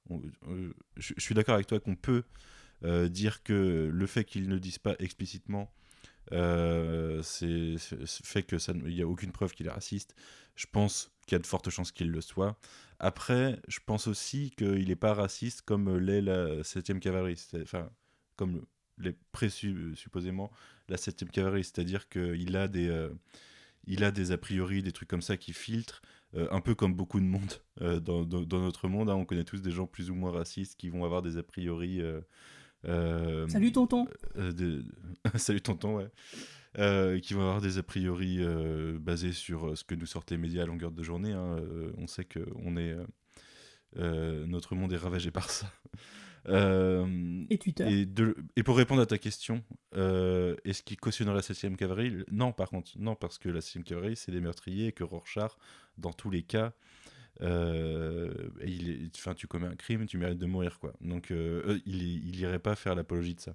je 0.96 1.12
suis 1.18 1.34
d'accord 1.34 1.57
avec 1.57 1.66
toi 1.66 1.80
qu'on 1.80 1.96
peut 1.96 2.22
euh, 2.85 3.09
dire 3.09 3.43
que 3.43 3.91
le 3.93 4.07
fait 4.07 4.24
qu'ils 4.24 4.49
ne 4.49 4.59
disent 4.59 4.78
pas 4.78 4.97
explicitement 4.99 5.70
euh, 6.33 7.22
c'est 7.22 7.76
fait 7.78 8.43
que 8.43 8.59
ça, 8.59 8.72
il 8.87 8.95
n'y 8.95 9.03
a 9.03 9.07
aucune 9.09 9.33
preuve 9.33 9.53
qu'il 9.53 9.66
est 9.66 9.70
raciste. 9.70 10.14
Je 10.55 10.66
pense 10.70 11.11
qu'il 11.26 11.35
y 11.35 11.37
a 11.37 11.39
de 11.41 11.47
fortes 11.47 11.70
chances 11.70 11.93
qu'il 11.93 12.11
le 12.11 12.20
soit. 12.20 12.59
Après, 12.99 13.61
je 13.68 13.78
pense 13.85 14.07
aussi 14.07 14.53
qu'il 14.57 14.89
n'est 14.89 14.97
pas 14.97 15.14
raciste 15.14 15.62
comme 15.62 15.97
l'est 15.99 16.20
la 16.20 16.62
7ème 16.62 17.01
cavalerie, 17.01 17.37
enfin 17.62 17.91
comme 18.37 18.64
l'est 18.99 19.16
présu- 19.33 19.95
supposément 19.97 20.51
la 20.89 20.97
7ème 20.97 21.31
cavalerie, 21.31 21.64
c'est-à-dire 21.64 22.09
qu'il 22.09 22.57
a 22.57 22.68
des 22.68 22.89
euh, 22.89 23.11
a 24.01 24.11
des 24.11 24.33
a 24.33 24.39
priori, 24.39 24.83
des 24.83 24.93
trucs 24.93 25.09
comme 25.09 25.22
ça 25.22 25.37
qui 25.37 25.53
filtrent, 25.53 26.03
euh, 26.35 26.47
un 26.51 26.61
peu 26.61 26.74
comme 26.74 26.95
beaucoup 26.95 27.18
de 27.20 27.24
monde 27.24 27.53
dans, 27.81 28.24
dans- 28.24 28.43
dans 28.43 28.61
notre 28.61 28.89
monde. 28.89 29.11
hein. 29.11 29.14
on 29.14 29.24
connaît 29.24 29.45
tous 29.45 29.62
des 29.62 29.70
gens 29.70 29.87
plus 29.87 30.11
ou 30.11 30.14
moins 30.14 30.31
racistes 30.31 30.76
qui 30.78 30.91
vont 30.91 31.05
avoir 31.05 31.22
des 31.22 31.39
a 31.39 31.43
priori. 31.43 32.01
Euh, 32.87 33.49
Salut 33.49 33.72
tonton 33.72 34.07
euh, 34.37 34.53
de- 34.53 34.85
Salut 35.37 35.61
tonton, 35.61 35.97
ouais. 35.97 36.09
Euh, 36.78 37.18
qui 37.18 37.35
vont 37.35 37.41
avoir 37.43 37.61
des 37.61 37.78
a 37.78 37.83
priori 37.83 38.37
euh, 38.41 38.97
basés 38.99 39.33
sur 39.33 39.76
ce 39.76 39.83
que 39.83 39.95
nous 39.97 40.07
sortent 40.07 40.31
les 40.31 40.39
médias 40.39 40.62
à 40.62 40.66
longueur 40.66 40.93
de 40.93 41.03
journée. 41.03 41.33
hein. 41.33 41.57
Euh, 41.59 41.93
on 41.99 42.07
sait 42.07 42.24
que 42.24 42.41
on 42.57 42.76
est, 42.76 42.97
notre 43.97 44.74
monde 44.74 44.93
est 44.93 44.97
ravagé 44.97 45.31
par 45.31 45.51
ça. 45.51 45.70
Et 46.49 47.59
Twitter. 47.59 47.85
et, 48.01 48.07
de- 48.07 48.35
et 48.57 48.62
pour 48.62 48.76
répondre 48.78 49.03
à 49.03 49.07
ta 49.07 49.18
question, 49.18 49.62
est-ce 49.95 50.83
qu'il 50.83 50.97
cautionnerait 50.99 51.35
la 51.37 51.43
7ème 51.43 51.76
cavalerie? 51.76 52.24
Non, 52.31 52.53
par 52.53 52.70
contre, 52.70 52.93
non, 52.97 53.14
parce 53.14 53.39
que 53.39 53.49
la 53.51 53.61
7ème 53.61 53.83
cavalerie, 53.83 54.16
c'est 54.16 54.33
des 54.33 54.41
meurtriers 54.41 54.87
et 54.87 54.93
que 54.93 55.05
Rorschach, 55.05 55.51
dans 55.99 56.12
tous 56.14 56.31
les 56.31 56.43
cas, 56.43 56.72
euh, 57.43 58.32
il 58.64 58.91
est, 58.91 59.16
enfin, 59.16 59.34
tu 59.34 59.47
commets 59.47 59.66
un 59.66 59.76
crime, 59.76 60.07
tu 60.07 60.18
mérites 60.18 60.38
de 60.38 60.47
mourir, 60.47 60.78
quoi. 60.78 60.93
Donc, 61.01 61.30
euh, 61.30 61.78
il, 61.86 62.03
il 62.28 62.38
irait 62.41 62.59
pas 62.59 62.74
faire 62.76 62.95
l'apologie 62.95 63.34
de 63.34 63.41
ça. 63.41 63.55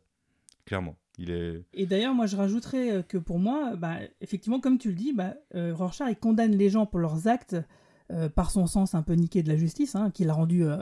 Clairement. 0.65 0.97
Il 1.17 1.29
est. 1.31 1.63
Et 1.73 1.85
d'ailleurs, 1.85 2.13
moi, 2.15 2.25
je 2.25 2.35
rajouterais 2.35 2.91
euh, 2.91 3.01
que 3.03 3.17
pour 3.17 3.39
moi, 3.39 3.75
bah, 3.75 3.97
effectivement, 4.21 4.59
comme 4.59 4.77
tu 4.77 4.89
le 4.89 4.95
dis, 4.95 5.13
bah, 5.13 5.35
euh, 5.53 5.73
Rorschach, 5.73 6.09
il 6.09 6.17
condamne 6.17 6.55
les 6.57 6.69
gens 6.69 6.85
pour 6.85 6.99
leurs 6.99 7.27
actes 7.27 7.55
euh, 8.11 8.29
par 8.29 8.51
son 8.51 8.67
sens 8.67 8.95
un 8.95 9.03
peu 9.03 9.13
niqué 9.13 9.43
de 9.43 9.49
la 9.49 9.55
justice, 9.57 9.95
hein, 9.95 10.11
qu'il 10.11 10.29
a 10.29 10.33
rendu 10.33 10.63
euh, 10.65 10.77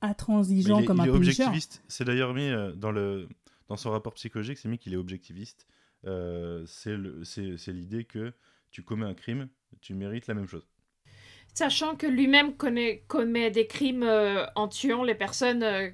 intransigeant 0.00 0.76
Mais 0.76 0.82
il 0.82 0.84
est, 0.84 0.86
comme 0.86 0.96
il 0.96 1.00
un 1.02 1.04
est 1.04 1.12
punisher. 1.12 1.42
objectiviste. 1.44 1.82
C'est 1.88 2.04
d'ailleurs 2.04 2.34
mis 2.34 2.50
dans, 2.76 2.90
le, 2.90 3.28
dans 3.68 3.76
son 3.76 3.90
rapport 3.90 4.14
psychologique, 4.14 4.58
c'est 4.58 4.68
mis 4.68 4.78
qu'il 4.78 4.94
est 4.94 4.96
objectiviste. 4.96 5.66
C'est 6.04 6.96
l'idée 7.68 8.04
que 8.04 8.32
tu 8.70 8.82
commets 8.82 9.06
un 9.06 9.14
crime, 9.14 9.48
tu 9.80 9.94
mérites 9.94 10.26
la 10.26 10.34
même 10.34 10.48
chose. 10.48 10.66
Sachant 11.54 11.96
que 11.96 12.06
lui-même 12.06 12.54
connaît- 12.56 13.04
commet 13.08 13.50
des 13.50 13.66
crimes 13.66 14.02
euh, 14.04 14.44
en 14.54 14.68
tuant 14.68 15.04
les 15.04 15.14
personnes 15.14 15.62
euh, 15.62 15.90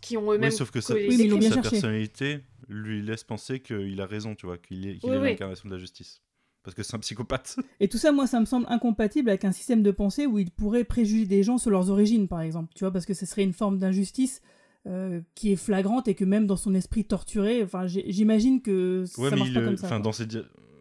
qui, 0.00 0.16
ont 0.16 0.32
eux-mêmes 0.32 0.50
Oui, 0.50 0.56
sauf 0.56 0.70
que 0.70 0.80
Oui, 0.92 1.16
mais 1.16 1.40
sa 1.48 1.54
cherché. 1.54 1.70
personnalité 1.70 2.40
lui 2.68 3.02
laisse 3.02 3.24
penser 3.24 3.60
qu'il 3.60 4.00
a 4.00 4.06
raison, 4.06 4.34
tu 4.34 4.46
vois, 4.46 4.58
qu'il 4.58 4.86
est, 4.86 4.98
qu'il 4.98 5.10
Oui, 5.10 5.16
est 5.16 5.20
oui. 5.20 5.28
l'incarnation 5.30 5.68
de 5.68 5.74
la 5.74 5.80
justice. 5.80 6.20
Parce 6.62 6.74
que 6.74 6.82
c'est 6.82 6.94
un 6.94 6.98
psychopathe. 7.00 7.56
Et 7.80 7.88
tout 7.88 7.98
ça, 7.98 8.12
moi, 8.12 8.26
ça 8.26 8.38
me 8.38 8.44
semble 8.44 8.66
incompatible 8.68 9.30
avec 9.30 9.44
un 9.44 9.50
système 9.52 9.82
de 9.82 9.90
pensée 9.90 10.26
où 10.26 10.38
il 10.38 10.50
pourrait 10.50 10.84
préjuger 10.84 11.26
des 11.26 11.42
gens 11.42 11.58
sur 11.58 11.70
leurs 11.70 11.90
origines, 11.90 12.28
par 12.28 12.40
exemple. 12.40 12.72
Tu 12.74 12.84
vois, 12.84 12.92
parce 12.92 13.04
que 13.06 13.14
ce 13.14 13.26
serait 13.26 13.42
une 13.42 13.52
forme 13.52 13.78
d'injustice 13.78 14.42
euh, 14.86 15.20
qui 15.34 15.52
est 15.52 15.56
flagrante 15.56 16.06
et 16.08 16.14
que 16.14 16.24
même 16.24 16.46
dans 16.46 16.56
son 16.56 16.74
esprit 16.74 17.04
torturé, 17.04 17.62
enfin, 17.64 17.86
j'imagine 17.86 18.60
que 18.62 19.04
Ouais, 19.18 19.30
ça 19.30 19.36
marche 19.36 19.48
il, 19.50 19.54
pas 19.54 19.62
comme 19.62 19.76
ça. 19.76 19.86
enfin, 19.86 20.00
dans 20.00 20.12
ses, 20.12 20.26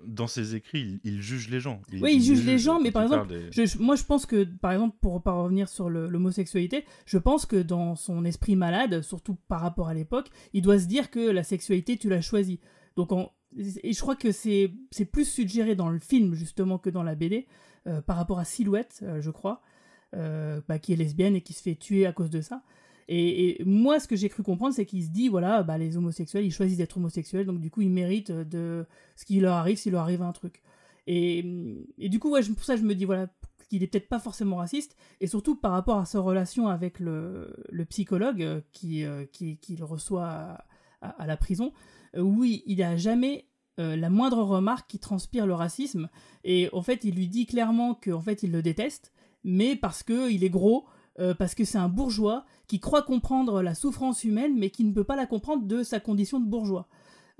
dans 0.06 0.28
ses 0.28 0.56
écrits, 0.56 0.99
il, 1.04 1.14
il 1.14 1.22
juge 1.22 1.49
les 1.49 1.60
gens. 1.60 1.82
Oui, 2.02 2.16
il 2.16 2.22
juge 2.24 2.45
les 2.45 2.58
gens, 2.58 2.80
mais 2.80 2.91
par 2.91 3.04
exemple, 3.04 3.28
des- 3.52 3.66
Je- 3.68 3.78
moi, 3.80 3.95
je 3.95 4.04
pense 4.04 4.26
que, 4.26 4.43
par 4.43 4.72
exemple, 4.72 4.95
pour 5.02 5.22
pas 5.22 5.32
revenir 5.34 5.68
sur 5.70 5.89
l'homosexualité, 5.89 6.86
je 7.06 7.18
pense 7.18 7.45
que 7.45 7.56
dans 7.56 7.95
son 7.95 8.26
esprit 8.26 8.56
malade, 8.56 9.02
surtout 9.02 9.38
par 9.47 9.62
rapport 9.62 9.88
à 9.88 9.93
l'époque, 9.93 10.30
il 10.54 10.62
doit 10.62 10.80
se 10.80 10.86
dire 10.88 11.10
que 11.12 11.20
la 11.20 11.43
sexualité, 11.43 11.97
tu 11.97 12.10
l'as 12.10 12.22
choisie. 12.22 12.60
Donc, 12.95 13.12
en- 13.12 13.32
et 13.58 13.93
je 13.93 13.99
crois 13.99 14.16
que 14.16 14.32
c'est 14.32 14.74
c'est 14.91 15.06
plus 15.06 15.26
suggéré 15.26 15.76
dans 15.76 15.89
le 15.89 15.99
film, 15.99 16.34
justement, 16.36 16.78
que 16.78 16.89
dans 16.89 17.04
la 17.04 17.16
BD, 17.16 17.47
euh, 17.88 18.02
par 18.02 18.16
rapport 18.18 18.39
à 18.39 18.45
Silhouette, 18.45 18.99
euh, 19.04 19.22
je 19.22 19.30
crois, 19.32 19.62
euh, 20.16 20.62
bah, 20.68 20.80
qui 20.80 20.93
est 20.93 20.95
lesbienne 20.95 21.36
et 21.36 21.41
qui 21.41 21.54
se 21.54 21.62
fait 21.62 21.76
tuer 21.76 22.06
à 22.06 22.12
cause 22.14 22.30
de 22.30 22.41
ça. 22.41 22.62
Et, 23.14 23.62
moi, 23.66 23.99
ce 23.99 24.07
que 24.07 24.16
j'ai 24.16 24.30
cru 24.30 24.41
comprendre, 24.41 24.74
c'est 24.74 24.86
qu'il 24.86 25.03
se 25.03 25.09
dit, 25.09 25.28
voilà, 25.28 25.64
bah, 25.64 25.78
les 25.78 25.97
homosexuels, 25.97 26.45
ils 26.45 26.51
choisissent 26.51 26.78
d'être 26.78 26.95
homosexuels, 26.95 27.45
donc 27.45 27.59
du 27.59 27.70
coup, 27.70 27.82
ils 27.82 27.89
méritent 27.89 28.32
de 28.32 28.86
ce 29.18 29.26
qui 29.26 29.41
leur 29.41 29.55
arrive 29.55 29.78
s'il 29.78 29.91
leur 29.91 30.03
arrive 30.03 30.22
un 30.22 30.32
truc. 30.32 30.62
Et, 31.07 31.43
du 31.97 32.20
coup, 32.20 32.30
pour 32.30 32.64
ça, 32.64 32.78
je 32.78 32.84
me 32.84 32.95
dis, 32.95 33.03
voilà, 33.03 33.28
qu'il 33.68 33.84
est 33.84 33.88
peut-être 33.88 34.07
pas 34.07 34.20
forcément 34.20 34.55
raciste, 34.55 34.95
et 35.20 35.28
surtout 35.28 35.55
par 35.57 35.74
rapport 35.74 35.97
à 35.97 36.05
sa 36.05 36.22
relation 36.22 36.70
avec 36.70 37.01
le, 37.01 37.53
psychologue 37.89 38.43
euh, 38.43 38.62
qui, 38.72 39.03
euh, 39.03 39.26
reçoit 39.82 40.64
à, 41.01 41.28
la 41.28 41.36
prison, 41.36 41.74
euh, 42.16 42.22
où 42.22 42.45
il 42.45 42.64
il 42.66 42.82
a 42.82 42.95
jamais 42.95 43.47
la 43.78 44.12
moindre 44.12 44.43
remarque 44.43 44.88
qui 44.91 44.99
transpire 44.99 45.47
le 45.47 45.55
racisme, 45.55 46.07
et 46.45 46.70
en 46.72 46.84
fait, 46.84 47.03
il 47.03 47.16
lui 47.16 47.28
dit 47.28 47.47
clairement 47.47 47.95
qu'en 47.95 48.22
fait, 48.22 48.43
il 48.43 48.51
le 48.51 48.62
déteste, 48.62 49.12
mais 49.43 49.76
parce 49.76 50.03
qu'il 50.03 50.43
est 50.43 50.49
gros, 50.49 50.86
euh, 51.20 51.34
parce 51.34 51.55
que 51.55 51.66
c'est 51.66 51.78
un 51.78 51.89
bourgeois 51.89 52.45
qui 52.68 52.80
croit 52.80 53.01
comprendre 53.01 53.62
la 53.62 53.76
souffrance 53.76 54.24
humaine, 54.24 54.57
mais 54.57 54.70
qui 54.70 54.84
ne 54.84 54.93
peut 54.93 55.03
pas 55.03 55.16
la 55.16 55.26
comprendre 55.26 55.66
de 55.66 55.84
sa 55.84 55.99
condition 55.99 56.39
de 56.39 56.45
bourgeois. 56.45 56.88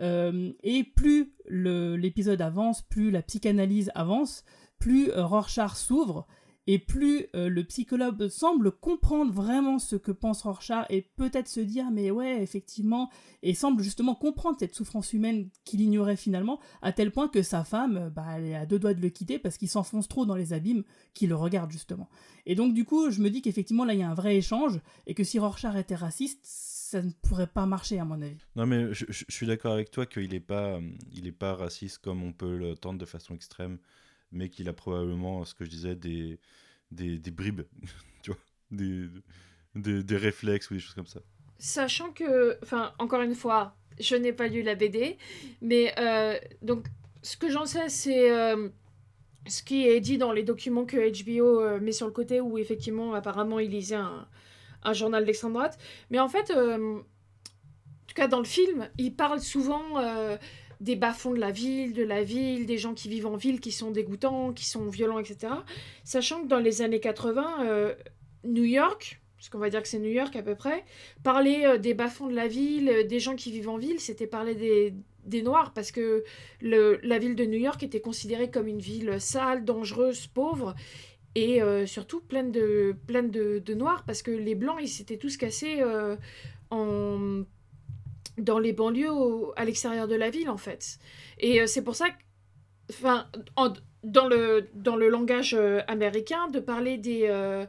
Euh, 0.02 0.52
et 0.64 0.84
plus 0.84 1.34
l'épisode 1.48 2.42
avance, 2.42 2.82
plus 2.82 3.12
la 3.12 3.22
psychanalyse 3.22 3.92
avance, 3.96 4.44
plus 4.80 5.12
euh, 5.12 5.26
Rorschach 5.26 5.76
s'ouvre 5.76 6.28
et 6.68 6.80
plus 6.80 7.28
euh, 7.36 7.50
le 7.50 7.64
psychologue 7.64 8.28
semble 8.28 8.72
comprendre 8.72 9.34
vraiment 9.34 9.80
ce 9.80 9.96
que 9.96 10.12
pense 10.12 10.44
Rorschach 10.44 10.86
et 10.90 11.02
peut-être 11.02 11.48
se 11.48 11.60
dire 11.60 11.90
mais 11.92 12.12
ouais 12.12 12.42
effectivement 12.42 13.10
et 13.44 13.54
semble 13.54 13.82
justement 13.82 14.16
comprendre 14.16 14.58
cette 14.60 14.76
souffrance 14.76 15.14
humaine 15.14 15.50
qu'il 15.66 15.82
ignorait 15.82 16.18
finalement 16.18 16.60
à 16.82 16.92
tel 16.92 17.12
point 17.12 17.28
que 17.28 17.42
sa 17.42 17.64
femme 17.64 17.98
euh, 17.98 18.10
bah, 18.10 18.26
elle 18.36 18.46
est 18.46 18.56
à 18.56 18.66
deux 18.66 18.80
doigts 18.80 18.94
de 18.94 19.02
le 19.02 19.10
quitter 19.10 19.40
parce 19.40 19.58
qu'il 19.58 19.70
s'enfonce 19.70 20.08
trop 20.08 20.26
dans 20.26 20.36
les 20.36 20.54
abîmes 20.54 20.84
qui 21.14 21.28
le 21.28 21.36
regardent 21.36 21.72
justement. 21.72 22.10
Et 22.46 22.56
donc 22.56 22.74
du 22.74 22.86
coup 22.86 23.10
je 23.12 23.22
me 23.22 23.30
dis 23.30 23.42
qu'effectivement 23.42 23.86
là 23.86 23.94
il 23.94 24.00
y 24.00 24.04
a 24.04 24.10
un 24.10 24.16
vrai 24.16 24.38
échange 24.38 24.80
et 25.08 25.14
que 25.14 25.24
si 25.24 25.40
Rorschach 25.40 25.76
était 25.76 25.96
raciste 25.96 26.46
ça 26.92 27.02
ne 27.02 27.12
pourrait 27.22 27.48
pas 27.48 27.66
marcher 27.66 28.00
à 28.00 28.06
mon 28.06 28.22
avis. 28.22 28.36
Non, 28.58 28.66
mais 28.66 28.94
je, 28.94 29.06
suis 29.30 29.48
d'accord 29.48 29.74
avec 29.74 29.92
toi 29.92 30.06
qu'il 30.06 30.32
n'est 30.32 30.42
pas, 30.42 30.76
euh, 30.76 30.82
il 31.14 31.26
est 31.26 31.32
pas 31.32 31.56
raciste 31.56 32.00
comme 32.00 32.22
on 32.22 32.34
peut 32.34 32.58
le 32.58 32.76
tendre 32.76 33.00
de 33.00 33.06
façon 33.06 33.34
extrême, 33.34 33.80
mais 34.32 34.50
qu'il 34.50 34.70
a 34.70 34.74
probablement, 34.74 35.46
ce 35.46 35.54
que 35.54 35.66
je 35.66 35.70
disais, 35.70 35.96
des, 35.96 36.40
des, 36.92 37.32
bribes, 37.32 37.62
tu 38.24 38.32
vois, 38.32 38.40
des, 38.72 39.08
des, 39.76 40.18
réflexes 40.18 40.70
ou 40.70 40.76
des 40.76 40.80
choses 40.80 40.94
comme 40.94 41.08
ça. 41.08 41.22
Sachant 41.58 42.12
que, 42.12 42.58
enfin, 42.64 42.94
encore 43.00 43.22
une 43.22 43.36
fois, 43.36 43.76
je 44.00 44.16
n'ai 44.16 44.34
pas 44.34 44.48
lu 44.48 44.62
la 44.62 44.76
BD, 44.76 45.18
mais 45.62 45.94
euh, 46.00 46.38
donc 46.62 46.88
ce 47.22 47.38
que 47.38 47.50
j'en 47.50 47.66
sais, 47.66 47.88
c'est 47.90 48.32
euh, 48.32 48.70
ce 49.48 49.62
qui 49.62 49.88
est 49.88 50.00
dit 50.00 50.18
dans 50.18 50.32
les 50.32 50.44
documents 50.44 50.86
que 50.86 50.98
HBO 50.98 51.62
euh, 51.62 51.80
met 51.80 51.92
sur 51.92 52.08
le 52.08 52.14
côté, 52.14 52.42
où 52.42 52.58
effectivement, 52.58 53.14
apparemment, 53.14 53.60
il 53.60 53.70
lisait 53.70 53.96
un, 53.96 54.28
un 54.84 54.94
journal 54.94 55.26
d'extrême 55.26 55.54
droite. 55.54 55.78
Mais 56.10 56.20
en 56.20 56.30
fait, 56.30 56.52
en 56.52 57.04
tout 58.08 58.16
cas 58.16 58.28
dans 58.28 58.40
le 58.40 58.46
film, 58.46 58.90
il 58.98 59.16
parle 59.16 59.40
souvent 59.40 60.00
des 60.82 60.96
bas-fonds 60.96 61.34
de 61.34 61.40
la 61.40 61.52
ville, 61.52 61.94
de 61.94 62.04
la 62.04 62.24
ville, 62.24 62.66
des 62.66 62.80
gens 62.80 62.96
qui 62.96 63.08
vivent 63.08 63.28
en 63.28 63.36
ville 63.36 63.60
qui 63.60 63.72
sont 63.72 63.92
dégoûtants, 63.92 64.52
qui 64.52 64.66
sont 64.66 64.90
violents, 64.90 65.20
etc. 65.20 65.54
Sachant 66.04 66.42
que 66.42 66.48
dans 66.48 66.60
les 66.60 66.82
années 66.82 67.00
80, 67.00 67.66
euh, 67.66 67.94
New 68.44 68.64
York, 68.64 69.22
parce 69.38 69.50
qu'on 69.50 69.60
va 69.60 69.70
dire 69.70 69.84
que 69.84 69.88
c'est 69.88 70.00
New 70.00 70.10
York 70.10 70.36
à 70.36 70.42
peu 70.42 70.56
près, 70.56 70.84
parler 71.24 71.66
euh, 71.66 71.78
des 71.78 71.94
bas-fonds 71.94 72.28
de 72.28 72.36
la 72.36 72.48
ville, 72.48 72.90
euh, 72.90 73.04
des 73.04 73.20
gens 73.20 73.36
qui 73.36 73.52
vivent 73.52 73.70
en 73.70 73.78
ville, 73.78 74.00
c'était 74.00 74.26
parler 74.26 74.56
des, 74.56 74.96
des 75.24 75.44
Noirs, 75.44 75.72
parce 75.74 75.92
que 75.92 76.24
le, 76.62 77.00
la 77.04 77.20
ville 77.20 77.36
de 77.36 77.46
New 77.46 77.60
York 77.60 77.84
était 77.84 78.02
considérée 78.02 78.50
comme 78.50 78.68
une 78.68 78.82
ville 78.82 79.22
sale, 79.22 79.64
dangereuse, 79.64 80.26
pauvre, 80.26 80.76
et 81.36 81.62
surtout 81.86 82.20
pleine 82.20 82.52
de, 82.52 82.94
pleine 83.08 83.32
de, 83.32 83.60
de 83.60 83.74
Noirs, 83.74 84.04
parce 84.06 84.22
que 84.22 84.32
les 84.32 84.54
Blancs, 84.54 84.80
ils 84.82 84.90
s'étaient 84.90 85.16
tous 85.16 85.38
cassés 85.38 85.82
en... 86.72 87.46
dans 88.42 88.60
les 88.60 88.74
banlieues 88.74 89.12
au- 89.12 89.54
à 89.56 89.66
l'extérieur 89.66 90.08
de 90.08 90.16
la 90.16 90.30
ville, 90.30 90.50
en 90.50 90.58
fait. 90.58 91.00
Et 91.40 91.62
euh, 91.62 91.68
c'est 91.68 91.84
pour 91.84 91.96
ça 91.96 92.10
que, 92.10 92.16
enfin, 92.90 93.28
en- 93.56 93.74
dans, 94.04 94.28
le, 94.28 94.68
dans 94.76 94.96
le 94.98 95.10
langage 95.10 95.54
euh, 95.54 95.82
américain, 95.88 96.48
de 96.50 96.60
parler 96.60 96.98
des... 96.98 97.28
euh, 97.30 97.66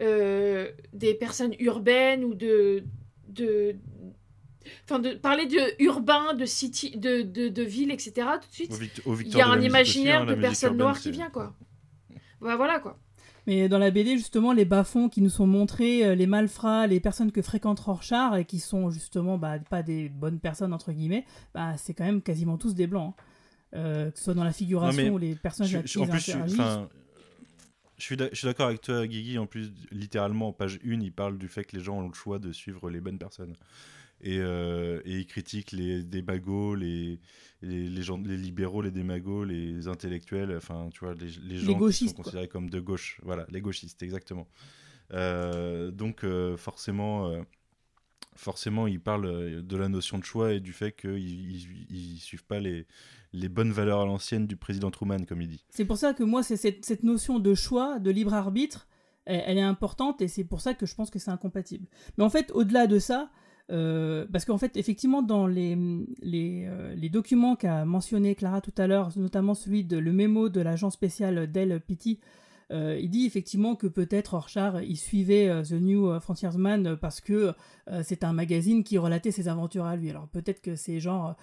euh, 0.00 0.70
des 0.92 1.14
personnes 1.14 1.54
urbaines 1.58 2.22
ou 2.22 2.34
de, 2.34 2.84
de 3.28 3.76
enfin 4.84 4.98
de 4.98 5.14
parler 5.14 5.46
de 5.46 5.82
urbain, 5.82 6.34
de 6.34 6.44
city, 6.44 6.96
de, 6.98 7.22
de, 7.22 7.48
de 7.48 7.62
ville, 7.62 7.90
etc. 7.90 8.28
Tout 8.42 8.48
de 8.48 8.52
suite, 8.54 8.72
il 9.22 9.28
y 9.38 9.40
a 9.40 9.46
un 9.48 9.56
imaginaire 9.68 10.20
aussi, 10.20 10.22
hein, 10.22 10.24
de 10.26 10.34
personnes 10.42 10.76
noires 10.78 10.96
qui 11.00 11.08
vient 11.12 11.30
quoi. 11.30 11.54
Bah, 12.42 12.56
voilà 12.56 12.78
quoi. 12.80 12.98
Mais 13.46 13.68
dans 13.68 13.78
la 13.78 13.90
BD, 13.90 14.16
justement, 14.18 14.52
les 14.52 14.64
bas-fonds 14.64 15.08
qui 15.08 15.22
nous 15.22 15.30
sont 15.30 15.46
montrés, 15.46 16.04
euh, 16.04 16.14
les 16.14 16.26
malfrats, 16.26 16.86
les 16.86 16.98
personnes 17.00 17.30
que 17.30 17.42
fréquente 17.42 17.78
Rorschach 17.80 18.36
et 18.38 18.44
qui 18.44 18.58
sont 18.58 18.90
justement 18.90 19.38
bah, 19.38 19.58
pas 19.60 19.82
des 19.82 20.08
bonnes 20.08 20.40
personnes, 20.40 20.72
entre 20.72 20.92
guillemets, 20.92 21.24
bah, 21.54 21.76
c'est 21.76 21.94
quand 21.94 22.04
même 22.04 22.22
quasiment 22.22 22.56
tous 22.58 22.74
des 22.74 22.86
blancs. 22.86 23.14
hein. 23.16 23.22
Euh, 23.74 24.10
que 24.10 24.18
ce 24.18 24.24
soit 24.24 24.34
dans 24.34 24.44
la 24.44 24.52
figuration 24.52 25.02
ou 25.10 25.18
les 25.18 25.34
personnages 25.34 25.70
Je- 25.72 25.78
je- 25.78 25.92
qui 25.92 25.98
en 25.98 26.06
plus, 26.06 26.20
je 27.98 28.04
suis 28.04 28.46
d'accord 28.46 28.66
avec 28.66 28.80
toi, 28.80 29.06
Guigui. 29.06 29.38
En 29.38 29.46
plus, 29.46 29.72
littéralement, 29.90 30.48
en 30.48 30.52
page 30.52 30.78
1, 30.84 31.00
il 31.00 31.12
parle 31.12 31.36
du 31.38 31.48
fait 31.48 31.64
que 31.64 31.76
les 31.76 31.82
gens 31.82 31.98
ont 31.98 32.08
le 32.08 32.14
choix 32.14 32.38
de 32.38 32.52
suivre 32.52 32.90
les 32.90 33.00
bonnes 33.00 33.18
personnes. 33.18 33.54
Et, 34.26 34.40
euh, 34.40 35.00
et 35.04 35.18
il 35.18 35.26
critique 35.26 35.70
les 35.70 36.02
démagos, 36.02 36.74
les, 36.74 37.20
les, 37.62 37.88
les, 37.88 38.02
gens, 38.02 38.18
les 38.18 38.36
libéraux, 38.36 38.82
les 38.82 38.90
démagos, 38.90 39.44
les 39.44 39.86
intellectuels, 39.86 40.52
enfin, 40.56 40.88
tu 40.92 40.98
vois, 40.98 41.14
les, 41.14 41.28
les 41.44 41.58
gens 41.58 41.78
qui 41.78 42.08
sont 42.08 42.14
quoi. 42.14 42.24
considérés 42.24 42.48
comme 42.48 42.68
de 42.68 42.80
gauche. 42.80 43.20
Voilà, 43.22 43.46
les 43.50 43.60
gauchistes, 43.60 44.02
exactement. 44.02 44.48
Euh, 45.12 45.92
donc, 45.92 46.24
euh, 46.24 46.56
forcément, 46.56 47.28
euh, 47.28 47.42
forcément, 48.34 48.88
il 48.88 48.98
parle 48.98 49.62
de 49.62 49.76
la 49.76 49.88
notion 49.88 50.18
de 50.18 50.24
choix 50.24 50.54
et 50.54 50.58
du 50.58 50.72
fait 50.72 50.90
qu'ils 50.90 51.86
ne 51.88 52.18
suivent 52.18 52.46
pas 52.46 52.58
les, 52.58 52.84
les 53.32 53.48
bonnes 53.48 53.70
valeurs 53.70 54.00
à 54.00 54.06
l'ancienne 54.06 54.48
du 54.48 54.56
président 54.56 54.90
Truman, 54.90 55.24
comme 55.24 55.40
il 55.40 55.48
dit. 55.48 55.64
C'est 55.70 55.84
pour 55.84 55.98
ça 55.98 56.14
que 56.14 56.24
moi, 56.24 56.42
c'est 56.42 56.56
cette, 56.56 56.84
cette 56.84 57.04
notion 57.04 57.38
de 57.38 57.54
choix, 57.54 58.00
de 58.00 58.10
libre 58.10 58.34
arbitre, 58.34 58.88
elle, 59.24 59.44
elle 59.46 59.58
est 59.58 59.62
importante 59.62 60.20
et 60.20 60.26
c'est 60.26 60.42
pour 60.42 60.60
ça 60.60 60.74
que 60.74 60.84
je 60.84 60.96
pense 60.96 61.10
que 61.10 61.20
c'est 61.20 61.30
incompatible. 61.30 61.86
Mais 62.18 62.24
en 62.24 62.30
fait, 62.30 62.50
au-delà 62.50 62.88
de 62.88 62.98
ça, 62.98 63.30
euh, 63.72 64.26
parce 64.30 64.44
qu'en 64.44 64.58
fait, 64.58 64.76
effectivement, 64.76 65.22
dans 65.22 65.46
les, 65.46 65.76
euh, 66.24 66.94
les 66.94 67.08
documents 67.08 67.56
qu'a 67.56 67.84
mentionné 67.84 68.34
Clara 68.34 68.60
tout 68.60 68.74
à 68.78 68.86
l'heure, 68.86 69.10
notamment 69.16 69.54
celui 69.54 69.84
de 69.84 69.96
le 69.98 70.12
mémo 70.12 70.48
de 70.48 70.60
l'agent 70.60 70.90
spécial 70.90 71.50
Del 71.50 71.80
Pitti, 71.80 72.20
euh, 72.72 72.98
il 73.00 73.10
dit 73.10 73.26
effectivement 73.26 73.76
que 73.76 73.86
peut-être 73.86 74.34
Rorschach 74.34 74.82
il 74.82 74.96
suivait 74.96 75.62
The 75.62 75.74
New 75.74 76.18
Frontiersman 76.18 76.96
parce 76.96 77.20
que 77.20 77.52
c'est 78.02 78.24
un 78.24 78.32
magazine 78.32 78.82
qui 78.82 78.98
relatait 78.98 79.30
ses 79.30 79.46
aventures 79.46 79.84
à 79.84 79.94
lui. 79.94 80.10
Alors 80.10 80.26
peut-être 80.26 80.60
que 80.60 80.74
c'est 80.74 80.98
genre 80.98 81.36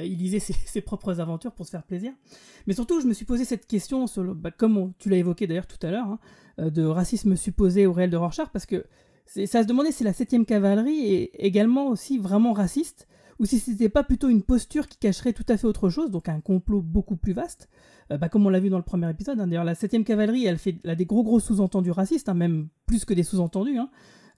il 0.00 0.18
lisait 0.18 0.38
ses, 0.38 0.52
ses 0.66 0.80
propres 0.80 1.20
aventures 1.20 1.52
pour 1.52 1.66
se 1.66 1.70
faire 1.70 1.82
plaisir. 1.82 2.12
Mais 2.68 2.74
surtout, 2.74 3.00
je 3.00 3.06
me 3.06 3.12
suis 3.12 3.24
posé 3.24 3.44
cette 3.44 3.66
question, 3.66 4.06
sur 4.06 4.34
bah, 4.36 4.52
comme 4.52 4.92
tu 4.98 5.08
l'as 5.08 5.16
évoqué 5.16 5.48
d'ailleurs 5.48 5.66
tout 5.66 5.84
à 5.84 5.90
l'heure, 5.90 6.06
hein, 6.06 6.68
de 6.68 6.84
racisme 6.84 7.34
supposé 7.34 7.86
au 7.86 7.92
réel 7.92 8.10
de 8.10 8.16
Rorschach, 8.16 8.48
parce 8.52 8.66
que 8.66 8.84
ça 9.46 9.62
se 9.62 9.66
demandait 9.68 9.92
si 9.92 10.04
la 10.04 10.12
7ème 10.12 10.44
cavalerie 10.44 11.12
est 11.14 11.30
également 11.38 11.88
aussi 11.88 12.18
vraiment 12.18 12.52
raciste, 12.52 13.06
ou 13.38 13.44
si 13.44 13.58
c'était 13.60 13.88
pas 13.88 14.02
plutôt 14.02 14.28
une 14.28 14.42
posture 14.42 14.88
qui 14.88 14.98
cacherait 14.98 15.32
tout 15.32 15.44
à 15.48 15.56
fait 15.56 15.66
autre 15.66 15.90
chose, 15.90 16.10
donc 16.10 16.28
un 16.28 16.40
complot 16.40 16.80
beaucoup 16.82 17.16
plus 17.16 17.32
vaste, 17.32 17.68
Euh, 18.10 18.16
bah, 18.16 18.30
comme 18.30 18.46
on 18.46 18.48
l'a 18.48 18.58
vu 18.58 18.70
dans 18.70 18.78
le 18.78 18.82
premier 18.84 19.10
épisode. 19.10 19.38
hein. 19.38 19.46
D'ailleurs, 19.46 19.64
la 19.64 19.74
7ème 19.74 20.02
cavalerie, 20.02 20.46
elle, 20.46 20.56
fait, 20.56 20.80
elle 20.82 20.90
a 20.90 20.94
des 20.94 21.04
gros 21.04 21.22
gros 21.22 21.40
sous-entendus 21.40 21.90
racistes, 21.90 22.30
hein, 22.30 22.34
même 22.34 22.68
plus 22.86 23.04
que 23.04 23.12
des 23.12 23.22
sous-entendus. 23.22 23.76
hein. 23.78 23.90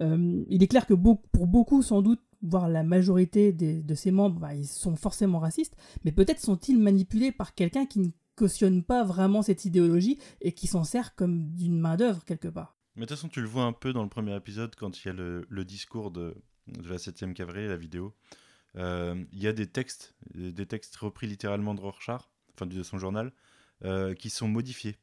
Euh, 0.02 0.42
il 0.48 0.62
est 0.62 0.66
clair 0.66 0.86
que 0.86 0.94
pour 0.94 1.46
beaucoup, 1.46 1.80
sans 1.82 2.02
doute, 2.02 2.20
voire 2.42 2.68
la 2.68 2.82
majorité 2.82 3.52
des- 3.52 3.80
de 3.80 3.94
ses 3.94 4.10
membres, 4.10 4.40
bah, 4.40 4.54
ils 4.56 4.66
sont 4.66 4.96
forcément 4.96 5.38
racistes, 5.38 5.76
mais 6.04 6.10
peut-être 6.10 6.40
sont-ils 6.40 6.78
manipulés 6.78 7.30
par 7.30 7.54
quelqu'un 7.54 7.86
qui 7.86 8.00
ne 8.00 8.08
cautionne 8.34 8.82
pas 8.82 9.04
vraiment 9.04 9.42
cette 9.42 9.64
idéologie 9.64 10.18
et 10.40 10.50
qui 10.52 10.66
s'en 10.66 10.82
sert 10.82 11.14
comme 11.14 11.50
d'une 11.54 11.78
main-d'œuvre 11.78 12.24
quelque 12.24 12.48
part. 12.48 12.76
Mais 12.96 13.02
de 13.02 13.06
toute 13.08 13.16
façon, 13.16 13.28
tu 13.28 13.40
le 13.40 13.46
vois 13.46 13.64
un 13.64 13.72
peu 13.72 13.92
dans 13.92 14.02
le 14.02 14.08
premier 14.08 14.34
épisode 14.36 14.74
quand 14.74 15.02
il 15.02 15.06
y 15.06 15.10
a 15.10 15.12
le, 15.14 15.46
le 15.48 15.64
discours 15.64 16.10
de, 16.10 16.34
de 16.66 16.88
la 16.88 16.96
7ème 16.96 17.32
cavalerie, 17.34 17.68
la 17.68 17.76
vidéo. 17.76 18.14
Euh, 18.76 19.24
Il 19.32 19.40
y 19.42 19.46
a 19.48 19.52
des 19.52 19.66
textes, 19.66 20.14
des 20.34 20.66
textes 20.66 20.96
repris 20.96 21.26
littéralement 21.26 21.74
de 21.74 21.80
Rorschach, 21.80 22.22
enfin 22.54 22.66
de 22.66 22.82
son 22.82 22.98
journal, 22.98 23.32
euh, 23.84 24.14
qui 24.14 24.28
sont 24.30 24.48
modifiés. 24.48 24.96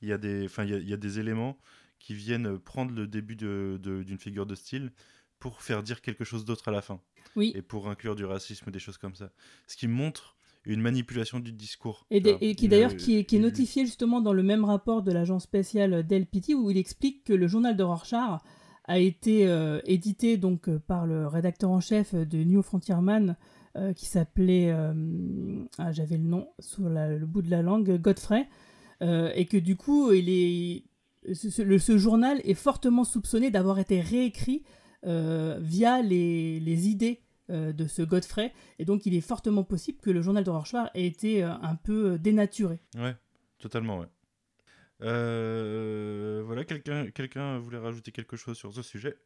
Il 0.00 0.08
y, 0.08 0.12
a 0.12 0.18
des, 0.18 0.44
enfin, 0.46 0.64
il, 0.64 0.70
y 0.70 0.74
a, 0.74 0.78
il 0.78 0.88
y 0.88 0.92
a 0.94 0.96
des 0.96 1.18
éléments 1.18 1.58
qui 1.98 2.14
viennent 2.14 2.58
prendre 2.58 2.92
le 2.92 3.06
début 3.08 3.34
de- 3.36 3.78
de- 3.82 4.04
d'une 4.04 4.18
figure 4.18 4.46
de 4.46 4.54
style 4.54 4.92
pour 5.40 5.60
faire 5.62 5.82
dire 5.82 6.00
quelque 6.00 6.24
chose 6.24 6.44
d'autre 6.44 6.68
à 6.68 6.70
la 6.70 6.82
fin. 6.82 7.00
Oui. 7.36 7.52
Et 7.56 7.62
pour 7.62 7.88
inclure 7.88 8.14
du 8.16 8.24
racisme, 8.24 8.70
des 8.70 8.78
choses 8.78 8.98
comme 8.98 9.14
ça. 9.16 9.30
Ce 9.66 9.76
qui 9.76 9.88
montre 9.88 10.36
une 10.74 10.80
manipulation 10.82 11.40
du 11.40 11.52
discours. 11.52 12.06
Et, 12.10 12.20
qui 12.54 12.68
d'ailleurs 12.68 12.90
qui 12.96 13.16
est, 13.18 13.24
qui 13.24 13.36
est 13.36 13.38
une- 13.38 13.44
notifié 13.44 13.84
justement 13.86 14.20
dans 14.20 14.32
le 14.32 14.42
même 14.42 14.64
rapport 14.64 15.02
de 15.02 15.12
l'agent 15.12 15.38
spécial 15.38 16.06
Del 16.06 16.26
Pitti 16.26 16.54
où 16.54 16.70
il 16.70 16.76
explique 16.78 17.24
que 17.24 17.32
le 17.32 17.46
journal 17.46 17.76
de 17.76 17.82
Rorschach 17.82 18.40
a 18.84 18.98
été 18.98 19.46
euh, 19.46 19.80
édité 19.84 20.36
donc 20.36 20.68
euh, 20.68 20.78
par 20.78 21.06
le 21.06 21.26
rédacteur 21.26 21.70
en 21.70 21.80
chef 21.80 22.14
de 22.14 22.38
New 22.44 22.62
Frontierman 22.62 23.36
euh, 23.76 23.92
qui 23.92 24.06
s'appelait 24.06 24.70
euh, 24.70 24.92
ah, 25.78 25.92
j'avais 25.92 26.16
le 26.16 26.24
nom 26.24 26.48
sur 26.58 26.88
la- 26.88 27.16
le 27.16 27.26
bout 27.26 27.42
de 27.42 27.50
la 27.50 27.62
langue 27.62 28.00
Godfrey 28.00 28.48
euh, 29.02 29.30
et 29.34 29.44
que 29.44 29.56
du 29.58 29.76
coup 29.76 30.10
il 30.12 30.28
est 30.30 30.84
ce, 31.34 31.50
ce- 31.50 31.62
le- 31.62 31.78
ce 31.78 31.98
journal 31.98 32.40
est 32.44 32.54
fortement 32.54 33.04
soupçonné 33.04 33.50
d'avoir 33.50 33.78
été 33.78 34.00
réécrit 34.00 34.62
euh, 35.06 35.58
via 35.60 36.00
les, 36.02 36.58
les 36.60 36.88
idées 36.88 37.20
euh, 37.50 37.72
de 37.72 37.86
ce 37.86 38.02
Godfrey 38.02 38.52
et 38.78 38.84
donc 38.84 39.06
il 39.06 39.14
est 39.14 39.20
fortement 39.20 39.64
possible 39.64 39.98
que 40.00 40.10
le 40.10 40.22
journal 40.22 40.44
de 40.44 40.50
Rorschach 40.50 40.90
ait 40.94 41.06
été 41.06 41.42
euh, 41.42 41.52
un 41.62 41.76
peu 41.76 42.12
euh, 42.12 42.18
dénaturé. 42.18 42.80
Ouais, 42.96 43.16
totalement, 43.58 43.98
ouais. 43.98 44.06
Euh, 45.02 46.42
voilà, 46.44 46.64
quelqu'un 46.64 47.10
quelqu'un 47.10 47.58
voulait 47.58 47.78
rajouter 47.78 48.10
quelque 48.10 48.36
chose 48.36 48.56
sur 48.56 48.74
ce 48.74 48.82
sujet? 48.82 49.16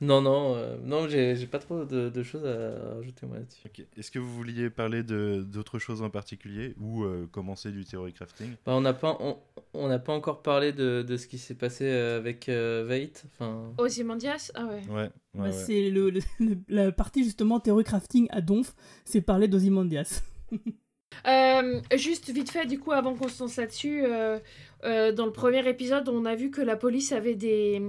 Non, 0.00 0.20
non, 0.20 0.54
euh, 0.56 0.76
non, 0.82 1.08
j'ai 1.08 1.36
j'ai 1.36 1.46
pas 1.46 1.58
trop 1.58 1.84
de, 1.84 2.08
de 2.08 2.22
choses 2.22 2.44
à 2.44 2.94
rajouter 2.96 3.26
moi 3.26 3.36
là-dessus. 3.38 3.62
Est-ce 3.96 4.10
que 4.10 4.18
vous 4.18 4.32
vouliez 4.34 4.70
parler 4.70 5.02
de- 5.02 5.42
d'autres 5.46 5.78
choses 5.78 6.02
en 6.02 6.10
particulier 6.10 6.74
ou 6.80 7.04
euh, 7.04 7.26
commencer 7.30 7.70
du 7.70 7.84
theory 7.84 8.12
crafting? 8.12 8.50
Bah, 8.66 8.72
on 8.74 8.80
n'a 8.80 8.92
pas, 8.94 9.16
on, 9.20 9.38
on 9.74 9.88
n'a 9.88 9.98
pas 9.98 10.12
encore 10.12 10.42
parlé 10.42 10.72
de, 10.72 11.02
de 11.02 11.16
ce 11.16 11.26
qui 11.26 11.38
s'est 11.38 11.54
passé 11.54 11.84
euh, 11.86 12.18
avec 12.18 12.48
euh, 12.48 12.84
Veit. 12.88 13.12
Enfin, 13.26 13.72
Ozymandias 13.78 14.50
Ah 14.54 14.66
ouais. 14.66 14.82
Ouais, 14.88 14.94
ouais, 14.94 15.10
Bah, 15.34 15.42
ouais. 15.44 15.52
C'est 15.52 15.90
le- 15.90 16.12
la 16.68 16.92
partie 16.92 17.24
justement 17.24 17.60
Theory 17.60 17.84
Crafting 17.84 18.26
à 18.30 18.40
Donf, 18.40 18.74
c'est 19.04 19.20
parler 19.20 19.48
d'Ozymandias. 19.48 20.22
Euh, 21.26 21.80
juste 21.96 22.30
vite 22.30 22.50
fait, 22.50 22.66
du 22.66 22.78
coup, 22.78 22.92
avant 22.92 23.14
qu'on 23.14 23.28
se 23.28 23.42
lance 23.42 23.56
là-dessus, 23.56 24.02
euh, 24.04 24.38
euh, 24.84 25.12
dans 25.12 25.26
le 25.26 25.32
premier 25.32 25.66
épisode, 25.68 26.08
on 26.08 26.24
a 26.24 26.34
vu 26.34 26.50
que 26.50 26.60
la 26.60 26.76
police 26.76 27.12
avait 27.12 27.34
des, 27.34 27.82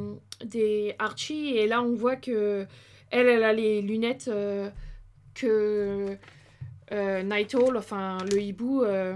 des 0.44 0.96
Archie, 1.00 1.58
et 1.58 1.68
là, 1.68 1.82
on 1.82 1.96
voit 1.96 2.16
que 2.16 2.66
elle, 3.12 3.28
elle 3.28 3.44
a 3.44 3.54
les 3.54 3.82
lunettes 3.82 4.30
que 5.34 6.18
Night 6.92 7.56
Owl, 7.56 7.78
enfin 7.78 8.18
le 8.32 8.42
hibou. 8.42 8.84
euh, 8.84 9.16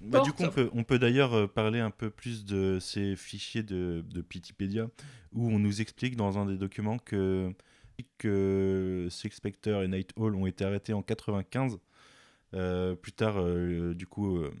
Bah, 0.00 0.20
du 0.20 0.32
coup, 0.32 0.44
on 0.44 0.50
peut, 0.50 0.70
on 0.72 0.84
peut 0.84 0.98
d'ailleurs 0.98 1.50
parler 1.52 1.80
un 1.80 1.90
peu 1.90 2.10
plus 2.10 2.44
de 2.46 2.78
ces 2.80 3.14
fichiers 3.16 3.62
de, 3.62 4.02
de 4.08 4.20
Pitipédia, 4.22 4.88
où 5.32 5.48
on 5.50 5.58
nous 5.58 5.80
explique 5.82 6.16
dans 6.16 6.38
un 6.38 6.46
des 6.46 6.56
documents 6.56 6.98
que, 6.98 7.52
que 8.18 9.08
Six 9.10 9.30
Spectre 9.32 9.82
et 9.82 9.88
Night 9.88 10.12
Hall 10.16 10.34
ont 10.34 10.46
été 10.46 10.64
arrêtés 10.64 10.92
en 10.94 11.02
95. 11.02 11.78
Euh, 12.54 12.94
plus 12.94 13.12
tard, 13.12 13.36
euh, 13.38 13.94
du 13.94 14.06
coup, 14.06 14.38
euh, 14.38 14.52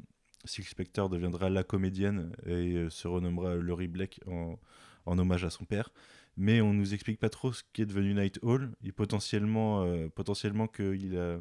Six 0.44 0.64
Spectre 0.64 1.08
deviendra 1.08 1.50
la 1.50 1.64
comédienne 1.64 2.32
et 2.46 2.86
se 2.90 3.08
renommera 3.08 3.56
Laurie 3.56 3.88
Blake 3.88 4.20
en, 4.26 4.58
hommage 5.06 5.44
à 5.44 5.50
son 5.50 5.64
père. 5.64 5.90
Mais 6.36 6.60
on 6.60 6.74
nous 6.74 6.92
explique 6.92 7.18
pas 7.18 7.30
trop 7.30 7.52
ce 7.52 7.62
qui 7.72 7.82
est 7.82 7.86
devenu 7.86 8.14
Night 8.14 8.38
Hall. 8.42 8.70
Il 8.82 8.92
potentiellement, 8.92 9.88
potentiellement 10.14 10.68
qu'il 10.68 11.16
a, 11.16 11.40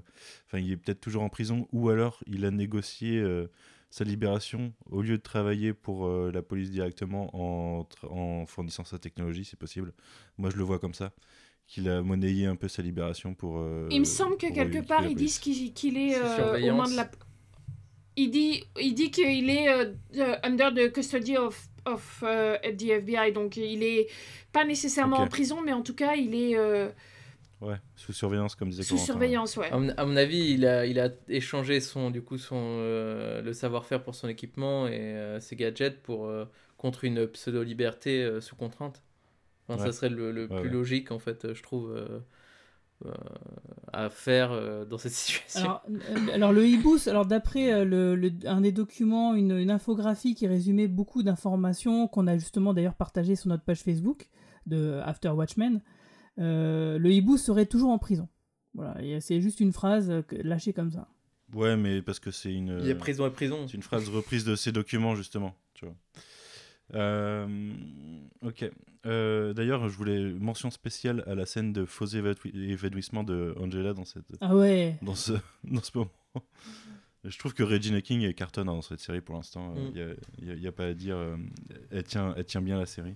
il 0.53 0.71
est 0.71 0.77
peut-être 0.77 1.01
toujours 1.01 1.23
en 1.23 1.29
prison, 1.29 1.67
ou 1.73 1.89
alors 1.89 2.23
il 2.27 2.45
a 2.45 2.51
négocié 2.51 3.21
sa 3.89 4.05
libération 4.05 4.73
au 4.85 5.01
lieu 5.01 5.17
de 5.17 5.21
travailler 5.21 5.73
pour 5.73 6.07
la 6.09 6.41
police 6.41 6.71
directement 6.71 7.29
en, 7.33 7.87
en 8.03 8.45
fournissant 8.45 8.85
sa 8.85 8.97
technologie, 8.97 9.43
c'est 9.43 9.59
possible. 9.59 9.93
Moi, 10.37 10.49
je 10.49 10.55
le 10.55 10.63
vois 10.63 10.79
comme 10.79 10.93
ça, 10.93 11.11
qu'il 11.67 11.89
a 11.89 12.01
monnayé 12.01 12.45
un 12.45 12.55
peu 12.55 12.67
sa 12.67 12.81
libération 12.81 13.33
pour. 13.33 13.57
euh, 13.59 13.87
Il 13.91 13.99
me 14.01 14.05
semble 14.05 14.37
que 14.37 14.53
quelque 14.53 14.85
part, 14.85 15.05
ils 15.05 15.15
disent 15.15 15.39
qu'il 15.39 15.97
est 15.97 16.15
euh, 16.15 16.71
aux 16.71 16.75
mains 16.75 16.89
de 16.89 16.95
la. 16.95 17.09
Il 18.17 18.31
dit, 18.31 18.63
il 18.79 18.93
dit 18.93 19.11
qu'il 19.11 19.49
est 19.49 19.67
euh, 19.69 20.35
under 20.43 20.73
the 20.73 20.91
custody 20.91 21.35
of, 21.37 21.67
of 21.85 22.19
the 22.21 22.83
FBI, 22.89 23.33
donc 23.33 23.57
il 23.57 23.83
est 23.83 24.07
pas 24.53 24.63
nécessairement 24.63 25.17
en 25.17 25.27
prison, 25.27 25.61
mais 25.61 25.73
en 25.73 25.81
tout 25.81 25.95
cas, 25.95 26.15
il 26.15 26.33
est 26.33 26.57
euh, 26.57 26.89
Ouais, 27.61 27.75
sous 27.95 28.13
surveillance, 28.13 28.53
comme 28.55 28.69
disait 28.69 28.83
sous 28.83 28.95
Corentin. 28.95 29.05
surveillance, 29.13 29.57
ouais. 29.57 29.69
À 29.71 29.77
mon, 29.77 29.89
à 29.97 30.05
mon 30.05 30.15
avis, 30.17 30.51
il 30.51 30.65
a, 30.65 30.85
il 30.85 30.99
a 30.99 31.09
échangé 31.29 31.79
son, 31.81 32.09
du 32.11 32.21
coup, 32.21 32.37
son, 32.37 32.55
euh, 32.61 33.41
le 33.41 33.53
savoir-faire 33.53 34.03
pour 34.03 34.13
son 34.15 34.27
équipement 34.27 34.87
et 34.87 34.93
euh, 34.99 35.39
ses 35.39 35.55
gadgets 35.55 36.01
pour, 36.01 36.27
euh, 36.27 36.45
contre 36.77 37.05
une 37.05 37.27
pseudo-liberté 37.27 38.21
euh, 38.23 38.39
sous 38.41 38.55
contrainte. 38.55 39.01
Enfin, 39.67 39.81
Ouais. 39.83 39.91
Ça 39.91 39.97
serait 39.97 40.09
le, 40.09 40.31
le 40.31 40.41
Ouais, 40.43 40.59
plus 40.61 40.69
ouais. 40.69 40.73
logique, 40.73 41.11
en 41.11 41.19
fait, 41.19 41.53
je 41.53 41.61
trouve, 41.63 41.91
euh, 41.91 42.19
euh, 43.05 43.11
à 43.93 44.09
faire 44.09 44.51
euh, 44.51 44.85
dans 44.85 44.97
cette 44.97 45.11
situation. 45.13 45.61
Alors, 45.61 45.83
euh, 45.89 46.33
alors 46.33 46.53
le 46.53 46.67
hibou, 46.67 46.97
alors 47.07 47.25
d'après 47.25 47.73
euh, 47.73 47.83
le, 47.85 48.15
le- 48.15 48.31
un 48.45 48.61
des 48.61 48.71
documents, 48.71 49.33
une, 49.35 49.51
une 49.57 49.71
infographie 49.71 50.35
qui 50.35 50.47
résumait 50.47 50.87
beaucoup 50.87 51.23
d'informations 51.23 52.07
qu'on 52.07 52.27
a 52.27 52.37
justement 52.37 52.73
d'ailleurs 52.73 52.93
partagé 52.95 53.35
sur 53.35 53.49
notre 53.49 53.63
page 53.63 53.81
Facebook 53.81 54.29
de 54.65 54.99
After 55.03 55.29
Watchmen, 55.29 55.81
euh, 56.39 56.97
le 56.97 57.11
hibou 57.11 57.37
serait 57.37 57.65
toujours 57.65 57.89
en 57.91 57.97
prison. 57.99 58.27
Voilà, 58.73 58.95
c'est 59.21 59.39
juste 59.41 59.59
une 59.61 59.71
phrase 59.71 60.11
lâchée 60.31 60.73
comme 60.73 60.91
ça. 60.91 61.07
Ouais, 61.53 61.77
mais 61.77 62.01
parce 62.01 62.19
que 62.19 62.31
c'est 62.31 62.53
une. 62.53 62.77
Il 62.81 62.87
y 62.87 62.91
a 62.91 62.95
prison 62.95 63.25
et 63.25 63.29
prison. 63.29 63.67
C'est 63.67 63.75
une 63.77 63.83
phrase 63.83 64.09
reprise 64.09 64.43
de 64.43 64.55
ces 64.55 64.71
documents, 64.73 65.15
justement. 65.15 65.55
Tu 65.75 65.85
vois. 65.85 65.95
Euh, 66.93 67.71
ok. 68.43 68.65
Euh, 69.05 69.53
D'ailleurs, 69.53 69.87
je 69.89 69.95
voulais 69.97 70.19
mention 70.33 70.69
spéciale 70.71 71.23
à 71.27 71.35
la 71.35 71.45
scène 71.45 71.73
de 71.73 71.85
faux 71.85 72.05
évanouis- 72.05 72.53
évanouissement 72.71 73.23
de 73.23 73.55
Angela 73.59 73.93
dans, 73.93 74.05
cette, 74.05 74.25
Ah 74.41 74.55
ouais, 74.55 74.95
dans, 75.01 75.15
ce, 75.15 75.33
dans 75.63 75.81
ce 75.83 75.91
moment. 75.97 76.11
Je 77.27 77.39
trouve 77.39 77.55
que 77.55 77.63
Regina 77.63 78.01
King 78.01 78.21
est 78.21 78.35
cartonne 78.35 78.67
dans 78.67 78.83
cette 78.83 78.99
série 78.99 79.19
pour 79.21 79.35
l'instant. 79.35 79.73
Mm. 79.73 80.15
Il 80.43 80.53
n'y 80.59 80.67
a, 80.67 80.71
pas 80.71 80.85
à 80.87 80.93
dire. 80.93 81.17
euh, 81.17 81.35
elle, 81.91 82.03
tient, 82.03 82.35
elle 82.37 82.45
tient 82.45 82.61
bien 82.61 82.77
la 82.77 82.85
série. 82.85 83.15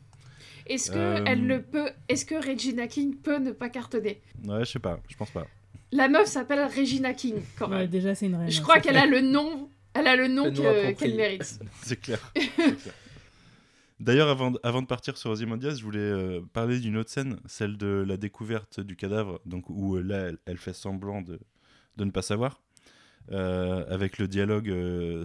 Est-ce 0.65 0.89
que 0.89 0.97
Euh, 0.97 1.23
elle 1.27 1.45
le 1.45 1.61
peut 1.61 1.89
Est-ce 2.07 2.25
que 2.25 2.33
Regina 2.35 2.87
King 2.87 3.15
peut 3.17 3.37
ne 3.37 3.51
pas 3.51 3.69
cartonner? 3.69 4.21
Ouais, 4.45 4.65
je 4.65 4.71
sais 4.71 4.79
pas. 4.79 4.99
Je 5.07 5.15
pense 5.15 5.29
pas. 5.29 5.45
La 5.91 6.07
meuf 6.07 6.25
s'appelle 6.27 6.67
Regina 6.75 7.13
King, 7.13 7.35
quand 7.57 7.69
Ouais, 7.69 7.79
même. 7.79 7.87
déjà 7.87 8.15
c'est 8.15 8.25
une 8.25 8.35
reine. 8.35 8.49
Je 8.49 8.59
hein, 8.59 8.63
crois 8.63 8.79
qu'elle 8.79 8.97
a 8.97 9.05
le 9.05 9.21
nom. 9.21 9.69
Elle 9.93 10.07
a 10.07 10.15
le 10.15 10.27
nom 10.27 10.51
qu'elle 10.51 11.15
mérite. 11.15 11.59
C'est 11.83 11.99
clair. 11.99 12.33
D'ailleurs, 13.99 14.29
avant, 14.29 14.51
de- 14.51 14.85
partir 14.85 15.17
sur 15.17 15.29
Ozymandias, 15.29 15.75
je 15.75 15.83
voulais 15.83 15.99
euh, 15.99 16.41
parler 16.53 16.79
d'une 16.79 16.95
autre 16.95 17.09
scène, 17.09 17.39
celle 17.45 17.75
de 17.77 18.05
la 18.07 18.15
découverte 18.15 18.79
du 18.79 18.95
cadavre, 18.95 19.41
donc 19.45 19.69
où 19.69 19.97
euh, 19.97 20.01
là, 20.01 20.31
elle, 20.45 20.57
fait 20.57 20.73
semblant 20.73 21.21
de, 21.21 21.39
ne 21.97 22.09
pas 22.11 22.21
savoir, 22.21 22.61
euh, 23.31 23.85
avec 23.89 24.17
le 24.17 24.29
dialogue 24.29 24.73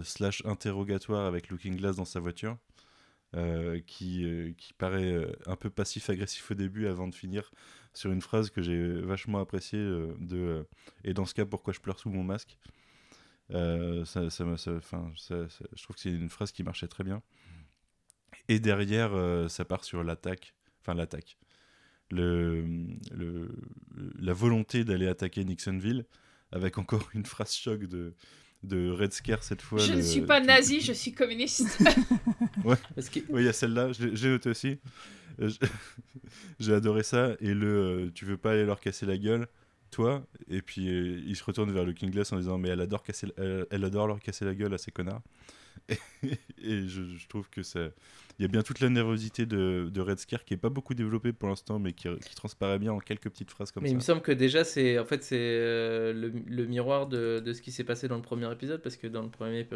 slash 0.03 0.45
interrogatoire 0.45 1.25
avec 1.25 1.49
Looking 1.49 1.77
Glass 1.77 1.95
dans 1.95 2.05
sa 2.05 2.19
voiture, 2.19 2.57
qui, 3.87 4.55
paraît 4.77 5.25
un 5.45 5.55
peu 5.55 5.69
passif-agressif 5.69 6.51
au 6.51 6.53
début 6.53 6.87
avant 6.87 7.07
de 7.07 7.15
finir 7.15 7.51
sur 7.93 8.11
une 8.11 8.21
phrase 8.21 8.49
que 8.49 8.61
j'ai 8.61 9.01
vachement 9.01 9.39
appréciée 9.39 9.83
de 10.19 10.65
Et 11.03 11.13
dans 11.13 11.25
ce 11.25 11.33
cas, 11.33 11.45
pourquoi 11.45 11.73
je 11.73 11.79
pleure 11.79 11.99
sous 11.99 12.09
mon 12.09 12.23
masque? 12.23 12.57
Je 13.49 14.03
trouve 15.83 15.95
que 15.95 16.01
c'est 16.01 16.11
une 16.11 16.29
phrase 16.29 16.51
qui 16.51 16.63
marchait 16.63 16.87
très 16.87 17.03
bien. 17.03 17.21
Et 18.47 18.59
derrière, 18.59 19.11
euh, 19.13 19.47
ça 19.47 19.65
part 19.65 19.83
sur 19.83 20.03
l'attaque, 20.03 20.53
enfin 20.81 20.93
l'attaque, 20.93 21.37
le, 22.11 22.63
le- 23.13 23.49
la 24.19 24.33
volonté 24.33 24.83
d'aller 24.83 25.07
attaquer 25.07 25.43
Nixonville, 25.43 26.05
avec 26.51 26.77
encore 26.77 27.09
une 27.13 27.25
phrase 27.25 27.53
choc 27.53 27.85
de, 27.85 28.13
de 28.63 28.89
Red 28.91 29.13
Scare 29.13 29.43
cette 29.43 29.61
fois. 29.61 29.79
Je 29.79 29.93
ne 29.93 30.01
suis 30.01 30.21
pas 30.21 30.39
nazi, 30.39 30.81
je 30.81 30.93
suis 30.93 31.11
communiste. 31.13 31.83
Parce 32.95 33.09
que 33.09 33.19
Oui, 33.29 33.41
il 33.41 33.45
y 33.45 33.49
a 33.49 33.53
celle-là, 33.53 33.91
j'ai 33.93 34.29
noté 34.29 34.49
aussi. 34.49 34.77
Euh, 35.41 35.49
J'ai 36.59 36.73
adoré 36.73 37.03
ça. 37.03 37.35
Et 37.41 37.53
le 37.53 37.67
euh, 38.05 38.11
tu 38.13 38.23
veux 38.25 38.37
pas 38.37 38.51
aller 38.51 38.65
leur 38.65 38.79
casser 38.79 39.05
la 39.05 39.17
gueule, 39.17 39.47
toi 39.91 40.25
Et 40.47 40.61
puis 40.61 40.87
euh, 40.87 41.21
il 41.25 41.35
se 41.35 41.43
retourne 41.43 41.71
vers 41.71 41.83
le 41.83 41.91
King 41.93 42.09
Glass 42.09 42.31
en 42.31 42.37
disant 42.37 42.57
Mais 42.57 42.69
elle 42.69 42.79
adore, 42.81 43.03
casser, 43.03 43.27
elle, 43.37 43.65
elle 43.69 43.83
adore 43.83 44.07
leur 44.07 44.19
casser 44.21 44.45
la 44.45 44.55
gueule 44.55 44.73
à 44.73 44.77
ces 44.77 44.91
connards. 44.91 45.21
Et, 45.89 45.97
et 46.63 46.87
je, 46.87 47.03
je 47.17 47.27
trouve 47.27 47.49
que 47.49 47.63
ça. 47.63 47.89
Il 48.39 48.41
y 48.41 48.45
a 48.45 48.47
bien 48.49 48.63
toute 48.63 48.79
la 48.81 48.89
nervosité 48.89 49.45
de, 49.45 49.89
de 49.93 50.01
Red 50.01 50.19
Scare 50.19 50.43
qui 50.45 50.53
est 50.53 50.57
pas 50.57 50.69
beaucoup 50.69 50.93
développée 50.93 51.31
pour 51.33 51.47
l'instant, 51.49 51.79
mais 51.79 51.93
qui, 51.93 52.09
qui 52.25 52.35
transparaît 52.35 52.79
bien 52.79 52.91
en 52.93 52.99
quelques 52.99 53.29
petites 53.29 53.51
phrases 53.51 53.71
comme 53.71 53.83
Mais 53.83 53.89
il 53.91 53.95
me 53.95 53.99
ça. 53.99 54.07
semble 54.07 54.21
que 54.21 54.31
déjà, 54.31 54.63
c'est 54.63 54.99
en 54.99 55.05
fait, 55.05 55.23
c'est 55.23 55.37
euh, 55.39 56.13
le, 56.13 56.29
le 56.47 56.65
miroir 56.65 57.07
de, 57.07 57.39
de 57.43 57.53
ce 57.53 57.61
qui 57.61 57.71
s'est 57.71 57.83
passé 57.83 58.07
dans 58.07 58.15
le 58.17 58.21
premier 58.21 58.51
épisode, 58.51 58.81
parce 58.81 58.97
que 58.97 59.07
dans 59.07 59.21
le 59.21 59.29
premier, 59.29 59.67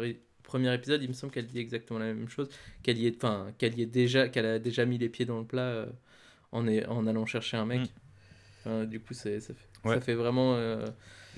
premier 0.42 0.74
épisode, 0.74 1.02
il 1.02 1.08
me 1.08 1.14
semble 1.14 1.32
qu'elle 1.32 1.46
dit 1.46 1.58
exactement 1.58 1.98
la 2.00 2.06
même 2.06 2.28
chose, 2.28 2.48
qu'elle 2.82 2.98
y 2.98 3.06
est, 3.06 3.16
enfin, 3.22 3.52
qu'elle 3.58 3.78
y 3.78 3.82
est 3.82 3.86
déjà, 3.86 4.28
qu'elle 4.28 4.46
a 4.46 4.58
déjà 4.58 4.84
mis 4.86 4.98
les 4.98 5.08
pieds 5.08 5.26
dans 5.26 5.38
le 5.38 5.46
plat 5.46 5.62
euh, 5.62 5.86
en, 6.52 6.66
est, 6.66 6.86
en 6.86 7.06
allant 7.06 7.26
chercher 7.26 7.56
un 7.56 7.66
mec. 7.66 7.82
Mm. 7.82 7.86
Enfin, 8.60 8.84
du 8.84 9.00
coup, 9.00 9.14
ça, 9.14 9.30
fait, 9.40 9.54
Ouais. 9.84 9.94
ça 9.94 10.00
fait 10.00 10.14
vraiment. 10.14 10.56
euh, 10.56 10.86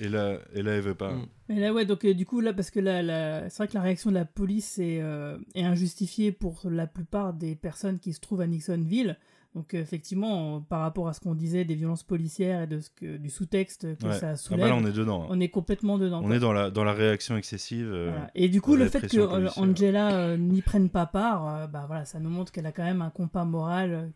Et 0.01 0.09
là, 0.09 0.37
et 0.53 0.61
là, 0.63 0.71
elle 0.73 0.81
veut 0.81 0.95
pas. 0.95 1.11
Mm. 1.13 1.25
Mais 1.49 1.59
là, 1.59 1.73
ouais, 1.73 1.85
donc 1.85 2.03
euh, 2.05 2.13
du 2.13 2.25
coup, 2.25 2.39
là, 2.41 2.53
parce 2.53 2.71
que 2.71 2.79
là, 2.79 3.01
la- 3.03 3.49
c'est 3.49 3.57
vrai 3.57 3.67
que 3.67 3.73
la 3.75 3.81
réaction 3.81 4.09
de 4.09 4.15
la 4.15 4.25
police 4.25 4.79
est, 4.79 4.99
euh, 5.01 5.37
est 5.55 5.63
injustifiée 5.63 6.31
pour 6.31 6.61
la 6.65 6.87
plupart 6.87 7.33
des 7.33 7.55
personnes 7.55 7.99
qui 7.99 8.13
se 8.13 8.19
trouvent 8.19 8.41
à 8.41 8.47
Nixonville. 8.47 9.17
Donc, 9.55 9.75
euh, 9.75 9.81
effectivement, 9.81 10.61
par 10.61 10.79
rapport 10.79 11.07
à 11.07 11.13
ce 11.13 11.19
qu'on 11.19 11.35
disait 11.35 11.63
des 11.63 11.75
violences 11.75 12.01
policières 12.01 12.63
et 12.63 12.67
de 12.67 12.79
ce 12.79 12.89
que, 12.89 13.17
du 13.17 13.29
sous-texte 13.29 13.95
que 13.99 14.07
Ouais. 14.07 14.13
ça 14.13 14.29
Ah 14.31 14.35
soulève, 14.35 14.61
bah 14.61 14.69
là, 14.69 14.75
on 14.75 14.83
est 14.87 14.91
dedans. 14.91 15.23
hein. 15.23 15.27
on 15.29 15.39
est 15.39 15.49
complètement 15.49 15.99
dedans. 15.99 16.21
On 16.23 16.27
quoi. 16.27 16.35
est 16.35 16.39
dans 16.39 16.53
la, 16.53 16.71
dans 16.71 16.83
la 16.83 16.93
réaction 16.93 17.37
excessive. 17.37 17.87
euh, 17.93 18.09
Voilà. 18.11 18.31
Et 18.33 18.49
du 18.49 18.61
coup, 18.61 18.75
le 18.75 18.89
fait 18.89 19.01
que 19.07 19.15
euh, 19.19 19.27
policière. 19.27 19.63
Angela 19.63 20.11
euh, 20.15 20.37
n'y 20.37 20.63
prenne 20.63 20.89
pas 20.89 21.05
part, 21.05 21.47
euh, 21.55 21.67
bah 21.67 21.83
voilà, 21.85 22.03
ça 22.05 22.19
nous 22.19 22.31
montre 22.31 22.51
qu'elle 22.51 22.65
a 22.65 22.71
quand 22.71 22.83
même 22.83 23.03
un 23.03 23.11
compas 23.11 23.45
moral 23.45 23.93
euh, 23.93 24.07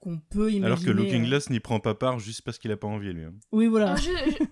qu'on 0.00 0.18
peut 0.18 0.50
imaginer. 0.52 0.66
Alors 0.66 0.82
que 0.84 0.90
Looking 0.90 1.24
Glass 1.24 1.48
n'y 1.48 1.60
prend 1.60 1.80
pas 1.80 1.94
part 1.94 2.18
juste 2.18 2.42
parce 2.42 2.58
qu'il 2.58 2.70
a 2.70 2.76
pas 2.76 2.88
envie, 2.88 3.14
lui. 3.14 3.24
hein. 3.24 3.32
Oui, 3.52 3.68
voilà. 3.68 3.92
Alors, 3.92 3.96
je, 3.98 4.10
je, 4.10 4.44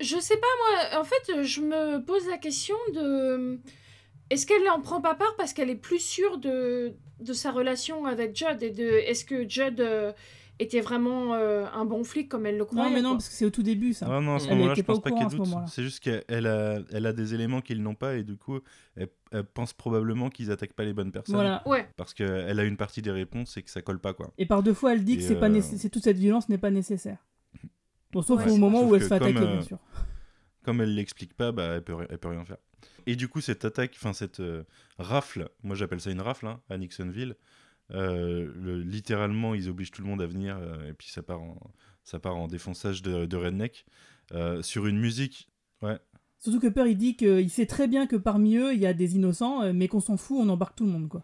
je 0.00 0.18
sais 0.18 0.36
pas, 0.36 0.46
moi. 0.92 1.00
En 1.00 1.04
fait, 1.04 1.42
je 1.42 1.60
me 1.60 2.04
pose 2.04 2.26
la 2.28 2.38
question 2.38 2.76
de. 2.94 3.58
Est-ce 4.30 4.46
qu'elle 4.46 4.68
en 4.70 4.80
prend 4.80 5.00
pas 5.00 5.14
part 5.14 5.34
parce 5.36 5.52
qu'elle 5.52 5.70
est 5.70 5.74
plus 5.76 5.98
sûre 5.98 6.38
de, 6.38 6.92
de 7.20 7.32
sa 7.32 7.50
relation 7.50 8.06
avec 8.06 8.36
Judd 8.36 8.62
et 8.62 8.70
de. 8.70 8.84
Est-ce 8.84 9.24
que 9.24 9.48
Judd 9.48 9.80
euh, 9.80 10.12
était 10.60 10.80
vraiment 10.80 11.34
euh, 11.34 11.64
un 11.74 11.84
bon 11.84 12.04
flic 12.04 12.28
comme 12.28 12.46
elle 12.46 12.56
le 12.58 12.64
croyait 12.64 12.88
non, 12.90 12.94
mais 12.94 13.02
non, 13.02 13.08
quoi? 13.10 13.16
parce 13.16 13.28
que 13.30 13.34
c'est 13.34 13.44
au 13.46 13.50
tout 13.50 13.62
début, 13.62 13.92
ça. 13.92 14.06
Ah 14.08 14.20
non, 14.20 14.36
à 14.36 14.38
ce 14.38 14.46
Elle 14.48 14.54
moment-là, 14.56 14.74
je 14.74 14.82
pas 14.82 14.86
pense 14.92 14.98
au 14.98 15.00
pas 15.00 15.10
courant 15.10 15.20
qu'elle 15.20 15.26
à 15.26 15.30
ce 15.30 15.36
doute. 15.36 15.46
moment-là. 15.48 15.66
C'est 15.68 15.82
juste 15.82 16.00
qu'elle 16.00 16.46
a, 16.46 16.78
elle 16.92 17.06
a 17.06 17.12
des 17.12 17.34
éléments 17.34 17.60
qu'ils 17.60 17.82
n'ont 17.82 17.94
pas 17.94 18.14
et 18.14 18.22
du 18.22 18.36
coup, 18.36 18.60
elle, 18.94 19.08
elle 19.32 19.44
pense 19.44 19.72
probablement 19.72 20.28
qu'ils 20.28 20.52
attaquent 20.52 20.74
pas 20.74 20.84
les 20.84 20.92
bonnes 20.92 21.12
personnes. 21.12 21.34
Voilà. 21.34 21.66
Ouais. 21.66 21.88
Parce 21.96 22.14
qu'elle 22.14 22.60
a 22.60 22.64
une 22.64 22.76
partie 22.76 23.02
des 23.02 23.10
réponses 23.10 23.56
et 23.56 23.62
que 23.62 23.70
ça 23.70 23.80
colle 23.82 24.00
pas, 24.00 24.12
quoi. 24.12 24.30
Et 24.38 24.46
par 24.46 24.62
deux 24.62 24.74
fois, 24.74 24.92
elle 24.92 25.02
dit 25.02 25.16
que 25.16 25.22
c'est 25.22 25.34
pas 25.40 25.50
euh, 25.50 25.60
c'est 25.62 25.88
toute 25.88 26.04
cette 26.04 26.18
violence 26.18 26.48
n'est 26.48 26.58
pas 26.58 26.70
nécessaire. 26.70 27.18
Bon, 28.12 28.22
sauf 28.22 28.44
Ouais. 28.44 28.50
au 28.50 28.56
moment 28.56 28.80
Sauf 28.82 28.90
où 28.90 28.94
elle 28.96 29.02
se 29.02 29.08
fait 29.08 29.14
attaquer, 29.14 29.38
euh, 29.38 29.52
bien 29.52 29.62
sûr. 29.62 29.78
Comme 30.62 30.80
elle 30.80 30.94
l'explique 30.94 31.34
pas, 31.34 31.52
bah, 31.52 31.64
elle, 31.76 31.84
peut, 31.84 31.94
elle 32.08 32.18
peut 32.18 32.28
rien 32.28 32.44
faire. 32.44 32.58
Et 33.06 33.16
du 33.16 33.28
coup, 33.28 33.40
cette 33.40 33.64
attaque, 33.64 33.92
enfin 33.96 34.12
cette 34.12 34.40
euh, 34.40 34.64
rafle, 34.98 35.48
moi 35.62 35.74
j'appelle 35.76 36.00
ça 36.00 36.10
une 36.10 36.20
rafle, 36.20 36.46
hein, 36.46 36.60
à 36.68 36.76
Nixonville, 36.76 37.36
euh, 37.92 38.50
le- 38.54 38.80
littéralement, 38.82 39.54
ils 39.54 39.68
obligent 39.68 39.90
tout 39.90 40.02
le 40.02 40.08
monde 40.08 40.22
à 40.22 40.26
venir 40.26 40.56
euh, 40.60 40.88
et 40.88 40.92
puis 40.92 41.08
ça 41.08 41.22
part 41.22 41.40
en, 41.40 41.58
ça 42.04 42.18
part 42.20 42.36
en 42.36 42.46
défonçage 42.46 43.02
de, 43.02 43.26
de 43.26 43.36
redneck 43.36 43.84
euh, 44.32 44.62
sur 44.62 44.86
une 44.86 44.98
musique. 44.98 45.48
Ouais. 45.82 45.98
Surtout 46.38 46.60
que 46.60 46.68
Peur, 46.68 46.86
il 46.86 46.96
dit 46.96 47.16
qu'il 47.16 47.50
sait 47.50 47.66
très 47.66 47.88
bien 47.88 48.06
que 48.06 48.16
parmi 48.16 48.56
eux, 48.56 48.72
il 48.74 48.80
y 48.80 48.86
a 48.86 48.94
des 48.94 49.16
innocents, 49.16 49.72
mais 49.72 49.88
qu'on 49.88 50.00
s'en 50.00 50.16
fout, 50.16 50.38
on 50.40 50.48
embarque 50.48 50.76
tout 50.76 50.84
le 50.86 50.90
monde, 50.92 51.08
quoi. 51.08 51.22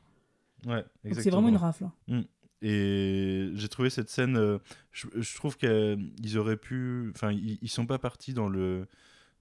Ouais, 0.66 0.76
Donc 0.76 0.84
exactement. 1.04 1.22
c'est 1.22 1.30
vraiment 1.30 1.48
une 1.48 1.56
rafle. 1.56 1.84
hein. 2.10 2.22
Et 2.62 3.50
j'ai 3.54 3.68
trouvé 3.68 3.90
cette 3.90 4.08
scène. 4.10 4.36
euh, 4.36 4.58
je, 4.92 5.34
trouve 5.36 5.56
qu'ils 5.56 6.38
auraient 6.38 6.56
pu. 6.56 7.10
Enfin, 7.14 7.32
ils, 7.32 7.58
ils 7.62 7.68
sont 7.68 7.86
pas 7.86 7.98
partis 7.98 8.34
dans 8.34 8.48
le 8.48 8.86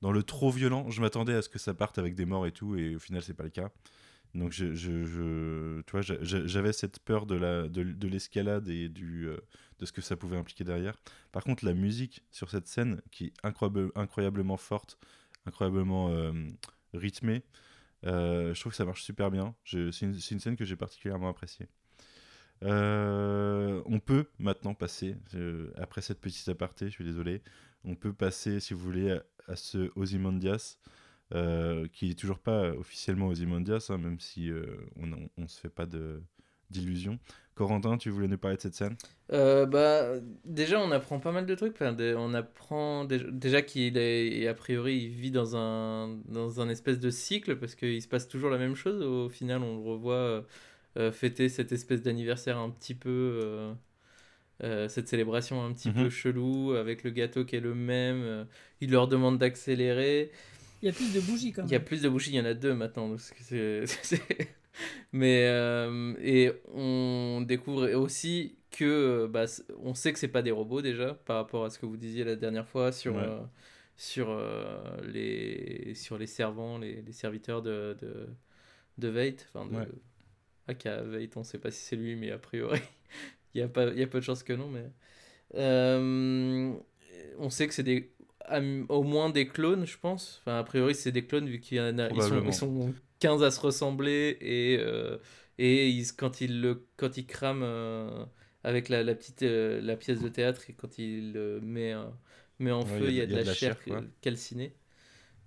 dans 0.01 0.11
le 0.11 0.23
trop 0.23 0.51
violent. 0.51 0.89
Je 0.91 1.01
m'attendais 1.01 1.33
à 1.35 1.41
ce 1.41 1.49
que 1.49 1.59
ça 1.59 1.73
parte 1.73 1.97
avec 1.99 2.15
des 2.15 2.25
morts 2.25 2.47
et 2.47 2.51
tout, 2.51 2.75
et 2.77 2.95
au 2.95 2.99
final, 2.99 3.23
c'est 3.23 3.33
pas 3.33 3.43
le 3.43 3.49
cas. 3.49 3.71
Donc, 4.35 4.51
tu 4.51 4.65
vois, 5.91 6.01
j'a- 6.01 6.21
j'a- 6.23 6.45
j'avais 6.45 6.73
cette 6.73 6.99
peur 6.99 7.25
de 7.25 7.35
la 7.35 7.67
de, 7.69 7.83
de 7.83 8.07
l'escalade 8.07 8.67
et 8.69 8.89
du 8.89 9.27
euh, 9.27 9.37
de 9.79 9.85
ce 9.85 9.91
que 9.93 10.01
ça 10.01 10.15
pouvait 10.17 10.37
impliquer 10.37 10.63
derrière. 10.65 10.97
Par 11.31 11.43
contre, 11.43 11.65
la 11.65 11.73
musique 11.73 12.23
sur 12.31 12.49
cette 12.51 12.67
scène, 12.67 13.01
qui 13.11 13.25
est 13.27 13.33
incroyable, 13.43 13.91
incroyablement 13.95 14.57
forte, 14.57 14.97
incroyablement 15.45 16.09
euh, 16.11 16.33
rythmée, 16.93 17.43
euh, 18.05 18.53
je 18.53 18.59
trouve 18.59 18.71
que 18.73 18.77
ça 18.77 18.85
marche 18.85 19.03
super 19.03 19.31
bien. 19.31 19.55
C'est 19.65 20.01
une 20.01 20.39
scène 20.39 20.55
que 20.57 20.65
j'ai 20.65 20.75
particulièrement 20.75 21.29
appréciée. 21.29 21.67
Euh, 22.63 23.81
on 23.85 23.99
peut 23.99 24.25
maintenant 24.39 24.73
passer, 24.73 25.15
après 25.77 26.01
cette 26.01 26.19
petite 26.19 26.47
aparté, 26.49 26.85
je 26.85 26.91
suis 26.91 27.03
désolé, 27.03 27.41
on 27.83 27.95
peut 27.95 28.13
passer, 28.13 28.59
si 28.59 28.73
vous 28.73 28.79
voulez, 28.79 29.17
à, 29.47 29.55
ce 29.55 29.91
Ozymandias, 29.95 30.77
euh, 31.33 31.87
qui 31.91 32.11
est 32.11 32.19
toujours 32.19 32.39
pas 32.39 32.69
officiellement 32.71 33.27
Ozymandias, 33.27 33.87
hein, 33.89 33.97
même 33.97 34.19
si 34.19 34.49
euh, 34.49 34.65
on, 35.01 35.09
on, 35.37 35.47
se 35.47 35.59
fait 35.59 35.69
pas 35.69 35.85
de 35.85 36.21
d'illusions. 36.71 37.19
Corentin, 37.53 37.97
tu 37.97 38.09
voulais 38.09 38.27
nous 38.27 38.39
parler 38.39 38.57
de 38.57 38.61
cette 38.61 38.73
scène? 38.73 38.97
Bah, 39.29 40.15
déjà, 40.43 40.79
on 40.79 40.91
apprend 40.91 41.19
pas 41.19 41.31
mal 41.31 41.45
de 41.45 41.55
trucs. 41.55 41.77
On 41.79 42.33
apprend 42.33 43.05
déjà, 43.05 43.25
déjà 43.31 43.61
qu'il 43.61 43.97
est, 43.97 44.47
a 44.47 44.53
priori, 44.55 44.97
il 44.97 45.09
vit 45.09 45.31
dans 45.31 45.55
un, 45.55 46.17
dans 46.25 46.59
un 46.59 46.67
espèce 46.69 46.99
de 46.99 47.11
cycle 47.11 47.55
parce 47.57 47.75
qu'il 47.75 48.01
se 48.01 48.07
passe 48.07 48.27
toujours 48.27 48.49
la 48.49 48.57
même 48.57 48.75
chose. 48.75 49.01
Au 49.01 49.29
final, 49.29 49.61
on 49.61 49.77
le 49.77 49.83
revoit 49.83 50.43
fêter 51.11 51.49
cette 51.49 51.71
espèce 51.71 52.01
d'anniversaire 52.01 52.57
un 52.57 52.69
petit 52.69 52.95
peu. 52.95 53.09
euh, 53.43 53.73
euh, 54.63 54.87
cette 54.87 55.07
célébration 55.09 55.63
un 55.65 55.73
petit 55.73 55.89
Mhm. 55.89 55.95
peu 56.03 56.09
chelou 56.09 56.73
avec 56.73 57.03
le 57.03 57.09
gâteau 57.11 57.43
qui 57.45 57.55
est 57.57 57.59
le 57.61 57.75
même. 57.75 58.21
euh, 58.23 58.45
il 58.81 58.91
leur 58.91 59.07
demande 59.07 59.37
d'accélérer. 59.37 60.31
Il 60.81 60.85
y 60.85 60.89
a 60.89 60.93
plus 60.93 61.13
de 61.13 61.19
bougies, 61.19 61.51
quand 61.51 61.63
même. 61.63 61.69
Il 61.69 61.73
y 61.73 61.75
a 61.75 61.79
plus 61.79 62.01
de 62.01 62.09
bougies, 62.09 62.31
il 62.31 62.35
y 62.35 62.39
en 62.39 62.45
a 62.45 62.53
deux 62.53 62.73
maintenant. 62.73 63.15
c'est- 63.41 63.85
Mais 65.13 65.45
euh, 65.47 66.13
et 66.21 66.51
on 66.73 67.41
découvre 67.45 67.89
aussi 67.95 68.57
que 68.71 68.85
euh, 68.85 69.27
bah, 69.27 69.45
on 69.83 69.93
sait 69.93 70.11
que 70.13 70.19
c'est 70.19 70.27
pas 70.27 70.41
des 70.41 70.51
robots 70.51 70.81
déjà 70.81 71.13
par 71.25 71.37
rapport 71.37 71.65
à 71.65 71.69
ce 71.69 71.79
que 71.79 71.85
vous 71.85 71.97
disiez 71.97 72.23
la 72.25 72.35
dernière 72.35 72.67
fois 72.67 72.91
sur 72.91 73.15
Ouais. 73.15 73.23
euh, 73.23 73.39
sur 73.97 74.29
euh, 74.29 74.77
les 75.07 75.93
sur 75.95 76.17
les 76.17 76.27
servants, 76.27 76.77
les, 76.77 77.01
les 77.01 77.11
serviteurs 77.13 77.61
de 77.61 77.95
de, 78.01 78.27
de 78.97 79.07
Veit, 79.09 79.37
enfin 79.53 79.65
de 79.67 79.75
Ouais. 79.75 79.87
Aka 80.67 81.01
Veit, 81.03 81.29
on 81.35 81.43
sait 81.43 81.59
pas 81.59 81.71
si 81.71 81.81
c'est 81.81 81.95
lui, 81.95 82.15
mais 82.15 82.31
a 82.31 82.37
priori 82.37 82.79
il 83.53 83.59
y 83.59 83.61
a 83.61 83.67
pas 83.67 83.85
y 83.87 84.03
a 84.03 84.07
peu 84.07 84.19
de 84.19 84.23
chances 84.23 84.43
que 84.43 84.53
non, 84.53 84.67
mais 84.67 84.85
euh, 85.55 86.73
on 87.37 87.49
sait 87.49 87.67
que 87.67 87.73
c'est 87.73 87.83
des 87.83 88.11
au 88.89 89.01
moins 89.01 89.31
des 89.31 89.47
clones, 89.47 89.87
je 89.87 89.97
pense. 89.97 90.39
Enfin, 90.41 90.59
a 90.59 90.63
priori, 90.63 90.93
c'est 90.93 91.11
des 91.11 91.25
clones 91.25 91.47
vu 91.47 91.59
qu'il 91.59 91.77
y 91.77 91.81
en 91.81 91.97
a, 91.97 92.09
ils 92.09 92.21
sont, 92.21 92.51
sont 92.51 92.93
15 93.19 93.43
à 93.43 93.49
se 93.49 93.59
ressembler 93.59 94.37
et, 94.39 94.77
euh, 94.79 95.17
et 95.57 95.89
ils, 95.89 96.13
quand 96.13 96.41
ils 96.41 96.61
le 96.61 96.85
quand 96.95 97.17
ils 97.17 97.25
crament 97.25 97.63
euh, 97.63 98.25
avec 98.63 98.89
la, 98.89 99.03
la 99.03 99.15
petite 99.15 99.41
la 99.41 99.95
pièce 99.95 100.21
de 100.21 100.29
théâtre 100.29 100.69
et 100.69 100.73
quand 100.73 100.99
il 100.99 101.33
le 101.33 101.59
met 101.61 101.95
met 102.59 102.71
en 102.71 102.83
Ouais, 102.83 102.99
feu, 102.99 103.07
il 103.09 103.15
y 103.15 103.21
a 103.21 103.25
de 103.25 103.35
la, 103.35 103.53
chair, 103.53 103.77
calcinée. 104.21 104.75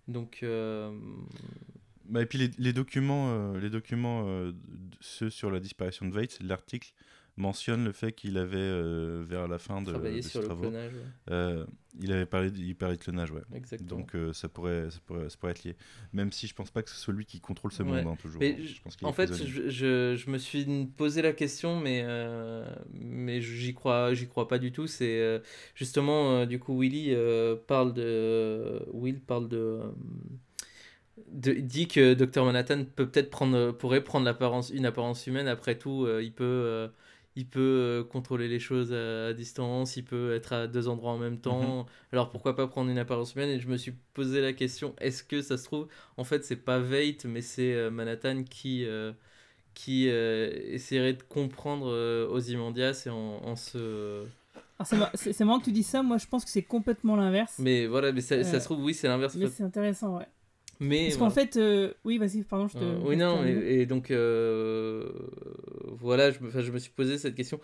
Donc 0.08 0.40
euh, 0.42 0.90
Bah, 2.08 2.22
et 2.22 2.26
puis 2.26 2.38
les, 2.38 2.50
les 2.58 2.72
documents, 2.72 3.28
euh, 3.30 3.60
les 3.60 3.70
documents 3.70 4.24
euh, 4.26 4.52
d- 4.52 4.58
ceux 5.00 5.30
sur 5.30 5.50
la 5.50 5.60
disparition 5.60 6.06
de 6.06 6.14
Veit, 6.14 6.28
l'article 6.40 6.92
mentionne 7.36 7.84
le 7.84 7.92
fait 7.92 8.10
qu'il 8.10 8.36
avait, 8.36 8.56
euh, 8.56 9.22
vers 9.24 9.46
la 9.46 9.58
fin 9.60 9.80
de, 9.80 9.92
de 9.92 10.20
sur 10.22 10.32
ses 10.32 10.38
le 10.40 10.44
travaux, 10.46 10.62
clonage. 10.62 10.92
ouais. 10.92 11.00
euh, 11.30 11.64
il 12.00 12.10
avait 12.12 12.26
parlé, 12.26 12.50
de, 12.50 12.58
il 12.58 12.74
parlait 12.74 12.96
de 12.96 13.00
clonage, 13.02 13.30
ouais. 13.30 13.42
Exactement. 13.54 14.00
Donc 14.00 14.16
euh, 14.16 14.32
ça, 14.32 14.48
pourrait, 14.48 14.90
ça, 14.90 14.98
pourrait, 15.06 15.28
ça 15.30 15.36
pourrait 15.38 15.52
être 15.52 15.62
lié. 15.62 15.76
Même 16.12 16.32
si 16.32 16.48
je 16.48 16.54
pense 16.54 16.70
pas 16.72 16.82
que 16.82 16.90
ce 16.90 16.96
soit 16.96 17.14
lui 17.14 17.24
qui 17.26 17.40
contrôle 17.40 17.70
ce 17.70 17.84
Ouais. 17.84 17.90
monde, 18.02 18.06
hein, 18.12 18.16
toujours. 18.20 18.40
Mais 18.40 18.56
je- 18.60 18.74
Je 18.74 18.82
pense 18.82 18.96
qu'il 18.96 19.06
En 19.06 19.12
fait, 19.12 19.32
je, 19.32 19.68
je, 19.68 20.16
je 20.16 20.30
me 20.30 20.38
suis 20.38 20.64
posé 20.96 21.22
la 21.22 21.32
question, 21.32 21.78
mais, 21.78 22.02
euh, 22.04 22.64
mais 22.92 23.40
j'y 23.40 23.72
crois, 23.72 24.10
crois 24.28 24.48
pas 24.48 24.58
du 24.58 24.72
tout. 24.72 24.88
C'est 24.88 25.20
euh, 25.20 25.38
justement, 25.76 26.38
euh, 26.40 26.46
du 26.46 26.58
coup, 26.58 26.76
Willy 26.80 27.14
euh, 27.14 27.54
parle 27.54 27.92
de. 27.94 28.82
Will 28.92 29.20
parle 29.20 29.48
de. 29.48 29.78
De- 31.30 31.52
dit 31.52 31.88
que 31.88 32.14
Dr 32.14 32.44
Manhattan 32.44 32.84
peut 32.84 33.08
peut-être 33.08 33.30
prendre, 33.30 33.72
pourrait 33.72 34.02
prendre 34.04 34.24
l'apparence, 34.26 34.70
une 34.70 34.86
apparence 34.86 35.26
humaine. 35.26 35.48
Après 35.48 35.76
tout, 35.78 36.04
euh, 36.06 36.22
il 36.22 36.32
peut, 36.32 36.44
euh, 36.44 36.88
il 37.36 37.46
peut 37.48 37.60
euh, 37.60 38.04
contrôler 38.04 38.48
les 38.48 38.58
choses 38.60 38.92
à, 38.92 39.26
à 39.28 39.32
distance, 39.32 39.96
il 39.96 40.04
peut 40.04 40.34
être 40.34 40.52
à 40.52 40.66
deux 40.66 40.88
endroits 40.88 41.12
en 41.12 41.18
même 41.18 41.40
temps. 41.40 41.86
Alors 42.12 42.30
pourquoi 42.30 42.56
pas 42.56 42.66
prendre 42.66 42.90
une 42.90 42.98
apparence 42.98 43.34
humaine? 43.34 43.50
Et 43.50 43.60
je 43.60 43.68
me 43.68 43.76
suis 43.76 43.94
posé 44.14 44.40
la 44.40 44.52
question 44.52 44.94
est-ce 45.00 45.22
que 45.22 45.42
ça 45.42 45.56
se 45.58 45.64
trouve 45.64 45.88
en 46.16 46.24
fait, 46.24 46.44
c'est 46.44 46.56
pas 46.56 46.78
Veit, 46.78 47.18
mais 47.24 47.40
c'est 47.42 47.74
euh, 47.74 47.90
Manhattan 47.90 48.42
qui, 48.44 48.84
euh, 48.84 49.12
qui 49.74 50.08
euh, 50.08 50.50
essaierait 50.72 51.14
de 51.14 51.22
comprendre 51.22 51.88
euh, 51.90 52.26
Ozymandias 52.28 53.04
et 53.06 53.10
en, 53.10 53.16
en 53.44 53.56
se. 53.56 54.24
C'est 54.84 54.96
mar- 54.96 55.10
C'est 55.14 55.32
c'est 55.32 55.44
marrant 55.44 55.58
que 55.60 55.64
tu 55.64 55.72
dis 55.72 55.82
ça, 55.82 56.02
moi 56.02 56.18
je 56.18 56.26
pense 56.26 56.44
que 56.44 56.50
c'est 56.50 56.62
complètement 56.62 57.16
l'inverse. 57.16 57.56
Mais 57.58 57.86
voilà, 57.86 58.12
mais 58.12 58.20
ça, 58.20 58.42
ça 58.44 58.60
se 58.60 58.64
trouve, 58.64 58.82
oui, 58.82 58.94
c'est 58.94 59.08
l'inverse. 59.08 59.34
Mais 59.34 59.48
c'est 59.48 59.64
intéressant, 59.64 60.18
ouais. 60.18 60.26
Mais 60.80 61.06
Parce 61.06 61.16
voilà. 61.16 61.30
qu'en 61.30 61.30
fait, 61.34 61.56
euh, 61.56 61.92
oui, 62.04 62.18
vas-y, 62.18 62.42
pardon, 62.44 62.68
je 62.68 62.76
te. 62.76 62.84
Euh, 62.84 62.98
oui, 63.02 63.16
non, 63.16 63.44
et, 63.44 63.80
et 63.80 63.86
donc 63.86 64.10
euh, 64.12 65.10
voilà, 65.98 66.30
je 66.30 66.40
me, 66.40 66.50
je 66.50 66.70
me 66.70 66.78
suis 66.78 66.90
posé 66.92 67.18
cette 67.18 67.34
question. 67.34 67.60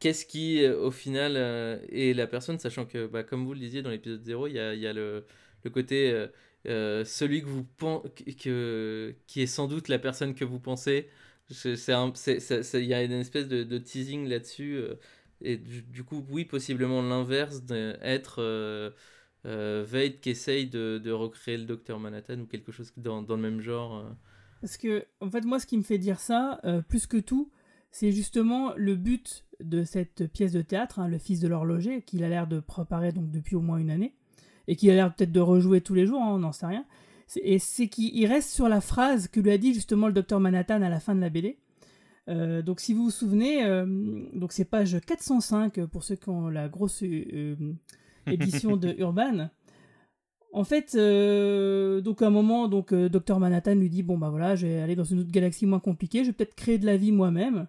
Qu'est-ce 0.00 0.24
qui, 0.24 0.66
au 0.66 0.90
final, 0.90 1.36
est 1.36 2.14
la 2.14 2.26
personne, 2.26 2.58
sachant 2.58 2.86
que, 2.86 3.06
bah, 3.06 3.22
comme 3.22 3.44
vous 3.44 3.52
le 3.54 3.60
disiez 3.60 3.82
dans 3.82 3.90
l'épisode 3.90 4.24
0, 4.24 4.46
il 4.46 4.54
y 4.54 4.58
a, 4.58 4.74
y 4.74 4.86
a 4.86 4.92
le, 4.92 5.24
le 5.64 5.70
côté 5.70 6.26
celui 6.64 7.42
que 7.42 7.46
vous 7.46 7.66
que, 8.38 9.14
qui 9.26 9.42
est 9.42 9.46
sans 9.46 9.68
doute 9.68 9.88
la 9.88 9.98
personne 9.98 10.34
que 10.34 10.44
vous 10.44 10.60
pensez. 10.60 11.08
Il 11.50 12.84
y 12.84 12.94
a 12.94 13.02
une 13.02 13.12
espèce 13.12 13.48
de, 13.48 13.62
de 13.64 13.78
teasing 13.78 14.26
là-dessus. 14.28 14.80
et 15.42 15.58
du, 15.58 15.82
du 15.82 16.04
coup, 16.04 16.24
oui, 16.30 16.44
possiblement 16.46 17.02
l'inverse 17.02 17.62
d'être. 17.62 18.40
Euh, 19.46 19.84
Veit 19.86 20.20
qui 20.20 20.30
essaye 20.30 20.66
de, 20.68 21.10
recréer 21.10 21.58
le 21.58 21.64
docteur 21.64 22.00
Manhattan 22.00 22.40
ou 22.40 22.46
quelque 22.46 22.72
chose 22.72 22.92
dans, 22.96 23.20
le 23.20 23.36
même 23.36 23.60
genre. 23.60 23.98
euh. 23.98 24.10
Parce 24.60 24.78
que, 24.78 25.04
en 25.20 25.30
fait, 25.30 25.44
moi, 25.44 25.58
ce 25.58 25.66
qui 25.66 25.76
me 25.76 25.82
fait 25.82 25.98
dire 25.98 26.18
ça, 26.18 26.60
euh, 26.64 26.80
plus 26.80 27.06
que 27.06 27.18
tout, 27.18 27.50
c'est 27.90 28.10
justement 28.10 28.72
le 28.76 28.94
but 28.94 29.44
de 29.60 29.84
cette 29.84 30.26
pièce 30.32 30.52
de 30.52 30.62
théâtre, 30.62 30.98
hein, 30.98 31.08
Le 31.08 31.18
Fils 31.18 31.40
de 31.40 31.48
l'horloger, 31.48 32.02
qu'il 32.02 32.24
a 32.24 32.28
l'air 32.28 32.46
de 32.46 32.60
préparer 32.60 33.12
donc 33.12 33.30
depuis 33.30 33.56
au 33.56 33.60
moins 33.60 33.76
une 33.76 33.90
année, 33.90 34.14
et 34.66 34.76
qu'il 34.76 34.90
a 34.90 34.94
l'air 34.94 35.14
peut-être 35.14 35.32
de 35.32 35.40
rejouer 35.40 35.82
tous 35.82 35.94
les 35.94 36.06
jours, 36.06 36.22
hein, 36.22 36.32
on 36.32 36.38
n'en 36.38 36.52
sait 36.52 36.66
rien. 36.66 36.86
Et 37.42 37.58
c'est 37.58 37.88
qu'il 37.88 38.16
il 38.16 38.26
reste 38.26 38.50
sur 38.50 38.68
la 38.68 38.80
phrase 38.80 39.28
que 39.28 39.40
lui 39.40 39.50
a 39.50 39.58
dit 39.58 39.74
justement 39.74 40.06
le 40.06 40.12
docteur 40.12 40.40
Manhattan 40.40 40.80
à 40.82 40.88
la 40.88 41.00
fin 41.00 41.14
de 41.14 41.20
la 41.20 41.28
BD. 41.28 41.58
Euh, 42.28 42.62
donc, 42.62 42.80
si 42.80 42.94
vous 42.94 43.04
vous 43.04 43.10
souvenez, 43.10 43.62
donc 44.32 44.52
c'est 44.52 44.64
page 44.64 44.98
405 45.06 45.78
euh, 45.78 45.86
pour 45.86 46.04
ceux 46.04 46.16
qui 46.16 46.30
ont 46.30 46.48
la 46.48 46.68
grosse 46.68 47.02
édition 48.26 48.76
de 48.76 48.94
Urban. 48.98 49.50
En 50.52 50.62
fait, 50.62 50.94
euh, 50.94 52.00
donc 52.00 52.22
à 52.22 52.28
un 52.28 52.30
moment, 52.30 52.68
donc 52.68 52.92
euh, 52.92 53.08
Dr 53.08 53.40
Manhattan 53.40 53.74
lui 53.74 53.90
dit 53.90 54.04
bon 54.04 54.18
bah 54.18 54.30
voilà, 54.30 54.54
je 54.54 54.68
vais 54.68 54.80
aller 54.80 54.94
dans 54.94 55.04
une 55.04 55.20
autre 55.20 55.32
galaxie 55.32 55.66
moins 55.66 55.80
compliquée, 55.80 56.20
je 56.20 56.28
vais 56.28 56.32
peut-être 56.32 56.54
créer 56.54 56.78
de 56.78 56.86
la 56.86 56.96
vie 56.96 57.10
moi-même. 57.10 57.66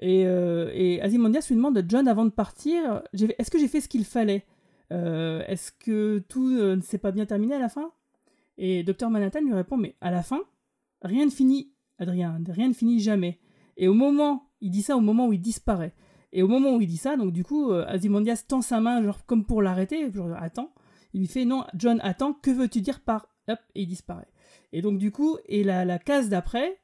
Et, 0.00 0.24
euh, 0.26 0.70
lui 0.72 1.56
demande 1.56 1.84
John 1.88 2.08
avant 2.08 2.24
de 2.24 2.30
partir, 2.30 3.02
est-ce 3.12 3.50
que 3.50 3.58
j'ai 3.58 3.68
fait 3.68 3.80
ce 3.80 3.88
qu'il 3.88 4.04
fallait? 4.04 4.46
Euh, 4.92 5.44
Est-ce 5.46 5.72
que 5.72 6.24
tout 6.28 6.48
euh, 6.48 6.76
ne 6.76 6.80
s'est 6.80 6.98
pas 6.98 7.12
bien 7.12 7.26
terminé 7.26 7.54
à 7.54 7.58
la 7.58 7.68
fin? 7.68 7.92
Et 8.56 8.82
Dr 8.82 9.10
Manhattan 9.10 9.40
lui 9.40 9.54
répond 9.54 9.76
mais 9.76 9.96
à 10.00 10.10
la 10.10 10.22
fin, 10.22 10.40
rien 11.02 11.24
ne 11.26 11.30
finit, 11.30 11.72
Adrien, 11.98 12.40
rien 12.48 12.68
ne 12.68 12.72
finit 12.72 13.00
jamais. 13.00 13.38
Et 13.76 13.88
au 13.88 13.94
moment, 13.94 14.50
il 14.60 14.70
dit 14.70 14.82
ça 14.82 14.96
au 14.96 15.00
moment 15.00 15.28
où 15.28 15.32
il 15.32 15.40
disparaît. 15.40 15.94
Et 16.32 16.42
au 16.42 16.48
moment 16.48 16.76
où 16.76 16.80
il 16.80 16.86
dit 16.86 16.96
ça, 16.96 17.16
donc 17.16 17.32
du 17.32 17.44
coup, 17.44 17.70
euh, 17.70 17.86
Ozymandias 17.92 18.44
tend 18.46 18.62
sa 18.62 18.80
main, 18.80 19.02
genre 19.02 19.24
comme 19.26 19.44
pour 19.44 19.62
l'arrêter, 19.62 20.12
genre 20.12 20.34
attends. 20.38 20.72
Il 21.14 21.20
lui 21.20 21.28
fait 21.28 21.44
non, 21.44 21.64
John, 21.74 22.00
attends, 22.02 22.34
que 22.34 22.50
veux-tu 22.50 22.80
dire 22.80 23.00
par 23.00 23.28
hop 23.48 23.58
et 23.74 23.82
il 23.82 23.86
disparaît. 23.86 24.28
Et 24.72 24.82
donc 24.82 24.98
du 24.98 25.10
coup, 25.10 25.38
et 25.46 25.64
la, 25.64 25.84
la 25.84 25.98
case 25.98 26.28
d'après, 26.28 26.78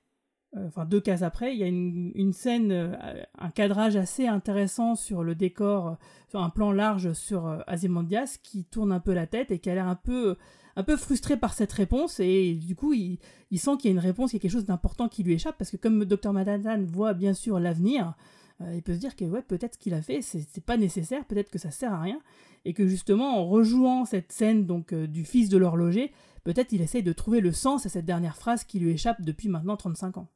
euh, 0.57 0.67
enfin 0.69 0.85
deux 0.85 1.01
cases 1.01 1.23
après, 1.23 1.55
il 1.55 1.59
y 1.59 1.65
a 1.65 1.67
une, 1.67 2.33
scène, 2.33 2.71
euh, 2.71 2.95
un 3.39 3.51
cadrage 3.51 3.97
assez 3.97 4.27
intéressant 4.27 4.95
sur 4.95 5.25
le 5.25 5.35
décor, 5.35 5.97
sur 6.29 6.43
un 6.43 6.51
plan 6.51 6.73
large 6.73 7.13
sur 7.13 7.47
euh, 7.47 7.59
Ozymandias 7.67 8.39
qui 8.43 8.65
tourne 8.65 8.93
un 8.93 9.01
peu 9.01 9.13
la 9.15 9.27
tête 9.27 9.51
et 9.51 9.59
qui 9.59 9.71
a 9.71 9.75
l'air 9.75 9.89
un 9.89 9.97
peu, 9.97 10.37
un 10.77 10.83
peu 10.83 10.97
frustré 10.97 11.37
par 11.37 11.55
cette 11.55 11.73
réponse 11.73 12.21
et 12.21 12.55
du 12.55 12.77
coup 12.77 12.93
il, 12.93 13.19
sent 13.57 13.77
qu'il 13.79 13.91
y 13.91 13.95
a 13.95 13.97
une 13.97 13.99
réponse, 13.99 14.33
il 14.33 14.37
y 14.37 14.39
a 14.39 14.41
quelque 14.41 14.51
chose 14.53 14.65
d'important 14.65 15.09
qui 15.09 15.23
lui 15.23 15.35
échappe 15.35 15.57
parce 15.59 15.71
que 15.71 15.77
comme 15.77 16.05
Dr 16.05 16.33
Manhattan 16.33 16.83
voit 16.85 17.15
bien 17.15 17.35
sûr 17.35 17.59
l'avenir, 17.59 18.15
euh, 18.61 18.75
il 18.75 18.83
peut 18.83 18.95
se 18.95 18.99
dire 19.01 19.17
que 19.17 19.25
ouais, 19.25 19.43
peut-être 19.43 19.75
ce 19.75 19.79
qu'il 19.79 19.95
a 19.95 20.03
fait, 20.03 20.23
c'est 20.23 20.65
pas 20.65 20.77
nécessaire, 20.77 21.25
peut-être 21.27 21.51
que 21.51 21.59
ça 21.59 21.71
sert 21.71 21.93
à 21.93 22.01
rien, 22.01 22.21
et 22.65 22.73
que 22.75 22.87
justement 22.87 23.39
en 23.41 23.47
rejouant 23.47 24.05
cette 24.05 24.33
scène 24.33 24.65
donc 24.67 24.93
euh, 24.93 25.07
du 25.07 25.25
fils 25.25 25.49
de 25.49 25.59
l'horloger, 25.59 26.13
peut-être 26.45 26.73
il 26.73 26.81
essaye 26.81 27.03
de 27.03 27.13
trouver 27.13 27.41
le 27.41 27.53
sens 27.53 27.85
à 27.87 27.89
cette 27.89 28.05
dernière 28.07 28.37
phrase 28.37 28.65
qui 28.65 28.79
lui 28.79 28.91
échappe 28.91 29.21
depuis 29.23 29.49
maintenant 29.49 29.77
35 29.77 30.19
ans. 30.19 30.29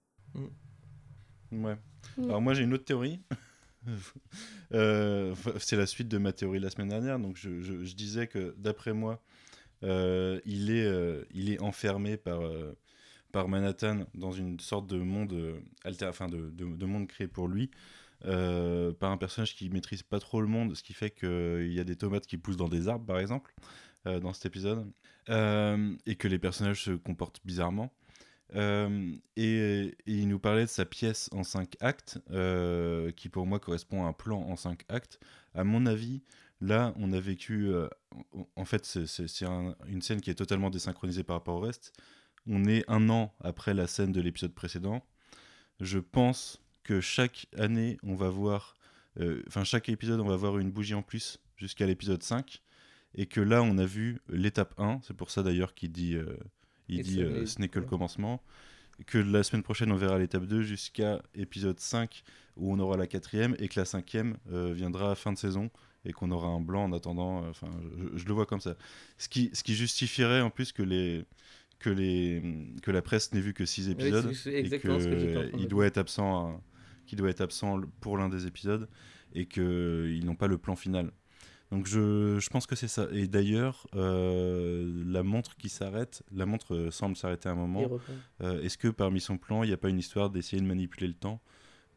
Ouais. 1.53 1.77
Mm. 2.17 2.25
Alors 2.25 2.41
moi 2.43 2.55
j'ai 2.55 2.65
une 2.65 2.75
autre 2.75 2.85
théorie. 2.85 3.21
Euh, 4.75 5.35
c'est 5.59 5.77
la 5.77 5.87
suite 5.87 6.09
de 6.09 6.19
ma 6.19 6.33
théorie 6.33 6.59
de 6.59 6.65
la 6.65 6.71
semaine 6.71 6.89
dernière. 6.89 7.19
Donc 7.19 7.37
je, 7.39 7.61
je- 7.63 7.85
je 7.85 7.95
disais 7.95 8.27
que 8.27 8.55
d'après 8.59 8.93
moi, 8.93 9.23
euh, 9.83 10.41
il, 10.45 10.71
est, 10.71 10.85
euh, 10.85 11.25
il 11.31 11.51
est 11.51 11.61
enfermé 11.61 12.17
par, 12.19 12.41
euh, 12.43 12.77
par 13.33 13.49
Manhattan 13.49 14.01
dans 14.15 14.33
une 14.33 14.61
sorte 14.61 14.87
de 14.89 14.99
monde 14.99 15.61
alter, 15.85 16.07
enfin 16.07 16.27
de, 16.27 16.51
de- 16.51 16.77
de 16.77 16.87
monde 16.87 17.07
créé 17.07 17.29
pour 17.29 17.49
lui. 17.49 17.71
Euh, 18.25 18.93
par 18.93 19.11
un 19.13 19.17
personnage 19.17 19.55
qui 19.55 19.69
maîtrise 19.71 20.03
pas 20.03 20.19
trop 20.21 20.41
le 20.41 20.49
monde, 20.49 20.75
ce 20.77 20.83
qui 20.83 20.93
fait 20.95 21.11
qu'il 21.11 21.73
y 21.73 21.81
a 21.81 21.85
des 21.85 21.97
tomates 21.97 22.27
qui 22.27 22.37
poussent 22.39 22.57
dans 22.57 22.69
des 22.69 22.89
arbres, 22.89 23.07
par 23.07 23.19
exemple, 23.19 23.55
euh, 24.07 24.21
dans 24.21 24.33
cet 24.33 24.47
épisode, 24.47 24.91
Euh, 25.31 25.95
et 26.07 26.15
que 26.17 26.27
les 26.27 26.39
personnages 26.39 26.85
se 26.85 26.93
comportent 26.93 27.41
bizarrement. 27.45 27.93
Euh, 28.55 29.13
et, 29.37 29.95
il 30.07 30.27
nous 30.29 30.39
parlait 30.39 30.63
de 30.65 30.71
sa 30.71 30.87
pièce 30.87 31.29
en 31.33 31.43
5 31.43 31.77
actes, 31.81 32.19
euh, 32.31 33.13
qui 33.13 33.29
pour 33.29 33.47
moi 33.47 33.59
correspond 33.61 34.05
à 34.07 34.09
un 34.09 34.15
plan 34.15 34.41
en 34.41 34.57
5 34.57 34.85
actes. 34.89 35.21
À 35.55 35.65
mon 35.65 35.85
avis, 35.85 36.23
là, 36.63 36.95
on 36.97 37.13
a 37.13 37.21
vécu. 37.21 37.69
euh, 37.69 37.89
en- 38.57 38.65
fait, 38.65 38.87
c'est- 38.87 39.07
c'est 39.07 39.29
c'est 39.29 39.45
un- 39.45 39.77
une 39.87 40.01
scène 40.01 40.21
qui 40.23 40.31
est 40.31 40.35
totalement 40.35 40.71
désynchronisée 40.71 41.25
par 41.25 41.37
rapport 41.37 41.57
au 41.57 41.61
reste. 41.61 41.93
On 42.47 42.65
est 42.65 42.85
un 42.89 43.11
an 43.11 43.35
après 43.41 43.75
la 43.75 43.87
scène 43.87 44.13
de 44.13 44.21
l'épisode 44.23 44.55
précédent. 44.55 45.05
Je 45.81 45.99
pense 45.99 46.63
que 46.89 47.01
chaque 47.01 47.47
année, 47.57 47.99
on 48.03 48.15
va 48.15 48.29
voir. 48.31 48.75
euh, 49.21 49.43
Enfin, 49.49 49.65
chaque 49.65 49.89
épisode, 49.89 50.21
on 50.21 50.29
va 50.29 50.37
voir 50.37 50.59
une 50.59 50.71
bougie 50.71 50.95
en 50.95 51.03
plus 51.03 51.39
jusqu'à 51.57 51.87
l'épisode 51.87 52.23
5. 52.23 52.63
Et 53.15 53.27
que 53.27 53.41
là, 53.41 53.63
on 53.63 53.79
a 53.79 53.87
vu 53.87 54.21
l'étape 54.29 54.75
1. 54.79 55.01
C'est 55.03 55.17
pour 55.17 55.31
ça 55.31 55.43
d'ailleurs 55.43 55.75
qu'il 55.75 55.93
dit. 55.93 56.15
euh, 56.17 56.37
il 56.89 57.01
Et 57.01 57.03
dit 57.03 57.23
euh, 57.23 57.47
ce 57.47 57.61
n'est 57.61 57.69
que 57.69 57.79
le 57.79 57.85
commencement. 57.91 58.43
Que 59.07 59.19
la 59.19 59.43
semaine 59.45 59.63
prochaine, 59.63 59.93
on 59.93 59.97
verra 59.97 60.19
l'étape 60.19 60.45
2 60.47 60.63
jusqu'à 60.63 61.23
épisode 61.35 61.79
5 61.81 62.25
où 62.57 62.73
on 62.73 62.79
aura 62.81 62.97
la 62.97 63.07
quatrième 63.07 63.55
et 63.61 63.69
que 63.69 63.79
la 63.79 63.87
cinquième 63.87 64.37
viendra 64.73 65.13
à 65.13 65.15
fin 65.15 65.33
de 65.33 65.39
saison 65.39 65.71
et 66.05 66.13
qu'on 66.13 66.31
aura 66.33 66.49
un 66.49 66.61
blanc 66.61 66.85
en 66.85 66.93
attendant. 66.93 67.45
euh, 67.45 67.51
Enfin, 67.51 67.71
je, 67.97 68.19
je 68.19 68.27
le 68.27 68.33
vois 68.35 68.47
comme 68.47 68.61
ça. 68.61 68.77
Ce 69.19 69.29
qui, 69.29 69.51
ce 69.53 69.63
qui 69.63 69.75
justifierait 69.77 70.41
en 70.41 70.51
plus 70.51 70.73
que 70.73 70.83
les 70.83 71.25
que 71.81 71.91
les 71.91 72.43
que 72.83 72.91
la 72.91 73.03
presse 73.03 73.33
n'ait 73.33 73.41
vu 73.41 73.55
que 73.55 73.65
6 73.67 73.89
épisodes 73.89 74.33
c'est 74.33 74.53
et 74.65 74.71
qu'il 75.53 75.69
doit 75.69 75.87
être 75.87 75.99
absent 75.99 76.61
qu'il 77.09 77.19
doit 77.19 77.31
être 77.31 77.41
absent 77.41 77.81
pour 78.01 78.17
l'un 78.19 78.29
des 78.29 78.47
épisodes 78.47 78.89
et 79.35 79.47
qu'ils 79.47 80.25
n'ont 80.25 80.37
pas 80.37 80.47
le 80.47 80.59
plan 80.59 80.77
final. 80.77 81.11
Donc 81.71 81.87
je, 81.87 82.39
je 82.41 82.49
pense 82.49 82.67
que 82.67 82.77
c'est 82.77 82.89
ça. 82.89 83.09
Et 83.13 83.27
d'ailleurs, 83.27 83.87
euh, 83.95 85.03
la 85.07 85.23
montre 85.23 85.57
qui 85.57 85.69
s'arrête, 85.69 86.23
la 86.33 86.47
montre 86.47 86.75
euh, 86.75 86.91
semble 86.91 87.15
s'arrêter 87.17 87.49
à 87.49 87.53
un 87.53 87.57
moment. 87.57 87.81
Euh, 88.41 88.63
Est-ce 88.63 88.79
que 88.79 88.89
parmi 88.89 89.21
son 89.21 89.37
plan, 89.37 89.63
il 89.65 89.67
n'y 89.67 89.75
a 89.75 89.77
pas 89.77 89.91
une 89.91 89.99
histoire 89.99 90.31
d'essayer 90.31 90.63
de 90.63 90.67
manipuler 90.67 91.09
le 91.09 91.15
temps 91.15 91.43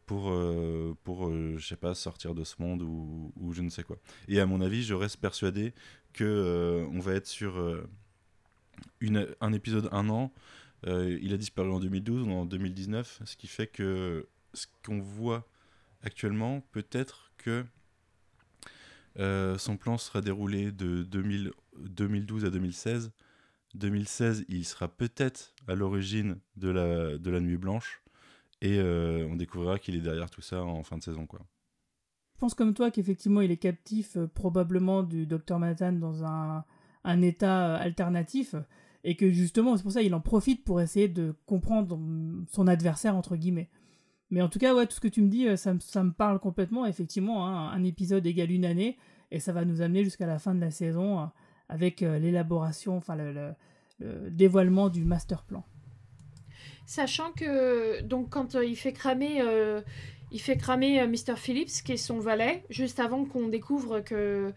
pour, 0.07 0.29
euh, 0.29 0.93
pour 1.05 1.29
euh, 1.29 1.55
je 1.57 1.65
sais 1.65 1.77
pas, 1.77 1.93
sortir 1.93 2.35
de 2.35 2.43
ce 2.43 2.55
monde 2.61 2.81
ou, 2.81 3.31
ou 3.37 3.53
je 3.53 3.61
ne 3.61 3.69
sais 3.69 3.83
quoi? 3.83 3.97
Et 4.27 4.41
à 4.41 4.45
mon 4.45 4.59
avis, 4.59 4.83
je 4.83 4.93
reste 4.93 5.17
persuadé 5.21 5.73
que 6.11 6.25
euh, 6.25 6.85
on 6.91 6.99
va 6.99 7.13
être 7.13 7.27
sur 7.27 7.57
euh, 7.57 7.87
une, 8.99 9.25
un 9.39 9.53
épisode 9.53 9.87
un 9.93 10.09
an. 10.09 10.33
Euh, 10.85 11.17
il 11.21 11.33
a 11.33 11.37
disparu 11.37 11.71
en 11.71 11.79
2012 11.79 12.27
ou 12.27 12.31
en 12.31 12.45
2019, 12.45 13.21
ce 13.23 13.37
qui 13.37 13.47
fait 13.47 13.67
que 13.67 14.27
ce 14.53 14.67
qu'on 14.83 14.99
voit 14.99 15.47
actuellement, 16.01 16.61
peut-être 16.71 17.31
que 17.37 17.65
euh, 19.19 19.57
son 19.57 19.77
plan 19.77 19.97
sera 19.97 20.21
déroulé 20.21 20.71
de 20.71 21.03
2000 21.03 21.51
2012 21.77 22.45
à 22.45 22.49
2016. 22.49 23.11
2016, 23.75 24.45
il 24.49 24.65
sera 24.65 24.87
peut-être 24.89 25.53
à 25.67 25.75
l'origine 25.75 26.37
de 26.57 26.69
la, 26.69 27.17
de 27.17 27.31
la 27.31 27.39
Nuit 27.39 27.57
Blanche. 27.57 28.01
Et 28.61 28.77
euh, 28.79 29.25
on 29.29 29.35
découvrira 29.35 29.79
qu'il 29.79 29.95
est 29.95 30.01
derrière 30.01 30.29
tout 30.29 30.41
ça 30.41 30.63
en 30.63 30.83
fin 30.83 30.97
de 30.97 31.03
saison. 31.03 31.25
Quoi. 31.25 31.39
Je 32.35 32.39
pense 32.39 32.53
comme 32.53 32.73
toi 32.73 32.91
qu'effectivement 32.91 33.41
il 33.41 33.51
est 33.51 33.57
captif 33.57 34.17
euh, 34.17 34.27
probablement 34.27 35.03
du 35.03 35.25
Dr 35.25 35.57
Manhattan 35.57 35.93
dans 35.93 36.23
un, 36.25 36.63
un 37.03 37.21
état 37.21 37.75
alternatif 37.75 38.55
et 39.03 39.15
que 39.15 39.31
justement 39.31 39.77
c'est 39.77 39.83
pour 39.83 39.91
ça 39.93 40.01
il 40.03 40.13
en 40.13 40.21
profite 40.21 40.63
pour 40.63 40.81
essayer 40.81 41.07
de 41.07 41.33
comprendre 41.45 41.99
son 42.51 42.67
adversaire 42.67 43.15
entre 43.15 43.35
guillemets. 43.35 43.69
Mais 44.31 44.41
en 44.41 44.47
tout 44.49 44.59
cas 44.59 44.73
ouais 44.73 44.85
tout 44.87 44.95
ce 44.95 45.01
que 45.01 45.07
tu 45.09 45.21
me 45.21 45.27
dis 45.27 45.47
euh, 45.47 45.55
ça, 45.57 45.73
me- 45.73 46.11
parle 46.11 46.39
complètement 46.39 46.85
effectivement 46.85 47.45
hein, 47.47 47.69
un 47.73 47.83
épisode 47.83 48.25
égale 48.25 48.49
une 48.51 48.63
année 48.65 48.97
et 49.29 49.39
ça 49.39 49.51
va 49.51 49.65
nous 49.65 49.81
amener 49.81 50.03
jusqu'à 50.03 50.25
la 50.25 50.39
fin 50.39 50.55
de 50.55 50.61
la 50.61 50.71
saison 50.71 51.19
euh, 51.19 51.25
avec 51.69 52.01
euh, 52.01 52.17
l'élaboration 52.17 52.95
enfin 52.97 53.15
le, 53.15 53.33
le- 53.33 53.53
le 53.99 54.29
dévoilement 54.31 54.89
du 54.89 55.03
master 55.05 55.43
plan. 55.43 55.63
Sachant 56.85 57.31
que 57.33 58.01
donc 58.01 58.29
quand 58.29 58.55
il 58.55 58.75
fait 58.75 58.93
cramer 58.93 59.41
euh, 59.41 59.81
il 60.31 60.39
fait 60.41 60.57
cramer 60.57 61.05
Mr 61.07 61.35
Phillips 61.35 61.83
qui 61.83 61.91
est 61.93 61.97
son 61.97 62.19
valet 62.19 62.63
juste 62.69 62.99
avant 62.99 63.25
qu'on 63.25 63.47
découvre 63.47 63.99
que 63.99 64.53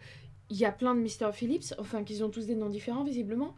il 0.49 0.57
y 0.57 0.65
a 0.65 0.71
plein 0.71 0.95
de 0.95 1.01
Mr 1.01 1.31
Phillips 1.33 1.73
enfin 1.79 2.03
qu'ils 2.03 2.23
ont 2.23 2.29
tous 2.29 2.45
des 2.47 2.55
noms 2.55 2.69
différents 2.69 3.03
visiblement 3.03 3.55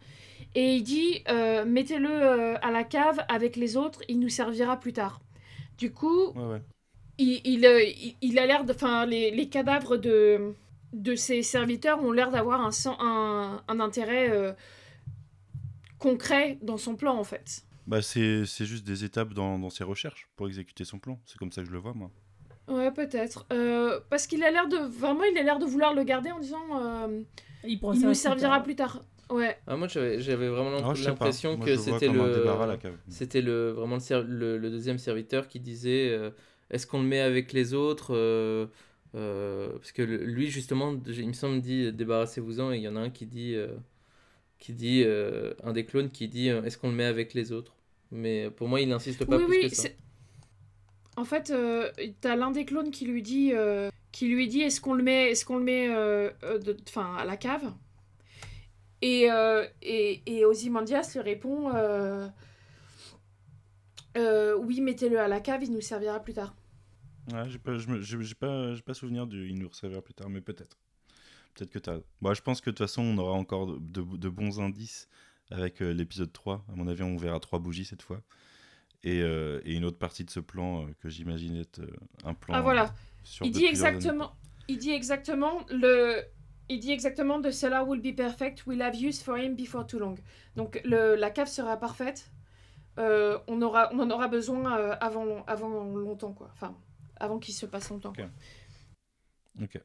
et 0.55 0.75
il 0.75 0.83
dit 0.83 1.23
mettez-le 1.65 2.63
à 2.65 2.71
la 2.71 2.83
cave 2.83 3.19
avec 3.29 3.55
les 3.55 3.77
autres 3.77 4.01
il 4.07 4.19
nous 4.19 4.29
servira 4.29 4.79
plus 4.79 4.93
tard. 4.93 5.21
Du 5.77 5.91
coup 5.91 6.27
Ouais, 6.35 6.45
ouais. 6.45 6.61
il, 7.17 7.41
il, 7.45 7.65
euh, 7.65 7.83
il- 7.83 8.15
il 8.21 8.39
a 8.39 8.45
l'air 8.45 8.63
de. 8.65 8.73
Enfin, 8.73 9.05
les, 9.05 9.31
les 9.31 9.47
cadavres 9.49 9.97
de, 9.97 10.53
de 10.93 11.15
ses 11.15 11.43
serviteurs 11.43 12.03
ont 12.03 12.11
l'air 12.11 12.31
d'avoir 12.31 12.61
un, 12.61 12.71
un, 12.99 13.63
un 13.67 13.79
intérêt 13.79 14.29
euh, 14.31 14.53
concret 15.99 16.57
dans 16.61 16.77
son 16.77 16.95
plan, 16.95 17.17
en 17.17 17.23
fait. 17.23 17.63
Bah, 17.85 18.01
c'est 18.01 18.45
c'est 18.45 18.65
juste 18.65 18.85
des 18.85 19.03
étapes 19.05 19.33
dans, 19.33 19.57
dans 19.59 19.69
ses 19.69 19.83
recherches 19.83 20.27
pour 20.35 20.47
exécuter 20.47 20.83
son 20.83 20.99
plan. 20.99 21.19
C'est 21.25 21.37
comme 21.37 21.51
ça 21.51 21.61
que 21.61 21.67
je 21.67 21.73
le 21.73 21.79
vois, 21.79 21.93
moi. 21.93 22.11
Ouais, 22.67 22.91
peut-être. 22.91 23.45
Euh, 23.53 23.99
parce 24.09 24.27
qu'il 24.27 24.43
a 24.43 24.51
l'air 24.51 24.67
de. 24.67 24.77
Vraiment, 24.77 25.23
il 25.23 25.37
a 25.37 25.43
l'air 25.43 25.57
de 25.59 25.65
vouloir 25.65 25.93
le 25.93 26.03
garder 26.03 26.31
en 26.31 26.39
disant. 26.39 26.65
euh, 26.81 27.21
Il, 27.63 27.79
nous 27.81 27.93
servir 27.95 28.15
servira 28.15 28.55
tard. 28.55 28.63
plus 28.63 28.75
tard. 28.75 29.01
Ouais. 29.29 29.57
Ah, 29.67 29.75
moi, 29.75 29.87
j'avais 29.87 30.19
j'avais 30.21 30.47
vraiment 30.47 30.71
Ah, 30.77 30.93
l'impression 30.95 31.57
Moi, 31.57 31.65
que 31.65 31.75
c'était 31.75 32.07
le. 32.09 32.77
C'était 33.09 33.41
le, 33.41 33.71
vraiment 33.71 33.95
le, 33.95 34.01
ser- 34.01 34.23
le, 34.23 34.57
le 34.57 34.69
deuxième 34.69 34.97
serviteur 34.97 35.47
qui 35.47 35.59
disait 35.59 36.09
euh, 36.09 36.29
est-ce 36.69 36.87
qu'on 36.87 37.01
le 37.01 37.07
met 37.07 37.19
avec 37.19 37.53
les 37.53 37.73
autres 37.73 38.13
euh, 38.15 38.67
euh, 39.15 39.71
Parce 39.73 39.91
que 39.91 40.01
lui, 40.01 40.49
justement, 40.49 40.95
il 41.07 41.27
me 41.27 41.33
semble, 41.33 41.61
dit 41.61 41.91
débarrassez-vous-en, 41.91 42.71
et 42.71 42.77
il 42.77 42.83
y 42.83 42.87
en 42.87 42.95
a 42.95 42.99
un 43.01 43.09
qui 43.09 43.25
dit, 43.25 43.55
euh, 43.55 43.67
qui 44.59 44.73
dit 44.73 45.03
euh, 45.05 45.53
un 45.63 45.73
des 45.73 45.85
clones 45.85 46.11
qui 46.11 46.27
dit 46.27 46.49
euh, 46.49 46.63
est-ce 46.63 46.77
qu'on 46.77 46.89
le 46.89 46.95
met 46.95 47.05
avec 47.05 47.33
les 47.33 47.51
autres? 47.51 47.75
Mais 48.11 48.49
pour 48.51 48.67
moi, 48.67 48.81
il 48.81 48.89
n'insiste 48.89 49.25
pas 49.25 49.37
oui, 49.37 49.45
plus 49.45 49.61
oui. 49.61 49.69
que 49.69 49.75
ça. 49.75 49.83
c'est- 49.83 49.97
En 51.15 51.25
fait, 51.25 51.49
euh, 51.49 51.91
t'as 52.21 52.35
l'un 52.35 52.51
des 52.51 52.65
clones 52.65 52.91
qui 52.91 53.05
lui 53.05 53.21
dit. 53.21 53.51
euh, 53.53 53.89
qui 54.11 54.27
lui 54.27 54.47
dit 54.47 54.61
est-ce 54.61 54.81
qu'on 54.81 54.93
le 54.93 55.03
met, 55.03 55.31
est-ce 55.31 55.45
qu'on 55.45 55.57
le 55.57 55.63
met 55.63 55.89
euh, 55.89 56.31
euh, 56.43 56.59
enfin, 56.87 57.15
à 57.17 57.25
la 57.25 57.37
cave? 57.37 57.71
Et, 59.01 59.31
euh, 59.31 59.65
et, 59.81 60.21
et 60.25 60.45
Ozymandias 60.45 61.11
lui 61.13 61.21
répond 61.21 61.71
euh, 61.75 62.27
euh, 64.17 64.55
oui, 64.57 64.81
mettez-le 64.81 65.19
à 65.19 65.27
la 65.27 65.39
cave, 65.39 65.63
il 65.63 65.71
nous 65.71 65.81
servira 65.81 66.19
plus 66.19 66.33
tard. 66.33 66.55
Ouais, 67.31 67.49
j'ai 67.49 67.59
pas, 67.59 67.77
j'ai 67.77 68.17
souvenir 68.93 69.27
du. 69.27 69.49
Il 69.49 69.59
nous 69.59 69.71
servira 69.73 70.01
plus 70.01 70.13
tard, 70.13 70.29
mais 70.29 70.41
peut-être. 70.41 70.77
Peut-être 71.53 71.71
que 71.71 71.79
t'as. 71.79 71.97
Bon, 72.21 72.33
je 72.33 72.41
pense 72.41 72.61
que 72.61 72.69
de 72.69 72.75
toute 72.75 72.85
façon, 72.87 73.01
on 73.03 73.17
aura 73.17 73.33
encore 73.33 73.67
de, 73.67 73.77
de- 74.01 74.17
de 74.17 74.29
bons 74.29 74.59
indices 74.59 75.07
avec 75.51 75.81
euh, 75.81 75.91
l'épisode 75.91 76.31
3. 76.31 76.65
À 76.71 76.75
mon 76.75 76.87
avis, 76.87 77.03
on 77.03 77.17
verra 77.17 77.39
trois 77.39 77.59
bougies 77.59 77.85
cette 77.85 78.01
fois. 78.01 78.21
Et, 79.03 79.19
et 79.19 79.75
une 79.75 79.85
autre 79.85 79.99
partie 79.99 80.23
de 80.23 80.29
ce 80.31 80.39
plan 80.39 80.87
que 80.99 81.09
j'imagine 81.09 81.57
être 81.57 81.81
un 82.23 82.33
plan. 82.33 82.55
Ah 82.55 82.61
voilà, 82.61 82.93
sur 83.23 83.45
il 83.45 83.51
dit 83.51 83.65
exactement, 83.65 84.35
il 84.67 84.77
dit 84.79 84.91
exactement 84.91 85.65
le, 85.69 86.23
il 86.69 86.79
dit 86.79 86.91
exactement 86.91 87.41
the 87.41 87.51
cellar 87.51 87.87
will 87.87 88.01
be 88.01 88.15
perfect, 88.15 88.65
we'll 88.65 88.81
have 88.81 88.95
use 88.95 89.21
for 89.21 89.37
him 89.37 89.55
before 89.55 89.85
too 89.85 89.99
long. 89.99 90.15
Donc 90.55 90.81
le, 90.83 91.15
la 91.15 91.29
cave 91.29 91.47
sera 91.47 91.77
parfaite, 91.77 92.31
euh, 92.99 93.37
on 93.47 93.61
aura, 93.61 93.89
on 93.93 93.99
en 93.99 94.09
aura 94.09 94.27
besoin 94.27 94.77
euh, 94.77 94.95
avant, 94.99 95.43
avant 95.47 95.83
longtemps 95.83 96.33
quoi, 96.33 96.49
enfin 96.53 96.75
avant 97.19 97.39
qu'il 97.39 97.53
se 97.53 97.65
passe 97.65 97.89
longtemps. 97.89 98.13
Ok. 99.61 99.79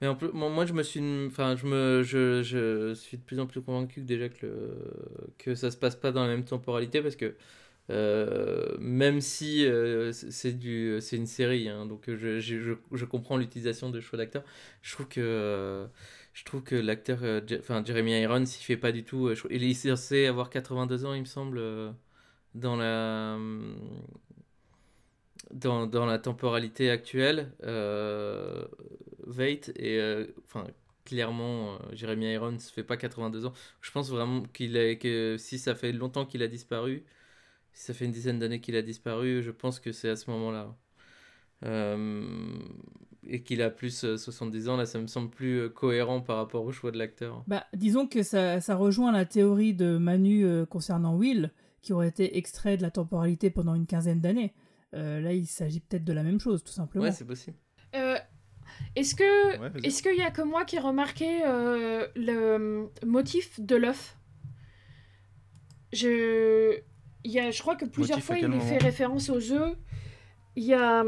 Mais 0.00 0.08
en 0.08 0.16
plus, 0.16 0.28
moi, 0.32 0.66
je 0.66 0.72
me 0.72 0.82
suis, 0.82 1.00
enfin, 1.26 1.56
je 1.56 1.66
me, 1.66 2.02
je, 2.02 2.42
je 2.42 2.92
suis 2.94 3.16
de 3.16 3.22
plus 3.22 3.38
en 3.40 3.46
plus 3.46 3.62
convaincu 3.62 4.00
que 4.02 4.06
déjà 4.06 4.28
que 4.28 4.44
le, 4.44 5.32
que 5.38 5.54
ça 5.54 5.70
se 5.70 5.76
passe 5.76 5.96
pas 5.96 6.12
dans 6.12 6.22
la 6.22 6.28
même 6.28 6.44
temporalité 6.44 7.00
parce 7.00 7.16
que 7.16 7.36
euh, 7.90 8.76
même 8.78 9.20
si 9.20 9.64
euh, 9.66 10.12
c'est 10.12 10.30
c'est 10.30 10.52
du, 10.52 10.98
c'est 11.00 11.16
une 11.16 11.26
série, 11.26 11.68
hein, 11.68 11.86
donc 11.86 12.04
je, 12.08 12.40
je, 12.40 12.60
je, 12.60 12.72
je 12.92 13.04
comprends 13.04 13.36
l'utilisation 13.36 13.90
de 13.90 14.00
choix 14.00 14.16
d'acteurs. 14.18 14.44
Je 14.82 14.92
trouve 14.92 15.08
que, 15.08 15.20
euh, 15.20 15.86
je 16.34 16.44
trouve 16.44 16.62
que 16.64 16.74
l'acteur, 16.76 17.20
euh, 17.22 17.40
enfin, 17.60 17.84
Jeremy 17.84 18.20
Irons, 18.22 18.44
il 18.44 18.48
fait 18.64 18.76
pas 18.76 18.92
du 18.92 19.04
tout. 19.04 19.28
euh, 19.28 19.36
il 19.50 19.64
est 19.64 19.74
censé 19.74 20.26
avoir 20.26 20.50
82 20.50 21.04
ans, 21.06 21.14
il 21.14 21.20
me 21.22 21.26
semble, 21.26 21.58
euh, 21.58 21.92
dans 22.54 22.76
la, 22.76 23.38
dans, 25.52 25.86
dans 25.86 26.06
la 26.06 26.18
temporalité 26.18 26.90
actuelle, 26.90 27.52
Veidt 29.26 29.72
et 29.76 30.00
enfin 30.44 30.66
clairement 31.04 31.78
Jeremy 31.92 32.32
Irons 32.34 32.58
fait 32.58 32.84
pas 32.84 32.96
82 32.96 33.46
ans. 33.46 33.52
Je 33.80 33.90
pense 33.90 34.10
vraiment 34.10 34.42
que 34.52 35.36
si 35.38 35.58
ça 35.58 35.74
fait 35.74 35.92
longtemps 35.92 36.26
qu'il 36.26 36.42
a 36.42 36.48
disparu, 36.48 37.04
si 37.72 37.84
ça 37.84 37.94
fait 37.94 38.06
une 38.06 38.12
dizaine 38.12 38.38
d'années 38.40 38.60
qu'il 38.60 38.76
a 38.76 38.82
disparu, 38.82 39.42
je 39.42 39.50
pense 39.52 39.80
que 39.80 39.92
c'est 39.92 40.10
à 40.10 40.16
ce 40.16 40.30
moment-là. 40.30 40.76
Euh, 43.26 43.34
et 43.34 43.42
qu'il 43.42 43.62
a 43.62 43.70
plus 43.70 44.04
euh, 44.04 44.16
70 44.16 44.68
ans, 44.68 44.76
là 44.76 44.86
ça 44.86 44.98
me 44.98 45.06
semble 45.06 45.30
plus 45.30 45.60
euh, 45.60 45.68
cohérent 45.68 46.20
par 46.20 46.36
rapport 46.36 46.64
au 46.64 46.72
choix 46.72 46.90
de 46.90 46.98
l'acteur. 46.98 47.42
Bah, 47.46 47.64
disons 47.74 48.06
que 48.06 48.22
ça, 48.22 48.60
ça 48.60 48.76
rejoint 48.76 49.12
la 49.12 49.24
théorie 49.24 49.74
de 49.74 49.96
Manu 49.96 50.44
euh, 50.44 50.66
concernant 50.66 51.16
Will, 51.16 51.52
qui 51.82 51.92
aurait 51.92 52.08
été 52.08 52.38
extrait 52.38 52.76
de 52.76 52.82
la 52.82 52.90
temporalité 52.90 53.50
pendant 53.50 53.74
une 53.74 53.86
quinzaine 53.86 54.20
d'années. 54.20 54.54
Euh, 54.94 55.20
là, 55.20 55.32
il 55.32 55.46
s'agit 55.46 55.80
peut-être 55.80 56.04
de 56.04 56.12
la 56.12 56.22
même 56.22 56.40
chose, 56.40 56.62
tout 56.62 56.72
simplement. 56.72 57.04
Ouais, 57.04 57.12
c'est 57.12 57.26
possible. 57.26 57.56
Euh, 57.94 58.16
est-ce 58.96 59.14
que 59.14 59.58
Ouais, 59.58 59.70
est-ce 59.82 60.02
qu'il 60.02 60.16
y 60.16 60.22
a 60.22 60.30
que 60.30 60.42
moi 60.42 60.64
qui 60.64 60.76
ai 60.76 60.80
remarqué 60.80 61.42
euh, 61.44 62.06
le 62.16 62.88
motif 63.04 63.60
de 63.60 63.76
l'œuf? 63.76 64.16
Je 65.92 66.78
il 67.22 67.30
y 67.30 67.40
a 67.40 67.50
je 67.50 67.60
crois 67.60 67.76
que 67.76 67.84
plusieurs 67.84 68.18
Motif 68.18 68.26
fois 68.26 68.38
il 68.38 68.52
est 68.52 68.60
fait 68.60 68.78
référence 68.78 69.30
aux 69.30 69.52
œufs. 69.52 69.76
Il 70.56 70.64
y 70.64 70.74
a 70.74 71.04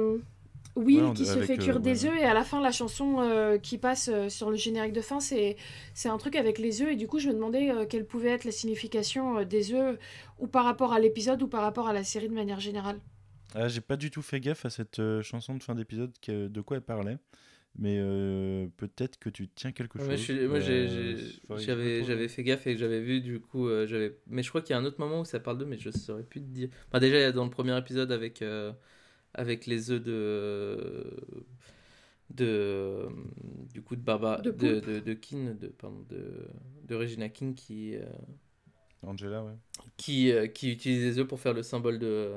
Will 0.76 0.96
Ouais, 0.98 1.02
on- 1.08 1.12
qui 1.14 1.24
se 1.26 1.38
fait 1.40 1.54
euh, 1.54 1.56
cuire 1.56 1.80
des 1.80 2.04
ouais. 2.04 2.10
œufs 2.10 2.18
et 2.20 2.24
à 2.24 2.34
la 2.34 2.44
fin 2.44 2.60
la 2.60 2.70
chanson 2.70 3.20
euh, 3.20 3.56
qui 3.58 3.78
passe 3.78 4.08
euh, 4.12 4.28
sur 4.28 4.50
le 4.50 4.56
générique 4.56 4.92
de 4.92 5.00
fin 5.00 5.20
c'est 5.20 5.56
c'est 5.94 6.08
un 6.10 6.18
truc 6.18 6.36
avec 6.36 6.58
les 6.58 6.82
œufs 6.82 6.90
et 6.92 6.96
du 6.96 7.06
coup 7.08 7.18
je 7.18 7.28
me 7.28 7.34
demandais 7.34 7.70
euh, 7.70 7.86
quelle 7.86 8.04
pouvait 8.06 8.28
être 8.30 8.44
la 8.44 8.52
signification 8.52 9.38
euh, 9.38 9.44
des 9.44 9.72
œufs 9.72 9.98
ou 10.38 10.46
par 10.46 10.64
rapport 10.64 10.92
à 10.92 11.00
l'épisode 11.00 11.42
ou 11.42 11.48
par 11.48 11.62
rapport 11.62 11.88
à 11.88 11.92
la 11.92 12.04
série 12.04 12.28
de 12.28 12.34
manière 12.34 12.60
générale. 12.60 13.00
Ah, 13.54 13.68
j'ai 13.68 13.80
pas 13.80 13.96
du 13.96 14.10
tout 14.10 14.22
fait 14.22 14.38
gaffe 14.40 14.66
à 14.66 14.70
cette 14.70 14.98
euh, 14.98 15.22
chanson 15.22 15.54
de 15.54 15.62
fin 15.62 15.74
d'épisode, 15.74 16.12
que- 16.20 16.48
de 16.48 16.60
quoi 16.60 16.76
elle 16.76 16.82
parlait. 16.82 17.16
Mais 17.78 17.96
euh, 17.98 18.66
peut-être 18.78 19.18
que 19.18 19.28
tu 19.28 19.48
tiens 19.48 19.70
quelque 19.72 19.98
chose. 19.98 20.08
Ouais, 20.08 20.16
je 20.16 20.22
suis- 20.22 20.46
moi, 20.46 20.58
Euh, 20.58 21.16
j'avais, 21.58 22.28
fait 22.28 22.42
gaffe 22.42 22.66
et 22.66 22.76
j'avais 22.76 23.00
vu 23.00 23.20
du 23.20 23.38
coup, 23.40 23.68
euh, 23.68 23.86
j'avais. 23.86 24.16
Mais 24.28 24.42
je 24.42 24.48
crois 24.48 24.62
qu'il 24.62 24.70
y 24.74 24.76
a 24.76 24.80
un 24.80 24.84
autre 24.84 24.98
moment 25.00 25.20
où 25.20 25.24
ça 25.24 25.40
parle 25.40 25.58
d'eux, 25.58 25.66
mais 25.66 25.76
je 25.78 25.90
saurais 25.90 26.22
plus 26.22 26.40
te 26.40 26.46
dire. 26.46 26.68
Enfin, 26.88 27.00
déjà, 27.00 27.32
dans 27.32 27.44
le 27.44 27.50
premier 27.50 27.76
épisode 27.78 28.12
avec 28.12 28.40
euh, 28.42 28.72
avec 29.36 29.66
les 29.66 29.90
œufs 29.90 30.02
de 30.02 31.24
de 32.30 33.06
du 33.72 33.82
coup 33.82 33.94
de 33.94 34.00
Barbara 34.00 34.38
De 34.38 34.50
de, 34.50 34.80
de, 34.80 34.98
de 34.98 35.14
Kin, 35.14 35.54
de 35.60 35.68
pardon, 35.68 36.04
de 36.10 36.48
de 36.88 36.94
Regina 36.94 37.28
King 37.28 37.54
qui 37.54 37.94
euh, 37.96 38.04
Angela, 39.02 39.44
ouais. 39.44 39.52
qui, 39.96 40.32
euh, 40.32 40.46
qui 40.46 40.72
utilise 40.72 41.04
les 41.04 41.18
œufs 41.18 41.26
pour 41.28 41.40
faire 41.40 41.54
le 41.54 41.62
symbole 41.62 41.98
de, 41.98 42.32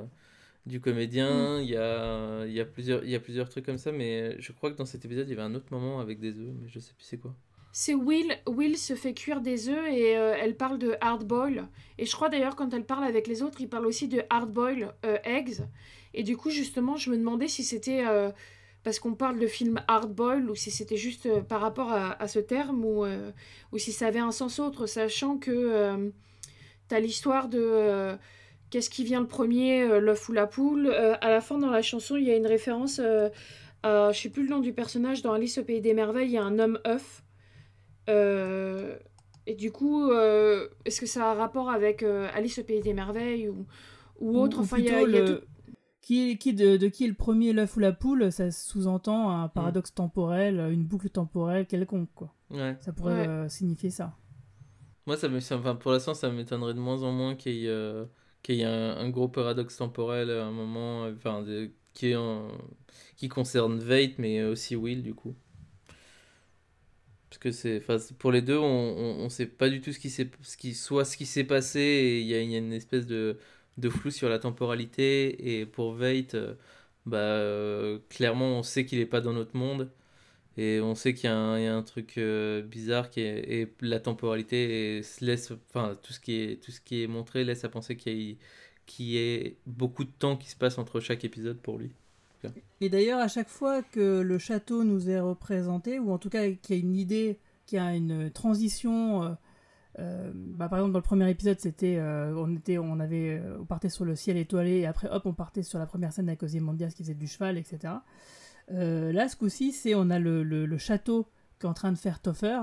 du 0.65 0.79
comédien. 0.79 1.59
Il 1.61 1.69
y, 1.69 1.75
a, 1.75 2.45
il, 2.45 2.53
y 2.53 2.59
a 2.59 2.65
plusieurs, 2.65 3.03
il 3.03 3.09
y 3.09 3.15
a 3.15 3.19
plusieurs 3.19 3.49
trucs 3.49 3.65
comme 3.65 3.77
ça, 3.77 3.91
mais 3.91 4.39
je 4.39 4.51
crois 4.51 4.71
que 4.71 4.77
dans 4.77 4.85
cet 4.85 5.05
épisode, 5.05 5.27
il 5.27 5.31
y 5.31 5.33
avait 5.33 5.41
un 5.41 5.55
autre 5.55 5.67
moment 5.71 5.99
avec 5.99 6.19
des 6.19 6.37
œufs, 6.37 6.53
mais 6.61 6.67
je 6.67 6.79
sais 6.79 6.93
plus 6.93 7.05
c'est 7.05 7.17
quoi. 7.17 7.35
C'est 7.81 7.93
Will. 7.93 8.37
Will 8.45 8.77
se 8.77 8.93
fait 8.93 9.13
cuire 9.13 9.39
des 9.39 9.69
œufs 9.69 9.87
et 9.89 10.17
euh, 10.17 10.35
elle 10.37 10.57
parle 10.57 10.79
de 10.79 10.97
hard 10.99 11.23
boil. 11.23 11.69
Et 11.97 12.05
je 12.05 12.11
crois 12.11 12.27
d'ailleurs 12.27 12.57
quand 12.57 12.73
elle 12.73 12.83
parle 12.83 13.05
avec 13.05 13.25
les 13.25 13.41
autres, 13.41 13.61
il 13.61 13.69
parle 13.69 13.85
aussi 13.85 14.09
de 14.09 14.21
hard 14.29 14.51
boil 14.51 14.93
euh, 15.05 15.17
eggs. 15.23 15.61
Et 16.13 16.23
du 16.23 16.35
coup 16.35 16.49
justement, 16.49 16.97
je 16.97 17.09
me 17.09 17.15
demandais 17.15 17.47
si 17.47 17.63
c'était 17.63 18.05
euh, 18.05 18.31
parce 18.83 18.99
qu'on 18.99 19.13
parle 19.13 19.39
de 19.39 19.47
film 19.47 19.81
hard 19.87 20.13
boil 20.13 20.49
ou 20.49 20.55
si 20.55 20.71
c'était 20.71 20.97
juste 20.97 21.29
par 21.43 21.61
rapport 21.61 21.93
à, 21.93 22.27
ce 22.27 22.39
terme 22.39 22.83
ou, 22.83 23.05
ou 23.71 23.77
si 23.77 23.93
ça 23.93 24.07
avait 24.07 24.19
un 24.19 24.33
sens 24.33 24.59
autre, 24.59 24.85
sachant 24.85 25.37
que 25.37 25.49
euh, 25.49 26.09
t'as 26.89 26.99
l'histoire 26.99 27.47
de 27.47 28.17
qu'est-ce 28.71 28.89
qui 28.89 29.05
vient 29.05 29.21
le 29.21 29.27
premier, 29.27 29.87
l'œuf 30.01 30.27
ou 30.27 30.33
la 30.33 30.47
poule. 30.47 30.91
À 30.91 31.29
la 31.29 31.39
fin 31.39 31.57
dans 31.57 31.69
la 31.69 31.81
chanson, 31.81 32.17
il 32.17 32.25
y 32.25 32.31
a 32.31 32.35
une 32.35 32.47
référence. 32.47 32.99
à, 33.83 34.11
je 34.11 34.19
sais 34.19 34.29
plus 34.29 34.43
le 34.43 34.49
nom 34.49 34.59
du 34.59 34.73
personnage 34.73 35.21
dans 35.21 35.31
Alice 35.31 35.57
au 35.59 35.63
pays 35.63 35.79
des 35.79 35.93
merveilles, 35.93 36.27
il 36.27 36.33
y 36.33 36.37
a 36.37 36.43
un 36.43 36.59
homme 36.59 36.77
œuf. 36.85 37.23
Euh, 38.09 38.97
et 39.47 39.55
du 39.55 39.71
coup, 39.71 40.09
euh, 40.11 40.67
est-ce 40.85 40.99
que 40.99 41.05
ça 41.07 41.29
a 41.29 41.31
un 41.31 41.35
rapport 41.35 41.69
avec 41.69 42.03
euh, 42.03 42.27
Alice 42.33 42.59
au 42.59 42.63
pays 42.63 42.81
des 42.81 42.93
merveilles 42.93 43.47
ou, 43.49 43.65
ou 44.19 44.37
autre 44.39 44.59
Ou 44.59 44.61
Enfin, 44.61 44.77
il 44.77 44.85
y 44.85 44.89
a, 44.89 45.01
y 45.01 45.05
le- 45.05 45.25
tout- 45.39 45.45
Qui, 46.01 46.37
qui 46.37 46.53
de, 46.53 46.77
de 46.77 46.87
qui 46.87 47.05
est 47.05 47.07
le 47.07 47.13
premier, 47.13 47.53
l'œuf 47.53 47.75
ou 47.77 47.79
la 47.79 47.91
poule, 47.91 48.31
ça 48.31 48.49
sous-entend 48.51 49.29
un 49.31 49.47
paradoxe 49.47 49.93
temporel, 49.93 50.59
une 50.71 50.83
boucle 50.83 51.09
temporelle 51.09 51.67
quelconque, 51.67 52.09
quoi. 52.15 52.33
Ouais. 52.49 52.75
Ça 52.81 52.91
pourrait 52.93 53.13
Ouais. 53.21 53.27
euh, 53.27 53.49
signifier 53.49 53.89
ça. 53.91 54.15
Moi, 55.05 55.17
ça 55.17 55.29
me, 55.29 55.39
ça- 55.39 55.57
enfin, 55.57 55.75
pour 55.75 55.91
l'instant, 55.91 56.13
ça 56.13 56.29
m'étonnerait 56.31 56.73
de 56.73 56.79
moins 56.79 57.03
en 57.03 57.11
moins 57.11 57.35
qu'il 57.35 57.53
y 57.55 57.65
ait, 57.65 57.69
euh, 57.69 58.05
qu'il 58.43 58.55
y 58.55 58.61
ait 58.61 58.65
un, 58.65 58.97
un 58.97 59.09
gros 59.09 59.27
paradoxe 59.27 59.77
temporel 59.77 60.29
à 60.31 60.45
un 60.45 60.51
moment, 60.51 61.03
enfin, 61.15 61.41
de- 61.43 61.71
qui, 61.93 62.09
est 62.11 62.15
en- 62.15 62.47
qui 63.17 63.29
concerne 63.29 63.79
Veidt, 63.79 64.15
mais 64.19 64.43
aussi 64.43 64.75
Will, 64.75 65.01
du 65.03 65.13
coup. 65.13 65.35
Parce 67.29 67.37
que 67.39 67.51
c'est, 67.51 67.81
pour 68.17 68.31
les 68.31 68.41
deux, 68.41 68.57
on, 68.57 68.63
on, 68.65 69.25
on 69.25 69.29
sait 69.29 69.45
pas 69.47 69.69
du 69.69 69.81
tout 69.81 69.91
ce 69.93 69.99
qui 69.99 70.09
s'est, 70.09 70.29
ce 70.41 70.57
qui, 70.57 70.73
soit 70.73 71.05
ce 71.05 71.15
qui 71.17 71.25
s'est 71.25 71.43
passé, 71.43 71.79
et 71.79 72.19
il 72.21 72.27
y 72.27 72.31
y 72.31 72.55
a 72.55 72.57
une 72.57 72.73
espèce 72.73 73.05
de, 73.05 73.37
de 73.77 73.89
flou 73.89 74.11
sur 74.11 74.29
la 74.29 74.39
temporalité, 74.39 75.59
et 75.61 75.65
pour 75.65 75.93
Veidt, 75.93 76.35
euh, 76.35 76.55
bah, 77.05 77.17
euh, 77.19 77.99
clairement, 78.09 78.57
on 78.59 78.63
sait 78.63 78.85
qu'il 78.85 78.99
est 78.99 79.05
pas 79.05 79.21
dans 79.21 79.33
notre 79.33 79.55
monde. 79.57 79.91
Et 80.57 80.81
on 80.81 80.95
sait 80.95 81.13
qu'il 81.13 81.29
y, 81.29 81.33
y 81.33 81.67
a 81.67 81.75
un 81.75 81.83
truc 81.83 82.17
euh, 82.17 82.61
bizarre 82.61 83.09
qui 83.09 83.21
est 83.21 83.39
et 83.61 83.73
la 83.81 83.99
temporalité 83.99 85.01
laisse 85.21 85.51
enfin 85.51 85.97
tout 86.03 86.13
ce 86.13 86.19
qui 86.19 86.33
est 86.41 86.63
tout 86.63 86.71
ce 86.71 86.81
qui 86.81 87.03
est 87.03 87.07
montré 87.07 87.43
laisse 87.45 87.63
à 87.63 87.69
penser 87.69 87.95
qu'il 87.97 88.19
y, 88.19 88.37
qu'il 88.85 89.05
y 89.07 89.17
ait 89.17 89.57
beaucoup 89.67 90.03
de 90.03 90.11
temps 90.11 90.35
qui 90.37 90.49
se 90.49 90.55
passe 90.57 90.77
entre 90.77 90.99
chaque 90.99 91.23
épisode 91.23 91.59
pour 91.61 91.77
lui. 91.77 91.91
Et 92.81 92.89
d'ailleurs, 92.89 93.19
à 93.19 93.27
chaque 93.27 93.49
fois 93.49 93.81
que 93.81 94.21
le 94.21 94.37
château 94.37 94.83
nous 94.83 95.09
est 95.09 95.19
représenté, 95.19 95.99
ou 95.99 96.11
en 96.11 96.17
tout 96.17 96.29
cas 96.29 96.49
qu'il 96.49 96.75
y 96.75 96.79
a 96.79 96.81
une 96.81 96.95
idée, 96.95 97.39
qu'il 97.65 97.77
y 97.77 97.81
a 97.81 97.95
une 97.95 98.31
transition, 98.31 99.23
euh, 99.23 99.29
euh, 99.99 100.31
bah, 100.33 100.69
par 100.69 100.79
exemple 100.79 100.93
dans 100.93 100.99
le 100.99 101.03
premier 101.03 101.29
épisode, 101.29 101.59
c'était, 101.59 101.97
euh, 101.97 102.33
on 102.35 102.55
était, 102.55 102.77
on 102.77 102.99
avait, 102.99 103.41
on 103.59 103.65
partait 103.65 103.89
sur 103.89 104.05
le 104.05 104.15
ciel 104.15 104.37
étoilé, 104.37 104.79
et 104.79 104.85
après 104.85 105.09
hop, 105.09 105.25
on 105.25 105.33
partait 105.33 105.63
sur 105.63 105.79
la 105.79 105.85
première 105.85 106.13
scène 106.13 106.29
avec 106.29 106.39
qui 106.39 106.47
faisait 106.47 107.13
du 107.13 107.27
cheval, 107.27 107.57
etc. 107.57 107.93
Là, 108.69 109.27
ce 109.27 109.35
coup-ci, 109.35 109.71
c'est 109.71 109.95
on 109.95 110.09
a 110.09 110.19
le, 110.19 110.77
château 110.77 111.27
qui 111.59 111.65
est 111.65 111.69
en 111.69 111.73
train 111.73 111.91
de 111.91 111.97
faire 111.97 112.21
Toffer, 112.21 112.61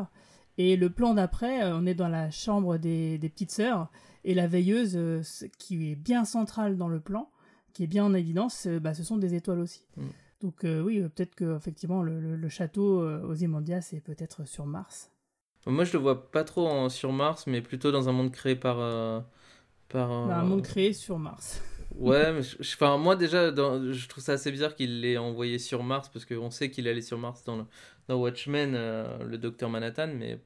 et 0.59 0.77
le 0.77 0.89
plan 0.89 1.13
d'après, 1.13 1.71
on 1.73 1.85
est 1.85 1.95
dans 1.95 2.09
la 2.09 2.31
chambre 2.31 2.79
des, 2.79 3.19
des 3.19 3.29
petites 3.29 3.51
sœurs, 3.51 3.91
et 4.25 4.33
la 4.33 4.47
veilleuse 4.47 5.47
qui 5.59 5.93
est 5.93 5.97
bien 5.97 6.25
centrale 6.25 6.77
dans 6.77 6.89
le 6.89 7.01
plan, 7.01 7.29
qui 7.77 7.85
est 7.85 7.87
bien 7.87 8.05
en 8.05 8.15
évidence, 8.15 8.67
euh, 8.67 8.81
bah, 8.81 8.95
ce 8.95 9.05
sont 9.05 9.19
des 9.19 9.35
étoiles 9.35 9.61
aussi. 9.61 9.83
Mm. 9.97 10.03
Donc 10.41 10.65
euh, 10.65 10.81
oui, 10.83 11.01
euh, 11.01 11.09
peut-être 11.09 11.35
que 11.35 11.57
effectivement 11.57 12.03
le, 12.03 12.21
le- 12.21 12.37
le 12.37 12.49
château 12.49 13.03
euh, 13.03 13.21
Ozymandias 13.23 13.91
est 13.93 14.01
peut-être 14.01 14.47
sur 14.49 14.65
Mars. 14.67 15.11
Moi 15.67 15.85
je 15.85 15.93
le 15.93 15.99
vois 15.99 16.31
pas 16.31 16.45
trop 16.45 16.67
en- 16.69 16.89
sur 16.89 17.13
Mars 17.13 17.47
mais 17.47 17.61
plutôt 17.61 17.91
dans 17.93 18.09
un 18.09 18.13
monde 18.13 18.31
créé 18.33 18.57
par 18.57 18.79
euh, 18.81 19.21
par 19.89 20.09
Bah, 20.27 20.39
un 20.41 20.45
monde 20.45 20.63
créé 20.63 20.93
sur 20.93 21.19
Mars. 21.19 21.61
Ouais, 21.95 22.33
mais 22.33 22.43
je- 22.43 22.57
je- 22.61 22.75
enfin, 22.75 22.99
moi 22.99 23.17
déjà, 23.17 23.51
dans- 23.51 23.93
je 23.93 24.09
trouve 24.09 24.23
ça 24.23 24.33
assez 24.33 24.51
bizarre 24.51 24.75
qu'il 24.75 25.01
l'ait 25.01 25.17
envoyé 25.17 25.59
sur 25.59 25.83
Mars, 25.83 26.11
parce 26.13 26.25
qu'on 26.27 26.51
sait 26.51 26.71
qu'il 26.71 26.87
allait 26.89 27.01
sur 27.01 27.17
Mars 27.19 27.43
dans, 27.45 27.57
le- 27.57 27.65
dans 28.09 28.17
Watchmen, 28.21 28.73
le 28.75 29.37
docteur 29.39 29.71
Manhattan, 29.71 30.09
mais 30.15 30.39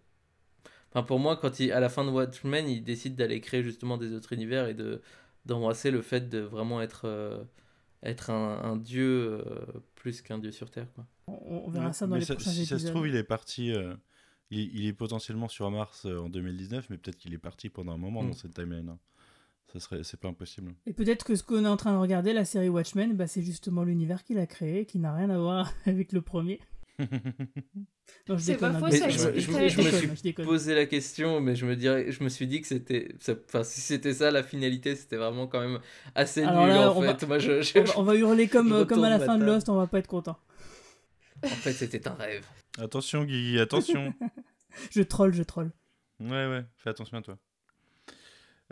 enfin, 0.93 1.03
pour 1.03 1.19
moi, 1.19 1.37
quand 1.37 1.59
il, 1.59 1.73
à 1.73 1.81
la 1.81 1.89
fin 1.89 2.05
de 2.05 2.11
Watchmen, 2.11 2.69
il 2.69 2.85
décide 2.85 3.17
d'aller 3.17 3.41
créer 3.41 3.63
justement 3.65 3.97
des 3.97 4.13
autres 4.15 4.33
univers 4.33 4.69
et 4.69 4.75
de 4.75 5.01
d'embrasser 5.51 5.91
le 5.91 6.01
fait 6.01 6.29
de 6.31 6.39
vraiment 6.39 6.81
être, 6.81 7.03
euh, 7.05 7.45
être 8.03 8.31
un, 8.31 8.63
un 8.63 8.77
dieu 8.77 9.43
euh, 9.47 9.65
plus 9.95 10.23
qu'un 10.23 10.39
dieu 10.39 10.51
sur 10.53 10.71
Terre. 10.71 10.87
Quoi. 10.95 11.07
On, 11.27 11.65
on 11.67 11.71
verra 11.71 11.89
Ouais, 11.89 11.93
ça 11.93 12.07
dans 12.07 12.15
mais 12.15 12.21
les 12.21 12.25
ça- 12.27 12.35
prochains 12.35 12.51
si 12.51 12.61
épisodes. 12.61 12.79
ça 12.79 12.87
se 12.87 12.91
trouve, 12.91 13.07
il 13.09 13.17
est 13.17 13.25
parti. 13.25 13.73
euh, 13.73 13.95
il, 14.51 14.75
il 14.81 14.87
est 14.87 14.93
potentiellement 14.93 15.49
sur 15.49 15.71
Mars 15.71 16.07
en 16.07 16.29
2019, 16.29 16.89
mais 16.91 16.97
peut-être 16.97 17.17
qu'il 17.19 17.35
est 17.35 17.39
parti 17.39 17.69
pendant 17.69 17.93
un 17.93 17.99
moment 17.99 18.23
Mm. 18.23 18.29
dans 18.31 18.37
cette 18.37 18.55
timeline. 18.55 18.89
hein. 18.89 18.99
Ça 19.73 19.79
serait, 19.79 20.03
c'est 20.03 20.19
pas 20.19 20.27
impossible. 20.27 20.75
Et 20.87 20.93
peut-être 20.93 21.25
que 21.25 21.37
ce 21.37 21.45
qu'on 21.45 21.65
est 21.65 21.69
en 21.69 21.77
train 21.77 21.93
de 21.93 21.99
regarder, 21.99 22.33
la 22.33 22.45
série 22.45 22.69
Watchmen, 22.69 23.15
bah, 23.17 23.29
c'est 23.29 23.43
justement 23.43 23.85
l'univers 23.85 24.25
qu'il 24.25 24.39
a 24.41 24.47
créé, 24.49 24.85
qui 24.85 24.99
n'a 24.99 25.15
rien 25.15 25.31
à 25.31 25.39
voir 25.39 25.73
avec 25.87 26.11
le 26.13 26.21
premier. 26.23 26.59
Non, 28.29 28.37
je 28.37 28.43
C'est 28.43 28.53
déconne, 28.53 28.73
pas 28.73 28.79
hein, 28.79 28.81
faux, 28.81 28.87
je 28.91 28.97
ça 28.99 29.07
déconne, 29.09 29.35
expliquerait- 29.35 29.69
je 29.69 29.83
je 29.83 29.83
me 29.83 29.91
suis 29.91 30.17
je 30.17 30.23
déconne. 30.23 30.45
Poser 30.45 30.75
la 30.75 30.87
question, 30.87 31.41
mais 31.41 31.55
je 31.57 31.65
me 31.67 31.77
dirais, 31.77 32.11
je 32.13 32.23
me 32.25 32.29
suis 32.29 32.47
dit 32.47 32.61
que 32.61 32.67
c'était, 32.67 33.15
enfin, 33.49 33.63
si 33.65 33.81
c'était 33.81 34.15
ça 34.15 34.31
la 34.31 34.43
finalité, 34.43 34.95
c'était 34.97 35.17
vraiment 35.17 35.47
quand 35.47 35.61
même 35.61 35.79
assez 36.15 36.43
Alors 36.43 36.67
nul 36.67 36.75
là, 36.75 36.91
en 36.91 36.97
on 36.97 37.01
va- 37.01 37.15
fait. 37.17 37.27
Moi, 37.27 37.39
je, 37.39 37.63
je- 37.63 37.79
On 37.79 37.83
va, 37.85 37.93
on 37.99 38.03
va 38.03 38.15
hurler 38.17 38.49
comme, 38.49 38.73
euh, 38.73 38.85
comme 38.85 39.05
à 39.05 39.11
la 39.11 39.19
fin 39.21 39.39
de. 39.39 39.45
Lost, 39.45 39.69
on 39.69 39.77
va 39.77 39.87
pas 39.87 39.99
être 39.99 40.07
content. 40.09 40.39
en 41.43 41.49
fait, 41.49 41.73
c'était 41.73 42.07
un 42.09 42.15
rêve. 42.15 42.45
attention, 42.79 43.25
Guigui, 43.25 43.59
attention. 43.61 44.13
Je 44.93 45.03
troll, 45.03 45.35
je 45.35 45.43
troll. 45.43 45.73
ouais, 46.21 46.29
ouais, 46.47 46.65
fais 46.77 46.91
attention 46.91 47.17
à 47.19 47.23
toi. 47.23 47.39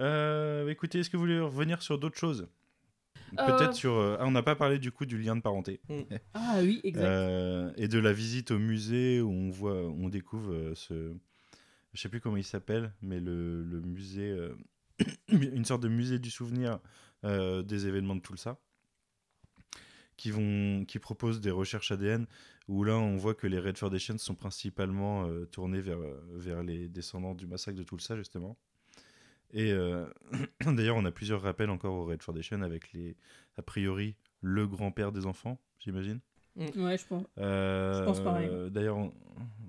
Euh, 0.01 0.69
écoutez, 0.69 1.01
est-ce 1.01 1.11
que 1.11 1.17
vous 1.17 1.23
voulez 1.25 1.41
revenir 1.41 1.83
sur 1.83 1.99
d'autres 1.99 2.17
choses? 2.19 2.47
Peut-être 3.37 3.71
Euh, 3.71 3.73
sur. 3.73 3.93
euh, 3.95 4.17
ah, 4.21 4.27
on 4.27 4.31
n'a 4.31 4.43
pas 4.43 4.57
parlé 4.57 4.79
du 4.79 4.91
coup 4.93 5.07
du 5.07 5.19
lien 5.19 5.37
de 5.37 5.41
parenté. 5.41 5.81
Ah 6.35 6.59
oui, 6.63 6.81
exact. 6.85 7.05
Euh, 7.05 7.73
et 7.77 7.89
de 7.89 7.99
la 7.99 8.13
visite 8.13 8.51
au 8.51 8.59
musée 8.59 9.21
où 9.21 9.31
on 9.31 9.51
voit, 9.51 9.87
où 9.87 10.05
on 10.05 10.09
découvre 10.09 10.53
euh, 10.53 10.75
ce, 10.75 11.15
je 11.93 12.01
sais 12.01 12.09
plus 12.09 12.21
comment 12.21 12.37
il 12.37 12.45
s'appelle, 12.45 12.93
mais 13.03 13.21
le, 13.21 13.63
le 13.65 13.81
musée, 13.81 14.31
euh, 14.31 14.55
une 15.29 15.65
sorte 15.65 15.83
de 15.83 15.89
musée 15.89 16.19
du 16.19 16.31
souvenir 16.31 16.79
euh, 17.25 17.63
des 17.63 17.87
événements 17.87 18.17
de 18.17 18.21
Tulsa, 18.23 18.59
qui, 20.17 20.31
vont, 20.31 20.85
qui 20.85 20.99
proposent 20.99 21.41
des 21.41 21.51
recherches 21.51 21.93
ADN 21.93 22.27
où 22.67 22.85
là, 22.85 22.97
on 22.99 23.17
voit 23.17 23.35
que 23.35 23.47
les 23.47 23.59
Red 23.59 23.79
Foundation 23.79 24.19
sont 24.19 24.35
principalement 24.35 25.27
euh, 25.27 25.47
tournés 25.47 25.81
vers, 25.81 26.01
euh, 26.01 26.21
vers 26.35 26.63
les 26.63 26.89
descendants 26.89 27.35
du 27.35 27.47
massacre 27.47 27.79
de 27.79 27.83
Tulsa, 27.83 28.17
justement. 28.17 28.59
Et 29.53 29.73
euh, 29.73 30.07
d'ailleurs, 30.67 30.97
on 30.97 31.05
a 31.05 31.11
plusieurs 31.11 31.43
rappels 31.43 31.71
encore 31.71 31.95
au 31.95 32.05
Red 32.07 32.23
Foundation 32.23 32.63
avec 32.63 32.93
les, 32.93 33.17
a 33.57 33.63
priori, 33.63 34.15
le 34.43 34.67
grand-père 34.67 35.13
des 35.13 35.27
enfants, 35.27 35.59
j'imagine. 35.79 36.21
Ouais, 36.57 36.99
je 36.99 37.07
pense. 37.07 37.25
Euh, 37.39 38.05
pense 38.05 38.21
pareil. 38.21 38.51
D'ailleurs, 38.71 38.97
on- 38.99 39.13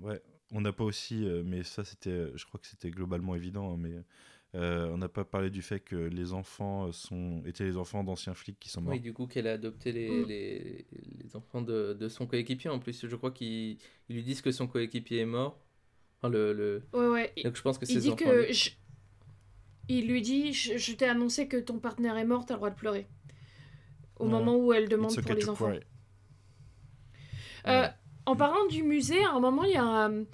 ouais, 0.00 0.20
on 0.52 0.60
n'a 0.60 0.72
pas 0.72 0.84
aussi, 0.84 1.24
euh, 1.26 1.42
mais 1.44 1.62
ça 1.62 1.84
c'était, 1.84 2.26
je 2.34 2.44
crois 2.46 2.58
que 2.60 2.66
c'était 2.66 2.90
globalement 2.90 3.34
évident, 3.36 3.72
hein, 3.72 3.76
mais 3.78 3.92
euh, 4.56 4.88
on 4.88 4.98
n'a 4.98 5.08
pas 5.08 5.24
parlé 5.24 5.48
du 5.48 5.62
fait 5.62 5.78
que 5.78 5.94
les 5.94 6.32
enfants 6.32 6.90
sont, 6.90 7.42
étaient 7.46 7.62
les 7.64 7.76
enfants 7.76 8.02
d'anciens 8.02 8.34
flics 8.34 8.58
qui 8.58 8.68
sont 8.68 8.80
morts. 8.80 8.94
Oui, 8.94 9.00
du 9.00 9.12
coup, 9.12 9.28
qu'elle 9.28 9.46
a 9.46 9.52
adopté 9.52 9.92
les, 9.92 10.10
Mm. 10.10 10.26
les, 10.26 10.86
les 11.22 11.36
enfants 11.36 11.62
de, 11.62 11.92
de 11.98 12.08
son 12.08 12.26
coéquipier. 12.26 12.68
En 12.68 12.80
plus, 12.80 13.06
je 13.06 13.14
crois 13.16 13.30
qu'ils 13.30 13.78
ils 14.08 14.16
lui 14.16 14.24
disent 14.24 14.42
que 14.42 14.50
son 14.50 14.66
coéquipier 14.66 15.20
est 15.20 15.26
mort. 15.26 15.56
Enfin, 16.18 16.28
le, 16.30 16.52
le... 16.52 16.82
Ouais, 16.92 17.08
ouais. 17.08 17.32
Donc, 17.44 17.56
je 17.56 17.62
pense 17.62 17.78
que 17.78 17.86
Il 17.88 18.00
dit 18.00 18.08
enfants. 18.10 18.16
que. 18.24 18.46
lui- 18.48 18.52
je- 18.52 18.70
Il 19.90 20.06
lui 20.08 20.22
dit 20.22 20.52
Je, 20.52 20.78
je 20.78 20.92
t'ai 20.94 21.06
annoncé 21.06 21.48
que 21.48 21.56
ton 21.56 21.78
partenaire 21.78 22.16
est 22.16 22.24
mort, 22.24 22.46
t'as 22.46 22.54
le 22.54 22.58
droit 22.58 22.70
de 22.70 22.76
pleurer. 22.76 23.06
Au 24.18 24.24
Ouais. 24.24 24.30
moment 24.30 24.56
où 24.56 24.72
elle 24.72 24.88
demande 24.88 25.10
okay 25.12 25.22
pour 25.22 25.34
les 25.34 25.48
enfants. 25.48 25.70
Euh, 27.66 27.82
Ouais. 27.82 27.88
En 28.26 28.36
parlant 28.36 28.66
du 28.66 28.82
musée, 28.82 29.24
à 29.24 29.30
un 29.32 29.40
moment, 29.40 29.64
il 29.64 29.72
y 29.72 29.76
a 29.76 29.84
un- 29.84 30.24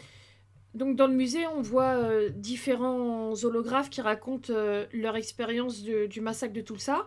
Donc, 0.74 0.95
dans 0.97 1.07
le 1.07 1.15
musée, 1.15 1.47
on 1.47 1.62
voit 1.62 1.95
euh, 1.95 2.28
différents 2.28 3.33
holographes 3.45 3.89
qui 3.89 4.03
racontent 4.03 4.53
euh, 4.53 4.85
leur 4.93 5.16
expérience 5.16 5.83
du 5.83 6.20
massacre 6.20 6.53
de 6.53 6.61
Tulsa. 6.61 7.07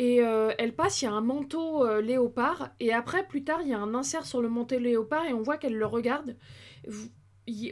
Et 0.00 0.16
elle 0.16 0.74
passe, 0.74 1.00
il 1.00 1.04
y 1.06 1.08
a 1.08 1.12
un 1.12 1.20
manteau 1.22 1.88
léopard. 2.00 2.70
Et 2.80 2.92
après, 2.92 3.26
plus 3.26 3.44
tard, 3.44 3.60
il 3.62 3.68
y 3.68 3.72
a 3.74 3.78
un 3.78 3.94
insert 3.94 4.26
sur 4.26 4.42
le 4.42 4.48
manteau 4.50 4.78
léopard 4.78 5.24
et 5.24 5.32
on 5.32 5.40
voit 5.40 5.56
qu'elle 5.56 5.76
le 5.78 5.86
regarde. 5.86 6.36
Vous, 6.86 7.08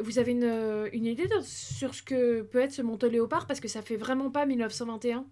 vous 0.02 0.18
avez 0.18 0.32
une, 0.32 0.44
euh, 0.44 0.88
une 0.92 1.06
idée 1.06 1.26
de- 1.26 1.40
sur 1.42 1.94
ce 1.94 2.02
que 2.02 2.42
peut 2.42 2.60
être 2.60 2.72
ce 2.72 2.82
manteau 2.82 3.08
léopard? 3.08 3.46
Parce 3.46 3.60
que 3.60 3.68
ça 3.68 3.82
fait 3.82 3.96
vraiment 3.96 4.30
pas 4.30 4.46
1921. 4.46 5.26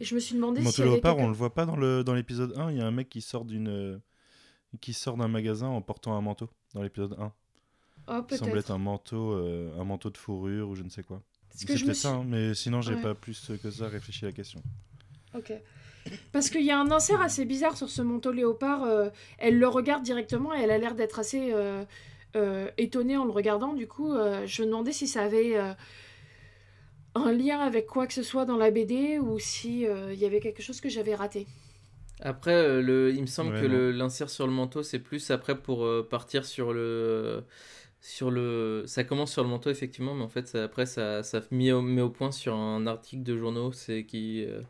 Et 0.00 0.04
je 0.04 0.14
me 0.14 0.20
suis 0.20 0.34
demandé 0.34 0.60
Le 0.60 0.70
si. 0.70 0.80
manteau 0.80 0.90
léopard, 0.92 1.18
on 1.18 1.28
le 1.28 1.34
voit 1.34 1.54
pas 1.54 1.66
dans 1.66 1.76
le 1.76 2.02
dans 2.04 2.14
l'épisode 2.14 2.52
1. 2.56 2.70
Il 2.70 2.78
y 2.78 2.80
a 2.80 2.86
un 2.86 2.90
mec 2.90 3.08
qui 3.08 3.20
sort 3.20 3.44
d'une 3.44 3.68
euh, 3.68 3.98
qui 4.80 4.92
sort 4.92 5.16
d'un 5.16 5.28
magasin 5.28 5.68
en 5.68 5.80
portant 5.82 6.16
un 6.16 6.20
manteau 6.20 6.48
dans 6.74 6.82
l'épisode 6.82 7.14
1. 7.18 7.32
Oh, 8.06 8.22
Qui 8.28 8.36
semble 8.36 8.50
peut-être. 8.50 8.64
être 8.66 8.70
un 8.70 8.78
manteau, 8.78 9.32
euh, 9.32 9.78
un 9.80 9.84
manteau 9.84 10.10
de 10.10 10.18
fourrure 10.18 10.68
ou 10.68 10.74
je 10.74 10.82
ne 10.82 10.90
sais 10.90 11.02
quoi. 11.02 11.22
C'est 11.50 11.66
peut-être 11.66 11.84
ça, 11.94 11.94
suis- 11.94 12.08
hein, 12.08 12.24
mais 12.26 12.52
sinon 12.54 12.80
j'ai 12.82 12.94
Ouais. 12.94 13.02
pas 13.02 13.14
plus 13.14 13.50
que 13.62 13.70
ça 13.70 13.88
réfléchi 13.88 14.24
à 14.24 14.28
la 14.28 14.32
question. 14.32 14.62
Ok. 15.34 15.52
Parce 16.32 16.50
qu'il 16.50 16.64
y 16.64 16.70
a 16.70 16.78
un 16.78 16.90
insert 16.90 17.20
assez 17.22 17.44
bizarre 17.46 17.76
sur 17.78 17.88
ce 17.88 18.02
manteau 18.02 18.30
léopard. 18.32 18.82
euh, 18.82 19.08
elle 19.38 19.58
le 19.58 19.68
regarde 19.68 20.02
directement 20.02 20.54
et 20.54 20.60
elle 20.60 20.70
a 20.70 20.76
l'air 20.78 20.94
d'être 20.94 21.18
assez 21.18 21.52
euh, 21.54 21.84
étonnée 22.78 23.16
en 23.16 23.24
le 23.24 23.30
regardant. 23.30 23.74
Du 23.74 23.86
coup, 23.86 24.12
euh, 24.14 24.46
je 24.46 24.62
me 24.62 24.66
demandais 24.68 24.92
si 24.92 25.06
ça 25.08 25.22
avait 25.22 25.56
euh, 25.56 25.72
un 27.16 27.32
lien 27.32 27.58
avec 27.60 27.86
quoi 27.86 28.06
que 28.06 28.12
ce 28.14 28.22
soit 28.22 28.44
dans 28.44 28.56
la 28.56 28.70
BD 28.70 29.18
ou 29.18 29.38
si 29.40 29.84
euh, 29.86 30.12
il 30.12 30.18
y 30.20 30.24
avait 30.26 30.40
quelque 30.40 30.62
chose 30.62 30.80
que 30.80 30.88
j'avais 30.88 31.14
raté. 31.14 31.46
Après, 32.20 32.52
euh, 32.54 32.80
le... 32.80 33.12
il 33.14 33.22
me 33.22 33.26
semble 33.26 33.52
Ouais, 33.52 33.60
que 33.60 33.66
le- 33.66 33.90
l'insert 33.92 34.30
sur 34.30 34.46
le 34.46 34.52
manteau, 34.52 34.82
c'est 34.82 35.00
plus 35.00 35.30
après 35.30 35.60
pour 35.60 35.84
euh, 35.84 36.06
partir 36.08 36.44
sur 36.44 36.72
le. 36.72 37.44
Sur 38.00 38.30
le... 38.30 38.84
Ça 38.86 39.04
commence 39.04 39.32
sur 39.32 39.42
le 39.44 39.48
manteau, 39.50 39.70
effectivement, 39.70 40.14
mais 40.14 40.24
en 40.24 40.28
fait, 40.28 40.48
ça- 40.48 40.64
après, 40.64 40.86
ça, 40.86 41.22
ça 41.24 41.42
met, 41.52 41.72
au, 41.72 41.82
met 41.82 42.02
au 42.02 42.10
point 42.10 42.32
sur 42.32 42.54
un 42.56 42.86
article 42.86 43.22
de 43.24 43.36
journaux 43.38 43.72
c'est 43.72 44.04
qui, 44.06 44.44
euh, 44.46 44.62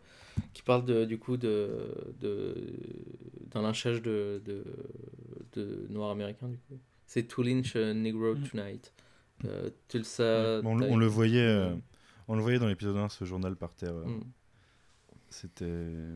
qui 0.54 0.62
parle 0.62 0.84
de, 0.86 1.04
du 1.06 1.18
coup 1.18 1.36
de, 1.38 1.70
de, 2.20 2.56
d'un 3.52 3.62
lynchage 3.62 4.02
de, 4.02 4.42
de, 4.46 4.64
de 5.54 5.86
Noirs 5.90 6.10
américains, 6.10 6.48
du 6.48 6.58
coup. 6.58 6.78
C'est 7.14 7.28
To 7.28 7.44
Lynch 7.44 7.76
a 7.76 7.94
Negro 7.94 8.34
Mm. 8.34 8.42
Tonight. 8.48 8.92
Euh, 9.44 9.70
Tulsa. 9.86 10.60
On, 10.64 10.74
le- 10.74 10.86
on 10.90 10.96
le 10.96 11.06
voyait, 11.06 11.46
euh, 11.46 11.72
on 12.26 12.34
le 12.34 12.42
voyait 12.42 12.58
dans 12.58 12.66
l'épisode 12.66 12.96
1, 12.96 13.08
ce 13.08 13.24
journal 13.24 13.54
par 13.54 13.72
terre. 13.76 13.94
euh, 13.94 14.04
Mm. 14.04 14.20
C'était, 15.30 15.64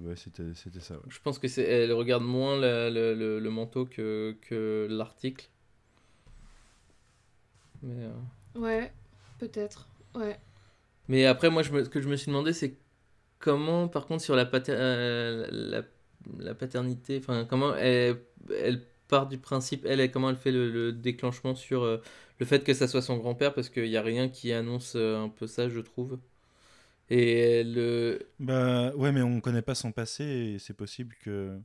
ouais, 0.04 0.16
c'était, 0.16 0.54
c'était 0.56 0.80
ça. 0.80 0.94
ouais. 0.94 1.02
Je 1.08 1.20
pense 1.20 1.38
que 1.38 1.46
c'est 1.46 1.62
elle 1.62 1.92
regarde 1.92 2.24
moins 2.24 2.58
la- 2.58 2.90
le, 2.90 3.14
le- 3.14 3.38
le 3.38 3.50
manteau 3.50 3.84
que, 3.86 4.36
que 4.40 4.88
l'article. 4.90 5.48
Mais, 7.84 8.04
euh, 8.04 8.58
Ouais, 8.60 8.92
peut-être. 9.38 9.86
Ouais. 10.16 10.36
mais 11.06 11.26
après, 11.26 11.48
moi, 11.48 11.62
je 11.62 11.70
me- 11.70 11.84
ce 11.84 11.88
que 11.88 12.00
je 12.00 12.08
me 12.08 12.16
suis 12.16 12.26
demandé, 12.26 12.52
c'est 12.52 12.76
comment, 13.38 13.86
par 13.86 14.06
contre, 14.06 14.24
sur 14.24 14.34
la, 14.34 14.46
pater- 14.46 14.72
euh, 14.74 15.46
la, 15.52 15.82
la 16.40 16.54
paternité, 16.56 17.18
enfin, 17.18 17.44
comment 17.44 17.76
elle, 17.76 18.20
elle 18.50 18.82
part 19.08 19.28
du 19.28 19.38
principe, 19.38 19.84
elle, 19.86 20.00
elle- 20.00 20.10
comment 20.12 20.30
elle 20.30 20.36
fait 20.36 20.52
le, 20.52 20.70
le 20.70 20.92
déclenchement 20.92 21.54
sur 21.54 21.82
euh, 21.84 21.98
le 22.40 22.46
fait 22.46 22.64
que 22.64 22.74
ça 22.74 22.88
soit 22.88 23.02
son 23.02 23.16
grand-père, 23.18 23.54
parce 23.54 23.68
qu'il 23.70 23.88
n'y 23.90 23.96
a 23.96 24.02
rien 24.02 24.28
qui 24.28 24.52
annonce 24.52 24.94
euh, 24.96 25.18
un 25.18 25.28
peu 25.28 25.46
ça, 25.46 25.68
je 25.68 25.80
trouve. 25.80 26.18
Et 27.10 27.40
elle, 27.60 27.78
euh, 27.78 28.18
Bah 28.38 28.94
ouais, 28.94 29.10
mais 29.12 29.22
on 29.22 29.40
connaît 29.40 29.62
pas 29.62 29.74
son 29.74 29.90
passé 29.92 30.24
et 30.24 30.58
c'est 30.60 30.74
possible 30.74 31.16
que 31.16 31.60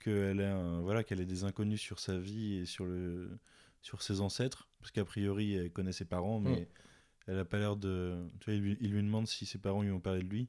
qu'elle 0.00 0.40
ait 0.40 0.46
un, 0.46 0.80
voilà 0.82 1.04
qu'elle 1.04 1.20
ait 1.20 1.26
des 1.26 1.44
inconnus 1.44 1.80
sur 1.80 2.00
sa 2.00 2.18
vie 2.18 2.56
et 2.58 2.66
sur 2.66 2.86
le 2.86 3.38
sur 3.82 4.02
ses 4.02 4.20
ancêtres 4.20 4.68
parce 4.80 4.92
qu'a 4.92 5.04
priori 5.04 5.54
elle 5.54 5.72
connaît 5.72 5.92
ses 5.92 6.04
parents 6.06 6.40
mais 6.40 6.58
Mm. 6.58 6.78
elle 7.28 7.38
a 7.38 7.44
pas 7.46 7.58
l'air 7.58 7.76
de 7.76 8.18
tu 8.40 8.46
vois 8.50 8.54
il 8.56 8.62
lui, 8.62 8.78
il 8.80 8.92
lui 8.92 9.02
demande 9.02 9.28
si 9.28 9.46
ses 9.46 9.58
parents 9.58 9.82
lui 9.82 9.92
ont 9.92 10.00
parlé 10.00 10.22
de 10.24 10.28
lui 10.28 10.48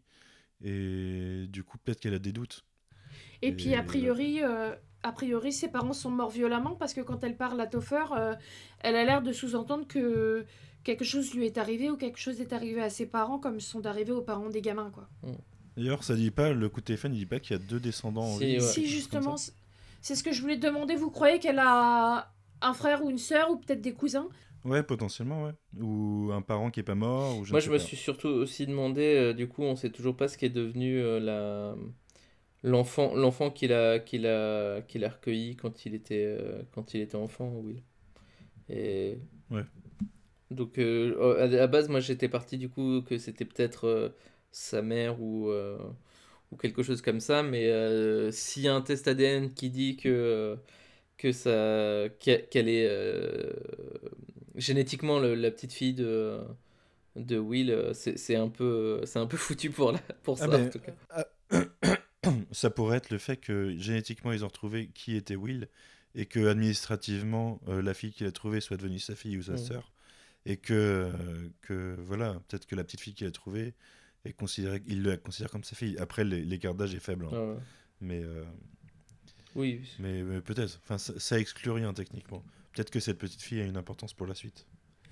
et 0.64 1.48
du 1.50 1.64
coup 1.64 1.78
peut-être 1.80 2.00
qu'elle 2.02 2.16
a 2.16 2.20
des 2.20 2.34
doutes 2.34 2.66
Et 3.42 3.52
puis, 3.52 3.76
a 3.76 3.84
priori, 3.84 4.42
euh, 4.44 4.74
a 5.04 5.12
priori, 5.12 5.52
ses 5.54 5.70
parents 5.70 5.94
sont 5.94 6.12
morts 6.12 6.30
violemment 6.30 6.76
parce 6.76 6.94
que 6.94 7.02
quand 7.02 7.24
elle 7.24 7.38
parle 7.38 7.60
à 7.62 7.68
Topher, 7.68 8.06
euh, 8.18 8.36
elle 8.82 8.96
a 8.96 9.06
l'air 9.06 9.22
de 9.22 9.32
sous-entendre 9.32 9.88
que 9.88 10.46
quelque 10.84 11.04
chose 11.06 11.34
lui 11.34 11.46
est 11.46 11.58
arrivé 11.58 11.90
ou 11.90 11.98
quelque 11.98 12.20
chose 12.20 12.40
est 12.42 12.54
arrivé 12.54 12.82
à 12.82 12.90
ses 12.90 13.06
parents 13.06 13.40
comme 13.40 13.60
sont 13.60 13.86
arrivés 13.86 14.12
aux 14.12 14.22
parents 14.22 14.50
des 14.50 14.62
gamins, 14.62 14.92
quoi. 14.92 15.08
d'ailleurs 15.78 16.04
ça 16.04 16.16
dit 16.16 16.32
pas 16.32 16.54
le 16.54 16.70
coup 16.70 16.80
de 16.82 16.86
téléphone 16.86 17.14
il 17.14 17.20
dit 17.20 17.26
pas 17.26 17.40
qu'il 17.40 17.56
y 17.56 17.60
a 17.60 17.64
deux 17.64 17.80
descendants 17.80 18.24
en 18.24 18.38
Si, 18.38 18.46
vie, 18.46 18.60
ouais. 18.60 18.60
quelque 18.60 18.74
Si, 18.74 18.82
chose 18.82 18.90
justement, 18.90 19.38
c'est- 19.38 20.16
ce 20.16 20.24
que 20.24 20.32
je 20.32 20.42
voulais 20.42 20.60
te 20.60 20.66
demander. 20.66 20.96
Vous 20.96 21.10
croyez 21.12 21.40
qu'elle 21.40 21.60
a 21.60 22.32
un 22.62 22.74
frère 22.74 23.04
ou 23.04 23.10
une 23.10 23.18
sœur 23.18 23.50
ou 23.52 23.58
peut-être 23.58 23.82
des 23.82 23.94
cousins? 23.94 24.28
Ouais 24.66 24.84
potentiellement 24.84 25.46
ouais 25.46 25.54
ou 25.80 26.32
un 26.34 26.42
parent 26.42 26.70
qui 26.70 26.82
est 26.82 26.84
pas 26.84 26.96
mort 26.96 27.38
ou 27.38 27.46
je 27.46 27.52
Moi, 27.52 27.60
je 27.62 27.70
me 27.72 27.78
suis 27.78 27.96
surtout 27.98 28.28
aussi 28.28 28.68
demandé, 28.68 29.02
euh, 29.16 29.34
du 29.34 29.48
coup, 29.48 29.64
on 29.64 29.76
sait 29.76 29.90
toujours 29.90 30.16
pas 30.18 30.28
ce 30.28 30.38
qui 30.38 30.46
est 30.46 30.50
devenu 30.50 31.00
euh, 31.00 31.20
la 31.20 31.76
l'enfant 32.64 33.16
l'enfant 33.16 33.52
qu'il 33.52 33.74
a 33.74 34.00
qu'il 34.00 34.26
a 34.28 34.82
qu'il 34.84 35.06
a 35.06 35.10
recueilli 35.10 35.56
quand 35.56 35.86
il 35.86 35.96
était 35.96 36.26
euh, 36.26 36.64
quand 36.74 36.94
il 36.94 37.02
était 37.02 37.16
enfant, 37.18 37.50
Will. 37.60 37.84
Et 38.70 39.20
Ouais. 39.52 39.66
donc 40.52 40.78
euh, 40.80 41.44
à 41.44 41.48
la 41.48 41.68
base, 41.68 41.90
moi, 41.90 42.00
j'étais 42.00 42.30
parti 42.30 42.58
du 42.58 42.70
coup 42.70 43.02
que 43.04 43.18
c'était 43.18 43.46
peut-être 43.46 43.86
euh, 43.88 44.10
sa 44.52 44.82
mère 44.82 45.22
ou 45.22 45.52
ou 46.52 46.58
quelque 46.58 46.84
chose 46.84 47.02
comme 47.02 47.20
ça, 47.20 47.44
mais 47.44 47.70
s'il 48.32 48.64
y 48.64 48.68
a 48.68 48.76
un 48.76 48.82
test 48.82 49.08
ADN 49.08 49.54
qui 49.54 49.70
dit 49.70 49.98
que 49.98 50.58
que 51.18 51.32
ça 51.34 52.10
qu'elle 52.20 52.70
est 52.70 52.90
génétiquement 54.56 55.20
le- 55.20 55.36
la 55.36 55.52
petite 55.52 55.74
fille 55.74 55.94
de 55.94 56.40
de 57.18 57.38
Will, 57.40 57.92
c'est 57.94 58.36
un 58.38 58.50
peu 58.50 59.02
c'est 59.06 59.20
un 59.20 59.28
peu 59.28 59.38
foutu 59.38 59.72
pour 59.72 59.92
la, 59.94 60.00
pour 60.24 60.38
ça 60.40 60.42
Ah 60.42 60.48
ben, 60.48 60.60
en 60.64 60.68
tout 60.70 60.80
cas. 60.80 60.94
ça 62.52 62.70
pourrait 62.70 62.98
être 62.98 63.10
le 63.10 63.18
fait 63.18 63.38
que 63.38 63.78
génétiquement 63.78 64.32
ils 64.32 64.44
ont 64.44 64.48
retrouvé 64.48 64.90
qui 64.94 65.16
était 65.16 65.36
Will 65.36 65.68
et 66.16 66.26
que 66.26 66.48
administrativement 66.48 67.60
euh, 67.68 67.82
la 67.82 67.94
fille 67.94 68.12
qu'il 68.12 68.26
a 68.28 68.32
trouvée 68.32 68.62
soit 68.62 68.78
devenue 68.78 69.00
sa 69.00 69.16
fille 69.16 69.38
ou 69.38 69.44
sa 69.44 69.54
Mm. 69.54 69.58
sœur 69.58 69.92
et 70.46 70.58
que 70.58 70.74
euh, 70.74 71.12
que 71.62 71.96
voilà 72.00 72.34
peut-être 72.48 72.66
que 72.66 72.76
la 72.76 72.84
petite 72.84 73.02
fille 73.02 73.14
qu'il 73.14 73.28
a 73.28 73.32
trouvée 73.32 73.74
est 74.26 74.34
considérée 74.34 74.82
il 74.88 75.04
la 75.04 75.18
considère 75.18 75.52
comme 75.52 75.64
sa 75.64 75.76
fille 75.76 75.98
après 76.00 76.24
l'é- 76.24 76.44
l'écart 76.44 76.74
d'âge 76.76 76.96
est 76.96 77.00
faible 77.00 77.26
hein. 77.26 77.30
Ouais, 77.32 77.50
ouais. 77.54 77.60
mais 78.02 78.22
euh, 78.24 78.44
Oui, 79.56 79.82
mais, 80.00 80.24
mais 80.24 80.42
peut-être 80.42 80.80
enfin 80.84 80.98
ça, 80.98 81.14
ça 81.20 81.40
exclut 81.40 81.72
rien 81.72 81.94
techniquement 81.94 82.44
peut-être 82.74 82.90
que 82.92 83.00
cette 83.00 83.18
petite 83.18 83.42
fille 83.42 83.62
a 83.62 83.66
une 83.66 83.78
importance 83.78 84.14
pour 84.14 84.28
la 84.28 84.36
suite 84.36 84.66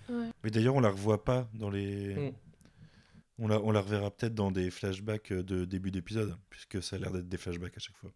Ouais. 0.10 0.30
mais 0.44 0.52
d'ailleurs 0.52 0.76
on 0.76 0.80
la 0.80 0.90
revoit 0.90 1.26
pas 1.26 1.50
dans 1.54 1.70
les 1.70 2.16
Mm. 2.16 2.32
On 3.40 3.48
la 3.48 3.62
on 3.62 3.72
la 3.72 3.82
reverra 3.82 4.12
peut-être 4.12 4.34
dans 4.34 4.52
des 4.52 4.72
flashbacks 4.72 5.34
de 5.34 5.66
début 5.66 5.92
d'épisode 5.92 6.36
puisque 6.50 6.82
ça 6.82 6.96
a 6.96 7.00
l'air 7.00 7.12
d'être 7.12 7.30
des 7.30 7.38
flashbacks 7.38 7.78
à 7.78 7.80
chaque 7.80 7.98
fois 7.98 8.12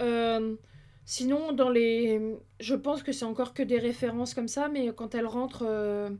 Euh, 0.00 0.56
Sinon, 1.04 1.52
dans 1.52 1.68
les... 1.68 2.38
je 2.60 2.74
pense 2.74 3.02
que 3.02 3.12
c'est 3.12 3.24
encore 3.24 3.54
que 3.54 3.62
des 3.62 3.78
références 3.78 4.34
comme 4.34 4.48
ça, 4.48 4.68
mais 4.68 4.92
quand 4.94 5.14
elle 5.14 5.26
rentre 5.26 5.64
euh, 5.66 6.10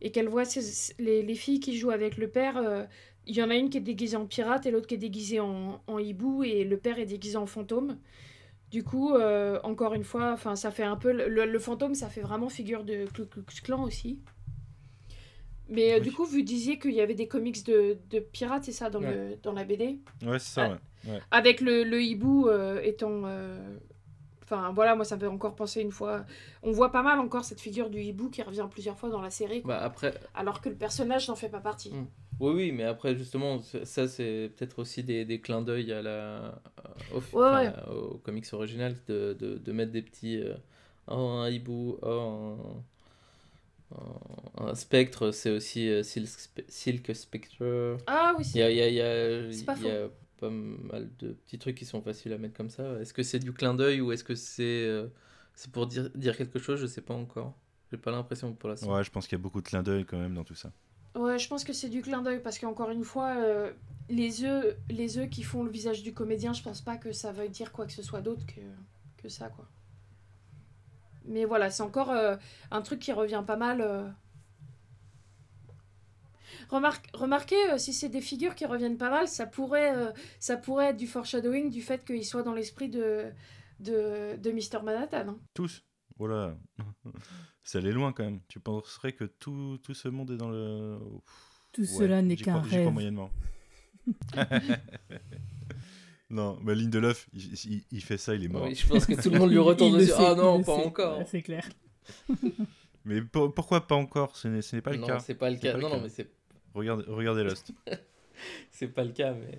et 0.00 0.12
qu'elle 0.12 0.28
voit 0.28 0.44
les, 0.98 1.22
les 1.22 1.34
filles 1.34 1.58
qui 1.60 1.76
jouent 1.76 1.90
avec 1.90 2.16
le 2.16 2.28
père, 2.30 2.56
euh, 2.56 2.84
il 3.26 3.34
y 3.36 3.42
en 3.42 3.50
a 3.50 3.56
une 3.56 3.68
qui 3.68 3.78
est 3.78 3.82
déguisée 3.82 4.16
en 4.16 4.26
pirate 4.26 4.64
et 4.66 4.70
l'autre 4.70 4.86
qui 4.86 4.94
est 4.94 4.98
déguisée 4.98 5.40
en, 5.40 5.80
hibou 5.98 6.44
et 6.44 6.64
le 6.64 6.76
père 6.78 6.98
est 6.98 7.06
déguisé 7.06 7.36
en 7.36 7.46
fantôme. 7.46 7.98
Du 8.70 8.84
coup, 8.84 9.14
euh, 9.14 9.58
encore 9.64 9.94
une 9.94 10.04
fois, 10.04 10.36
ça 10.54 10.70
fait 10.70 10.84
un 10.84 10.96
peu 10.96 11.10
le, 11.12 11.58
fantôme, 11.58 11.94
ça 11.94 12.08
fait 12.08 12.20
vraiment 12.20 12.48
figure 12.48 12.84
de 12.84 13.06
Klux 13.06 13.28
Klan 13.62 13.82
aussi. 13.82 14.20
Mais 15.68 15.92
euh, 15.92 15.96
Oui. 15.96 16.00
du 16.02 16.12
coup, 16.12 16.24
vous 16.24 16.40
disiez 16.42 16.78
qu'il 16.78 16.92
y 16.92 17.00
avait 17.00 17.14
des 17.14 17.28
comics 17.28 17.64
de, 17.66 17.98
de 18.10 18.20
pirates, 18.20 18.64
c'est 18.64 18.72
ça, 18.72 18.88
dans, 18.90 19.00
Ouais. 19.02 19.14
le, 19.14 19.36
dans 19.42 19.52
la 19.52 19.64
BD 19.64 19.98
Ouais, 20.24 20.38
c'est 20.38 20.54
ça, 20.54 20.64
Ah. 20.64 20.78
ouais. 21.08 21.12
ouais. 21.14 21.20
Avec 21.30 21.60
le, 21.60 21.84
le 21.84 22.02
hibou 22.02 22.48
euh, 22.48 22.80
étant. 22.82 23.22
euh, 23.26 23.76
Enfin 24.50 24.72
voilà, 24.74 24.94
moi 24.96 25.04
ça 25.04 25.16
me 25.16 25.20
fait 25.20 25.26
encore 25.26 25.54
penser 25.54 25.82
une 25.82 25.92
fois. 25.92 26.24
On 26.62 26.70
voit 26.72 26.90
pas 26.90 27.02
mal 27.02 27.18
encore 27.18 27.44
cette 27.44 27.60
figure 27.60 27.90
du 27.90 28.00
hibou 28.00 28.30
qui 28.30 28.40
revient 28.40 28.66
plusieurs 28.70 28.96
fois 28.96 29.10
dans 29.10 29.20
la 29.20 29.28
série, 29.28 29.60
quoi. 29.60 29.74
Bah 29.76 29.82
après, 29.84 30.14
alors 30.34 30.62
que 30.62 30.70
le 30.70 30.74
personnage 30.74 31.28
n'en 31.28 31.34
fait 31.34 31.50
pas 31.50 31.60
partie. 31.60 31.90
Mm. 31.92 32.06
oui, 32.40 32.52
oui, 32.54 32.72
mais 32.72 32.84
après, 32.84 33.14
justement, 33.14 33.58
ça- 33.84 34.08
c'est 34.08 34.50
peut-être 34.56 34.78
aussi 34.78 35.02
des, 35.02 35.26
des 35.26 35.38
clins 35.42 35.60
d'œil 35.60 35.92
à 35.92 36.00
la, 36.00 36.62
au, 37.12 37.16
Ouais, 37.18 37.22
enfin, 37.34 37.62
ouais. 37.62 37.94
au 37.94 38.14
comics 38.24 38.46
original 38.54 38.96
de, 39.06 39.36
de, 39.38 39.58
de 39.58 39.72
mettre 39.72 39.92
des 39.92 40.00
petits. 40.00 40.38
euh, 40.40 40.54
oh, 41.08 41.14
un 41.14 41.50
hibou, 41.50 41.98
oh, 42.00 42.08
un, 42.08 42.56
un- 44.58 44.74
spectre, 44.74 45.30
c'est 45.32 45.50
aussi 45.50 45.88
euh, 45.88 46.02
Silk, 46.02 46.28
Spe- 46.28 46.64
Silk 46.68 47.14
Spectre. 47.14 47.56
Ah 48.06 48.34
oui, 48.36 48.44
Il 48.54 48.60
y 48.60 48.62
c'est 48.62 48.62
a, 48.62 48.70
il 48.70 48.76
y 48.76 48.82
a, 48.82 48.88
il 48.88 48.94
y 48.94 49.02
a, 49.02 49.40
C'est 49.50 49.66
pas 49.66 49.76
il 49.76 49.82
y 49.82 49.90
a 49.90 50.08
pas 50.38 50.50
mal 50.50 51.10
de 51.18 51.32
petits 51.34 51.58
trucs 51.58 51.76
qui 51.76 51.84
sont 51.86 52.02
faciles 52.02 52.32
à 52.32 52.38
mettre 52.38 52.56
comme 52.56 52.70
ça. 52.70 53.00
Est-ce 53.00 53.12
que 53.14 53.22
c'est 53.22 53.38
du 53.40 53.52
clin 53.52 53.74
d'œil 53.74 54.00
ou 54.00 54.12
est-ce 54.12 54.24
que 54.24 54.34
c'est 54.34 54.62
euh, 54.86 55.08
c'est 55.54 55.70
pour 55.72 55.86
dire, 55.86 56.10
dire 56.16 56.36
quelque 56.36 56.58
chose? 56.58 56.80
Je 56.80 56.86
sais 56.86 57.02
pas 57.02 57.14
encore. 57.14 57.58
J'ai 57.90 57.98
pas 57.98 58.10
l'impression 58.10 58.54
pour 58.54 58.68
l'instant. 58.70 58.92
Ouais, 58.92 59.04
je 59.04 59.10
pense 59.12 59.26
qu'il 59.28 59.38
y 59.38 59.40
a 59.40 59.42
beaucoup 59.42 59.60
de 59.62 59.68
clins 59.68 59.82
d'œil 59.84 60.04
quand 60.04 60.18
même 60.18 60.34
dans 60.34 60.42
tout 60.44 60.54
ça. 60.56 60.72
Ouais, 61.14 61.38
je 61.38 61.48
pense 61.48 61.64
que 61.64 61.72
c'est 61.74 61.88
du 61.90 62.00
clin 62.02 62.22
d'œil 62.22 62.40
parce 62.42 62.58
qu'encore 62.58 62.90
une 62.90 63.04
fois, 63.04 63.34
euh, 63.36 63.72
les 64.08 64.44
œufs, 64.44 64.76
les 64.88 65.18
œufs 65.18 65.28
qui 65.28 65.42
font 65.42 65.62
le 65.64 65.70
visage 65.70 66.02
du 66.02 66.14
comédien, 66.14 66.52
je 66.52 66.62
pense 66.62 66.80
pas 66.80 66.96
que 66.96 67.12
ça 67.12 67.32
veuille 67.32 67.50
dire 67.50 67.72
quoi 67.72 67.86
que 67.86 67.92
ce 67.92 68.02
soit 68.02 68.20
d'autre 68.20 68.46
que, 68.46 68.60
que 69.16 69.28
ça, 69.28 69.48
quoi. 69.50 69.68
Mais 71.28 71.44
voilà, 71.44 71.70
c'est 71.70 71.82
encore 71.82 72.10
euh, 72.10 72.36
un 72.70 72.82
truc 72.82 72.98
qui 73.00 73.12
revient 73.12 73.44
pas 73.46 73.56
mal. 73.56 73.80
euh. 73.80 74.08
Remarque, 76.70 77.08
remarquez, 77.14 77.70
euh, 77.70 77.78
si 77.78 77.92
c'est 77.92 78.08
des 78.08 78.20
figures 78.20 78.54
qui 78.54 78.66
reviennent 78.66 78.98
pas 78.98 79.10
mal, 79.10 79.28
ça 79.28 79.46
pourrait, 79.46 79.96
euh, 79.96 80.10
ça 80.40 80.56
pourrait 80.56 80.86
être 80.90 80.96
du 80.96 81.06
foreshadowing 81.06 81.70
du 81.70 81.80
fait 81.82 82.04
qu'il 82.04 82.24
soit 82.26 82.42
dans 82.42 82.52
l'esprit 82.52 82.88
de, 82.88 83.30
de, 83.80 84.36
de 84.36 84.50
Mr. 84.50 84.82
Manhattan. 84.82 85.28
hein. 85.28 85.38
Tous 85.54 85.82
Voilà. 86.18 86.56
ça 87.62 87.78
allait 87.78 87.92
loin 87.92 88.12
quand 88.12 88.24
même. 88.24 88.40
Tu 88.48 88.60
penserais 88.60 89.12
que 89.12 89.24
tout, 89.24 89.78
tout 89.82 89.94
ce 89.94 90.08
monde 90.08 90.30
est 90.30 90.36
dans 90.36 90.50
le. 90.50 90.98
Tout 91.72 91.82
Ouais, 91.82 91.86
cela 91.86 92.22
n'est 92.22 92.36
qu'un 92.36 92.60
rêve. 92.60 92.90
moyennement. 92.92 93.30
non, 96.30 96.58
mais 96.62 96.74
Lindelof, 96.74 97.28
il, 97.32 97.54
il, 97.64 97.82
il 97.90 98.02
fait 98.04 98.18
ça, 98.18 98.34
il 98.34 98.44
est 98.44 98.48
mort. 98.48 98.64
Oui, 98.64 98.74
je 98.74 98.86
pense 98.86 99.06
que 99.06 99.20
tout 99.20 99.30
le 99.30 99.38
monde 99.38 99.50
lui 99.50 99.58
retourne 99.70 99.96
dessus. 99.98 100.12
Ah 100.16 100.34
non, 100.34 100.62
pas 100.62 100.76
sait. 100.76 100.86
encore. 100.86 101.18
Ouais, 101.18 101.26
c'est 101.26 101.42
clair. 101.42 101.66
Mais 103.04 103.22
pour- 103.22 103.54
pourquoi 103.54 103.86
pas 103.86 103.94
encore? 103.94 104.36
Ce 104.36 104.48
n'est 104.48 104.82
pas 104.82 104.90
le 104.90 104.98
non, 104.98 105.06
cas. 105.06 105.18
c'est 105.20 105.34
pas 105.34 105.48
le 105.48 105.56
C'est 105.56 105.62
cas. 105.62 105.72
pas 105.72 105.76
le 105.78 105.82
Non, 105.82 105.90
cas. 105.90 105.96
non, 105.96 106.02
mais 106.02 106.08
c'est 106.10 106.30
Regardez, 106.74 107.04
regardez 107.08 107.42
Lost. 107.44 107.72
c'est 108.70 108.88
pas 108.88 109.04
le 109.04 109.12
cas. 109.12 109.32
Mais 109.32 109.58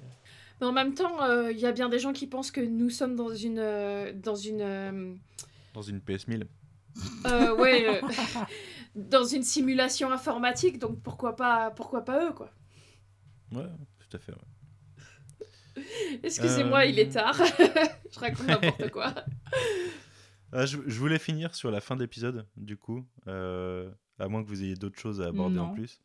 Mais 0.61 0.67
en 0.67 0.71
même 0.71 0.93
temps, 0.93 1.23
euh, 1.23 1.51
il 1.51 1.57
y 1.57 1.65
a 1.65 1.71
bien 1.71 1.89
des 1.89 1.97
gens 1.97 2.13
qui 2.13 2.27
pensent 2.27 2.51
que 2.51 2.61
nous 2.61 2.89
sommes 2.91 3.15
dans 3.15 3.33
une, 3.33 3.57
euh, 3.59 4.13
dans 4.13 4.35
une, 4.35 4.61
euh, 4.61 5.15
Dans 5.73 5.81
une 5.81 5.99
PS1000. 5.99 6.43
Euh, 7.25 7.55
ouais, 7.55 7.87
euh, 7.87 8.07
dans 8.95 9.23
une 9.23 9.43
simulation 9.43 10.11
informatique, 10.11 10.77
donc 10.77 11.01
pourquoi 11.01 11.35
pas, 11.35 11.71
pourquoi 11.71 12.03
pas 12.05 12.27
eux, 12.27 12.33
quoi. 12.33 12.51
Ouais, 13.51 13.65
tout 13.99 14.17
à 14.17 14.19
fait. 14.19 14.31
ouais. 14.33 14.37
Excusez-moi, 16.23 16.79
Euh, 16.79 16.85
il 16.85 16.99
est 16.99 17.09
tard. 17.13 17.35
je 18.13 18.19
raconte 18.19 18.47
n'importe 18.47 18.89
quoi. 18.91 19.13
Ah, 20.51 20.65
je, 20.65 20.77
je 20.85 20.99
voulais 20.99 21.19
finir 21.19 21.55
sur 21.55 21.71
la 21.71 21.81
fin 21.81 21.95
d'épisode, 21.95 22.45
du 22.57 22.77
coup, 22.77 23.05
euh, 23.27 23.89
à 24.19 24.27
moins 24.27 24.43
que 24.43 24.47
vous 24.47 24.63
ayez 24.63 24.75
d'autres 24.75 24.99
choses 24.99 25.21
à 25.21 25.27
aborder 25.27 25.59
en 25.59 25.73
plus. 25.73 26.01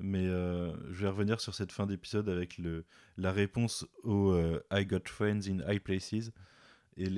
Mais 0.00 0.26
euh, 0.26 0.72
je 0.92 1.02
vais 1.02 1.08
revenir 1.08 1.40
sur 1.40 1.54
cette 1.54 1.72
fin 1.72 1.86
d'épisode 1.86 2.28
avec 2.28 2.56
le, 2.58 2.84
la 3.16 3.32
réponse 3.32 3.84
au 4.04 4.30
euh, 4.30 4.62
I 4.72 4.86
got 4.86 5.00
friends 5.06 5.48
in 5.48 5.58
high 5.68 5.80
places 5.80 6.30
et 7.00 7.08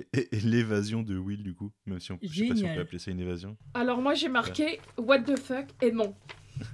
l'évasion 0.45 1.03
de 1.03 1.17
Will, 1.17 1.43
du 1.43 1.55
coup, 1.55 1.73
même 1.87 2.01
si 2.01 2.13
on, 2.13 2.19
je 2.23 2.29
sais 2.29 2.49
pas 2.49 2.57
si 2.57 2.65
on 2.65 2.75
peut 2.75 2.81
appeler 2.81 2.99
ça 2.99 3.11
une 3.11 3.21
évasion. 3.21 3.57
Alors 3.75 4.01
moi 4.03 4.15
j'ai 4.15 4.29
marqué 4.29 4.79
What 4.99 5.21
the 5.21 5.39
fuck 5.39 5.67
et 5.83 5.91
non. 5.91 6.15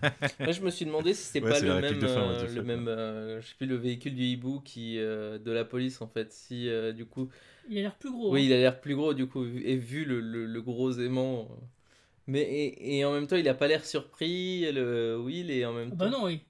Moi, 0.44 0.52
je 0.52 0.60
me 0.62 0.70
suis 0.70 0.84
demandé 0.86 1.14
si 1.14 1.22
c'était 1.24 1.40
Ouais, 1.40 1.48
pas 1.48 1.60
le 1.60 1.74
même, 1.74 2.06
fin, 2.06 2.20
euh, 2.30 2.46
the 2.46 2.54
le 2.54 2.62
même, 2.62 2.88
euh, 2.88 3.40
je 3.40 3.48
sais 3.48 3.54
plus, 3.56 3.66
le 3.66 3.76
véhicule 3.76 4.14
du 4.14 4.22
hibou 4.24 4.60
qui 4.60 4.98
euh, 4.98 5.38
de 5.38 5.50
la 5.50 5.64
police 5.64 6.00
en 6.00 6.08
fait. 6.08 6.32
Si 6.32 6.68
euh, 6.68 6.92
du 6.92 7.06
coup, 7.06 7.28
Il 7.68 7.76
a 7.76 7.82
l'air 7.82 7.98
plus 7.98 8.10
gros. 8.10 8.34
oui, 8.34 8.42
hein. 8.42 8.46
il 8.46 8.52
a 8.52 8.56
l'air 8.58 8.80
plus 8.80 8.94
gros 8.96 9.14
du 9.14 9.26
coup 9.28 9.44
et 9.44 9.76
vu 9.76 10.04
le, 10.04 10.20
le, 10.20 10.46
le 10.46 10.62
gros 10.62 10.92
aimant, 10.92 11.48
mais 12.26 12.42
et, 12.42 12.98
et 12.98 13.04
en 13.06 13.12
même 13.12 13.26
temps, 13.28 13.36
il 13.36 13.48
a 13.48 13.54
pas 13.54 13.68
l'air 13.68 13.84
surpris, 13.86 14.70
le 14.72 15.18
Will 15.20 15.50
et 15.50 15.66
en 15.66 15.72
même 15.74 15.92
Ah 15.92 15.94
temps. 15.94 15.96
bah 15.96 16.08
non, 16.08 16.24
oui. 16.24 16.40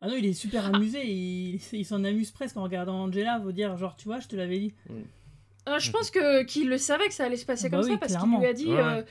Ah 0.00 0.08
non, 0.08 0.14
il 0.16 0.26
est 0.26 0.32
super 0.34 0.66
amusé. 0.66 1.06
Il, 1.06 1.60
il 1.72 1.84
s'en 1.86 2.04
amuse 2.04 2.30
presque 2.30 2.56
en 2.56 2.62
regardant 2.62 3.02
Angela. 3.04 3.38
Vous 3.38 3.52
dire, 3.52 3.76
genre, 3.76 3.96
tu 3.96 4.04
vois, 4.04 4.20
je 4.20 4.28
te 4.28 4.36
l'avais 4.36 4.58
dit. 4.58 4.74
Euh, 5.68 5.78
je 5.80 5.90
pense 5.90 6.10
que 6.12 6.44
qu'il 6.44 6.68
le 6.68 6.78
savait 6.78 7.08
que 7.08 7.14
ça 7.14 7.24
allait 7.24 7.36
se 7.36 7.44
passer 7.44 7.68
Bah 7.68 7.78
comme 7.78 7.86
oui, 7.86 7.92
ça 7.94 7.98
parce 7.98 8.16
qu'il 8.16 8.38
lui 8.38 8.46
a 8.46 8.52
dit 8.52 8.66
Ouais, 8.68 8.78
euh, 8.80 9.02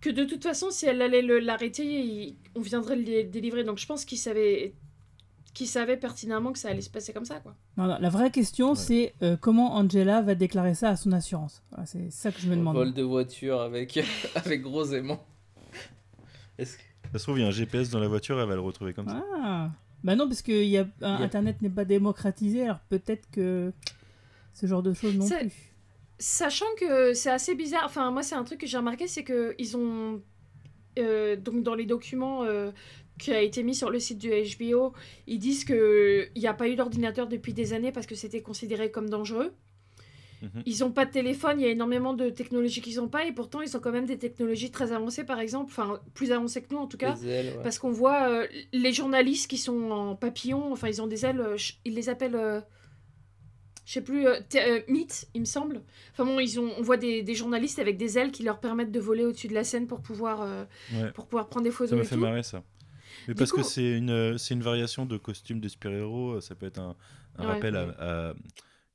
que 0.00 0.10
de 0.10 0.24
toute 0.24 0.42
façon 0.44 0.70
si 0.70 0.86
elle 0.86 1.02
allait 1.02 1.22
l'arrêter, 1.40 2.36
on 2.54 2.60
viendrait 2.60 2.94
le 2.96 3.02
dé- 3.02 3.24
délivrer. 3.24 3.64
Donc 3.64 3.78
je 3.78 3.86
pense 3.86 4.04
qu'il 4.04 4.18
savait 4.18 4.74
qu'il 5.54 5.66
savait 5.68 5.96
pertinemment 5.96 6.52
que 6.52 6.58
ça 6.58 6.68
allait 6.68 6.80
se 6.80 6.90
passer 6.90 7.12
comme 7.12 7.24
ça 7.24 7.40
quoi. 7.40 7.54
Non, 7.76 7.86
non, 7.86 7.96
la 8.00 8.10
vraie 8.10 8.30
question, 8.30 8.70
Ouais. 8.70 8.76
c'est 8.76 9.14
euh, 9.22 9.36
comment 9.36 9.74
Angela 9.76 10.20
va 10.22 10.34
déclarer 10.36 10.74
ça 10.74 10.90
à 10.90 10.96
son 10.96 11.10
assurance. 11.12 11.62
Voilà, 11.70 11.86
c'est 11.86 12.10
ça 12.10 12.30
que 12.32 12.40
je 12.40 12.48
me 12.48 12.54
demande. 12.56 12.76
Vol 12.76 12.92
de 12.92 13.02
voiture 13.02 13.60
avec 13.60 13.98
avec 14.36 14.62
gros 14.62 14.84
aimant. 14.92 15.24
Est-ce 16.58 16.76
que 16.76 16.82
Ça 17.12 17.18
se 17.18 17.24
trouve, 17.24 17.38
il 17.38 17.42
y 17.42 17.44
a 17.44 17.48
un 17.48 17.52
GPS 17.52 17.90
dans 17.90 17.98
la 18.00 18.08
voiture, 18.08 18.40
elle 18.40 18.48
va 18.48 18.54
le 18.54 18.60
retrouver 18.60 18.92
comme 18.94 19.08
ça. 19.08 19.24
Ah 19.42 19.70
Bah 20.04 20.14
non, 20.16 20.28
parce 20.28 20.42
que 20.42 20.52
y 20.52 20.76
a, 20.78 20.82
un- 20.82 20.86
Il 21.00 21.02
y 21.02 21.04
a- 21.22 21.24
Internet 21.24 21.60
n'est 21.62 21.70
pas 21.70 21.84
démocratisé, 21.84 22.62
alors 22.64 22.78
peut-être 22.88 23.28
que 23.30 23.72
ce 24.52 24.66
genre 24.66 24.82
de 24.82 24.92
choses 24.92 25.16
non 25.16 25.26
plus. 25.28 25.50
Sachant 26.26 26.64
que 26.78 27.12
c'est 27.12 27.28
assez 27.28 27.54
bizarre, 27.54 27.82
enfin 27.84 28.10
moi 28.10 28.22
c'est 28.22 28.34
un 28.34 28.44
truc 28.44 28.58
que 28.58 28.66
j'ai 28.66 28.78
remarqué, 28.78 29.06
c'est 29.06 29.24
que 29.24 29.54
ils 29.58 29.76
ont 29.76 30.22
euh, 30.98 31.36
donc 31.36 31.62
dans 31.62 31.74
les 31.74 31.84
documents 31.84 32.44
euh, 32.44 32.70
qui 33.18 33.30
a 33.30 33.42
été 33.42 33.62
mis 33.62 33.74
sur 33.74 33.90
le 33.90 33.98
site 33.98 34.16
du 34.16 34.30
HBO, 34.30 34.94
ils 35.26 35.38
disent 35.38 35.66
que 35.66 36.30
il 36.34 36.40
n'y 36.40 36.46
a 36.46 36.54
pas 36.54 36.66
eu 36.70 36.76
d'ordinateur 36.76 37.26
depuis 37.26 37.52
des 37.52 37.74
années 37.74 37.92
parce 37.92 38.06
que 38.06 38.14
c'était 38.14 38.40
considéré 38.40 38.90
comme 38.90 39.10
dangereux. 39.10 39.52
Mhm. 40.40 40.62
Ils 40.64 40.78
n'ont 40.78 40.92
pas 40.92 41.04
de 41.04 41.10
téléphone, 41.10 41.60
il 41.60 41.64
y 41.64 41.68
a 41.68 41.72
énormément 41.72 42.14
de 42.14 42.30
technologies 42.30 42.80
qu'ils 42.80 42.96
n'ont 42.96 43.08
pas 43.08 43.26
et 43.26 43.32
pourtant 43.32 43.60
ils 43.60 43.76
ont 43.76 43.80
quand 43.80 43.92
même 43.92 44.06
des 44.06 44.16
technologies 44.16 44.70
très 44.70 44.92
avancées 44.92 45.24
par 45.24 45.40
exemple, 45.40 45.72
enfin 45.72 46.00
plus 46.14 46.32
avancées 46.32 46.62
que 46.62 46.72
nous 46.72 46.80
en 46.80 46.86
tout 46.86 46.96
cas. 46.96 47.16
les 47.20 47.28
ailes, 47.28 47.46
ouais. 47.48 47.62
Parce 47.62 47.78
qu'on 47.78 47.92
voit 47.92 48.30
euh, 48.30 48.46
les 48.72 48.94
journalistes 48.94 49.50
qui 49.50 49.58
sont 49.58 49.90
en 49.90 50.16
papillon, 50.16 50.72
enfin 50.72 50.88
ils 50.88 51.02
ont 51.02 51.06
des 51.06 51.26
ailes, 51.26 51.44
ils 51.84 51.94
les 51.94 52.08
appellent, 52.08 52.64
je 53.84 53.92
sais 53.92 54.00
plus, 54.02 54.26
euh, 54.26 54.40
euh, 54.56 54.80
mythes, 54.88 55.26
il 55.34 55.40
me 55.40 55.46
semble. 55.46 55.82
Enfin 56.12 56.24
bon, 56.24 56.40
ils 56.40 56.58
ont, 56.60 56.72
on 56.78 56.82
voit 56.82 56.96
des, 56.96 57.22
des 57.22 57.34
journalistes 57.34 57.78
avec 57.78 57.96
des 57.96 58.18
ailes 58.18 58.30
qui 58.32 58.42
leur 58.42 58.60
permettent 58.60 58.92
de 58.92 59.00
voler 59.00 59.24
au-dessus 59.24 59.48
de 59.48 59.54
la 59.54 59.64
scène 59.64 59.86
pour 59.86 60.00
pouvoir, 60.00 60.42
euh, 60.42 60.64
Ouais. 60.94 61.10
pour 61.12 61.26
pouvoir 61.26 61.48
prendre 61.48 61.64
des 61.64 61.70
Ça 61.70 61.76
photos 61.78 61.92
m'a 61.98 62.02
et 62.02 62.04
fait 62.06 62.14
tout. 62.14 62.20
marrer 62.20 62.42
ça. 62.42 62.62
Mais 63.28 63.34
Du 63.34 63.38
parce 63.38 63.52
que 63.52 63.62
c'est 63.62 63.96
une, 63.96 64.10
euh, 64.10 64.38
c'est 64.38 64.54
une 64.54 64.62
variation 64.62 65.06
de 65.06 65.16
costume 65.16 65.60
de 65.60 65.68
super-héros, 65.68 66.40
ça 66.40 66.54
peut 66.54 66.66
être 66.66 66.78
un, 66.78 66.96
un 67.38 67.46
Ouais. 67.46 67.52
rappel 67.52 67.76
à, 67.76 67.82
à- 68.30 68.34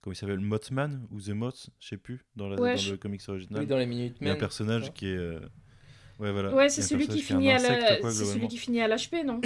Comment 0.02 0.14
il 0.14 0.16
s'appelle 0.16 0.40
Mothman 0.40 1.06
ou 1.12 1.20
The 1.20 1.30
Moth, 1.32 1.72
je 1.82 1.90
sais 1.90 1.98
plus, 1.98 2.26
dans, 2.38 2.48
la, 2.48 2.56
Ouais, 2.62 2.72
dans 2.76 2.78
je- 2.78 2.92
le 2.92 2.98
comics 2.98 3.22
original. 3.28 3.60
Oui, 3.62 3.68
dans 3.68 3.78
les 3.78 3.86
minutes 3.86 4.16
Il 4.22 4.28
y 4.28 4.30
a 4.30 4.34
un 4.34 4.38
personnage 4.38 4.86
ça. 4.86 4.90
qui 4.92 5.08
est. 5.08 5.18
euh, 5.18 5.40
Ouais, 6.20 6.32
voilà. 6.32 6.54
Ouais, 6.56 6.70
c'est 6.70 6.82
celui 6.82 7.08
qui 7.08 7.22
finit 7.22 7.52
à 7.52 7.56
insecte, 7.56 7.82
la, 7.82 7.96
quoi, 7.98 8.12
c'est 8.12 8.18
celui 8.20 8.28
globalement. 8.32 8.48
qui 8.48 8.58
finit 8.58 8.82
à 8.82 8.88
l'HP, 8.88 9.26
non 9.26 9.42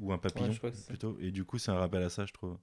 Ou 0.00 0.12
un 0.12 0.18
papillon, 0.18 0.48
Ouais, 0.62 0.72
ça. 0.72 0.88
plutôt. 0.88 1.16
Et 1.20 1.30
du 1.30 1.44
coup, 1.44 1.58
c'est 1.58 1.70
un 1.70 1.76
rappel 1.78 2.02
à 2.02 2.08
ça, 2.08 2.26
je 2.26 2.32
trouve. 2.32 2.56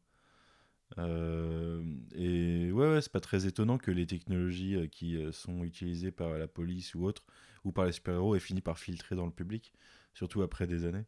Euh, 0.98 1.84
et 2.16 2.72
ouais, 2.72 2.94
ouais 2.94 3.02
c'est 3.02 3.12
pas 3.12 3.20
très 3.20 3.46
étonnant 3.46 3.78
que 3.78 3.92
les 3.92 4.08
technologies 4.08 4.76
euh, 4.76 4.88
qui 4.88 5.18
euh, 5.18 5.32
sont 5.32 5.64
utilisées 5.64 6.12
par 6.12 6.38
la 6.38 6.48
police 6.48 6.96
ou 6.96 7.06
autres, 7.06 7.24
ou 7.64 7.72
par 7.72 7.86
les 7.86 7.92
super-héros, 7.92 8.36
aient 8.36 8.40
fini 8.40 8.62
par 8.62 8.80
filtrer 8.80 9.16
dans 9.16 9.26
le 9.26 9.32
public, 9.32 9.74
surtout 10.14 10.42
après 10.42 10.68
des 10.68 10.86
années. 10.86 11.06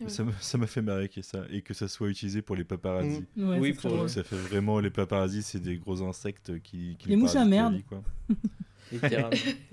Ouais. 0.00 0.08
Ça 0.08 0.58
m'a 0.58 0.66
fait 0.66 0.82
marrer 0.82 1.08
que 1.08 1.20
ça, 1.22 1.44
et 1.50 1.62
que 1.62 1.74
ça 1.74 1.86
soit 1.86 2.08
utilisé 2.08 2.42
pour 2.42 2.56
les 2.56 2.64
paparazzis. 2.64 3.24
Ouais, 3.36 3.58
Oui, 3.58 3.72
pour-. 3.74 4.08
Ça 4.08 4.24
fait 4.24 4.36
vraiment 4.36 4.80
les 4.80 4.90
paparazzis, 4.90 5.42
c'est 5.42 5.60
des 5.60 5.76
gros 5.76 6.02
insectes 6.02 6.60
qui. 6.60 6.96
qui 6.98 7.10
Les 7.10 7.16
mouches 7.16 7.36
à 7.36 7.44
merde. 7.44 7.74
vie, 7.74 7.84
quoi. 7.84 8.02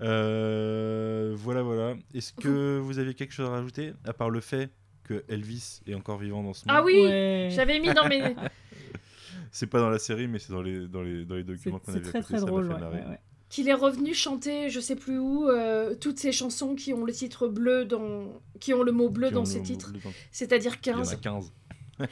Euh, 0.00 1.34
voilà, 1.36 1.62
voilà. 1.62 1.96
Est-ce 2.14 2.32
que 2.32 2.78
vous 2.78 2.98
avez 2.98 3.14
quelque 3.14 3.32
chose 3.32 3.48
à 3.48 3.50
rajouter, 3.50 3.92
à 4.04 4.12
part 4.12 4.30
le 4.30 4.40
fait 4.40 4.70
que 5.08 5.24
Elvis 5.28 5.80
est 5.86 5.94
encore 5.94 6.18
vivant 6.18 6.42
dans 6.42 6.52
ce 6.54 6.66
monde 6.66 6.76
Ah 6.78 6.84
oui, 6.84 7.00
Ouais. 7.04 7.48
j'avais 7.50 7.78
mis 7.80 7.92
dans 7.94 8.06
mes, 8.08 8.22
C'est 9.50 9.66
pas 9.66 9.80
dans 9.80 9.88
la 9.90 9.98
série, 9.98 10.28
mais 10.28 10.38
c'est 10.38 10.52
dans 10.52 10.60
les, 10.62 10.86
dans 10.88 11.02
les, 11.02 11.24
dans 11.24 11.34
les 11.34 11.40
C'est 11.42 11.46
documents 11.46 11.78
qu'on 11.78 11.92
c'est 11.92 11.98
avait 11.98 12.00
très 12.02 12.20
côté, 12.20 12.24
très 12.34 12.40
m'a 12.40 12.46
drôle. 12.46 12.66
fait 12.68 12.74
ouais, 12.74 12.80
marrer. 12.80 12.98
ouais, 13.00 13.06
ouais. 13.08 13.20
qu'il 13.48 13.68
est 13.68 13.74
revenu 13.74 14.12
chanter, 14.12 14.68
je 14.68 14.78
sais 14.80 14.94
plus 14.96 15.18
où, 15.18 15.48
euh, 15.48 15.94
toutes 15.94 16.18
ces 16.18 16.32
chansons 16.32 16.74
qui 16.74 16.92
ont 16.92 17.04
le 17.04 17.12
titre 17.14 17.48
bleu 17.48 17.84
dans, 17.86 18.40
qui 18.60 18.74
ont 18.74 18.82
le 18.82 18.92
mot 18.92 19.08
bleu 19.08 19.28
Qui 19.28 19.34
dans 19.34 19.44
ces 19.46 19.62
titres, 19.62 19.92
c'est-à-dire 20.30 20.76
Il 20.84 20.88
y 20.88 20.94
en 20.94 20.98
a 21.02 21.16
15. 21.16 21.20
15. 21.20 21.52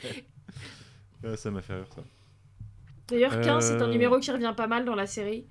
Ouais, 1.23 1.35
ça 1.37 1.49
m'a 1.51 1.61
fait 1.61 1.73
rire 1.75 1.87
ça. 1.95 2.03
D'ailleurs, 3.07 3.39
15, 3.41 3.65
c'est 3.65 3.81
un 3.81 3.87
Euh, 3.87 3.91
numéro 3.91 4.19
qui 4.19 4.31
revient 4.31 4.53
pas 4.55 4.67
mal 4.67 4.85
dans 4.85 4.93
la 4.95 5.07
série. 5.07 5.45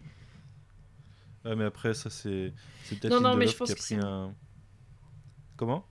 Ah, 1.44 1.55
mais 1.56 1.64
après, 1.64 1.94
ça 1.94 2.10
c'est 2.10 2.52
c'est 2.85 2.98
peut-être 2.98 3.12
Non, 3.14 3.20
non, 3.20 3.36
mais 3.36 3.47
je 3.47 3.56
pense 3.56 3.68
qui 3.68 3.73
a 3.73 3.74
que 3.77 3.81
pris 3.81 3.94
c'est- 3.94 4.05
un. 4.05 4.35
Comment? 5.56 5.85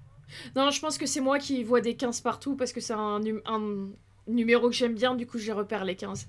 Non, 0.55 0.71
je 0.71 0.79
pense 0.79 0.97
que 0.97 1.05
c'est 1.05 1.21
moi 1.21 1.39
qui 1.39 1.63
vois 1.63 1.81
des 1.81 1.95
15 1.95 2.21
partout 2.21 2.55
parce 2.55 2.73
que 2.73 2.81
c'est 2.81 2.93
un, 2.93 3.19
num- 3.19 3.41
un 3.45 3.89
numéro 4.27 4.69
que 4.69 4.75
j'aime 4.75 4.95
bien, 4.95 5.15
du 5.15 5.27
coup 5.27 5.37
je 5.37 5.51
repère 5.51 5.85
les 5.85 5.95
15. 5.95 6.27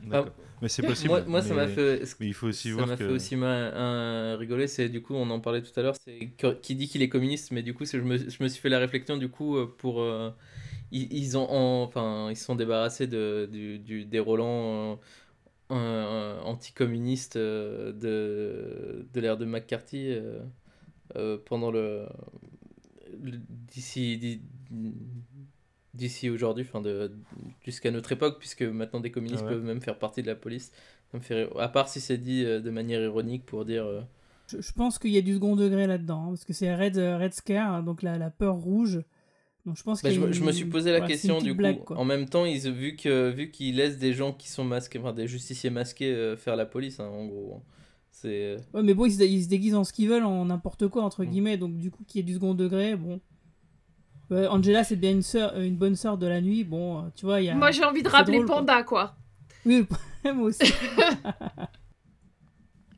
D'accord. 0.00 0.32
Mais 0.62 0.68
c'est 0.68 0.82
possible. 0.82 1.12
Moi, 1.12 1.24
moi, 1.26 1.42
ça 1.42 1.54
m'a 1.54 1.66
fait. 1.68 2.02
Mais 2.20 2.26
il 2.28 2.34
faut 2.34 2.46
aussi 2.46 2.70
ça 2.70 2.76
voir 2.76 2.86
m'a 2.86 2.96
que. 2.96 3.04
fait 3.04 3.12
aussi 3.12 3.36
ma- 3.36 3.72
un, 3.74 4.36
rigoler, 4.36 4.66
c'est 4.68 4.88
du 4.88 5.02
coup, 5.02 5.14
on 5.14 5.28
en 5.30 5.40
parlait 5.40 5.62
tout 5.62 5.78
à 5.78 5.82
l'heure, 5.82 5.96
c'est 6.02 6.30
qui 6.62 6.74
dit 6.74 6.88
qu'il 6.88 7.02
est 7.02 7.08
communiste, 7.08 7.50
mais 7.50 7.62
du 7.62 7.74
coup, 7.74 7.84
je 7.84 7.98
me, 7.98 8.16
je 8.18 8.42
me 8.42 8.48
suis 8.48 8.60
fait 8.60 8.68
la 8.68 8.78
réflexion, 8.78 9.16
du 9.16 9.28
coup, 9.28 9.56
euh, 9.56 9.66
pour. 9.78 10.00
euh, 10.00 10.30
ils, 10.92 11.12
ils 11.12 11.38
ont, 11.38 11.48
en- 11.50 11.84
enfin, 11.84 12.28
ils 12.30 12.36
se 12.36 12.44
sont 12.46 12.56
débarrassés 12.56 13.06
de, 13.08 13.48
du, 13.52 13.78
du, 13.80 14.04
des 14.06 14.20
Roland 14.20 15.00
euh, 15.72 15.76
euh, 15.76 16.40
anticommunistes 16.42 17.36
euh, 17.36 17.92
de, 17.92 19.06
de 19.12 19.20
l'ère 19.20 19.36
de 19.38 19.46
McCarthy 19.46 20.10
euh, 20.12 20.40
euh, 21.16 21.38
pendant 21.46 21.70
le. 21.72 22.06
D'ici. 23.72 24.18
d'i- 24.18 24.40
D'ici 25.94 26.28
aujourd'hui, 26.28 26.62
enfin 26.68 26.82
de 26.82 27.10
jusqu'à 27.64 27.90
notre 27.90 28.12
époque, 28.12 28.36
puisque 28.38 28.60
maintenant 28.60 29.00
des 29.00 29.10
communistes 29.10 29.44
Ah 29.46 29.48
ouais. 29.48 29.54
peuvent 29.54 29.64
même 29.64 29.80
faire 29.80 29.98
partie 29.98 30.20
de 30.20 30.26
la 30.26 30.34
police. 30.34 30.70
Ça 31.10 31.16
me 31.16 31.22
fait 31.22 31.34
rire. 31.44 31.58
À 31.58 31.68
part 31.68 31.88
si 31.88 32.00
c'est 32.02 32.18
dit 32.18 32.44
euh, 32.44 32.60
de 32.60 32.68
manière 32.68 33.00
ironique 33.00 33.46
pour 33.46 33.64
dire. 33.64 33.86
euh, 33.86 34.02
Je, 34.48 34.60
je 34.60 34.72
pense 34.72 34.98
qu'il 34.98 35.12
y 35.12 35.16
a 35.16 35.22
du 35.22 35.32
second 35.34 35.56
degré 35.56 35.86
là-dedans, 35.86 36.24
hein, 36.24 36.28
parce 36.28 36.44
que 36.44 36.52
c'est 36.52 36.74
Red, 36.74 36.98
euh, 36.98 37.16
Red 37.16 37.32
Scare, 37.32 37.72
hein, 37.76 37.82
donc 37.82 38.02
la, 38.02 38.18
la 38.18 38.28
peur 38.28 38.56
rouge. 38.56 39.00
Donc 39.64 39.78
je 39.78 39.82
pense 39.82 40.02
bah, 40.02 40.10
je, 40.10 40.20
me- 40.20 40.32
je 40.32 40.42
me 40.42 40.48
une- 40.48 40.52
suis 40.52 40.66
posé 40.66 40.90
la 40.92 40.98
voilà, 40.98 41.10
question 41.14 41.38
du 41.40 41.52
coup. 41.52 41.56
blague. 41.56 41.78
En 41.92 42.04
même 42.04 42.28
temps, 42.28 42.44
ils, 42.44 42.70
vu 42.70 42.94
que 42.94 43.30
vu 43.30 43.50
qu'ils 43.50 43.76
laissent 43.76 43.98
des 43.98 44.12
gens 44.12 44.34
qui 44.34 44.50
sont 44.50 44.64
masqués, 44.64 44.98
enfin 44.98 45.14
des 45.14 45.26
justiciers 45.26 45.70
masqués 45.70 46.12
euh, 46.12 46.36
faire 46.36 46.56
la 46.56 46.66
police, 46.66 47.00
hein, 47.00 47.06
en 47.06 47.24
gros. 47.24 47.54
hein. 47.56 47.62
C'est. 48.18 48.56
Ouais, 48.72 48.82
mais 48.82 48.94
bon, 48.94 49.04
ils 49.04 49.12
se, 49.12 49.22
ils 49.22 49.44
se 49.44 49.48
déguisent 49.48 49.74
en 49.74 49.84
ce 49.84 49.92
qu'ils 49.92 50.08
veulent, 50.08 50.24
en 50.24 50.46
n'importe 50.46 50.88
quoi, 50.88 51.02
entre 51.02 51.22
Mm. 51.22 51.28
guillemets, 51.28 51.56
donc 51.58 51.76
du 51.76 51.90
coup, 51.90 52.02
qu'il 52.04 52.18
y 52.18 52.20
ait 52.20 52.26
du 52.26 52.32
second 52.34 52.54
degré, 52.54 52.96
bon. 52.96 53.20
Ouais, 54.30 54.46
Angela, 54.46 54.84
c'est 54.84 54.96
bien 54.96 55.12
une, 55.12 55.22
sœur, 55.22 55.52
euh, 55.54 55.62
une 55.64 55.76
bonne 55.76 55.94
sœur 55.96 56.16
de 56.16 56.26
la 56.26 56.40
nuit, 56.40 56.64
bon, 56.64 56.98
euh, 57.04 57.08
tu 57.14 57.26
vois, 57.26 57.42
il 57.42 57.44
y 57.44 57.50
a... 57.50 57.54
Moi 57.54 57.70
j'ai 57.72 57.84
envie 57.84 58.02
de 58.02 58.08
c'est 58.08 58.16
rappeler 58.16 58.38
drôle. 58.38 58.46
Panda, 58.46 58.82
quoi. 58.84 59.16
Oui, 59.66 59.86
moi 60.24 60.44
aussi. 60.48 60.64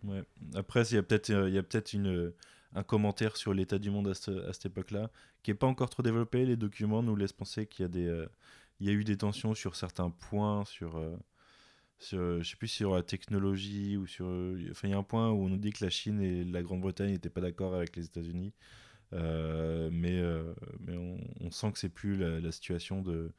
Ouais. 0.04 0.22
Après, 0.54 0.82
il 0.88 0.94
y 0.94 0.98
a 0.98 1.02
peut-être 1.02 1.30
euh, 1.30 1.48
il 1.48 1.54
y 1.54 1.58
a 1.58 1.62
peut-être 1.62 1.92
une 1.92 2.06
euh, 2.06 2.34
un 2.74 2.82
commentaire 2.82 3.36
sur 3.36 3.52
l'état 3.52 3.78
du 3.78 3.90
monde 3.90 4.08
à, 4.08 4.14
ce- 4.14 4.46
à 4.48 4.52
cette 4.52 4.66
époque-là 4.66 5.10
qui 5.42 5.50
est 5.50 5.54
pas 5.54 5.66
encore 5.66 5.90
trop 5.90 6.02
développé. 6.02 6.46
Les 6.46 6.56
documents 6.56 7.02
nous 7.02 7.16
laissent 7.16 7.32
penser 7.32 7.66
qu'il 7.66 7.82
y 7.82 7.86
a 7.86 7.88
des 7.88 8.06
euh, 8.06 8.26
il 8.80 8.86
y 8.86 8.90
a 8.90 8.92
eu 8.92 9.02
des 9.04 9.16
tensions 9.16 9.54
sur 9.54 9.74
certains 9.76 10.10
points 10.10 10.64
sur 10.64 10.96
euh, 10.96 11.16
sur 11.98 12.42
je 12.42 12.48
sais 12.48 12.56
plus 12.56 12.68
sur 12.68 12.94
la 12.94 13.02
technologie 13.02 13.96
ou 13.96 14.06
sur 14.06 14.26
enfin 14.70 14.88
il 14.88 14.90
y 14.92 14.94
a 14.94 14.98
un 14.98 15.02
point 15.02 15.30
où 15.30 15.44
on 15.44 15.48
nous 15.48 15.56
dit 15.58 15.72
que 15.72 15.84
la 15.84 15.90
Chine 15.90 16.20
et 16.20 16.44
la 16.44 16.62
Grande-Bretagne 16.62 17.10
n'étaient 17.12 17.30
pas 17.30 17.40
d'accord 17.40 17.74
avec 17.74 17.96
les 17.96 18.06
États-Unis. 18.06 18.54
Euh, 19.14 19.90
mais 19.92 20.18
euh, 20.20 20.54
mais 20.80 20.96
on, 20.96 21.18
on 21.40 21.50
sent 21.50 21.72
que 21.72 21.78
c'est 21.78 21.88
plus 21.90 22.16
la, 22.16 22.40
la 22.40 22.52
situation 22.52 23.02
de 23.02 23.32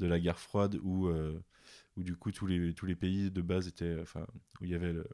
de 0.00 0.06
la 0.06 0.20
guerre 0.20 0.38
froide 0.40 0.78
où 0.82 1.08
euh, 1.08 1.40
où 1.96 2.02
du 2.04 2.16
coup 2.16 2.32
tous 2.32 2.46
les 2.46 2.74
tous 2.74 2.86
les 2.86 2.96
pays 2.96 3.30
de 3.30 3.42
base 3.42 3.68
étaient 3.68 3.98
enfin 4.00 4.26
où 4.60 4.64
il 4.66 4.70
y 4.70 4.74
avait 4.74 4.92
le 4.92 5.06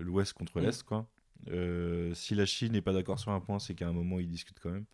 l'Ouest 0.00 0.32
contre 0.32 0.60
Mm. 0.60 0.60
l'Est, 0.60 0.82
quoi. 0.82 1.08
Euh, 1.48 2.12
si 2.14 2.34
la 2.34 2.46
Chine 2.46 2.72
n'est 2.72 2.82
pas 2.82 2.92
d'accord 2.92 3.18
sur 3.18 3.32
un 3.32 3.40
point, 3.40 3.58
c'est 3.58 3.74
qu'à 3.74 3.88
un 3.88 3.92
moment, 3.92 4.18
ils 4.20 4.28
discutent 4.28 4.60
quand 4.60 4.70
même. 4.70 4.86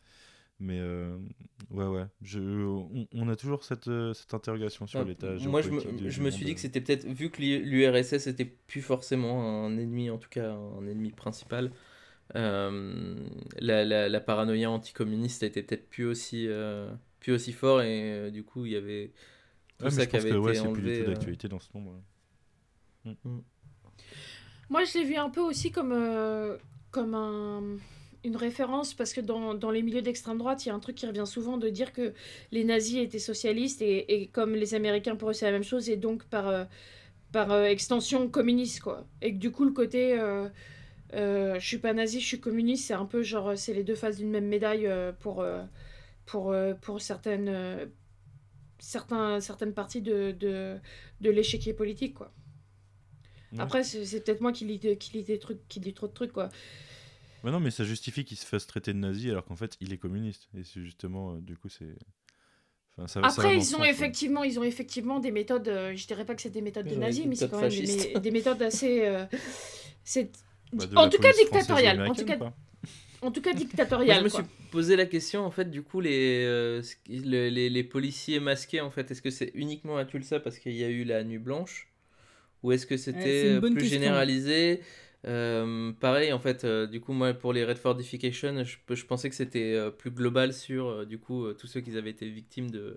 Mais 0.58 0.78
euh, 0.80 1.18
ouais, 1.70 1.86
ouais. 1.86 2.06
Je, 2.22 2.40
on, 2.40 3.06
on 3.12 3.28
a 3.28 3.36
toujours 3.36 3.62
cette, 3.64 3.88
euh, 3.88 4.14
cette 4.14 4.32
interrogation 4.32 4.86
sur 4.86 5.00
Ah, 5.00 5.04
l'état 5.04 5.36
Moi, 5.38 5.60
je 5.62 5.70
me, 5.70 6.08
je 6.08 6.22
me 6.22 6.30
suis 6.30 6.46
dit 6.46 6.54
que 6.54 6.60
c'était 6.60 6.80
peut-être, 6.80 7.04
vu 7.06 7.30
que 7.30 7.42
l'URSS 7.42 8.26
était 8.28 8.44
plus 8.46 8.80
forcément 8.82 9.64
un 9.66 9.76
ennemi, 9.76 10.08
en 10.10 10.16
tout 10.18 10.28
cas 10.30 10.50
un 10.52 10.86
ennemi 10.86 11.10
principal, 11.10 11.70
euh, 12.36 13.16
la, 13.58 13.84
la, 13.84 14.08
la 14.08 14.20
paranoïa 14.20 14.70
anticommuniste 14.70 15.42
était 15.42 15.62
peut-être 15.62 15.88
plus 15.90 16.06
aussi, 16.06 16.46
euh, 16.48 16.90
plus 17.20 17.32
aussi 17.34 17.52
fort 17.52 17.82
et 17.82 18.12
euh, 18.12 18.30
du 18.30 18.44
coup 18.44 18.66
il 18.66 18.72
y 18.72 18.76
avait 18.76 19.12
tout 19.78 19.86
Ouais, 19.86 19.90
ça 19.90 20.06
qui 20.06 20.16
avait 20.16 20.30
que 20.30 20.34
ouais, 20.34 20.54
été 20.54 20.60
c'est 20.60 20.68
plus 20.68 20.82
du 20.82 20.88
enlevé. 20.88 20.98
tout 20.98 21.04
euh, 21.04 21.14
d'actualité 21.14 21.48
dans 21.48 21.60
ce 21.60 21.68
moment. 21.74 22.02
Moi, 24.68 24.84
je 24.84 24.98
l'ai 24.98 25.04
vu 25.04 25.16
un 25.16 25.30
peu 25.30 25.40
aussi 25.40 25.70
comme, 25.70 25.92
euh, 25.92 26.56
comme 26.90 27.14
un- 27.14 27.76
une 28.26 28.36
référence 28.36 28.94
parce 28.94 29.12
que 29.12 29.20
dans, 29.20 29.54
dans 29.54 29.70
les 29.70 29.82
milieux 29.82 30.02
d'extrême 30.02 30.38
droite, 30.38 30.64
il 30.66 30.68
y 30.68 30.72
a 30.72 30.74
un 30.74 30.80
truc 30.80 30.96
qui 30.96 31.06
revient 31.06 31.24
souvent 31.26 31.56
de 31.58 31.68
dire 31.70 31.92
que 31.92 32.14
les 32.52 32.64
nazis 32.64 32.98
étaient 32.98 33.18
socialistes 33.18 33.82
et, 33.82 34.22
et 34.22 34.28
comme 34.28 34.54
les 34.54 34.74
Américains 34.74 35.16
pour 35.16 35.30
eux 35.30 35.32
c'est 35.32 35.46
la 35.46 35.52
même 35.52 35.64
chose 35.64 35.88
et 35.90 35.96
donc 35.96 36.24
par, 36.24 36.48
euh, 36.48 36.64
par 37.32 37.52
euh, 37.52 37.64
extension 37.64 38.28
communiste 38.28 38.80
quoi. 38.80 39.06
Et 39.22 39.32
que 39.34 39.38
du 39.38 39.50
coup 39.52 39.64
le 39.64 39.72
côté 39.72 40.18
euh, 40.20 40.48
je 41.14 41.66
suis 41.66 41.78
pas 41.78 41.92
nazi, 41.94 42.20
je 42.20 42.26
suis 42.26 42.40
communiste, 42.40 42.86
c'est 42.88 42.94
un 42.94 43.06
peu 43.06 43.22
genre 43.22 43.56
c'est 43.56 43.74
les 43.74 43.84
deux 43.84 43.94
faces 43.94 44.18
d'une 44.18 44.30
même 44.30 44.46
médaille 44.48 44.88
pour, 45.20 45.44
pour, 46.26 46.54
pour 46.82 47.00
certaines, 47.00 47.88
certains, 48.78 49.40
certaines 49.40 49.74
parties 49.74 50.02
de, 50.02 50.32
de, 50.32 50.76
de 51.20 51.30
l'échiquier 51.30 51.72
politique 51.74 52.14
quoi. 52.14 52.32
Ouais. 53.52 53.58
Après, 53.58 53.84
c'est 53.84 54.04
c'est 54.04 54.20
peut-être 54.20 54.40
moi 54.42 54.52
qui 54.52 54.64
lis, 54.66 54.78
de- 54.78 54.94
qui 54.94 55.12
lis 55.16 55.24
des 55.24 55.38
trucs, 55.38 55.66
qui 55.68 55.80
lis 55.80 55.94
trop 55.94 56.08
de 56.08 56.12
trucs, 56.12 56.32
quoi. 56.32 56.50
Mais 57.46 57.52
non, 57.52 57.60
mais 57.60 57.70
ça 57.70 57.84
justifie 57.84 58.24
qu'il 58.24 58.36
se 58.36 58.44
fasse 58.44 58.66
traiter 58.66 58.92
de 58.92 58.98
nazi 58.98 59.30
alors 59.30 59.44
qu'en 59.44 59.54
fait, 59.54 59.76
il 59.80 59.92
est 59.92 59.98
communiste. 59.98 60.48
Et 60.58 60.64
c'est 60.64 60.80
justement, 60.80 61.34
euh, 61.34 61.38
du 61.40 61.56
coup, 61.56 61.68
c'est. 61.68 61.94
Enfin, 62.98 63.06
ça, 63.06 63.20
Après, 63.22 63.54
ils 63.54 63.60
ont 63.60 63.62
sens, 63.62 63.80
ouais. 63.82 63.90
effectivement, 63.90 64.42
ils 64.42 64.58
ont 64.58 64.64
effectivement 64.64 65.20
des 65.20 65.30
méthodes. 65.30 65.68
euh, 65.68 65.94
je 65.94 66.08
dirais 66.08 66.24
pas 66.24 66.34
que 66.34 66.42
c'est 66.42 66.50
des 66.50 66.60
méthodes 66.60 66.88
de 66.88 66.96
nazis, 66.96 67.24
mais 67.24 67.36
c'est 67.36 67.48
quand 67.48 67.60
même 67.60 67.70
des, 67.70 68.30
méthodes 68.32 68.60
assez. 68.62 69.06
euh, 69.06 69.26
c'est 70.02 70.32
Bah, 70.72 70.86
en 70.96 71.08
tout 71.08 71.18
cas 71.18 71.32
dictatoriales. 71.34 72.00
En 72.10 72.14
tout 72.14 72.24
cas, 72.24 72.36
en 73.22 73.30
tout 73.30 73.40
cas 73.40 73.52
Moi, 73.52 73.60
dictatoriales. 73.60 74.18
je 74.18 74.24
me 74.24 74.28
quoi. 74.30 74.40
suis 74.40 74.50
posé 74.72 74.96
la 74.96 75.06
question 75.06 75.44
en 75.46 75.52
fait 75.52 75.70
du 75.70 75.82
coup 75.82 76.00
les, 76.00 76.42
euh, 76.44 76.82
les, 77.08 77.70
les 77.70 77.84
policiers 77.84 78.40
masqués 78.40 78.80
en 78.80 78.90
fait 78.90 79.08
est-ce 79.10 79.22
que 79.22 79.30
c'est 79.30 79.52
uniquement 79.54 79.96
à 79.96 80.04
Tulsa 80.04 80.40
parce 80.40 80.58
qu'il 80.58 80.72
y 80.74 80.82
a 80.82 80.88
eu 80.88 81.04
la 81.04 81.22
nuit 81.22 81.38
blanche? 81.38 81.92
Ou 82.64 82.72
est-ce 82.72 82.86
que 82.86 82.96
c'était 82.96 83.60
plus 83.60 83.74
question. 83.74 83.88
généralisé? 83.90 84.80
Euh, 85.26 85.92
pareil 85.98 86.32
en 86.32 86.38
fait 86.38 86.64
euh, 86.64 86.86
du 86.86 87.00
coup 87.00 87.12
moi 87.12 87.34
pour 87.34 87.52
les 87.52 87.64
Red 87.64 87.78
Fortification 87.78 88.62
je, 88.62 88.76
je 88.94 89.04
pensais 89.06 89.28
que 89.28 89.34
c'était 89.34 89.72
euh, 89.74 89.90
plus 89.90 90.12
global 90.12 90.52
sur 90.52 90.86
euh, 90.86 91.04
du 91.04 91.18
coup 91.18 91.44
euh, 91.46 91.52
tous 91.58 91.66
ceux 91.66 91.80
qui 91.80 91.96
avaient 91.98 92.10
été 92.10 92.28
victimes 92.30 92.70
de, 92.70 92.96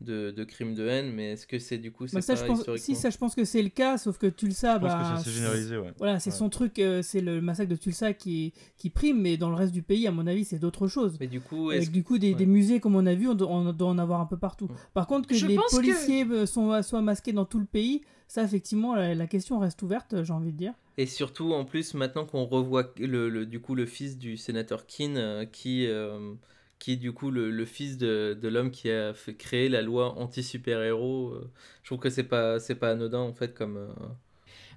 de, 0.00 0.32
de 0.32 0.42
crimes 0.44 0.74
de 0.74 0.88
haine 0.88 1.12
mais 1.12 1.32
est-ce 1.32 1.46
que 1.46 1.60
c'est 1.60 1.78
du 1.78 1.92
coup 1.92 2.08
c'est 2.08 2.16
Bah, 2.16 2.22
ça, 2.22 2.34
je 2.34 2.44
pense, 2.44 2.64
si, 2.76 2.96
ça, 2.96 3.10
je 3.10 3.18
pense 3.18 3.36
que 3.36 3.44
c'est 3.44 3.62
le 3.62 3.68
cas, 3.68 3.98
sauf 3.98 4.18
que 4.18 4.26
Tulsa, 4.26 4.76
Je 4.76 4.80
pense 4.80 4.90
bah, 4.90 5.14
que 5.18 5.22
c'est 5.22 5.30
généralisé, 5.30 5.76
ouais. 5.76 5.92
Voilà, 5.98 6.18
c'est 6.18 6.30
Ouais. 6.30 6.36
son 6.36 6.48
truc, 6.48 6.78
euh, 6.80 7.02
c'est 7.02 7.20
le 7.20 7.40
massacre 7.40 7.70
de 7.70 7.76
Tulsa 7.76 8.14
qui, 8.14 8.52
qui 8.78 8.88
prime, 8.90 9.20
mais 9.20 9.36
dans 9.36 9.50
le 9.50 9.56
reste 9.56 9.72
du 9.72 9.82
pays, 9.82 10.06
à 10.06 10.10
mon 10.10 10.26
avis, 10.26 10.44
c'est 10.46 10.58
d'autres 10.58 10.88
choses. 10.88 11.18
mais 11.20 11.26
du 11.26 11.40
coup 11.42 11.68
Avec 11.70 11.90
du 11.92 12.02
coup 12.02 12.16
des, 12.18 12.30
ouais. 12.30 12.34
des 12.34 12.46
musées, 12.46 12.80
comme 12.80 12.96
on 12.96 13.04
a 13.04 13.14
vu, 13.14 13.28
on 13.28 13.34
doit, 13.34 13.48
on 13.50 13.72
doit 13.74 13.88
en 13.88 13.98
avoir 13.98 14.20
un 14.22 14.26
peu 14.26 14.38
partout. 14.38 14.66
Ouais. 14.68 14.74
Par 14.94 15.06
contre, 15.06 15.28
que 15.28 15.34
Je 15.34 15.46
les 15.46 15.56
pense 15.56 15.70
que- 15.70 15.76
policiers 15.76 16.24
euh, 16.30 16.46
sont, 16.46 16.82
soient 16.82 17.02
masqués 17.02 17.32
dans 17.34 17.44
tout 17.44 17.58
le 17.60 17.66
pays, 17.66 18.00
ça, 18.30 18.42
effectivement, 18.44 18.94
la, 18.94 19.14
la 19.14 19.26
question 19.26 19.58
reste 19.58 19.82
ouverte, 19.82 20.22
j'ai 20.24 20.32
envie 20.32 20.52
de 20.52 20.56
dire. 20.56 20.74
Et 20.96 21.06
surtout, 21.06 21.52
en 21.54 21.64
plus, 21.64 21.94
maintenant 21.94 22.26
qu'on 22.26 22.44
revoit 22.44 22.92
le, 22.98 23.28
le- 23.30 23.46
du 23.46 23.60
coup 23.60 23.74
le 23.74 23.86
fils 23.86 24.18
du 24.18 24.36
sénateur 24.36 24.86
Keane, 24.86 25.16
euh, 25.16 25.44
qui, 25.46 25.86
euh, 25.86 26.34
qui 26.78 26.92
est 26.92 26.96
du 26.96 27.12
coup 27.12 27.30
le, 27.30 27.50
le 27.50 27.64
fils 27.64 27.96
de, 27.96 28.38
de 28.40 28.48
l'homme 28.48 28.70
qui 28.70 28.90
a 28.90 29.14
fait 29.14 29.34
créer 29.36 29.68
la 29.68 29.82
loi 29.82 30.18
anti-super-héros, 30.18 31.30
euh, 31.34 31.50
je 31.82 31.88
trouve 31.88 32.00
que 32.00 32.10
c'est 32.10 32.24
pas, 32.24 32.60
c'est 32.60 32.74
pas 32.76 32.90
anodin 32.90 33.20
en 33.20 33.32
fait 33.32 33.54
comme... 33.54 33.76
euh, 33.78 33.88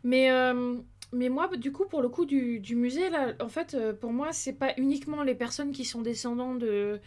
Mais, 0.03 0.31
euh, 0.31 0.77
mais 1.11 1.29
moi, 1.29 1.49
du 1.57 1.71
coup, 1.71 1.85
pour 1.85 2.01
le 2.01 2.09
coup 2.09 2.25
du, 2.25 2.59
du 2.59 2.75
musée, 2.75 3.09
là, 3.09 3.33
en 3.41 3.49
fait, 3.49 3.73
euh, 3.73 3.93
pour 3.93 4.11
moi, 4.13 4.33
c'est 4.33 4.53
pas 4.53 4.73
uniquement 4.77 5.23
les 5.23 5.35
personnes 5.35 5.71
qui 5.71 5.85
sont 5.85 6.01
descendants 6.01 6.55
de, 6.55 6.99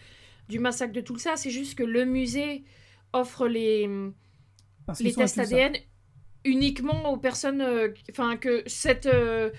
du 0.49 0.59
massacre 0.59 0.93
de 0.95 1.01
Tulsa, 1.01 1.37
c'est 1.37 1.51
juste 1.51 1.77
que 1.77 1.85
le 1.85 2.05
musée 2.05 2.65
offre 3.13 3.49
les, 3.49 3.89
Parce 4.87 5.03
les 5.03 5.15
tests. 5.15 5.39
ADN 5.39 5.77
uniquement 6.47 7.13
aux 7.13 7.17
personnes. 7.19 7.61
euh, 7.61 7.89
Enfin, 8.11 8.37
que 8.37 8.63
cette, 8.67 9.07
euh, 9.07 9.51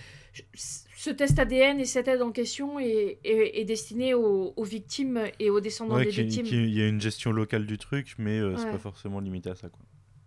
ce 0.53 1.09
test 1.09 1.37
ADN 1.39 1.79
et 1.79 1.85
cette 1.85 2.07
aide 2.07 2.21
en 2.21 2.31
question 2.31 2.79
est, 2.79 3.19
est, 3.23 3.59
est 3.61 3.65
destiné 3.65 4.13
aux, 4.13 4.53
aux 4.55 4.63
victimes 4.63 5.19
et 5.39 5.49
aux 5.49 5.59
descendants 5.59 5.95
Ouais, 5.95 6.05
des 6.05 6.11
victimes. 6.11 6.45
qu'il 6.45 6.69
y 6.69 6.81
a 6.81 6.87
une 6.87 7.01
gestion 7.01 7.31
locale 7.31 7.65
du 7.65 7.77
truc, 7.77 8.15
mais 8.17 8.39
euh, 8.39 8.55
c'est 8.57 8.65
Ouais. 8.65 8.71
pas 8.71 8.77
forcément 8.79 9.19
limité 9.19 9.49
à 9.49 9.55
ça, 9.55 9.69
quoi. 9.69 9.83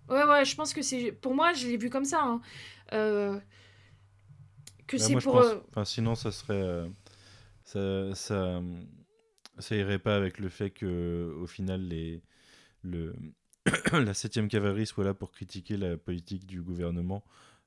Ouais, 0.08 0.24
ouais, 0.28 0.44
je 0.44 0.56
pense 0.56 0.72
que 0.74 0.82
c'est. 0.82 1.12
Pour 1.12 1.34
moi, 1.34 1.52
je 1.52 1.66
l'ai 1.68 1.76
vu 1.76 1.88
comme 1.90 2.04
ça. 2.04 2.20
hein. 2.22 2.40
Euh, 2.92 3.38
Que 4.88 4.96
Bah, 4.96 5.02
c'est 5.06 5.12
pour. 5.20 5.32
pense- 5.34 5.46
euh, 5.46 5.60
enfin, 5.70 5.84
sinon, 5.84 6.14
ça 6.16 6.32
serait. 6.32 6.88
ça, 7.64 8.12
ça, 8.14 8.60
ça 9.58 9.76
irait 9.76 10.00
pas 10.00 10.16
avec 10.16 10.38
le 10.40 10.48
fait 10.48 10.70
que, 10.70 11.32
au 11.40 11.46
final, 11.46 11.82
les, 11.86 12.22
le, 12.82 13.14
la 13.92 14.12
7ème 14.12 14.48
cavalerie 14.48 14.86
soit 14.86 15.04
là 15.04 15.14
pour 15.14 15.30
critiquer 15.32 15.76
la 15.76 15.96
politique 15.96 16.46
du 16.46 16.62
gouvernement 16.62 17.24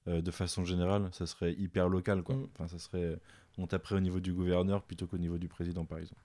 euh, 0.07 0.22
de 0.22 0.32
façon 0.32 0.65
générale. 0.65 1.10
Ça 1.14 1.26
serait 1.26 1.53
hyper 1.53 1.90
local, 1.90 2.24
quoi. 2.24 2.36
Mm. 2.36 2.48
Enfin, 2.53 2.68
ça 2.68 2.80
serait. 2.80 3.20
On 3.57 3.68
taperait 3.68 3.95
au 3.95 3.99
niveau 3.99 4.20
du 4.20 4.34
gouverneur 4.34 4.84
plutôt 4.84 5.06
qu'au 5.07 5.18
niveau 5.20 5.38
du 5.38 5.48
président, 5.48 5.86
par 5.86 5.99
exemple. 5.99 6.22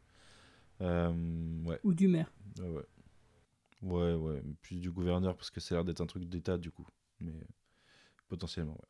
Euh, 0.80 1.12
ouais, 1.64 1.78
Ou 1.84 1.92
du 1.92 2.08
maire. 2.08 2.32
ouais, 2.60 2.68
ouais. 2.68 2.84
Ouais, 3.82 4.14
ouais. 4.14 4.42
Plus 4.62 4.76
du 4.80 4.90
gouverneur 4.90 5.36
parce 5.36 5.50
que 5.50 5.60
ça 5.60 5.74
a 5.74 5.78
l'air 5.78 5.84
d'être 5.84 6.00
un 6.00 6.06
truc 6.06 6.24
d'État, 6.24 6.56
du 6.58 6.70
coup. 6.70 6.86
Mais 7.20 7.32
euh, 7.32 7.44
potentiellement, 8.28 8.72
ouais. 8.72 8.88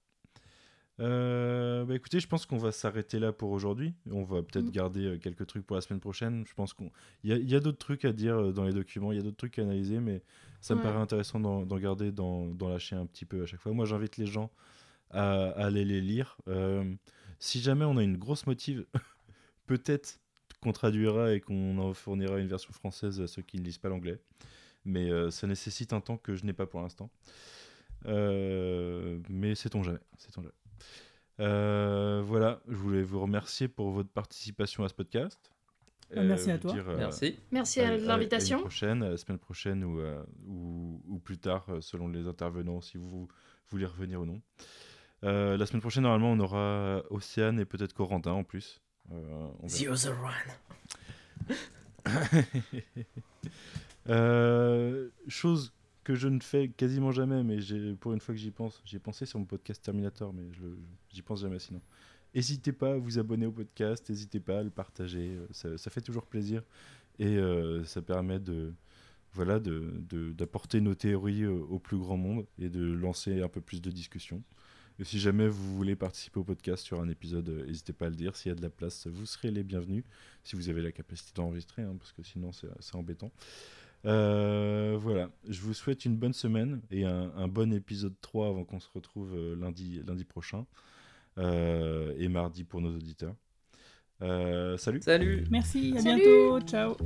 Euh, 1.01 1.85
bah 1.85 1.95
écoutez, 1.95 2.19
je 2.19 2.27
pense 2.27 2.45
qu'on 2.45 2.57
va 2.59 2.73
s'arrêter 2.73 3.21
là 3.21 3.33
pour 3.33 3.51
aujourd'hui. 3.53 3.95
On 4.11 4.25
va 4.25 4.43
peut-être 4.43 4.67
Mm. 4.67 4.71
garder 4.71 5.05
euh, 5.07 5.19
quelques 5.19 5.47
trucs 5.47 5.65
pour 5.67 5.77
la 5.77 5.81
semaine 5.83 6.01
prochaine. 6.01 6.45
Je 6.47 6.55
pense 6.55 6.73
qu'on, 6.73 6.91
il 7.23 7.49
y 7.49 7.55
a, 7.55 7.57
a 7.57 7.61
d'autres 7.61 7.79
trucs 7.79 8.05
à 8.05 8.13
dire 8.13 8.37
euh, 8.37 8.53
dans 8.53 8.65
les 8.65 8.73
documents, 8.73 9.13
il 9.13 9.17
y 9.17 9.21
a 9.21 9.23
d'autres 9.23 9.37
trucs 9.37 9.59
à 9.59 9.63
analyser, 9.63 10.01
mais 10.01 10.23
ça 10.61 10.75
me 10.75 10.83
paraît 10.83 10.99
intéressant 10.99 11.41
d'en, 11.41 11.65
d'en 11.65 11.79
garder, 11.79 12.13
d'en, 12.13 12.47
d'en 12.47 12.69
lâcher 12.69 12.97
un 12.97 13.07
petit 13.07 13.25
peu 13.25 13.43
à 13.43 13.47
chaque 13.47 13.61
fois. 13.61 13.73
Moi, 13.73 13.87
j'invite 13.87 14.17
les 14.17 14.27
gens 14.27 14.51
à, 15.11 15.51
à 15.51 15.67
aller 15.67 15.85
les 15.85 16.01
lire. 16.01 16.37
Euh, 16.49 16.95
si 17.39 17.61
jamais 17.61 17.85
on 17.85 17.97
a 17.97 18.03
une 18.03 18.17
grosse 18.17 18.47
motive, 18.47 18.85
peut-être 19.67 20.21
qu'on 20.61 20.73
traduira 20.73 21.35
et 21.35 21.41
qu'on 21.41 21.79
en 21.79 21.95
fournira 21.95 22.39
une 22.39 22.49
version 22.49 22.73
française 22.73 23.21
à 23.21 23.27
ceux 23.27 23.43
qui 23.43 23.59
ne 23.59 23.65
lisent 23.65 23.79
pas 23.79 23.89
l'anglais. 23.89 24.21
Mais 24.85 25.11
euh, 25.11 25.31
ça 25.31 25.47
nécessite 25.47 25.93
un 25.93 26.01
temps 26.01 26.17
que 26.17 26.35
je 26.35 26.45
n'ai 26.45 26.53
pas 26.53 26.67
pour 26.67 26.81
l'instant. 26.81 27.11
Euh, 28.07 29.19
mais 29.29 29.55
sait-on 29.55 29.83
jamais. 29.83 29.99
sait-on 30.17 30.43
jamais. 30.43 30.55
Euh, 31.41 32.23
voilà, 32.25 32.61
je 32.67 32.75
voulais 32.75 33.03
vous 33.03 33.21
remercier 33.21 33.69
pour 33.69 33.91
votre 33.91 34.11
participation 34.11 34.83
à 34.85 34.89
ce 34.89 34.95
podcast. 34.95 35.53
Bah, 36.15 36.23
merci 36.23 36.51
à 36.51 36.57
vous 36.57 36.63
toi. 36.63 36.73
dire, 36.73 36.89
euh, 36.89 36.97
Merci. 36.97 37.39
Merci 37.53 37.81
à- 37.81 37.89
à 37.89 37.93
à- 37.93 37.97
l'invitation. 37.99 38.59
À 38.59 38.61
prochaine, 38.63 39.03
à 39.03 39.11
la 39.11 39.17
semaine 39.19 39.39
prochaine 39.39 39.85
ou, 39.85 40.01
euh, 40.01 40.23
ou, 40.47 41.03
ou 41.07 41.19
plus 41.19 41.37
tard, 41.39 41.67
euh, 41.69 41.81
selon 41.81 42.09
les 42.09 42.27
intervenants, 42.27 42.81
si 42.81 42.97
vous 42.97 43.29
voulez 43.71 43.85
revenir 43.87 44.21
ou 44.23 44.25
non. 44.27 44.41
Euh, 45.25 45.57
la 45.57 45.67
semaine 45.67 45.81
prochaine, 45.83 46.05
normalement, 46.05 46.31
on 46.33 46.41
aura 46.41 47.03
Océane 47.11 47.61
et 47.61 47.65
peut-être 47.67 47.93
Corentin 47.93 48.33
en 48.33 48.45
plus. 48.45 48.81
Euh, 49.13 49.49
on. 49.63 49.67
The 49.67 49.89
other 49.89 50.17
one. 50.19 51.55
Euh, 54.09 55.11
chose 55.27 55.75
que 56.05 56.15
je 56.15 56.29
ne 56.29 56.41
fais 56.41 56.69
quasiment 56.71 57.11
jamais, 57.13 57.43
mais 57.43 57.61
j'ai- 57.61 57.95
pour 57.95 58.15
une 58.15 58.21
fois 58.21 58.35
que 58.35 58.41
j'y 58.41 58.51
pense, 58.51 58.81
j'ai 58.87 58.99
pensé 58.99 59.27
sur 59.27 59.39
mon 59.39 59.45
podcast 59.45 59.85
Terminator, 59.85 60.33
mais 60.33 60.45
j'y 61.11 61.21
pense 61.21 61.43
jamais 61.43 61.59
sinon. 61.59 61.83
N'hésitez 62.35 62.73
pas 62.73 62.93
à 62.93 62.97
vous 62.99 63.19
abonner 63.19 63.47
au 63.47 63.53
podcast, 63.53 64.09
n'hésitez 64.11 64.41
pas 64.41 64.61
à 64.61 64.63
le 64.63 64.71
partager, 64.71 65.39
euh, 65.65 65.77
ça, 65.79 65.91
fait 65.91 66.01
toujours 66.03 66.27
plaisir 66.27 66.63
et 67.19 67.37
euh, 67.39 67.85
ça 67.85 68.03
permet 68.03 68.39
de 68.39 68.75
voilà 69.33 69.59
de- 69.61 69.93
de- 70.09 70.33
d'apporter 70.33 70.81
nos 70.81 70.95
théories 70.95 71.43
euh, 71.45 71.53
au 71.53 71.79
plus 71.79 71.99
grand 71.99 72.17
monde 72.17 72.47
et 72.59 72.69
de 72.69 72.83
lancer 72.93 73.41
un 73.43 73.49
peu 73.49 73.61
plus 73.61 73.81
de 73.81 73.91
discussions. 73.91 74.43
Et 75.01 75.05
si 75.05 75.19
jamais 75.21 75.49
vous 75.49 75.77
voulez 75.77 75.97
participer 75.97 76.41
au 76.41 76.45
podcast 76.45 76.85
sur 76.85 77.01
un 77.01 77.09
épisode, 77.09 77.49
n'hésitez 77.67 77.93
pas 77.93 78.07
à 78.07 78.09
le 78.11 78.17
dire. 78.17 78.35
S'il 78.37 78.51
y 78.51 78.53
a 78.53 78.57
de 78.57 78.63
la 78.63 78.71
place, 78.71 79.07
vous 79.07 79.27
serez 79.27 79.51
les 79.53 79.63
bienvenus. 79.63 80.03
Si 80.43 80.57
vous 80.57 80.69
avez 80.69 80.83
la 80.83 80.91
capacité 80.93 81.33
d'enregistrer, 81.37 81.83
hein, 81.83 81.95
parce 81.99 82.13
que 82.13 82.23
sinon 82.25 82.51
c'est 82.53 82.95
embêtant. 82.97 83.31
Voilà, 84.05 85.31
je 85.49 85.61
vous 85.61 85.75
souhaite 85.75 86.05
une 86.05 86.17
bonne 86.17 86.33
semaine 86.33 86.81
et 86.91 87.05
un, 87.05 87.49
bon 87.49 87.73
épisode 87.73 88.15
3 88.21 88.49
avant 88.49 88.65
qu'on 88.65 88.81
se 88.81 88.89
retrouve 88.93 89.37
lundi, 89.55 90.03
lundi 90.05 90.25
prochain 90.25 90.67
et 91.39 92.28
mardi 92.28 92.65
pour 92.65 92.81
nos 92.81 92.94
auditeurs. 92.94 93.35
Euh, 94.23 94.77
salut 94.77 95.01
Salut. 95.02 95.44
Merci, 95.51 95.94
à 95.97 96.01
Salut. 96.01 96.23
bientôt. 96.23 96.60
Ciao. 96.66 96.97